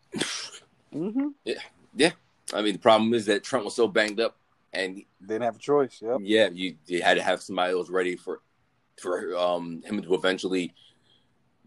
Mm-hmm. 0.94 1.28
Yeah. 1.44 1.54
Yeah. 1.96 2.10
I 2.52 2.62
mean, 2.62 2.74
the 2.74 2.78
problem 2.78 3.14
is 3.14 3.26
that 3.26 3.42
Trent 3.42 3.64
was 3.64 3.74
so 3.74 3.88
banged 3.88 4.20
up, 4.20 4.36
and 4.72 5.02
Didn't 5.20 5.42
have 5.42 5.56
a 5.56 5.58
choice. 5.58 5.98
Yep. 6.00 6.18
yeah, 6.22 6.48
you, 6.52 6.76
you 6.86 7.02
had 7.02 7.14
to 7.14 7.22
have 7.22 7.42
somebody 7.42 7.72
that 7.72 7.78
was 7.78 7.90
ready 7.90 8.14
for 8.16 8.40
for 9.00 9.36
um, 9.36 9.82
him 9.84 10.00
to 10.02 10.14
eventually 10.14 10.72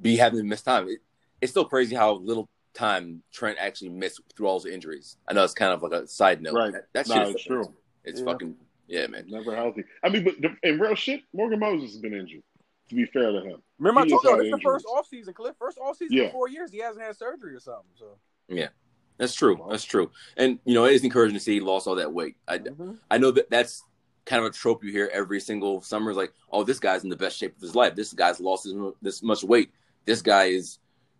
be 0.01 0.15
having 0.15 0.39
to 0.39 0.45
miss 0.45 0.61
time. 0.61 0.87
It, 0.87 0.99
it's 1.41 1.51
still 1.51 1.65
crazy 1.65 1.93
how 1.93 2.13
little 2.13 2.47
time 2.73 3.21
Trent 3.33 3.57
actually 3.59 3.89
missed 3.89 4.21
through 4.35 4.47
all 4.47 4.59
his 4.61 4.71
injuries. 4.73 5.17
I 5.27 5.33
know 5.33 5.43
it's 5.43 5.53
kind 5.53 5.73
of 5.73 5.83
like 5.83 5.91
a 5.91 6.07
side 6.07 6.41
note. 6.41 6.53
Right. 6.53 6.71
That, 6.71 6.85
that 6.93 7.07
No, 7.09 7.15
shit 7.15 7.27
is 7.27 7.35
it's 7.35 7.43
true. 7.43 7.73
It's 8.05 8.19
Yeah. 8.21 8.25
fucking 8.27 8.55
yeah, 8.87 9.07
man. 9.07 9.25
Never 9.27 9.55
healthy. 9.55 9.83
I 10.03 10.09
mean, 10.09 10.23
but 10.23 10.35
the, 10.41 10.55
in 10.67 10.79
real 10.79 10.95
shit, 10.95 11.21
Morgan 11.33 11.59
Moses 11.59 11.91
has 11.91 12.01
been 12.01 12.13
injured. 12.13 12.41
To 12.89 12.95
be 12.95 13.05
fair 13.05 13.31
to 13.33 13.41
him, 13.41 13.61
Remember, 13.79 14.05
He 14.05 14.07
I 14.07 14.09
told 14.11 14.23
has 14.23 14.31
you 14.31 14.37
had 14.37 14.45
it's 14.45 14.51
the 14.55 14.61
first 14.69 14.85
injuries. 15.11 15.27
offseason, 15.27 15.35
Cliff. 15.35 15.55
First 15.59 15.77
offseason 15.77 16.07
Yeah. 16.11 16.23
in 16.25 16.31
four 16.31 16.47
years, 16.47 16.71
he 16.71 16.77
hasn't 16.79 17.03
had 17.03 17.17
surgery 17.17 17.53
or 17.53 17.59
something. 17.59 17.91
So 17.95 18.17
yeah, 18.47 18.69
That's 19.17 19.35
true. 19.35 19.59
That's 19.69 19.83
true. 19.83 20.09
And 20.37 20.59
you 20.63 20.73
know, 20.73 20.85
it 20.85 20.93
is 20.93 21.03
encouraging 21.03 21.33
to 21.33 21.39
see 21.41 21.55
he 21.55 21.59
lost 21.59 21.85
all 21.87 21.95
that 21.95 22.13
weight. 22.13 22.37
I 22.47 22.59
Mhm. 22.59 22.97
I 23.11 23.17
know 23.17 23.31
that 23.31 23.49
that's 23.49 23.83
kind 24.25 24.39
of 24.45 24.49
a 24.51 24.53
trope 24.53 24.83
you 24.85 24.91
hear 24.91 25.09
every 25.13 25.39
single 25.41 25.81
summer. 25.81 26.11
Is 26.11 26.17
like, 26.17 26.33
oh, 26.51 26.63
this 26.63 26.79
guy's 26.79 27.03
in 27.03 27.09
the 27.09 27.15
best 27.17 27.37
shape 27.37 27.55
of 27.57 27.61
his 27.61 27.75
life. 27.75 27.93
This 27.95 28.13
guy's 28.13 28.39
lost 28.39 28.63
this, 28.63 28.73
this 29.01 29.21
much 29.23 29.43
weight. 29.43 29.71
This 30.05 30.21
guy 30.21 30.45
is 30.45 30.79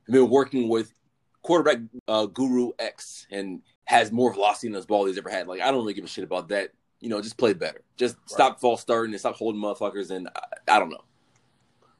been 0.09 0.29
working 0.29 0.69
with 0.69 0.93
quarterback 1.41 1.79
uh, 2.07 2.27
guru 2.27 2.71
X 2.79 3.27
and 3.29 3.61
has 3.85 4.09
more 4.11 4.31
velocity 4.33 4.67
in 4.67 4.73
his 4.73 4.85
ball 4.85 5.05
he's 5.05 5.17
ever 5.17 5.29
had. 5.29 5.47
Like, 5.47 5.59
I 5.59 5.65
don't 5.65 5.81
really 5.81 5.93
give 5.93 6.05
a 6.05 6.07
shit 6.07 6.23
about 6.23 6.47
that. 6.49 6.71
You 6.99 7.09
know, 7.09 7.21
just 7.21 7.37
play 7.37 7.53
better. 7.53 7.81
Just 7.95 8.17
stop 8.25 8.59
false 8.59 8.81
starting 8.81 9.13
and 9.13 9.19
stop 9.19 9.35
holding 9.35 9.61
motherfuckers. 9.61 10.09
And 10.09 10.29
I, 10.35 10.75
I 10.75 10.79
don't 10.79 10.89
know. 10.89 11.03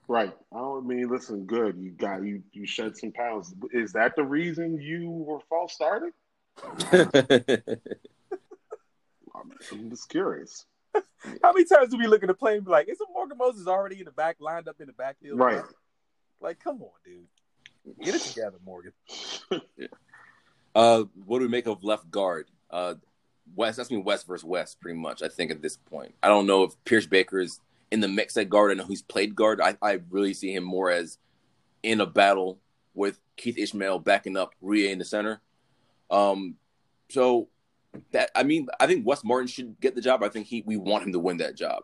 right? 0.08 0.36
I 0.52 0.58
don't 0.58 0.88
mean, 0.88 1.08
listen, 1.10 1.46
good. 1.46 1.78
You 1.78 1.92
got 1.92 2.24
you. 2.24 2.42
You 2.54 2.66
shed 2.66 2.98
some 2.98 3.12
pounds. 3.12 3.54
Is 3.72 3.94
that 3.94 4.16
the 4.16 4.24
reason 4.24 4.80
you 4.82 5.10
were 5.10 5.40
false 5.50 5.74
starting? 5.74 6.12
I'm, 9.36 9.52
I'm 9.72 9.90
just 9.90 10.10
curious. 10.10 10.66
How 11.44 11.54
many 11.54 11.66
times 11.66 11.90
do 11.92 11.98
we 11.98 12.08
look 12.08 12.24
at 12.24 12.28
the 12.28 12.34
play 12.34 12.56
and 12.56 12.66
be 12.66 12.72
like, 12.72 12.90
"Isn't 12.90 13.08
Morgan 13.14 13.38
Moses 13.38 13.68
already 13.68 14.00
in 14.00 14.06
the 14.06 14.12
back, 14.12 14.38
lined 14.40 14.68
up 14.68 14.80
in 14.80 14.88
the 14.88 14.94
backfield?" 14.94 15.40
Right. 15.40 15.62
Like, 16.42 16.60
come 16.60 16.82
on, 16.82 16.90
dude. 17.06 17.26
Get 18.04 18.16
it 18.16 18.22
together, 18.22 18.58
Morgan. 18.66 18.94
uh, 20.76 21.04
what 21.26 21.40
do 21.40 21.46
we 21.46 21.48
make 21.50 21.68
of 21.68 21.84
left 21.84 22.10
guard? 22.12 22.48
Uh, 22.70 22.96
West. 23.56 23.78
That's 23.78 23.92
me 23.92 23.98
West 23.98 24.28
versus 24.28 24.44
West, 24.46 24.80
pretty 24.80 25.00
much. 25.00 25.22
I 25.24 25.28
think 25.28 25.52
at 25.52 25.62
this 25.62 25.78
point, 25.78 26.14
I 26.24 26.28
don't 26.28 26.48
know 26.48 26.64
if 26.64 26.74
Pierschbacher 26.86 27.42
is 27.44 27.60
in 27.92 28.00
the 28.02 28.08
mix 28.08 28.36
at 28.38 28.50
guard. 28.50 28.72
I 28.72 28.76
know 28.76 28.86
he's 28.86 29.02
played 29.02 29.36
guard. 29.36 29.62
I, 29.62 29.78
I 29.82 30.02
really 30.10 30.34
see 30.34 30.54
him 30.54 30.64
more 30.64 30.90
as 30.92 31.18
in 31.84 32.02
a 32.02 32.06
battle 32.06 32.60
with 32.94 33.20
Keith 33.38 33.58
Ismael 33.58 34.00
backing 34.00 34.36
up 34.38 34.54
Rie 34.62 34.90
in 34.90 35.00
the 35.00 35.06
center. 35.06 35.42
Um, 36.10 36.56
so 37.10 37.48
that 38.12 38.30
I 38.36 38.44
mean, 38.44 38.68
I 38.80 38.88
think 38.88 39.06
Wes 39.06 39.24
Martin 39.24 39.48
should 39.48 39.80
get 39.80 39.96
the 39.96 40.02
job. 40.02 40.24
I 40.24 40.30
think 40.30 40.48
he 40.48 40.64
we 40.66 40.78
want 40.78 41.04
him 41.04 41.14
to 41.14 41.20
win 41.20 41.38
that 41.38 41.56
job. 41.56 41.84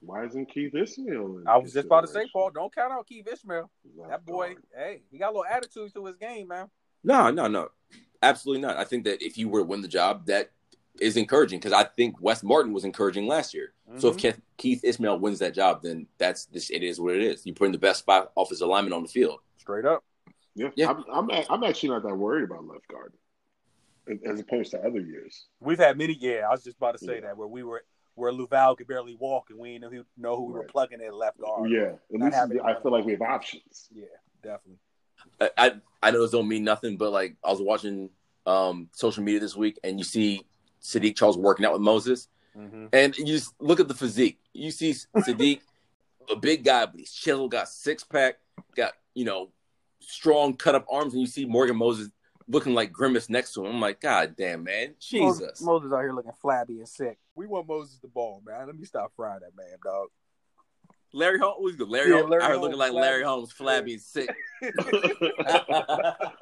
Why 0.00 0.24
isn't 0.26 0.46
Keith 0.52 0.74
Ismael? 0.74 1.38
in 1.38 1.44
I 1.48 1.56
was 1.56 1.72
just 1.72 1.86
about 1.86 2.02
to 2.02 2.06
say. 2.08 2.28
Paul, 2.32 2.50
don't 2.50 2.74
count 2.74 2.92
out 2.92 3.06
Keith 3.06 3.26
Ismael. 3.30 3.70
Left 3.96 4.10
That 4.10 4.26
boy, 4.26 4.48
guard. 4.48 4.62
hey, 4.76 5.02
he 5.10 5.18
got 5.18 5.28
a 5.28 5.32
little 5.32 5.46
attitude 5.46 5.94
to 5.94 6.04
his 6.06 6.16
game, 6.16 6.48
man. 6.48 6.68
No, 7.02 7.30
no, 7.30 7.48
no, 7.48 7.68
absolutely 8.22 8.60
not. 8.62 8.76
I 8.76 8.84
think 8.84 9.04
that 9.04 9.22
if 9.24 9.38
you 9.38 9.48
were 9.48 9.60
to 9.60 9.64
win 9.64 9.80
the 9.82 9.88
job, 9.88 10.26
that 10.26 10.50
is 11.00 11.16
encouraging 11.16 11.58
because 11.58 11.72
I 11.72 11.84
think 11.84 12.20
Wes 12.20 12.42
Martin 12.42 12.72
was 12.72 12.84
encouraging 12.84 13.26
last 13.26 13.52
year. 13.54 13.72
So 13.98 14.08
if 14.08 14.16
Mhm. 14.16 14.18
Keith, 14.20 14.40
Keith 14.56 14.84
Ismael 14.84 15.18
wins 15.18 15.40
that 15.40 15.54
job, 15.54 15.82
then 15.82 16.06
that's 16.18 16.46
this. 16.46 16.70
It 16.70 16.82
is 16.82 17.00
what 17.00 17.14
it 17.16 17.22
is. 17.22 17.44
You 17.44 17.52
put 17.54 17.66
in 17.66 17.72
the 17.72 17.78
best 17.78 18.04
five 18.04 18.28
offensive 18.36 18.68
linemen 18.68 18.92
on 18.92 19.02
the 19.02 19.08
field. 19.08 19.40
straight 19.56 19.84
up, 19.86 20.04
Yeah, 20.54 20.70
Yeah. 20.76 20.90
I'm, 20.90 21.04
I'm. 21.10 21.30
a- 21.30 21.46
I'm 21.50 21.64
actually 21.64 21.88
not 21.88 22.02
that 22.04 22.14
worried 22.14 22.44
about 22.44 22.66
left 22.66 22.86
guard, 22.88 23.14
as 24.26 24.38
opposed 24.40 24.70
to 24.72 24.78
other 24.86 25.00
years. 25.00 25.46
we've 25.60 25.78
had 25.78 25.96
many. 25.98 26.12
Yeah, 26.20 26.46
I 26.46 26.50
was 26.50 26.62
just 26.62 26.76
about 26.76 26.98
to 26.98 27.04
say 27.04 27.14
Yeah. 27.16 27.20
that 27.22 27.36
where 27.38 27.48
we 27.48 27.62
were, 27.62 27.82
where 28.14 28.30
Lauvao 28.30 28.76
could 28.76 28.86
barely 28.86 29.14
walk, 29.16 29.48
and 29.50 29.58
we 29.58 29.72
didn't 29.72 29.82
know 29.82 29.90
who, 29.90 30.04
know 30.16 30.36
who 30.36 30.44
we 30.44 30.52
were 30.52 30.64
plugging 30.64 31.00
at 31.00 31.14
left 31.14 31.38
guard. 31.38 31.70
yeah, 31.70 31.82
at 31.94 31.98
Not 32.10 32.26
least 32.26 32.36
having 32.36 32.60
I 32.60 32.80
feel 32.80 32.92
like 32.92 33.04
we 33.06 33.12
have 33.12 33.22
options. 33.22 33.88
yeah, 33.92 34.04
definitely. 34.42 34.78
I, 35.40 35.50
I 35.56 35.72
I 36.02 36.10
know 36.10 36.20
this 36.22 36.30
don't 36.32 36.46
mean 36.46 36.62
nothing, 36.64 36.96
but 36.98 37.10
like 37.10 37.36
I 37.42 37.50
was 37.50 37.62
watching 37.62 38.10
um 38.46 38.90
social 38.92 39.24
media 39.24 39.40
this 39.40 39.56
week, 39.56 39.78
and 39.82 39.98
you 39.98 40.04
see 40.04 40.42
Saahdiq 40.84 41.16
Charles 41.16 41.36
working 41.36 41.66
out 41.66 41.72
with 41.72 41.82
Moses, 41.82 42.28
Mm-hmm. 42.56 42.86
and 42.92 43.18
you 43.18 43.24
just 43.24 43.52
look 43.60 43.80
at 43.80 43.88
the 43.88 43.94
physique. 43.94 44.38
You 44.52 44.70
see 44.70 44.94
Saahdiq, 45.16 45.60
a 46.30 46.36
big 46.36 46.62
guy, 46.62 46.86
but 46.86 47.00
he's 47.00 47.10
chiseled, 47.12 47.50
got 47.50 47.68
six 47.68 48.04
pack, 48.04 48.36
got 48.76 48.92
you 49.14 49.24
know 49.24 49.50
strong 50.00 50.54
cut 50.54 50.74
up 50.76 50.86
arms, 50.90 51.14
and 51.14 51.20
you 51.20 51.26
see 51.26 51.44
Morgan 51.46 51.76
Moses 51.76 52.10
looking 52.46 52.74
like 52.74 52.92
grimace 52.92 53.28
next 53.30 53.54
to 53.54 53.64
him. 53.64 53.72
I'm 53.74 53.80
like, 53.80 54.00
God 54.00 54.36
damn, 54.36 54.62
man, 54.62 54.94
Jesus. 55.00 55.40
Moses, 55.40 55.62
Moses 55.62 55.92
out 55.92 56.00
here 56.02 56.12
looking 56.12 56.30
flabby 56.40 56.78
and 56.78 56.88
sick. 56.88 57.18
We 57.34 57.46
want 57.46 57.66
Moses 57.66 57.98
the 58.00 58.08
ball, 58.08 58.42
man. 58.46 58.66
Let 58.66 58.76
me 58.78 58.84
stop 58.84 59.12
frying 59.16 59.40
that 59.40 59.56
man, 59.56 59.76
dog. 59.82 60.08
Larry 61.12 61.38
Holmes, 61.38 61.56
who's 61.60 61.76
good? 61.76 61.88
Larry 61.88 62.10
Yeah, 62.10 62.16
Holmes. 62.18 62.30
Larry 62.30 62.42
I 62.42 62.46
Holmes, 62.48 62.60
looking 62.62 62.78
like 62.78 62.90
flabby. 62.92 63.06
Larry 63.06 63.22
Holmes, 63.24 63.52
flabby 63.52 63.92
and 63.94 64.02
sick. 64.02 64.34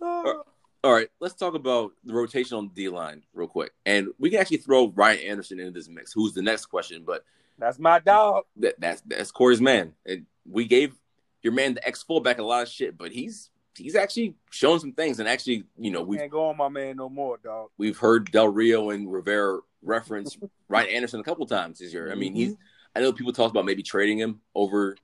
All 0.84 0.92
right, 0.92 1.08
let's 1.20 1.34
talk 1.34 1.54
about 1.54 1.92
the 2.04 2.12
rotation 2.12 2.56
on 2.56 2.68
the 2.68 2.74
D 2.74 2.88
line 2.88 3.22
real 3.34 3.46
quick, 3.46 3.72
and 3.86 4.08
we 4.18 4.30
can 4.30 4.40
actually 4.40 4.56
throw 4.56 4.88
Ryan 4.88 5.20
Anderson 5.28 5.60
into 5.60 5.70
this 5.70 5.88
mix. 5.88 6.12
Who's 6.12 6.32
the 6.32 6.42
next 6.42 6.66
question? 6.66 7.04
But 7.06 7.24
That's 7.56 7.78
my 7.78 8.00
dog. 8.00 8.44
that, 8.56 8.80
that's 8.80 9.00
that's 9.06 9.30
Corey's 9.30 9.60
man, 9.60 9.92
and 10.04 10.26
we 10.44 10.64
gave 10.64 10.94
your 11.42 11.52
man 11.52 11.74
the 11.74 11.86
ex 11.86 12.02
fullback 12.02 12.38
a 12.38 12.42
lot 12.42 12.62
of 12.62 12.68
shit, 12.68 12.98
but 12.98 13.12
he's 13.12 13.50
he's 13.76 13.94
actually 13.94 14.34
shown 14.50 14.80
some 14.80 14.92
things, 14.92 15.20
and 15.20 15.28
actually, 15.28 15.64
you 15.78 15.92
know, 15.92 16.02
we've 16.02 16.18
Can't 16.18 16.32
go 16.32 16.48
on 16.48 16.56
my 16.56 16.68
man 16.68 16.96
no 16.96 17.08
more, 17.08 17.38
dog. 17.38 17.70
we've 17.78 17.98
heard 17.98 18.32
Del 18.32 18.48
Rio 18.48 18.90
and 18.90 19.12
Rivera 19.12 19.60
reference 19.82 20.36
Ryan 20.68 20.88
Anderson 20.88 21.20
a 21.20 21.24
couple 21.24 21.46
times 21.46 21.78
this 21.78 21.92
year. 21.92 22.10
I 22.10 22.16
mean, 22.16 22.34
he's 22.34 22.54
mm-hmm. 22.54 22.96
I 22.96 23.00
know 23.00 23.12
people 23.12 23.32
talk 23.32 23.52
about 23.52 23.66
maybe 23.66 23.84
trading 23.84 24.18
him 24.18 24.40
over 24.54 24.96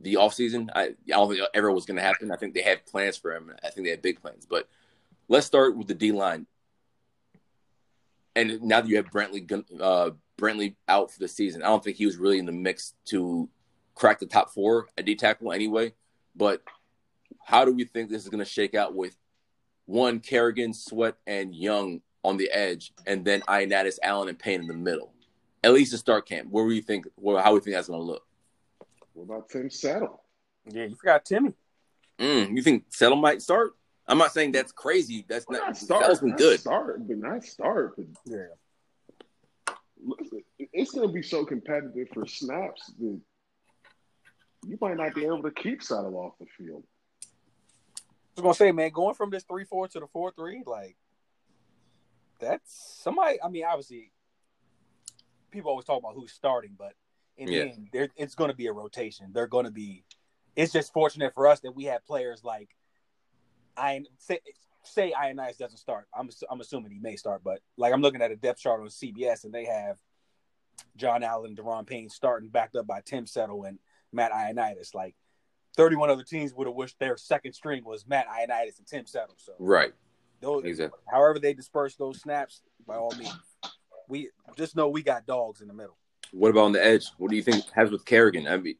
the 0.00 0.14
offseason. 0.14 0.68
I, 0.74 0.82
I 0.82 0.94
don't 1.08 1.30
think 1.34 1.46
ever 1.52 1.72
was 1.72 1.84
going 1.84 1.96
to 1.96 2.02
happen. 2.02 2.30
I 2.30 2.36
think 2.36 2.54
they 2.54 2.62
had 2.62 2.86
plans 2.86 3.16
for 3.16 3.34
him. 3.34 3.52
I 3.64 3.70
think 3.70 3.86
they 3.86 3.90
had 3.90 4.02
big 4.02 4.20
plans. 4.22 4.46
But 4.46 4.68
let's 5.30 5.46
start 5.46 5.76
with 5.76 5.86
the 5.86 5.94
D 5.94 6.12
line. 6.12 6.46
And 8.36 8.60
now 8.62 8.80
that 8.80 8.88
you 8.88 8.96
have 8.96 9.10
Brantley, 9.10 9.50
uh, 9.80 10.10
Brantley 10.38 10.74
out 10.88 11.10
for 11.10 11.18
the 11.18 11.28
season, 11.28 11.62
I 11.62 11.68
don't 11.68 11.82
think 11.82 11.96
he 11.96 12.06
was 12.06 12.16
really 12.16 12.38
in 12.38 12.46
the 12.46 12.52
mix 12.52 12.94
to 13.06 13.48
crack 13.94 14.18
the 14.18 14.26
top 14.26 14.52
four 14.52 14.88
at 14.98 15.06
D 15.06 15.14
tackle 15.14 15.52
anyway. 15.52 15.94
But 16.36 16.62
how 17.44 17.64
do 17.64 17.72
we 17.72 17.84
think 17.84 18.10
this 18.10 18.22
is 18.22 18.28
going 18.28 18.44
to 18.44 18.50
shake 18.50 18.74
out 18.74 18.94
with 18.94 19.16
one 19.86 20.20
Kerrigan, 20.20 20.74
Sweat, 20.74 21.16
and 21.26 21.54
Young 21.54 22.02
on 22.22 22.36
the 22.36 22.50
edge, 22.50 22.92
and 23.06 23.24
then 23.24 23.40
Ioannidis, 23.42 23.98
Allen, 24.02 24.28
and 24.28 24.38
Payne 24.38 24.60
in 24.60 24.66
the 24.66 24.74
middle? 24.74 25.12
At 25.62 25.72
least 25.72 25.92
to 25.92 25.98
start 25.98 26.26
camp. 26.26 26.48
Where 26.50 26.66
do 26.66 26.74
you 26.74 26.82
think? 26.82 27.06
Well, 27.16 27.42
how 27.42 27.50
do 27.50 27.54
you 27.54 27.60
think 27.60 27.76
that's 27.76 27.88
going 27.88 28.00
to 28.00 28.06
look? 28.06 28.26
What 29.12 29.24
about 29.24 29.48
Tim 29.48 29.70
Settle? 29.70 30.22
Yeah, 30.70 30.84
you 30.84 30.94
forgot 30.94 31.24
Timmy. 31.24 31.52
Mm, 32.18 32.56
you 32.56 32.62
think 32.62 32.84
Settle 32.90 33.16
might 33.16 33.42
start? 33.42 33.74
I'm 34.10 34.18
not 34.18 34.32
saying 34.32 34.52
that's 34.52 34.72
crazy. 34.72 35.24
That's 35.28 35.46
Well, 35.48 35.60
not, 35.60 35.68
not 35.68 35.76
start, 35.76 36.02
Settle's 36.02 36.20
been 36.20 36.30
not 36.30 36.38
good. 36.38 36.60
Start, 36.60 37.06
but 37.06 37.16
not 37.16 37.44
start. 37.44 37.94
But 37.96 38.06
Yeah. 38.26 39.74
listen, 40.02 40.42
it's 40.58 40.90
going 40.90 41.06
to 41.06 41.12
be 41.14 41.22
so 41.22 41.44
competitive 41.46 42.08
for 42.12 42.26
snaps 42.26 42.92
that 42.98 43.20
you 44.66 44.78
might 44.80 44.96
not 44.96 45.14
be 45.14 45.24
able 45.24 45.42
to 45.42 45.52
keep 45.52 45.82
Settle 45.82 46.16
off 46.16 46.34
the 46.40 46.46
field. 46.58 46.82
I 48.02 48.42
was 48.42 48.42
gonna 48.42 48.54
say, 48.54 48.72
man, 48.72 48.90
going 48.90 49.14
from 49.14 49.30
this 49.30 49.44
three 49.44 49.64
four 49.64 49.86
to 49.88 50.00
the 50.00 50.06
four 50.06 50.32
three, 50.32 50.62
like 50.66 50.96
that's 52.40 52.98
somebody. 53.02 53.42
I 53.42 53.48
mean, 53.48 53.64
obviously, 53.64 54.12
people 55.50 55.70
always 55.70 55.84
talk 55.84 55.98
about 55.98 56.14
who's 56.14 56.32
starting, 56.32 56.74
but 56.78 56.94
in 57.36 57.48
Yeah. 57.48 57.64
the 57.64 57.70
end, 57.70 57.88
there, 57.92 58.08
it's 58.16 58.34
going 58.34 58.50
to 58.50 58.56
be 58.56 58.66
a 58.66 58.72
rotation. 58.72 59.26
They're 59.32 59.46
going 59.46 59.66
to 59.66 59.70
be. 59.70 60.04
It's 60.56 60.72
just 60.72 60.92
fortunate 60.92 61.34
for 61.34 61.46
us 61.48 61.60
that 61.60 61.72
we 61.72 61.84
have 61.84 62.04
players 62.06 62.42
like 62.44 62.70
I 63.80 64.04
say 64.18 64.40
say 64.82 65.12
Ioannidis 65.12 65.58
doesn't 65.58 65.78
start. 65.78 66.06
I'm 66.14 66.28
I'm 66.50 66.60
assuming 66.60 66.92
he 66.92 66.98
may 67.00 67.16
start, 67.16 67.42
but 67.44 67.60
like 67.76 67.92
I'm 67.92 68.02
looking 68.02 68.22
at 68.22 68.30
a 68.30 68.36
depth 68.36 68.60
chart 68.60 68.80
on 68.80 68.88
CBS, 68.88 69.44
and 69.44 69.52
they 69.52 69.64
have 69.64 69.98
John 70.96 71.22
Allen, 71.22 71.56
Daron 71.56 71.86
Payne 71.86 72.08
starting, 72.08 72.48
backed 72.48 72.76
up 72.76 72.86
by 72.86 73.00
Tim 73.04 73.26
Settle 73.26 73.64
and 73.64 73.78
Matt 74.12 74.32
Ioannidis. 74.32 74.94
Like 74.94 75.14
31 75.76 76.10
other 76.10 76.24
teams 76.24 76.52
would 76.54 76.66
have 76.66 76.76
wished 76.76 76.98
their 76.98 77.16
second 77.16 77.52
string 77.52 77.84
was 77.84 78.06
Matt 78.06 78.26
Ioannidis 78.28 78.78
and 78.78 78.86
Tim 78.86 79.06
Settle. 79.06 79.36
So 79.38 79.52
Right. 79.58 79.92
those, 80.40 80.64
Exactly. 80.64 80.98
however 81.10 81.38
they 81.38 81.54
disperse 81.54 81.96
those 81.96 82.20
snaps, 82.20 82.62
by 82.86 82.96
all 82.96 83.12
means, 83.16 83.32
we 84.08 84.30
just 84.56 84.74
know 84.76 84.88
we 84.88 85.02
got 85.02 85.26
dogs 85.26 85.60
in 85.60 85.68
the 85.68 85.74
middle. 85.74 85.96
What 86.32 86.50
about 86.50 86.64
on 86.66 86.72
the 86.72 86.84
edge? 86.84 87.06
What 87.18 87.30
do 87.30 87.36
you 87.36 87.42
think 87.42 87.64
has 87.70 87.90
with 87.90 88.04
Kerrigan? 88.04 88.46
I 88.46 88.56
mean, 88.56 88.76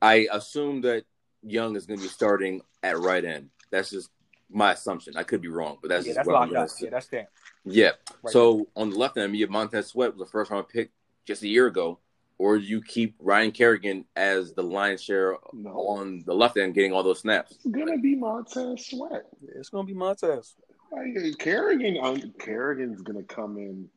I 0.00 0.28
assume 0.32 0.82
that 0.82 1.04
Young 1.42 1.76
is 1.76 1.86
going 1.86 1.98
to 1.98 2.04
be 2.04 2.08
starting 2.08 2.62
at 2.82 2.98
right 2.98 3.24
end. 3.24 3.50
That's 3.70 3.90
just 3.90 4.10
my 4.50 4.72
assumption. 4.72 5.14
I 5.16 5.22
could 5.24 5.40
be 5.42 5.48
wrong, 5.48 5.78
but 5.82 5.88
that's 5.88 6.06
yeah, 6.06 6.10
just 6.10 6.16
that's 6.16 6.26
what 6.26 6.34
I'm 6.36 6.40
locked 6.42 6.52
going 6.52 6.62
up. 6.62 6.68
to 6.68 6.74
say. 6.74 6.84
Yeah, 6.84 6.90
that's 6.90 7.06
stamped. 7.06 7.32
Yeah. 7.64 7.90
Right 8.22 8.32
so 8.32 8.68
on 8.76 8.90
the 8.90 8.96
left 8.96 9.16
end, 9.18 9.36
you 9.36 9.44
have 9.44 9.50
Montez 9.50 9.88
Sweat 9.88 10.12
was 10.16 10.28
a 10.28 10.30
first 10.30 10.50
round 10.50 10.68
pick 10.68 10.90
just 11.26 11.42
a 11.42 11.48
year 11.48 11.66
ago, 11.66 11.98
or 12.38 12.56
you 12.56 12.80
keep 12.80 13.14
Ryan 13.18 13.50
Kerrigan 13.52 14.04
as 14.16 14.54
the 14.54 14.62
lion's 14.62 15.02
share 15.02 15.36
No. 15.52 15.70
on 15.70 16.22
the 16.26 16.34
left 16.34 16.56
end, 16.56 16.74
getting 16.74 16.92
all 16.92 17.02
those 17.02 17.20
snaps. 17.20 17.52
It's 17.52 17.66
going 17.66 17.88
to 17.92 17.98
be 17.98 18.14
Montez 18.16 18.86
Sweat. 18.86 19.26
It's 19.56 19.68
gonna 19.68 19.84
be 19.84 19.92
Montez. 19.94 20.54
Like, 20.90 21.38
Kerrigan, 21.38 21.98
um, 22.02 22.32
Kerrigan's 22.38 23.02
going 23.02 23.18
to 23.18 23.34
come 23.34 23.58
in 23.58 23.88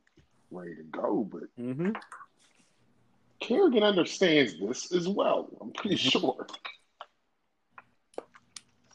ready 0.52 0.76
to 0.76 0.84
go, 0.84 1.28
but 1.32 1.44
Mm-hmm. 1.58 1.92
Kerrigan 3.40 3.82
understands 3.82 4.60
this 4.60 4.92
as 4.92 5.08
well. 5.08 5.50
I'm 5.62 5.72
pretty 5.72 5.96
sure. 5.96 6.46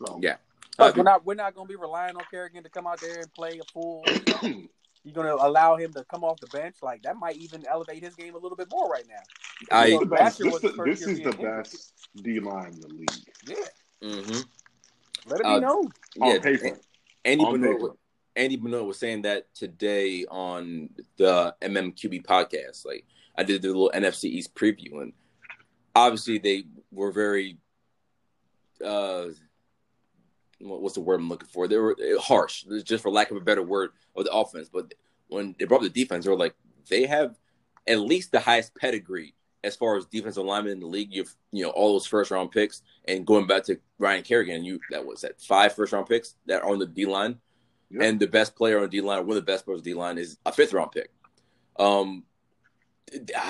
So 0.05 0.21
Yeah. 0.23 0.37
Plus, 0.77 0.91
Uh, 0.91 0.95
we're 0.97 1.03
not 1.05 1.25
we're 1.27 1.35
not 1.35 1.55
gonna 1.55 1.69
be 1.69 1.77
relying 1.77 2.17
on 2.17 2.23
Kerrigan 2.31 2.63
to 2.63 2.69
come 2.69 2.87
out 2.87 3.01
there 3.01 3.19
and 3.21 3.33
play 3.35 3.59
a 3.59 3.65
full. 3.73 4.05
You're 4.43 5.15
gonna 5.15 5.35
allow 5.35 5.77
him 5.77 5.93
to 5.95 6.05
come 6.05 6.23
off 6.25 6.39
the 6.41 6.47
bench, 6.49 6.77
like 6.83 7.03
that 7.03 7.17
might 7.17 7.37
even 7.37 7.65
elevate 7.67 8.03
his 8.03 8.15
game 8.15 8.35
a 8.35 8.39
little 8.39 8.57
bit 8.57 8.69
more 8.71 8.89
right 8.89 9.05
now. 9.09 9.23
I 9.77 9.87
this 9.87 9.91
You 9.91 9.95
is 9.95 10.01
know, 10.01 10.01
the 10.01 10.17
best, 10.17 10.39
this, 10.39 10.53
was 10.53 10.63
the- 10.63 10.69
first 10.71 11.01
this 11.01 11.09
is 11.09 11.21
the 11.21 11.33
best 11.33 11.93
D 12.17 12.41
line 12.41 12.73
in 12.75 12.81
the 12.81 12.89
league. 12.89 13.09
Yeah, 13.47 13.57
mm-hmm. 14.03 14.41
let 15.31 15.41
it 15.41 15.45
be 15.45 15.49
Uh, 15.49 15.59
known. 15.61 15.89
On 16.21 16.31
Yeah, 16.31 16.39
paper. 16.41 16.79
Andy 17.25 17.45
On 17.45 17.53
Benoit, 17.61 17.77
paper. 17.81 17.97
Andy 18.37 18.57
Benoit 18.57 18.85
was 18.85 18.99
saying 18.99 19.23
that 19.23 19.53
today 19.55 20.27
on 20.27 20.91
the 21.17 21.55
MMQB 21.63 22.23
podcast. 22.25 22.85
Like 22.85 23.07
I 23.37 23.43
did 23.45 23.63
the 23.63 23.69
little 23.69 23.91
NFC 23.95 24.25
East 24.25 24.55
preview, 24.55 25.01
and 25.01 25.13
obviously 25.95 26.39
they 26.39 26.65
were 26.93 27.13
very 27.13 27.57
uh, 28.85 29.25
what- 29.25 29.37
what's 30.61 30.95
the 30.95 31.01
word 31.01 31.21
I'm 31.21 31.29
looking 31.29 31.49
for? 31.49 31.69
They 31.69 31.77
were 31.77 31.97
uh, 32.01 32.21
harsh, 32.21 32.65
just 32.85 33.03
for 33.03 33.11
lack 33.11 33.31
of 33.31 33.37
a 33.37 33.41
better 33.41 33.63
word, 33.63 33.91
of 34.15 34.25
the 34.25 34.33
offense. 34.33 34.69
But 34.73 34.95
when 35.29 35.55
they 35.59 35.65
brought 35.65 35.79
up 35.79 35.93
the 35.93 36.03
defense, 36.03 36.25
they 36.25 36.31
were 36.31 36.37
like 36.37 36.55
they 36.89 37.07
have 37.07 37.37
at 37.87 38.01
least 38.01 38.33
the 38.33 38.41
highest 38.41 38.75
pedigree 38.75 39.35
as 39.65 39.77
far 39.77 39.97
as 39.97 40.07
defensive 40.07 40.45
linemen 40.45 40.73
in 40.73 40.81
the 40.81 40.87
league. 40.87 41.13
You've 41.13 41.35
you 41.53 41.65
know 41.65 41.71
all 41.71 41.93
those 41.93 42.07
first 42.07 42.31
round 42.31 42.51
picks, 42.51 42.83
and 43.07 43.27
going 43.27 43.47
back 43.47 43.65
to 43.65 43.79
Ryan 43.99 44.23
Kerrigan, 44.23 44.65
you 44.65 44.81
that 44.91 45.05
was 45.05 45.21
that 45.23 45.41
five 45.41 45.75
first 45.75 45.93
round 45.93 46.07
picks 46.07 46.35
that 46.47 46.63
are 46.63 46.71
on 46.71 46.79
the 46.79 46.87
D 46.87 47.07
line, 47.07 47.39
and 48.01 48.19
the 48.19 48.27
best 48.27 48.57
player 48.57 48.81
on 48.81 48.89
D 48.89 49.01
line, 49.01 49.27
one 49.27 49.37
of 49.37 49.45
the 49.45 49.53
best 49.53 49.65
players 49.65 49.81
on 49.81 49.85
D 49.85 49.95
line, 49.95 50.19
is 50.19 50.39
a 50.47 50.53
fifth 50.53 50.73
round 50.73 50.93
pick. 50.93 51.11
Um, 51.79 52.25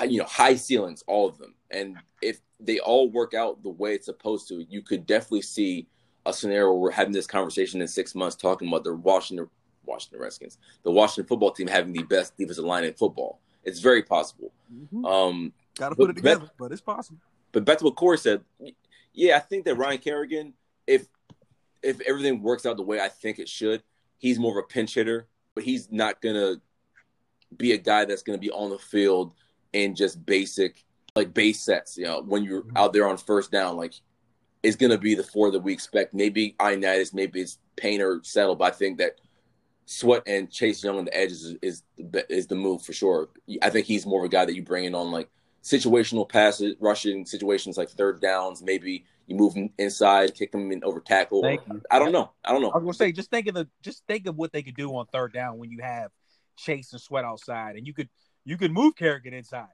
you 0.07 0.19
know, 0.19 0.25
high 0.25 0.55
ceilings, 0.55 1.03
all 1.07 1.27
of 1.27 1.37
them, 1.37 1.55
and 1.71 1.97
if 2.21 2.41
they 2.59 2.79
all 2.79 3.09
work 3.09 3.33
out 3.33 3.63
the 3.63 3.69
way 3.69 3.93
it's 3.93 4.05
supposed 4.05 4.47
to, 4.49 4.65
you 4.69 4.81
could 4.81 5.05
definitely 5.05 5.43
see 5.43 5.87
a 6.27 6.33
scenario 6.33 6.71
where 6.71 6.79
we're 6.79 6.91
having 6.91 7.13
this 7.13 7.25
conversation 7.25 7.81
in 7.81 7.87
six 7.87 8.13
months, 8.13 8.35
talking 8.35 8.67
about 8.67 8.83
the 8.83 8.93
Washington 8.93 9.49
Washington 9.85 10.19
Redskins, 10.19 10.57
the 10.83 10.91
Washington 10.91 11.25
football 11.25 11.51
team 11.51 11.67
having 11.67 11.93
the 11.93 12.03
best 12.03 12.37
defensive 12.37 12.65
line 12.65 12.83
in 12.83 12.93
football. 12.93 13.39
It's 13.63 13.79
very 13.79 14.03
possible. 14.03 14.51
Um, 15.05 15.53
Got 15.77 15.89
to 15.89 15.95
put 15.95 16.09
it 16.09 16.17
together, 16.17 16.49
but 16.59 16.71
it's 16.71 16.81
possible. 16.81 17.19
but 17.51 17.63
back 17.63 17.77
to 17.77 17.85
what 17.85 17.95
Corey 17.95 18.17
said, 18.17 18.41
yeah, 19.13 19.37
I 19.37 19.39
think 19.39 19.65
that 19.65 19.75
Ryan 19.75 19.99
Kerrigan, 19.99 20.53
if 20.85 21.07
if 21.81 22.01
everything 22.01 22.41
works 22.41 22.65
out 22.65 22.75
the 22.75 22.83
way 22.83 22.99
I 22.99 23.07
think 23.07 23.39
it 23.39 23.47
should, 23.47 23.81
he's 24.17 24.39
more 24.39 24.57
of 24.59 24.63
a 24.65 24.67
pinch 24.67 24.93
hitter, 24.95 25.27
but 25.55 25.63
he's 25.63 25.91
not 25.91 26.21
gonna 26.21 26.55
be 27.55 27.71
a 27.71 27.77
guy 27.77 28.03
that's 28.03 28.23
gonna 28.23 28.37
be 28.37 28.51
on 28.51 28.69
the 28.69 28.77
field 28.77 29.33
and 29.73 29.95
just 29.95 30.25
basic 30.25 30.83
like 31.15 31.33
base 31.33 31.61
sets. 31.61 31.97
You 31.97 32.05
know, 32.05 32.21
when 32.21 32.43
you're 32.43 32.65
out 32.75 32.93
there 32.93 33.07
on 33.07 33.17
first 33.17 33.51
down, 33.51 33.77
like 33.77 33.93
it's 34.63 34.75
gonna 34.75 34.97
be 34.97 35.15
the 35.15 35.23
four 35.23 35.51
that 35.51 35.59
we 35.59 35.73
expect. 35.73 36.13
Maybe 36.13 36.55
Ioannidis, 36.59 37.13
maybe 37.13 37.41
it's 37.41 37.59
Payne 37.75 38.01
or 38.01 38.21
Settle, 38.23 38.55
but 38.55 38.73
I 38.73 38.75
think 38.75 38.97
that 38.97 39.19
Sweat 39.85 40.23
and 40.27 40.51
Chase 40.51 40.83
Young 40.83 40.97
on 40.97 41.05
the 41.05 41.17
edges 41.17 41.45
is, 41.45 41.55
is 41.61 41.83
the 41.97 42.31
is 42.31 42.47
the 42.47 42.55
move 42.55 42.81
for 42.81 42.93
sure. 42.93 43.29
I 43.61 43.69
think 43.69 43.85
he's 43.85 44.05
more 44.05 44.21
of 44.21 44.25
a 44.25 44.29
guy 44.29 44.45
that 44.45 44.55
you 44.55 44.63
bring 44.63 44.85
in 44.85 44.95
on 44.95 45.11
like 45.11 45.29
situational 45.63 46.27
passes, 46.27 46.75
rushing 46.79 47.25
situations 47.25 47.77
like 47.77 47.89
third 47.89 48.21
downs. 48.21 48.61
Maybe 48.61 49.05
you 49.27 49.35
move 49.35 49.53
him 49.53 49.69
inside, 49.77 50.33
kick 50.33 50.53
him 50.53 50.71
in 50.71 50.83
over 50.83 51.01
tackle. 51.01 51.41
Thank 51.41 51.61
you. 51.67 51.81
I 51.91 51.99
don't 51.99 52.11
know. 52.11 52.31
I 52.43 52.53
don't 52.53 52.61
know. 52.61 52.71
I 52.71 52.77
was 52.77 52.83
gonna 52.83 52.93
say, 52.93 53.11
just 53.11 53.29
think 53.29 53.47
of 53.47 53.55
the, 53.55 53.67
just 53.81 54.03
think 54.07 54.25
of 54.27 54.37
what 54.37 54.53
they 54.53 54.63
could 54.63 54.75
do 54.75 54.95
on 54.95 55.05
third 55.07 55.33
down 55.33 55.57
when 55.57 55.69
you 55.69 55.79
have 55.81 56.11
Chase 56.57 56.93
and 56.93 57.01
Sweat 57.01 57.25
outside, 57.25 57.75
and 57.75 57.85
you 57.85 57.93
could, 57.93 58.09
you 58.45 58.57
could 58.57 58.71
move 58.71 58.95
Kerrigan 58.95 59.33
inside. 59.33 59.67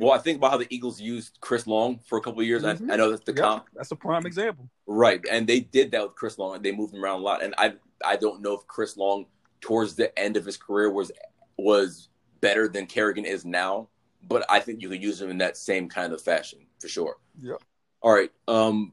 Well, 0.00 0.12
I 0.12 0.18
think 0.18 0.38
about 0.38 0.52
how 0.52 0.56
the 0.56 0.66
Eagles 0.74 1.00
used 1.00 1.38
Chris 1.40 1.66
Long 1.66 1.98
for 2.06 2.16
a 2.18 2.20
couple 2.20 2.40
of 2.40 2.46
years. 2.46 2.62
Mhm. 2.62 2.90
I, 2.90 2.94
I 2.94 2.96
know 2.96 3.10
that's 3.10 3.24
the 3.24 3.32
Yep, 3.32 3.40
comp, 3.42 3.66
that's 3.74 3.90
a 3.90 3.96
prime 3.96 4.24
example. 4.26 4.68
right? 4.86 5.20
And 5.30 5.46
they 5.46 5.60
did 5.60 5.90
that 5.90 6.02
with 6.02 6.14
Chris 6.14 6.38
Long. 6.38 6.62
They 6.62 6.72
moved 6.72 6.94
him 6.94 7.04
around 7.04 7.20
a 7.20 7.22
lot. 7.22 7.42
And 7.42 7.54
I 7.58 7.74
I 8.04 8.16
don't 8.16 8.40
know 8.42 8.54
if 8.54 8.66
Chris 8.66 8.96
Long 8.96 9.26
towards 9.60 9.94
the 9.94 10.16
end 10.18 10.36
of 10.36 10.44
his 10.44 10.56
career 10.56 10.90
was 10.90 11.12
was 11.58 12.08
better 12.40 12.68
than 12.68 12.86
Kerrigan 12.86 13.24
is 13.24 13.44
now, 13.44 13.88
but 14.28 14.44
I 14.48 14.58
think 14.60 14.80
you 14.82 14.88
could 14.88 15.02
use 15.02 15.20
him 15.20 15.30
in 15.30 15.38
that 15.38 15.56
same 15.56 15.88
kind 15.88 16.12
of 16.12 16.20
fashion 16.22 16.60
for 16.80 16.88
sure. 16.88 17.16
Yeah. 17.40 17.54
All 18.00 18.12
right. 18.12 18.32
Um, 18.48 18.92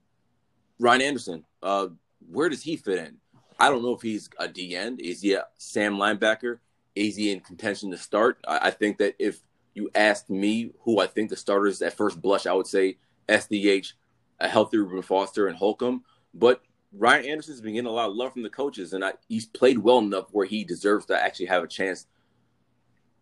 Ryan 0.80 1.02
Anderson, 1.02 1.46
uh, 1.64 1.88
where 2.32 2.50
does 2.50 2.62
he 2.62 2.76
fit 2.78 3.00
in? 3.00 3.18
I 3.60 3.70
don't 3.70 3.82
know 3.82 3.94
if 3.96 4.02
he's 4.02 4.30
a 4.38 4.48
D 4.48 4.76
end. 4.76 5.02
Is 5.02 5.22
he 5.22 5.34
a 5.34 5.46
Sam 5.58 5.96
linebacker? 5.96 6.60
Is 6.96 7.16
he 7.16 7.32
in 7.32 7.40
contention 7.40 7.90
to 7.92 7.98
start? 7.98 8.38
I, 8.48 8.68
I 8.68 8.72
think 8.72 8.98
that 9.00 9.16
if 9.18 9.40
you 9.80 9.90
asked 9.96 10.30
me 10.30 10.72
who 10.82 11.00
I 11.00 11.08
think 11.08 11.30
the 11.30 11.38
starters 11.38 11.82
at 11.82 11.96
first 11.96 12.22
blush, 12.22 12.46
I 12.46 12.54
would 12.54 12.68
say 12.68 12.98
SDH, 13.30 13.94
a 14.40 14.48
healthy 14.50 14.78
Reuben 14.78 15.02
Foster, 15.02 15.48
and 15.48 15.56
Holcomb. 15.56 16.04
But 16.34 16.62
Ryan 16.92 17.26
Anderson's 17.26 17.62
been 17.62 17.74
getting 17.74 17.88
a 17.88 17.92
lot 17.92 18.10
of 18.10 18.16
love 18.16 18.34
from 18.34 18.44
the 18.44 18.50
coaches, 18.50 18.94
and 18.94 19.06
I, 19.06 19.14
he's 19.28 19.46
played 19.46 19.80
well 19.80 20.00
enough 20.00 20.28
where 20.32 20.46
he 20.46 20.64
deserves 20.64 21.06
to 21.08 21.18
actually 21.18 21.46
have 21.46 21.64
a 21.64 21.68
chance 21.68 22.08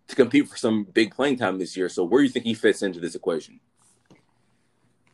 to 0.08 0.16
compete 0.16 0.48
for 0.48 0.58
some 0.58 0.84
big 0.86 1.14
playing 1.14 1.38
time 1.38 1.60
this 1.60 1.78
year. 1.78 1.90
So, 1.90 2.04
where 2.04 2.22
do 2.22 2.24
you 2.26 2.32
think 2.32 2.46
he 2.46 2.54
fits 2.54 2.82
into 2.82 3.00
this 3.00 3.14
equation? 3.16 3.60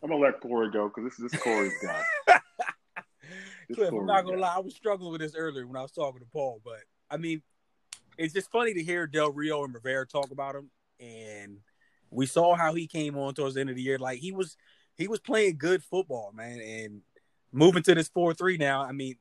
I'm 0.01 0.09
gonna 0.09 0.21
let 0.21 0.39
Corey 0.39 0.69
go 0.71 0.89
because 0.89 1.17
this 1.17 1.31
this 1.31 1.41
Corey's 1.41 1.73
guy. 1.83 2.03
This 3.69 3.77
Cliff, 3.77 3.87
I'm 3.87 3.91
Corey's 3.91 4.07
not 4.07 4.25
gonna 4.25 4.37
guy. 4.37 4.41
lie, 4.43 4.55
I 4.57 4.59
was 4.59 4.75
struggling 4.75 5.11
with 5.13 5.21
this 5.21 5.35
earlier 5.35 5.65
when 5.65 5.77
I 5.77 5.81
was 5.81 5.91
talking 5.91 6.19
to 6.19 6.25
Paul, 6.25 6.59
but 6.65 6.81
I 7.09 7.15
mean, 7.15 7.41
it's 8.17 8.33
just 8.33 8.51
funny 8.51 8.73
to 8.73 8.83
hear 8.83 9.07
Del 9.07 9.31
Rio 9.31 9.63
and 9.63 9.73
Rivera 9.73 10.05
talk 10.05 10.31
about 10.31 10.53
him, 10.55 10.69
and 10.99 11.59
we 12.09 12.25
saw 12.25 12.55
how 12.55 12.73
he 12.73 12.87
came 12.87 13.17
on 13.17 13.33
towards 13.33 13.55
the 13.55 13.61
end 13.61 13.69
of 13.69 13.75
the 13.75 13.81
year. 13.81 13.97
Like 13.97 14.19
he 14.19 14.31
was 14.31 14.57
he 14.95 15.07
was 15.07 15.19
playing 15.19 15.57
good 15.57 15.83
football, 15.83 16.31
man, 16.33 16.59
and 16.59 17.01
moving 17.51 17.83
to 17.83 17.95
this 17.95 18.09
four 18.09 18.33
three 18.33 18.57
now. 18.57 18.83
I 18.83 18.91
mean, 18.91 19.15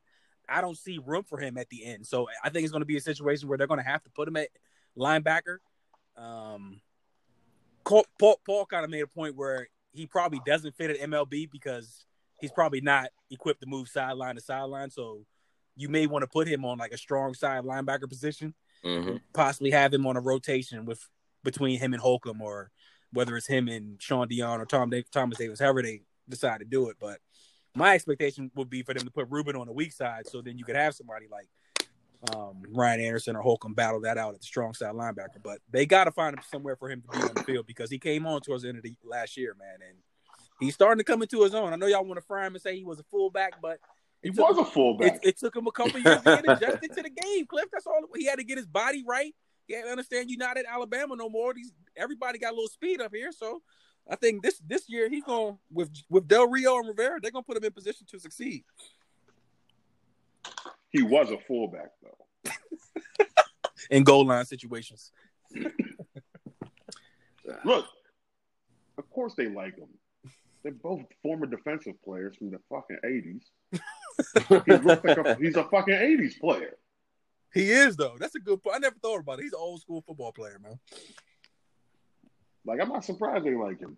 I 0.49 0.61
don't 0.61 0.77
see 0.77 0.99
room 1.05 1.25
for 1.25 1.39
him 1.39 1.57
at 1.57 1.69
the 1.71 1.85
end. 1.85 2.07
So 2.07 2.29
I 2.43 2.51
think 2.51 2.65
it's 2.65 2.73
going 2.73 2.83
to 2.83 2.87
be 2.87 2.97
a 2.97 3.01
situation 3.01 3.49
where 3.49 3.59
they're 3.59 3.67
going 3.67 3.83
to 3.83 3.89
have 3.89 4.03
to 4.05 4.11
put 4.11 4.29
him 4.29 4.37
at 4.37 4.49
linebacker. 4.97 5.59
Um, 6.17 6.81
Paul, 7.85 8.07
Paul, 8.19 8.41
Paul 8.45 8.67
kind 8.67 8.85
of 8.85 8.91
made 8.91 9.03
a 9.03 9.07
point 9.07 9.37
where 9.37 9.69
he 9.93 10.07
probably 10.07 10.41
doesn't 10.45 10.77
fit 10.77 10.91
at 10.91 11.01
MLB 11.01 11.51
because 11.51 12.05
he's 12.41 12.53
probably 12.53 12.81
not 12.81 13.09
equipped 13.31 13.61
to 13.61 13.67
move 13.67 13.89
sideline 13.89 14.35
to 14.35 14.41
sideline. 14.41 14.91
So 14.91 15.25
you 15.77 15.89
may 15.89 16.07
want 16.07 16.23
to 16.23 16.27
put 16.27 16.49
him 16.49 16.65
on 16.65 16.79
like 16.79 16.93
a 16.93 16.99
strong 16.99 17.35
side 17.35 17.65
linebacker 17.65 18.09
position, 18.09 18.55
hmm 18.85 19.17
possibly 19.33 19.71
have 19.71 19.95
him 19.95 20.07
on 20.07 20.17
a 20.17 20.21
rotation 20.21 20.85
with 20.85 21.09
between 21.45 21.79
him 21.79 21.93
and 21.93 22.03
Holcomb, 22.03 22.41
or 22.43 22.71
whether 23.13 23.37
it's 23.37 23.47
him 23.47 23.69
and 23.69 24.01
Shaun 24.01 24.29
Dion 24.29 24.61
or 24.61 24.67
Tom 24.67 24.93
Thomas 25.13 25.39
Davis, 25.39 25.61
however 25.61 25.83
they 25.83 26.03
decide 26.29 26.59
to 26.61 26.65
do 26.65 26.89
it. 26.89 26.97
But 27.01 27.19
my 27.75 27.95
expectation 27.95 28.51
would 28.55 28.71
be 28.71 28.83
for 28.83 28.95
them 28.95 29.05
to 29.05 29.11
put 29.11 29.29
Reuben 29.31 29.57
on 29.57 29.67
the 29.67 29.73
weak 29.73 29.93
side, 29.93 30.27
so 30.27 30.43
then 30.43 30.59
you 30.59 30.65
could 30.65 30.77
have 30.77 30.95
somebody 30.95 31.27
like 31.31 31.49
um, 32.35 32.63
Ryan 32.73 33.01
Anderson 33.01 33.35
or 33.37 33.43
Holcomb 33.43 33.75
battle 33.75 34.01
that 34.03 34.17
out 34.19 34.35
at 34.35 34.41
the 34.41 34.47
strong 34.47 34.75
side 34.75 34.95
linebacker. 34.95 35.43
But 35.43 35.59
they 35.71 35.87
got 35.87 36.05
to 36.05 36.13
find 36.13 36.37
somewhere 36.51 36.77
for 36.77 36.91
him 36.91 37.03
to 37.03 37.19
be 37.19 37.25
on 37.25 37.35
the 37.35 37.43
field 37.43 37.67
because 37.67 37.91
he 37.91 37.99
came 37.99 38.27
on 38.27 38.41
towards 38.41 38.63
the 38.63 38.69
end 38.69 38.79
of 38.79 38.85
the 38.85 38.95
last 39.05 39.37
year, 39.37 39.57
man, 39.59 39.87
and 39.89 39.99
he's 40.61 40.75
starting 40.75 40.99
to 40.99 41.05
come 41.05 41.23
into 41.23 41.43
his 41.43 41.55
own. 41.55 41.73
I 41.73 41.77
know 41.77 41.87
y'all 41.87 42.05
want 42.05 42.19
to 42.21 42.27
fry 42.27 42.47
him 42.47 42.55
and 42.55 42.63
say 42.63 42.77
he 42.77 42.85
was 42.85 43.01
a 43.01 43.05
fullback, 43.05 43.61
but 43.61 43.79
He 44.23 44.31
was 44.31 44.57
a 44.59 44.65
fullback. 44.65 45.17
it, 45.17 45.29
it 45.31 45.39
took 45.39 45.57
him 45.57 45.67
a 45.67 45.73
couple 45.73 45.99
years 45.99 46.23
to 46.23 46.43
get 46.43 46.49
adjusted 46.49 46.93
to 46.95 47.03
the 47.03 47.11
game, 47.11 47.47
Cliff. 47.47 47.67
That's 47.73 47.87
all. 47.87 48.01
He 48.17 48.27
had 48.27 48.39
to 48.39 48.45
get 48.45 48.57
his 48.57 48.67
body 48.67 49.03
right. 49.07 49.35
Had 49.71 49.87
understand 49.87 50.31
you're 50.31 50.39
not 50.39 50.59
at 50.59 50.67
Alabama 50.67 51.17
no 51.17 51.29
more. 51.29 51.55
These 51.55 51.73
everybody 51.97 52.39
got 52.39 52.53
a 52.53 52.55
little 52.55 52.69
speed 52.69 53.01
up 53.01 53.15
here, 53.15 53.33
so 53.33 53.63
I 54.09 54.17
think 54.17 54.43
this 54.43 54.61
this 54.67 54.89
year 54.89 55.09
he's 55.09 55.25
going 55.25 55.59
with 55.73 55.91
with 56.11 56.27
Del 56.29 56.49
Rio 56.49 56.79
and 56.79 56.89
Rivera. 56.89 57.21
They're 57.21 57.31
gonna 57.31 57.43
put 57.43 57.57
him 57.57 57.65
in 57.65 57.73
position 57.73 58.07
to 58.11 58.19
succeed. 58.19 58.65
he 60.91 61.03
was 61.03 61.31
a 61.31 61.39
fullback 61.47 61.93
though. 62.03 62.51
in 63.91 64.05
goal 64.05 64.27
line 64.27 64.45
situations. 64.45 65.13
Look, 67.65 67.87
of 68.99 69.11
course 69.11 69.35
they 69.35 69.49
like 69.49 69.77
him. 69.77 69.89
They're 70.63 70.73
both 70.73 71.03
former 71.23 71.47
defensive 71.47 72.01
players 72.05 72.37
from 72.37 72.51
the 72.51 72.59
fucking 72.71 72.99
eighties. 73.05 73.43
he 73.73 74.77
looks 74.77 75.05
like 75.05 75.19
a, 75.19 75.35
he's 75.37 75.57
a 75.57 75.65
fucking 75.65 75.95
eighties 75.95 76.39
player. 76.39 76.77
He 77.53 77.71
is 77.71 77.97
though. 77.97 78.17
That's 78.19 78.35
a 78.35 78.41
good 78.41 78.63
point. 78.63 78.77
I 78.77 78.79
never 78.79 78.97
thought 78.97 79.21
about 79.21 79.39
it. 79.39 79.43
He's 79.43 79.53
an 79.53 79.59
old 79.61 79.81
school 79.81 80.03
football 80.07 80.33
player, 80.33 80.59
man. 80.63 80.79
Like 82.65 82.81
I'm 82.81 82.89
not 82.89 83.05
surprised 83.05 83.45
they 83.45 83.55
like 83.55 83.81
him. 83.81 83.97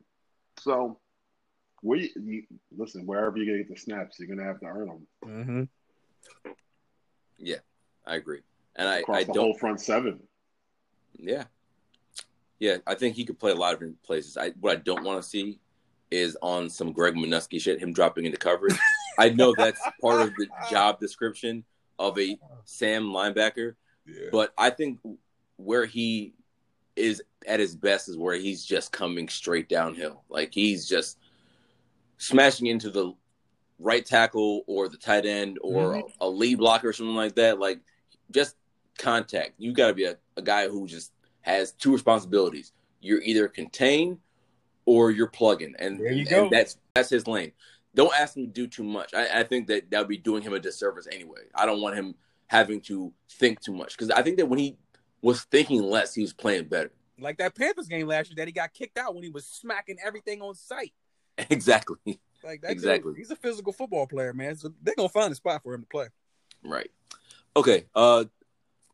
So, 0.61 0.99
where 1.83 1.99
you, 1.99 2.09
you 2.17 2.43
listen, 2.77 3.07
wherever 3.07 3.37
you 3.37 3.59
get 3.59 3.69
the 3.69 3.79
snaps, 3.79 4.19
you're 4.19 4.29
gonna 4.29 4.49
have 4.49 4.61
to 4.61 4.67
earn 4.67 4.89
them 4.89 5.07
Mm-hmm. 5.25 5.63
Yeah, 7.39 7.57
I 8.07 8.17
agree, 8.17 8.41
and 8.77 8.89
I, 8.89 8.99
across 8.99 9.19
I 9.19 9.25
the 9.25 9.33
don't. 9.33 9.43
whole 9.45 9.59
front 9.59 9.81
seven. 9.81 10.21
Yeah, 11.19 11.45
yeah, 12.59 12.79
I 12.87 12.95
think 12.95 13.15
he 13.17 13.25
could 13.25 13.39
play 13.39 13.53
a 13.53 13.57
lot 13.57 13.75
of 13.75 13.81
different 13.81 14.03
places. 14.03 14.37
I 14.37 14.51
what 14.61 14.73
I 14.73 14.81
don't 14.81 15.05
want 15.05 15.23
to 15.23 15.29
see 15.29 15.59
is 16.11 16.37
on 16.43 16.71
some 16.71 16.93
Greg 16.93 17.15
Manusky 17.15 17.61
shit, 17.61 17.81
him 17.81 17.93
dropping 17.93 18.25
into 18.25 18.39
coverage. 18.39 18.77
I 19.19 19.29
know 19.29 19.55
that's 19.57 19.81
part 20.01 20.23
of 20.23 20.35
the 20.37 20.49
job 20.71 20.99
description 20.99 21.65
of 21.99 22.19
a 22.19 22.39
Sam 22.65 23.05
linebacker, 23.05 23.75
Yeah. 24.07 24.29
but 24.33 24.53
I 24.59 24.71
think 24.71 24.99
where 25.57 25.87
he 25.87 26.35
is 26.97 27.23
at 27.47 27.61
his 27.61 27.75
best 27.75 28.09
is 28.09 28.17
where 28.17 28.37
he's 28.37 28.65
just 28.65 28.93
coming 28.93 29.29
straight 29.29 29.69
downhill. 29.69 30.23
Like 30.29 30.53
he's 30.53 30.89
just 30.89 31.19
smashing 32.19 32.67
into 32.67 32.91
the 32.91 33.13
right 33.79 34.05
tackle 34.05 34.63
or 34.67 34.89
the 34.89 34.97
tight 34.97 35.27
end 35.27 35.59
or 35.63 35.95
mm-hmm. 35.95 36.07
a 36.21 36.29
lead 36.29 36.59
blocker 36.59 36.89
or 36.89 36.93
something 36.93 37.15
like 37.17 37.35
that. 37.37 37.59
Like 37.59 37.81
just 38.31 38.57
contact. 38.99 39.55
You 39.59 39.73
got 39.73 39.89
to 39.89 39.95
be 39.95 40.05
a, 40.05 40.17
a 40.37 40.43
guy 40.43 40.69
who 40.69 40.87
just 40.87 41.13
has 41.43 41.73
two 41.73 41.93
responsibilities. 41.93 42.73
You're 43.01 43.23
either 43.23 43.49
contained 43.49 44.19
or 44.87 45.11
you're 45.11 45.29
plugging, 45.29 45.75
and, 45.79 45.99
There 45.99 46.13
you 46.13 46.21
and 46.21 46.29
go. 46.29 46.49
that's 46.51 46.79
that's 46.95 47.11
his 47.11 47.27
lane. 47.27 47.53
Don't 47.95 48.15
ask 48.19 48.37
him 48.37 48.47
to 48.47 48.53
do 48.53 48.67
too 48.67 48.83
much. 48.85 49.15
I, 49.15 49.41
I 49.41 49.43
think 49.45 49.67
that 49.69 49.91
that 49.91 49.99
would 50.01 50.09
be 50.09 50.17
doing 50.17 50.43
him 50.43 50.53
a 50.53 50.59
disservice 50.61 51.07
anyway. 51.11 51.43
I 51.55 51.67
don't 51.67 51.81
want 51.81 51.97
him 51.97 52.15
having 52.47 52.81
to 52.83 53.13
think 53.31 53.61
too 53.61 53.73
much 53.73 53.97
because 53.97 54.11
I 54.11 54.23
think 54.23 54.37
that 54.39 54.47
when 54.47 54.59
he 54.59 54.77
was 55.23 55.43
thinking 55.45 55.83
less, 55.83 56.15
he 56.15 56.23
was 56.23 56.33
playing 56.33 56.65
better. 56.69 56.91
Like 57.19 57.39
that 57.39 57.55
Panthers 57.55 57.87
game 57.87 58.07
last 58.09 58.29
year 58.31 58.37
that 58.39 58.49
he 58.49 58.53
got 58.53 58.75
kicked 58.75 58.99
out 58.99 59.15
when 59.15 59.23
he 59.23 59.31
was 59.31 59.47
smacking 59.47 59.97
everything 60.05 60.43
on 60.43 60.55
sight. 60.55 60.93
exactly. 61.51 62.21
Like 62.43 62.61
that 62.63 62.73
Exactly. 62.73 63.13
dude, 63.13 63.19
he's 63.19 63.31
a 63.31 63.37
physical 63.37 63.73
football 63.73 64.07
player, 64.07 64.33
man. 64.33 64.57
So 64.57 64.73
they're 64.83 64.95
gonna 64.97 65.09
find 65.09 65.33
a 65.33 65.37
spot 65.37 65.63
for 65.63 65.75
him 65.75 65.83
to 65.83 65.87
play. 65.87 66.09
Right. 66.65 66.91
Okay. 67.57 67.85
Uh, 67.95 68.25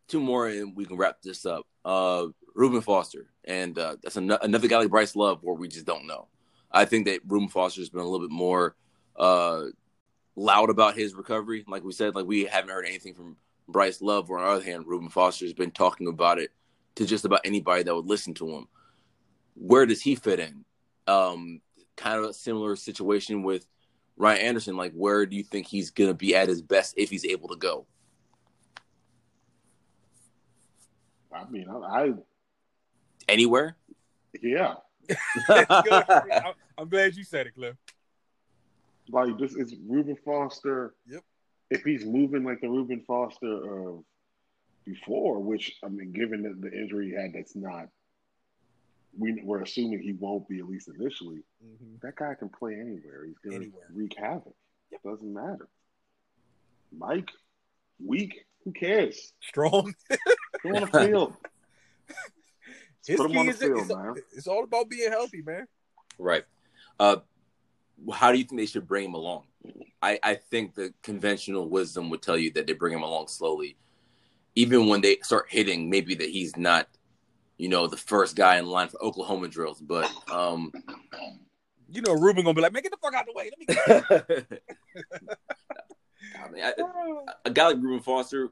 two 0.09 0.21
more 0.21 0.49
and 0.49 0.77
we 0.77 0.85
can 0.85 0.97
wrap 0.97 1.23
this 1.23 1.47
up. 1.47 1.67
Uh, 1.85 2.27
Reuben 2.55 2.81
Foster, 2.83 3.31
and 3.45 3.79
uh, 3.79 3.97
that's 4.03 4.17
an- 4.17 4.31
another 4.43 4.69
guy 4.69 4.79
like 4.79 4.91
Bryce 4.91 5.17
Love, 5.17 5.39
where 5.43 5.55
we 5.55 5.69
just 5.69 5.87
don't 5.87 6.07
know. 6.07 6.27
I 6.71 6.85
think 6.85 7.07
that 7.07 7.21
Reuben 7.27 7.49
Foster 7.49 7.81
has 7.81 7.89
been 7.89 8.01
a 8.01 8.05
little 8.05 8.27
bit 8.27 8.35
more 8.35 8.77
uh, 9.21 9.67
loud 10.35 10.71
about 10.71 10.97
his 10.97 11.15
recovery. 11.15 11.65
Like 11.69 11.85
we 11.85 11.93
said, 11.93 12.15
like 12.17 12.27
we 12.27 12.45
haven't 12.45 12.71
heard 12.71 12.87
anything 12.87 13.15
from 13.15 13.37
Bryce 13.69 14.01
Love. 14.01 14.31
Or 14.31 14.39
on 14.39 14.45
the 14.47 14.51
other 14.51 14.65
hand, 14.65 14.87
Reuben 14.87 15.11
Foster 15.11 15.45
has 15.45 15.53
been 15.55 15.71
talking 15.71 16.09
about 16.09 16.39
it 16.39 16.51
to 16.97 17.05
just 17.07 17.25
about 17.25 17.43
anybody 17.45 17.83
that 17.85 17.95
would 17.95 18.07
listen 18.07 18.35
to 18.35 18.49
him. 18.51 18.67
Where 19.55 19.87
does 19.87 20.01
he 20.01 20.15
fit 20.15 20.41
in? 20.41 20.65
Um, 21.07 21.61
kind 21.97 22.19
of 22.19 22.25
a 22.31 22.33
similar 22.33 22.75
situation 22.77 23.43
with 23.43 23.67
Ryan 24.17 24.41
Anderson. 24.41 24.77
Like, 24.77 24.93
where 24.95 25.27
do 25.27 25.37
you 25.37 25.45
think 25.45 25.67
he's 25.67 25.91
gonna 25.91 26.15
be 26.15 26.35
at 26.35 26.49
his 26.49 26.63
best 26.63 26.95
if 26.97 27.11
he's 27.11 27.25
able 27.27 27.49
to 27.49 27.57
go? 27.57 27.87
I 31.33 31.49
mean, 31.49 31.67
I, 31.71 31.77
I 31.77 32.13
Anywhere? 33.29 33.77
yeah, 34.43 34.75
That's 35.49 35.83
good. 35.89 36.05
I'm- 36.33 36.55
I'm 36.79 36.89
glad 36.89 37.15
you 37.15 37.25
said 37.25 37.47
it, 37.47 37.55
Cliff. 37.55 37.77
Like 39.13 39.39
this 39.39 39.55
is 39.55 39.75
Reuben 39.87 40.17
Foster. 40.25 40.95
Yep. 41.09 41.23
If 41.71 41.83
he's 41.83 42.05
moving 42.05 42.45
like 42.45 42.61
the 42.61 42.69
Reuben 42.69 43.03
Foster 43.07 43.89
of 43.89 44.05
before, 44.85 45.39
which 45.39 45.73
I 45.85 45.89
mean, 45.89 46.13
given 46.13 46.43
the, 46.43 46.69
the 46.69 46.77
injury 46.77 47.11
he 47.11 47.15
had, 47.15 47.33
that's 47.35 47.55
not. 47.55 47.89
We, 49.19 49.41
we're 49.43 49.63
assuming 49.63 50.01
he 50.03 50.13
won't 50.13 50.49
be 50.49 50.61
at 50.61 50.69
least 50.69 50.89
initially. 50.89 51.43
That 52.01 52.15
guy 52.15 52.35
can 52.35 52.49
play 52.49 52.75
anywhere. 52.75 53.27
He's 53.27 53.39
gonna 53.39 53.67
wreak 53.93 54.15
havoc. 54.17 54.55
It 54.93 55.01
doesn't 55.05 55.33
matter. 55.33 55.69
Mike, 56.97 57.31
weak. 58.05 58.45
Who 58.65 58.73
cares? 58.73 59.33
Strong. 59.41 59.95
Go 60.63 60.77
on 60.77 60.81
the 60.83 60.87
field. 60.87 61.35
His 63.07 63.17
put 63.17 63.27
him 63.27 63.33
key 63.33 63.39
on 63.39 63.47
the 63.47 63.53
is 63.53 63.59
field, 63.59 63.79
it's, 63.79 63.89
man. 63.89 64.15
it's 64.37 64.47
all 64.47 64.65
about 64.65 64.91
being 64.91 65.11
healthy, 65.11 65.43
man. 65.43 65.67
Right. 66.19 66.45
Uh, 66.99 67.17
how 68.13 68.33
do 68.33 68.39
you 68.39 68.45
think 68.45 68.61
they 68.61 68.67
should 68.67 68.87
bring 68.87 69.05
him 69.05 69.15
along? 69.15 69.45
I, 70.03 70.19
I 70.23 70.35
think 70.35 70.75
the 70.75 70.93
conventional 71.03 71.69
wisdom 71.69 72.11
would 72.11 72.23
tell 72.23 72.39
you 72.39 72.51
that 72.53 72.67
they 72.67 72.73
bring 72.73 72.95
him 72.95 73.03
along 73.03 73.29
slowly. 73.29 73.77
Even 74.55 74.89
when 74.89 75.01
they 75.01 75.19
start 75.23 75.47
hitting, 75.49 75.91
maybe 75.91 76.15
that 76.17 76.29
he's 76.31 76.57
not, 76.57 76.89
you 77.59 77.69
know, 77.69 77.87
the 77.87 77.97
first 77.97 78.37
guy 78.37 78.59
in 78.59 78.67
line 78.67 78.89
for 78.89 79.03
Oklahoma 79.03 79.49
drills. 79.49 79.81
But 79.81 80.11
um, 80.31 80.73
You 81.91 82.03
know, 82.03 82.13
Reuben 82.13 82.45
gonna 82.45 82.55
be 82.55 82.63
like, 82.63 82.73
man, 82.73 82.83
get 82.83 82.93
the 82.93 82.99
fuck 83.03 83.15
out 83.15 83.27
the 83.27 83.33
way. 83.33 83.51
Let 83.51 83.59
me 83.59 83.67
get 83.67 84.61
I 86.43 86.51
mean, 86.51 86.65
I, 86.65 86.73
a 87.45 87.51
guy 87.51 87.67
like 87.69 87.77
Reuben 87.77 88.01
Foster, 88.01 88.51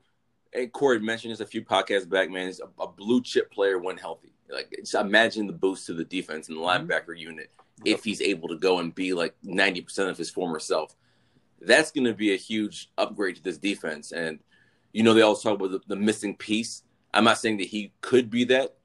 and 0.53 0.73
Corey 0.73 1.01
mentioned 1.01 1.33
this 1.33 1.41
a 1.41 1.47
few 1.47 1.63
podcasts 1.63 2.09
back, 2.09 2.31
man, 2.31 2.49
is 2.49 2.61
a, 2.61 2.83
a 2.83 2.89
blue 2.89 3.23
chip 3.23 3.51
player 3.51 3.79
when 3.79 3.97
healthy. 3.97 4.33
Like, 4.51 4.73
imagine 4.95 5.47
the 5.47 5.53
boost 5.53 5.87
to 5.87 5.95
the 5.95 6.05
defense 6.05 6.49
and 6.49 6.57
the 6.57 6.61
Mhm. 6.63 6.87
linebacker 6.89 7.19
unit 7.19 7.51
if 7.85 8.05
he's 8.05 8.21
able 8.21 8.49
to 8.49 8.57
go 8.57 8.79
and 8.79 8.95
be 8.95 9.13
like 9.13 9.35
90% 9.45 10.11
of 10.11 10.19
his 10.19 10.31
former 10.31 10.59
self. 10.59 10.95
That's 11.61 11.91
going 11.91 12.05
to 12.05 12.15
be 12.15 12.33
a 12.33 12.37
huge 12.37 12.91
upgrade 12.99 13.37
to 13.37 13.43
this 13.43 13.59
defense. 13.59 14.13
And, 14.13 14.39
you 14.93 15.03
know, 15.03 15.15
they 15.15 15.23
always 15.23 15.43
talk 15.43 15.55
about 15.55 15.71
the, 15.73 15.81
the 15.87 15.97
missing 15.97 16.37
piece. 16.37 16.83
I'm 17.13 17.25
not 17.25 17.39
saying 17.39 17.59
that 17.59 17.69
he 17.69 17.93
could 18.01 18.31
be 18.31 18.45
that, 18.45 18.77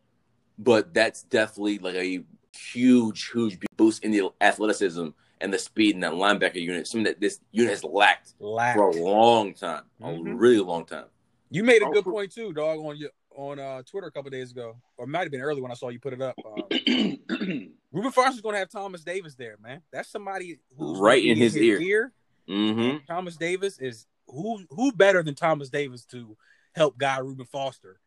but 0.58 0.94
that's 0.94 1.24
definitely 1.24 1.80
like 1.80 1.96
a 1.96 2.24
huge, 2.56 3.30
huge 3.32 3.60
boost 3.78 4.04
in 4.04 4.12
the 4.12 4.30
athleticism 4.42 5.10
and 5.42 5.54
the 5.54 5.60
speed 5.60 5.96
in 5.96 6.02
that 6.02 6.14
linebacker 6.14 6.56
unit. 6.62 6.88
Something 6.88 7.06
that 7.06 7.20
this 7.20 7.40
unit 7.52 7.72
has 7.72 7.84
lacked 7.84 8.34
Laugh. 8.40 8.76
for 8.76 8.90
a 8.90 8.96
long 8.96 9.54
time, 9.54 9.84
a 10.02 10.06
Mhm. 10.06 10.40
really 10.40 10.60
long 10.60 10.86
time. 10.86 11.06
You 11.52 11.64
made 11.64 11.82
a 11.84 11.86
Oh, 11.86 11.92
good 11.92 12.06
point 12.06 12.32
too, 12.32 12.54
dog, 12.54 12.80
on 12.80 12.98
your 12.98 13.12
on 13.36 13.60
uh, 13.60 13.82
Twitter 13.84 14.08
a 14.08 14.12
couple 14.12 14.30
days 14.30 14.52
ago, 14.52 14.76
or 14.98 15.08
might 15.08 15.22
have 15.22 15.32
been 15.32 15.42
early 15.42 15.62
when 15.62 15.72
I 15.72 15.76
saw 15.76 15.90
you 15.90 16.00
put 16.00 16.14
it 16.14 16.22
up. 16.22 16.36
Um, 16.46 16.64
Reuben 17.92 18.12
Foster's 18.12 18.42
going 18.42 18.54
to 18.54 18.60
have 18.60 18.70
Thomas 18.70 19.04
Davis 19.04 19.36
there, 19.36 19.58
man. 19.62 19.82
That's 19.92 20.10
somebody 20.10 20.60
who's 20.78 21.00
Right 21.00 21.24
in 21.24 21.36
be 21.36 21.42
his 21.42 21.56
ear. 21.56 22.12
Mm-hmm. 22.50 23.06
Thomas 23.08 23.38
Davis 23.38 23.80
is 23.80 24.06
who 24.28 24.66
who 24.70 24.92
better 24.92 25.24
than 25.24 25.36
Thomas 25.36 25.70
Davis 25.70 26.06
to 26.06 26.38
help 26.76 26.98
guy 26.98 27.20
Reuben 27.20 27.46
Foster 27.46 28.00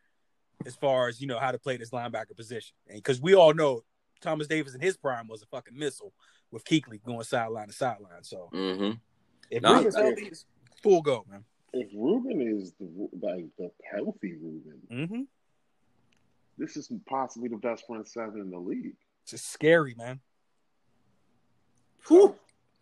as 0.64 0.74
far 0.74 1.08
as 1.08 1.20
you 1.20 1.26
know 1.26 1.38
how 1.38 1.52
to 1.52 1.58
play 1.58 1.76
this 1.76 1.90
linebacker 1.90 2.36
position, 2.36 2.74
and 2.88 2.96
because 2.96 3.20
we 3.20 3.34
all 3.34 3.54
know 3.54 3.82
Thomas 4.20 4.46
Davis 4.46 4.74
in 4.74 4.80
his 4.80 4.96
prime 4.96 5.28
was 5.28 5.42
a 5.42 5.46
fucking 5.46 5.76
missile 5.76 6.12
with 6.50 6.64
Kuechly 6.64 7.02
going 7.02 7.22
sideline 7.22 7.68
to 7.68 7.72
sideline. 7.72 8.22
So 8.22 8.48
hmm 8.52 8.92
if. 9.50 9.62
Reuben's 9.62 9.96
healthy, 9.96 10.32
full 10.82 11.02
go, 11.02 11.24
man. 11.30 11.44
If 11.78 11.88
Reuben 11.94 12.40
is 12.40 12.72
the 12.80 13.08
like 13.20 13.46
the 13.58 13.70
healthy 13.90 14.34
Reuben, 14.34 14.80
Mm-hmm. 14.90 15.22
this 16.58 16.76
is 16.76 16.90
possibly 17.06 17.48
the 17.48 17.56
best 17.56 17.86
front 17.86 18.08
seven 18.08 18.40
in 18.40 18.50
the 18.50 18.58
league. 18.58 18.94
It's 19.22 19.32
just 19.32 19.50
scary, 19.52 19.94
man. 19.96 20.20
Whew. 22.08 22.34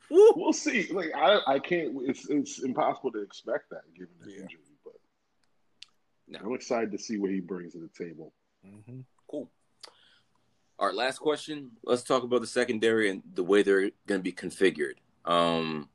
Whew. 0.09 0.33
We'll 0.37 0.53
see. 0.53 0.89
Like 0.93 1.13
I, 1.17 1.39
I 1.47 1.59
can't. 1.59 1.95
It's 2.03 2.29
it's 2.29 2.63
impossible 2.63 3.11
to 3.13 3.23
expect 3.23 3.71
that 3.71 3.83
given 3.95 4.15
the 4.21 4.31
Yeah. 4.31 4.41
injury. 4.43 4.61
But 4.85 4.95
No. 6.29 6.39
I'm 6.45 6.55
excited 6.55 6.93
to 6.93 6.99
see 6.99 7.17
what 7.17 7.31
he 7.31 7.41
brings 7.41 7.73
to 7.73 7.79
the 7.81 8.05
table. 8.05 8.33
Mm-hmm. 8.67 9.01
Cool. 9.31 9.51
All 10.79 10.87
right, 10.89 10.95
last 10.95 11.19
question. 11.19 11.71
Let's 11.85 12.03
talk 12.03 12.25
about 12.25 12.41
the 12.41 12.47
secondary 12.47 13.09
and 13.09 13.23
the 13.35 13.45
way 13.45 13.63
they're 13.63 13.91
going 14.07 14.21
to 14.21 14.23
be 14.23 14.33
configured. 14.33 14.95
Um, 15.25 15.89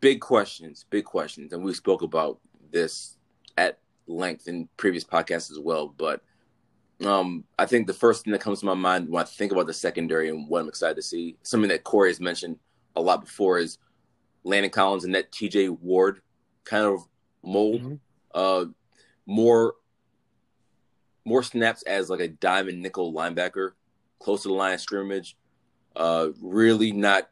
big 0.00 0.20
questions, 0.20 0.84
big 0.90 1.04
questions, 1.04 1.52
and 1.52 1.62
we 1.62 1.72
spoke 1.74 2.02
about 2.02 2.38
this 2.70 3.16
at 3.56 3.78
length 4.06 4.48
in 4.48 4.68
previous 4.76 5.04
podcasts 5.04 5.50
as 5.50 5.58
well. 5.58 5.88
But 5.88 6.22
um, 7.04 7.44
I 7.58 7.66
think 7.66 7.86
the 7.86 7.94
first 7.94 8.24
thing 8.24 8.32
that 8.32 8.40
comes 8.40 8.60
to 8.60 8.66
my 8.66 8.74
mind 8.74 9.08
when 9.08 9.22
I 9.22 9.26
think 9.26 9.52
about 9.52 9.66
the 9.66 9.74
secondary 9.74 10.28
and 10.28 10.48
what 10.48 10.60
I'm 10.60 10.68
excited 10.68 10.96
to 10.96 11.02
see, 11.02 11.36
something 11.42 11.68
that 11.68 11.84
Corey 11.84 12.10
has 12.10 12.20
mentioned 12.20 12.58
a 12.94 13.00
lot 13.00 13.22
before, 13.22 13.58
is 13.58 13.78
Landon 14.44 14.70
Collins 14.70 15.04
and 15.04 15.14
that 15.14 15.32
T.J. 15.32 15.70
Ward 15.70 16.20
kind 16.64 16.84
of 16.84 17.06
mold. 17.42 17.82
Mhm. 17.82 18.00
Uh, 18.34 18.66
more 19.26 19.74
more 21.24 21.42
snaps 21.42 21.82
as 21.82 22.08
like 22.08 22.20
a 22.20 22.28
diamond 22.28 22.80
nickel 22.80 23.12
linebacker, 23.12 23.72
close 24.20 24.42
to 24.42 24.48
the 24.48 24.54
line 24.54 24.74
of 24.74 24.80
scrimmage. 24.80 25.36
Uh, 25.96 26.28
really 26.40 26.92
not 26.92 27.28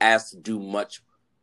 asked 0.00 0.32
to 0.32 0.38
do 0.38 0.58
much 0.58 1.02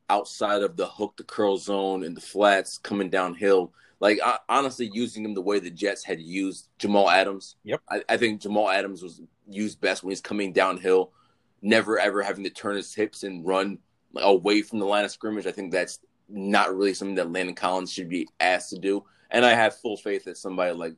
outside 0.09 0.63
of 0.63 0.77
the 0.77 0.88
hook, 0.88 1.15
the 1.17 1.23
curl 1.23 1.57
zone, 1.57 2.03
and 2.03 2.15
the 2.15 2.21
flats 2.21 2.77
coming 2.77 3.09
downhill. 3.09 3.73
Like 3.99 4.19
I, 4.23 4.38
honestly, 4.47 4.89
using 4.93 5.25
him 5.25 5.34
the 5.34 5.41
way 5.41 5.59
the 5.59 5.71
Jets 5.71 6.03
had 6.03 6.21
used 6.21 6.69
Jamal 6.77 7.09
Adams. 7.09 7.55
Yep. 7.63 7.81
I, 7.89 8.03
I 8.09 8.17
think 8.17 8.41
Jamal 8.41 8.69
Adams 8.69 9.01
was 9.01 9.21
used 9.47 9.81
best 9.81 10.03
when 10.03 10.11
he's 10.11 10.21
coming 10.21 10.53
downhill, 10.53 11.11
never 11.61 11.99
ever 11.99 12.21
having 12.21 12.43
to 12.43 12.49
turn 12.49 12.75
his 12.75 12.93
hips 12.93 13.23
and 13.23 13.45
run 13.45 13.79
away 14.15 14.61
from 14.61 14.79
the 14.79 14.85
line 14.85 15.05
of 15.05 15.11
scrimmage. 15.11 15.47
I 15.47 15.51
think 15.51 15.71
that's 15.71 15.99
not 16.29 16.75
really 16.75 16.93
something 16.93 17.15
that 17.15 17.31
Landon 17.31 17.55
Collins 17.55 17.91
should 17.91 18.09
be 18.09 18.27
asked 18.39 18.69
to 18.71 18.77
do. 18.77 19.05
And 19.31 19.45
I 19.45 19.53
have 19.53 19.77
full 19.77 19.97
faith 19.97 20.25
that 20.25 20.38
somebody 20.38 20.73
like 20.73 20.95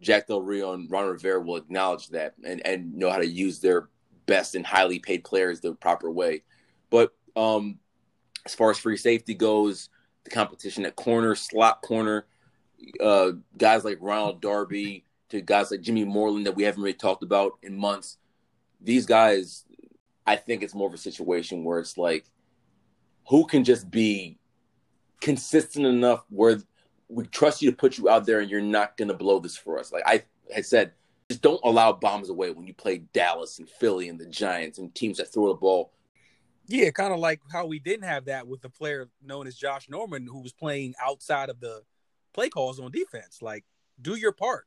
Jack 0.00 0.26
Del 0.26 0.42
Rio 0.42 0.72
and 0.72 0.90
Ron 0.90 1.08
Rivera 1.08 1.40
will 1.40 1.56
acknowledge 1.56 2.08
that 2.08 2.34
and, 2.44 2.64
and 2.66 2.94
know 2.94 3.10
how 3.10 3.18
to 3.18 3.26
use 3.26 3.60
their 3.60 3.88
best 4.26 4.54
and 4.54 4.66
highly 4.66 4.98
paid 4.98 5.24
players 5.24 5.60
the 5.60 5.74
proper 5.74 6.10
way. 6.10 6.42
But 6.90 7.12
um, 7.36 7.78
as 8.44 8.54
far 8.54 8.70
as 8.70 8.78
free 8.78 8.96
safety 8.96 9.34
goes, 9.34 9.88
the 10.24 10.30
competition 10.30 10.86
at 10.86 10.96
corner, 10.96 11.34
slot 11.34 11.82
corner, 11.82 12.26
uh, 13.00 13.32
guys 13.56 13.84
like 13.84 13.98
Ronald 14.00 14.40
Darby 14.40 15.04
to 15.30 15.40
guys 15.40 15.70
like 15.70 15.80
Jimmy 15.80 16.04
Moreland 16.04 16.46
that 16.46 16.56
we 16.56 16.64
haven't 16.64 16.82
really 16.82 16.94
talked 16.94 17.22
about 17.22 17.58
in 17.62 17.76
months. 17.76 18.18
These 18.80 19.06
guys, 19.06 19.64
I 20.26 20.36
think 20.36 20.62
it's 20.62 20.74
more 20.74 20.88
of 20.88 20.94
a 20.94 20.98
situation 20.98 21.64
where 21.64 21.78
it's 21.78 21.96
like, 21.96 22.26
who 23.28 23.46
can 23.46 23.64
just 23.64 23.90
be 23.90 24.38
consistent 25.20 25.86
enough 25.86 26.24
where 26.28 26.58
we 27.08 27.24
trust 27.26 27.62
you 27.62 27.70
to 27.70 27.76
put 27.76 27.96
you 27.96 28.08
out 28.08 28.26
there 28.26 28.40
and 28.40 28.50
you're 28.50 28.60
not 28.60 28.96
going 28.96 29.08
to 29.08 29.14
blow 29.14 29.38
this 29.38 29.56
for 29.56 29.78
us. 29.78 29.92
Like 29.92 30.02
I 30.06 30.24
had 30.54 30.66
said, 30.66 30.92
just 31.30 31.42
don't 31.42 31.60
allow 31.64 31.92
bombs 31.92 32.28
away 32.28 32.50
when 32.50 32.66
you 32.66 32.74
play 32.74 32.98
Dallas 33.12 33.58
and 33.58 33.68
Philly 33.68 34.08
and 34.08 34.18
the 34.18 34.26
Giants 34.26 34.78
and 34.78 34.94
teams 34.94 35.18
that 35.18 35.32
throw 35.32 35.48
the 35.48 35.54
ball. 35.54 35.92
Yeah, 36.66 36.90
kind 36.90 37.12
of 37.12 37.18
like 37.18 37.40
how 37.50 37.66
we 37.66 37.78
didn't 37.78 38.06
have 38.08 38.26
that 38.26 38.46
with 38.46 38.62
the 38.62 38.70
player 38.70 39.08
known 39.22 39.46
as 39.46 39.56
Josh 39.56 39.88
Norman, 39.88 40.26
who 40.26 40.40
was 40.40 40.52
playing 40.52 40.94
outside 41.02 41.50
of 41.50 41.60
the 41.60 41.82
play 42.32 42.48
calls 42.48 42.78
on 42.80 42.92
defense. 42.92 43.42
Like, 43.42 43.64
do 44.00 44.14
your 44.14 44.32
part. 44.32 44.66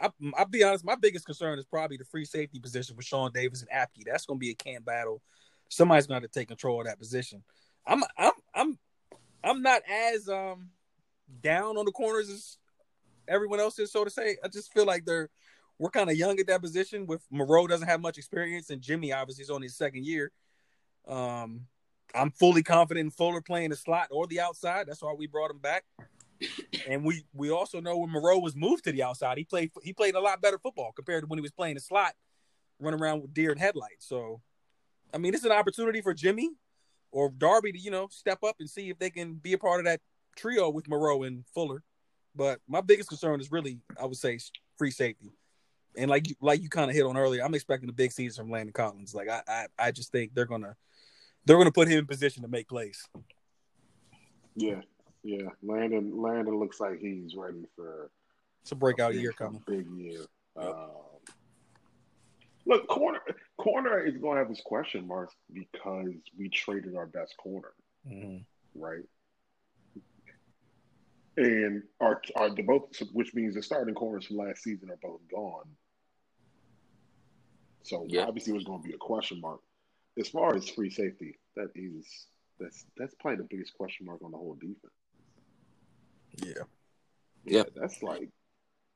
I, 0.00 0.10
I'll 0.36 0.46
be 0.46 0.64
honest, 0.64 0.84
my 0.84 0.96
biggest 0.96 1.26
concern 1.26 1.58
is 1.58 1.64
probably 1.64 1.96
the 1.96 2.04
free 2.04 2.24
safety 2.24 2.58
position 2.58 2.96
with 2.96 3.06
Sean 3.06 3.30
Davis 3.32 3.62
and 3.62 3.70
Apke. 3.70 4.04
That's 4.06 4.26
going 4.26 4.38
to 4.38 4.44
be 4.44 4.50
a 4.50 4.54
camp 4.54 4.84
battle. 4.84 5.22
Somebody's 5.68 6.06
going 6.06 6.20
to 6.20 6.24
have 6.24 6.30
to 6.30 6.38
take 6.38 6.48
control 6.48 6.80
of 6.80 6.86
that 6.86 6.98
position. 6.98 7.42
I'm, 7.86 8.02
I'm, 8.16 8.32
I'm, 8.54 8.78
I'm 9.44 9.62
not 9.62 9.82
as 9.90 10.28
um 10.28 10.70
down 11.42 11.76
on 11.76 11.84
the 11.84 11.92
corners 11.92 12.30
as 12.30 12.58
everyone 13.28 13.60
else 13.60 13.78
is, 13.78 13.92
so 13.92 14.04
to 14.04 14.10
say. 14.10 14.36
I 14.42 14.48
just 14.48 14.72
feel 14.72 14.86
like 14.86 15.04
they're 15.04 15.30
we're 15.78 15.90
kind 15.90 16.08
of 16.08 16.16
young 16.16 16.38
at 16.38 16.46
that 16.46 16.62
position. 16.62 17.06
With 17.06 17.22
Moreau 17.30 17.66
doesn't 17.66 17.88
have 17.88 18.00
much 18.00 18.18
experience, 18.18 18.70
and 18.70 18.80
Jimmy 18.80 19.12
obviously 19.12 19.42
is 19.42 19.50
on 19.50 19.62
his 19.62 19.76
second 19.76 20.06
year. 20.06 20.32
Um, 21.06 21.66
I'm 22.14 22.30
fully 22.30 22.62
confident 22.62 23.04
in 23.04 23.10
Fuller 23.10 23.40
playing 23.40 23.70
the 23.70 23.76
slot 23.76 24.08
or 24.10 24.26
the 24.26 24.40
outside. 24.40 24.86
That's 24.86 25.02
why 25.02 25.14
we 25.16 25.26
brought 25.26 25.50
him 25.50 25.58
back. 25.58 25.84
And 26.88 27.04
we 27.04 27.24
we 27.32 27.50
also 27.50 27.80
know 27.80 27.98
when 27.98 28.10
Moreau 28.10 28.38
was 28.38 28.54
moved 28.54 28.84
to 28.84 28.92
the 28.92 29.02
outside, 29.02 29.38
he 29.38 29.44
played 29.44 29.70
he 29.82 29.92
played 29.92 30.14
a 30.14 30.20
lot 30.20 30.42
better 30.42 30.58
football 30.58 30.92
compared 30.92 31.22
to 31.22 31.26
when 31.26 31.38
he 31.38 31.42
was 31.42 31.52
playing 31.52 31.74
the 31.74 31.80
slot, 31.80 32.14
running 32.78 33.00
around 33.00 33.22
with 33.22 33.32
deer 33.32 33.50
and 33.50 33.60
headlights. 33.60 34.06
So, 34.06 34.40
I 35.12 35.18
mean, 35.18 35.34
it's 35.34 35.44
an 35.44 35.52
opportunity 35.52 36.00
for 36.00 36.12
Jimmy 36.12 36.50
or 37.12 37.30
Darby 37.30 37.72
to 37.72 37.78
you 37.78 37.90
know 37.90 38.08
step 38.10 38.42
up 38.44 38.56
and 38.60 38.68
see 38.68 38.90
if 38.90 38.98
they 38.98 39.10
can 39.10 39.34
be 39.34 39.54
a 39.54 39.58
part 39.58 39.80
of 39.80 39.86
that 39.86 40.00
trio 40.36 40.68
with 40.70 40.88
Moreau 40.88 41.22
and 41.22 41.44
Fuller. 41.54 41.82
But 42.34 42.60
my 42.68 42.80
biggest 42.80 43.08
concern 43.08 43.40
is 43.40 43.52
really, 43.52 43.78
I 44.00 44.06
would 44.06 44.16
say, 44.16 44.38
free 44.76 44.90
safety. 44.90 45.32
And 45.96 46.10
like 46.10 46.28
you, 46.28 46.34
like 46.40 46.60
you 46.60 46.68
kind 46.68 46.90
of 46.90 46.96
hit 46.96 47.06
on 47.06 47.16
earlier, 47.16 47.44
I'm 47.44 47.54
expecting 47.54 47.88
a 47.88 47.92
big 47.92 48.10
season 48.10 48.44
from 48.44 48.50
Landon 48.50 48.72
Collins. 48.72 49.14
Like 49.14 49.28
I, 49.28 49.42
I, 49.46 49.66
I 49.78 49.90
just 49.92 50.10
think 50.10 50.34
they're 50.34 50.44
gonna, 50.44 50.74
they're 51.46 51.56
gonna 51.58 51.72
put 51.72 51.88
him 51.88 51.98
in 52.00 52.06
position 52.06 52.42
to 52.42 52.48
make 52.48 52.68
plays. 52.68 53.06
Yeah, 54.56 54.80
yeah. 55.22 55.48
Landon 55.62 56.20
Landon 56.20 56.58
looks 56.58 56.80
like 56.80 56.98
he's 57.00 57.34
ready 57.36 57.66
for 57.76 58.10
It's 58.62 58.72
a 58.72 58.76
breakout 58.76 59.12
big- 59.12 59.22
year 59.22 59.32
coming. 59.32 59.62
Big 59.66 59.86
year. 59.90 60.20
Um, 60.56 60.90
look, 62.66 62.86
corner 62.88 63.20
corner 63.56 63.98
is 64.00 64.16
going 64.18 64.34
to 64.36 64.38
have 64.40 64.48
his 64.48 64.60
question 64.64 65.06
marks 65.06 65.34
because 65.52 66.10
we 66.38 66.48
traded 66.48 66.96
our 66.96 67.06
best 67.06 67.36
corner, 67.36 67.72
right? 68.74 69.02
And 71.36 71.82
our 72.00 72.22
our 72.36 72.50
the 72.54 72.62
both, 72.62 72.96
which 73.12 73.34
means 73.34 73.54
the 73.56 73.62
starting 73.62 73.94
corners 73.96 74.26
from 74.26 74.36
last 74.36 74.62
season 74.62 74.88
are 74.90 74.98
both 75.02 75.20
gone. 75.28 75.64
So 77.82 78.06
Yeah. 78.08 78.26
obviously, 78.26 78.52
it 78.52 78.54
was 78.56 78.64
going 78.64 78.80
to 78.82 78.88
be 78.88 78.94
a 78.94 78.98
question 78.98 79.40
mark. 79.40 79.60
As 80.18 80.28
far 80.28 80.54
as 80.54 80.68
free 80.68 80.90
safety, 80.90 81.38
that 81.56 81.70
is 81.74 82.06
that's 82.60 82.86
that's 82.96 83.14
probably 83.16 83.38
the 83.38 83.48
biggest 83.50 83.74
question 83.74 84.06
mark 84.06 84.22
on 84.22 84.30
the 84.30 84.36
whole 84.38 84.54
defense. 84.54 84.92
Yeah, 86.36 86.62
Yeah. 87.44 87.64
that's 87.74 88.02
like 88.02 88.30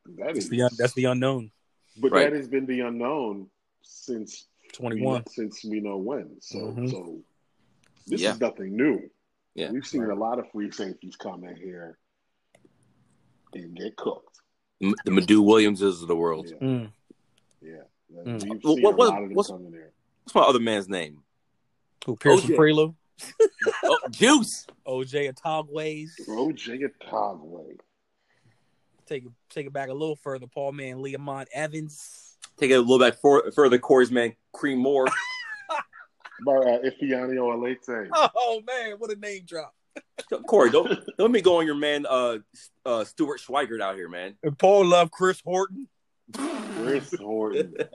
that 0.06 0.26
that's 0.34 0.38
is 0.38 0.48
the 0.48 0.62
un- 0.62 0.70
that's 0.78 0.92
the 0.94 1.04
unknown. 1.06 1.50
but 1.96 2.12
Right. 2.12 2.30
that 2.30 2.36
has 2.36 2.48
been 2.48 2.66
the 2.66 2.80
unknown 2.80 3.50
since 3.82 4.46
twenty 4.72 5.00
one. 5.02 5.14
we 5.14 5.18
know, 5.18 5.24
since 5.28 5.64
we 5.64 5.80
know 5.80 5.96
when. 5.96 6.40
So 6.40 6.58
Mhm. 6.72 6.90
so 6.90 7.24
this 8.06 8.20
Yeah. 8.20 8.32
is 8.34 8.40
nothing 8.40 8.76
new. 8.76 9.10
Yeah. 9.54 9.72
We've 9.72 9.86
seen 9.86 10.04
a 10.04 10.14
lot 10.14 10.38
of 10.38 10.48
free 10.52 10.70
safeties 10.70 11.16
come 11.16 11.42
in 11.44 11.56
here 11.56 11.98
and 13.54 13.74
get 13.76 13.96
cooked. 13.96 14.40
The 14.80 15.10
Madieu 15.10 15.42
Williamses 15.42 16.00
of 16.02 16.06
the 16.08 16.14
world. 16.14 16.48
Yeah, 16.48 16.58
Mm. 16.58 16.92
yeah. 17.60 17.82
Mm. 18.12 18.24
We've 18.24 18.62
What- 18.62 18.62
seen 18.76 18.82
what- 18.82 18.94
a 18.94 18.96
lot 18.96 19.22
of 19.22 19.28
them 19.28 19.34
what's- 19.34 19.48
come 19.48 19.70
there. 19.72 19.92
What's 20.28 20.34
my 20.34 20.42
other 20.42 20.60
man's 20.60 20.90
name? 20.90 21.22
Who 22.04 22.14
Pearson 22.14 22.50
OJ. 22.50 22.56
Prelu, 22.58 22.94
Oh, 23.82 23.98
Juice. 24.10 24.66
OJ 24.86 25.30
Atogways. 25.30 26.14
OJ 26.28 26.82
Atogwe. 26.84 27.78
Take 29.06 29.24
it 29.24 29.32
take 29.48 29.68
it 29.68 29.72
back 29.72 29.88
a 29.88 29.94
little 29.94 30.16
further. 30.16 30.46
Paul 30.46 30.72
Man, 30.72 30.98
Leamont 30.98 31.46
Evans. 31.54 32.36
Take 32.58 32.72
it 32.72 32.74
a 32.74 32.80
little 32.80 32.98
back 32.98 33.18
for, 33.22 33.50
further. 33.52 33.78
Corey's 33.78 34.10
man, 34.10 34.34
Kareem 34.54 34.76
Moore. 34.76 35.06
By 36.44 36.56
uh, 36.56 36.78
Ifeanyi 36.82 37.38
Ohalete. 37.38 38.10
Oh 38.12 38.62
man, 38.66 38.96
what 38.98 39.10
a 39.10 39.16
name 39.16 39.44
drop! 39.46 39.74
Corey, 40.46 40.70
don't, 40.70 40.88
don't 41.16 41.18
let 41.20 41.30
me 41.30 41.40
go 41.40 41.58
on 41.58 41.64
your 41.64 41.74
man, 41.74 42.04
uh, 42.06 42.36
uh, 42.84 43.02
Stuart 43.04 43.40
Schweigert 43.40 43.80
out 43.80 43.96
here, 43.96 44.10
man. 44.10 44.36
And 44.42 44.58
Paul 44.58 44.84
loved 44.84 45.10
Chris 45.10 45.40
Horton. 45.40 45.88
Chris 46.34 47.14
Horton. 47.14 47.76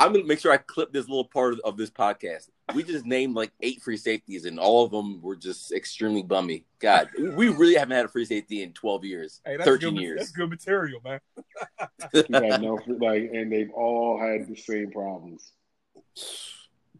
I'm 0.00 0.14
gonna 0.14 0.24
make 0.24 0.40
sure 0.40 0.50
I 0.50 0.56
clip 0.56 0.92
this 0.94 1.08
little 1.08 1.26
part 1.26 1.52
of, 1.52 1.60
of 1.60 1.76
this 1.76 1.90
podcast. 1.90 2.48
We 2.74 2.82
just 2.82 3.04
named 3.04 3.34
like 3.34 3.52
eight 3.60 3.82
free 3.82 3.98
safeties, 3.98 4.46
and 4.46 4.58
all 4.58 4.82
of 4.82 4.90
them 4.90 5.20
were 5.20 5.36
just 5.36 5.72
extremely 5.72 6.22
bummy. 6.22 6.64
God, 6.78 7.08
we 7.18 7.48
really 7.48 7.74
haven't 7.74 7.94
had 7.94 8.06
a 8.06 8.08
free 8.08 8.24
safety 8.24 8.62
in 8.62 8.72
12 8.72 9.04
years, 9.04 9.42
Hey, 9.44 9.58
that's 9.58 9.68
13 9.68 9.94
good, 9.94 10.00
years. 10.00 10.18
That's 10.20 10.30
good 10.32 10.48
material, 10.48 11.00
man. 11.04 11.20
He 12.14 12.24
no 12.30 12.78
like, 12.98 13.30
and 13.34 13.52
they've 13.52 13.70
all 13.74 14.18
had 14.18 14.48
the 14.48 14.56
same 14.56 14.90
problems. 14.90 15.52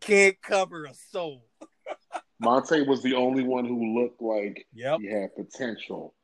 Can't 0.00 0.40
cover 0.42 0.84
a 0.84 0.92
soul. 0.94 1.46
Montae 2.42 2.86
was 2.86 3.02
the 3.02 3.14
only 3.14 3.42
one 3.42 3.64
who 3.64 3.98
looked 4.00 4.20
like 4.20 4.66
Yep. 4.74 5.00
he 5.00 5.06
had 5.06 5.34
potential. 5.34 6.14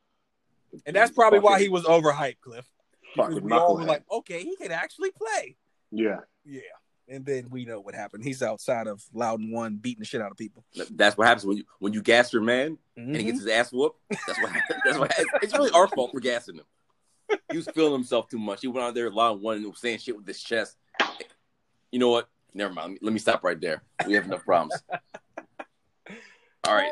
And 0.84 0.94
that's 0.94 1.10
probably 1.10 1.38
why 1.38 1.60
he 1.60 1.68
was 1.70 1.84
overhyped, 1.84 2.40
Cliff. 2.42 2.66
because 3.14 3.40
we 3.40 3.52
all 3.52 3.76
were 3.76 3.84
like, 3.84 4.04
okay, 4.10 4.42
he 4.42 4.56
can 4.56 4.72
actually 4.72 5.10
play. 5.10 5.56
Yeah. 5.96 6.20
Yeah. 6.44 6.60
And 7.08 7.24
then 7.24 7.48
we 7.50 7.64
know 7.64 7.80
what 7.80 7.94
happened. 7.94 8.24
He's 8.24 8.42
outside 8.42 8.88
of 8.88 9.04
Loudon 9.14 9.52
one 9.52 9.76
beating 9.76 10.00
the 10.00 10.06
shit 10.06 10.20
out 10.20 10.32
of 10.32 10.36
people. 10.36 10.64
That's 10.90 11.16
what 11.16 11.28
happens 11.28 11.46
when 11.46 11.56
you 11.58 11.64
when 11.78 11.92
you 11.92 12.02
gas 12.02 12.32
your 12.32 12.42
man 12.42 12.78
and 12.96 13.16
he 13.16 13.22
gets 13.22 13.38
his 13.38 13.48
ass 13.48 13.72
whooped. 13.72 14.00
That's 14.26 14.42
what. 14.42 14.52
That's 14.84 14.98
what. 14.98 15.14
It's 15.42 15.52
really 15.52 15.70
our 15.70 15.86
fault 15.86 16.10
for 16.12 16.18
gassing 16.20 16.56
him. 16.56 16.64
He 17.50 17.56
was 17.56 17.68
feeling 17.68 17.92
himself 17.92 18.28
too 18.28 18.38
much. 18.38 18.60
He 18.60 18.66
went 18.66 18.84
out 18.84 18.94
there 18.94 19.10
loud 19.10 19.40
one 19.40 19.56
and 19.56 19.66
was 19.66 19.80
saying 19.80 19.98
shit 19.98 20.16
with 20.16 20.26
his 20.26 20.42
chest. 20.42 20.76
You 21.92 22.00
know 22.00 22.10
what? 22.10 22.28
Never 22.54 22.72
mind. 22.72 22.98
Let 23.02 23.12
me 23.12 23.20
stop 23.20 23.44
right 23.44 23.60
there. 23.60 23.82
We 24.06 24.14
have 24.14 24.24
enough 24.24 24.44
problems. 24.44 24.82
All 26.66 26.74
right. 26.74 26.90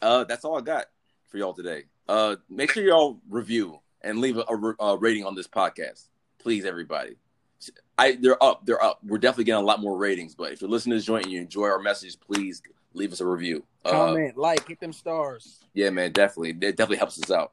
Uh, 0.00 0.24
that's 0.24 0.44
all 0.44 0.56
I 0.56 0.60
got 0.60 0.86
for 1.28 1.38
y'all 1.38 1.54
today. 1.54 1.84
Uh, 2.08 2.36
make 2.48 2.70
sure 2.70 2.84
y'all 2.84 3.20
review 3.28 3.80
and 4.00 4.20
leave 4.20 4.36
a, 4.36 4.44
a, 4.48 4.84
a 4.84 4.96
rating 4.96 5.26
on 5.26 5.34
this 5.34 5.48
podcast, 5.48 6.04
please, 6.38 6.64
everybody. 6.64 7.16
I 7.96 8.12
they're 8.20 8.42
up, 8.42 8.64
they're 8.64 8.82
up. 8.82 9.00
We're 9.04 9.18
definitely 9.18 9.44
getting 9.44 9.62
a 9.62 9.66
lot 9.66 9.80
more 9.80 9.96
ratings. 9.96 10.34
But 10.34 10.52
if 10.52 10.60
you're 10.60 10.70
listening 10.70 10.92
to 10.92 10.96
this 10.98 11.04
joint 11.04 11.24
and 11.24 11.32
you 11.32 11.40
enjoy 11.40 11.64
our 11.64 11.80
message, 11.80 12.16
please 12.20 12.62
leave 12.94 13.12
us 13.12 13.20
a 13.20 13.26
review. 13.26 13.64
Uh, 13.84 13.90
Comment, 13.90 14.36
like, 14.36 14.66
hit 14.68 14.80
them 14.80 14.92
stars. 14.92 15.64
yeah, 15.74 15.90
man, 15.90 16.12
definitely. 16.12 16.50
It 16.50 16.76
definitely 16.76 16.98
helps 16.98 17.20
us 17.22 17.30
out. 17.30 17.52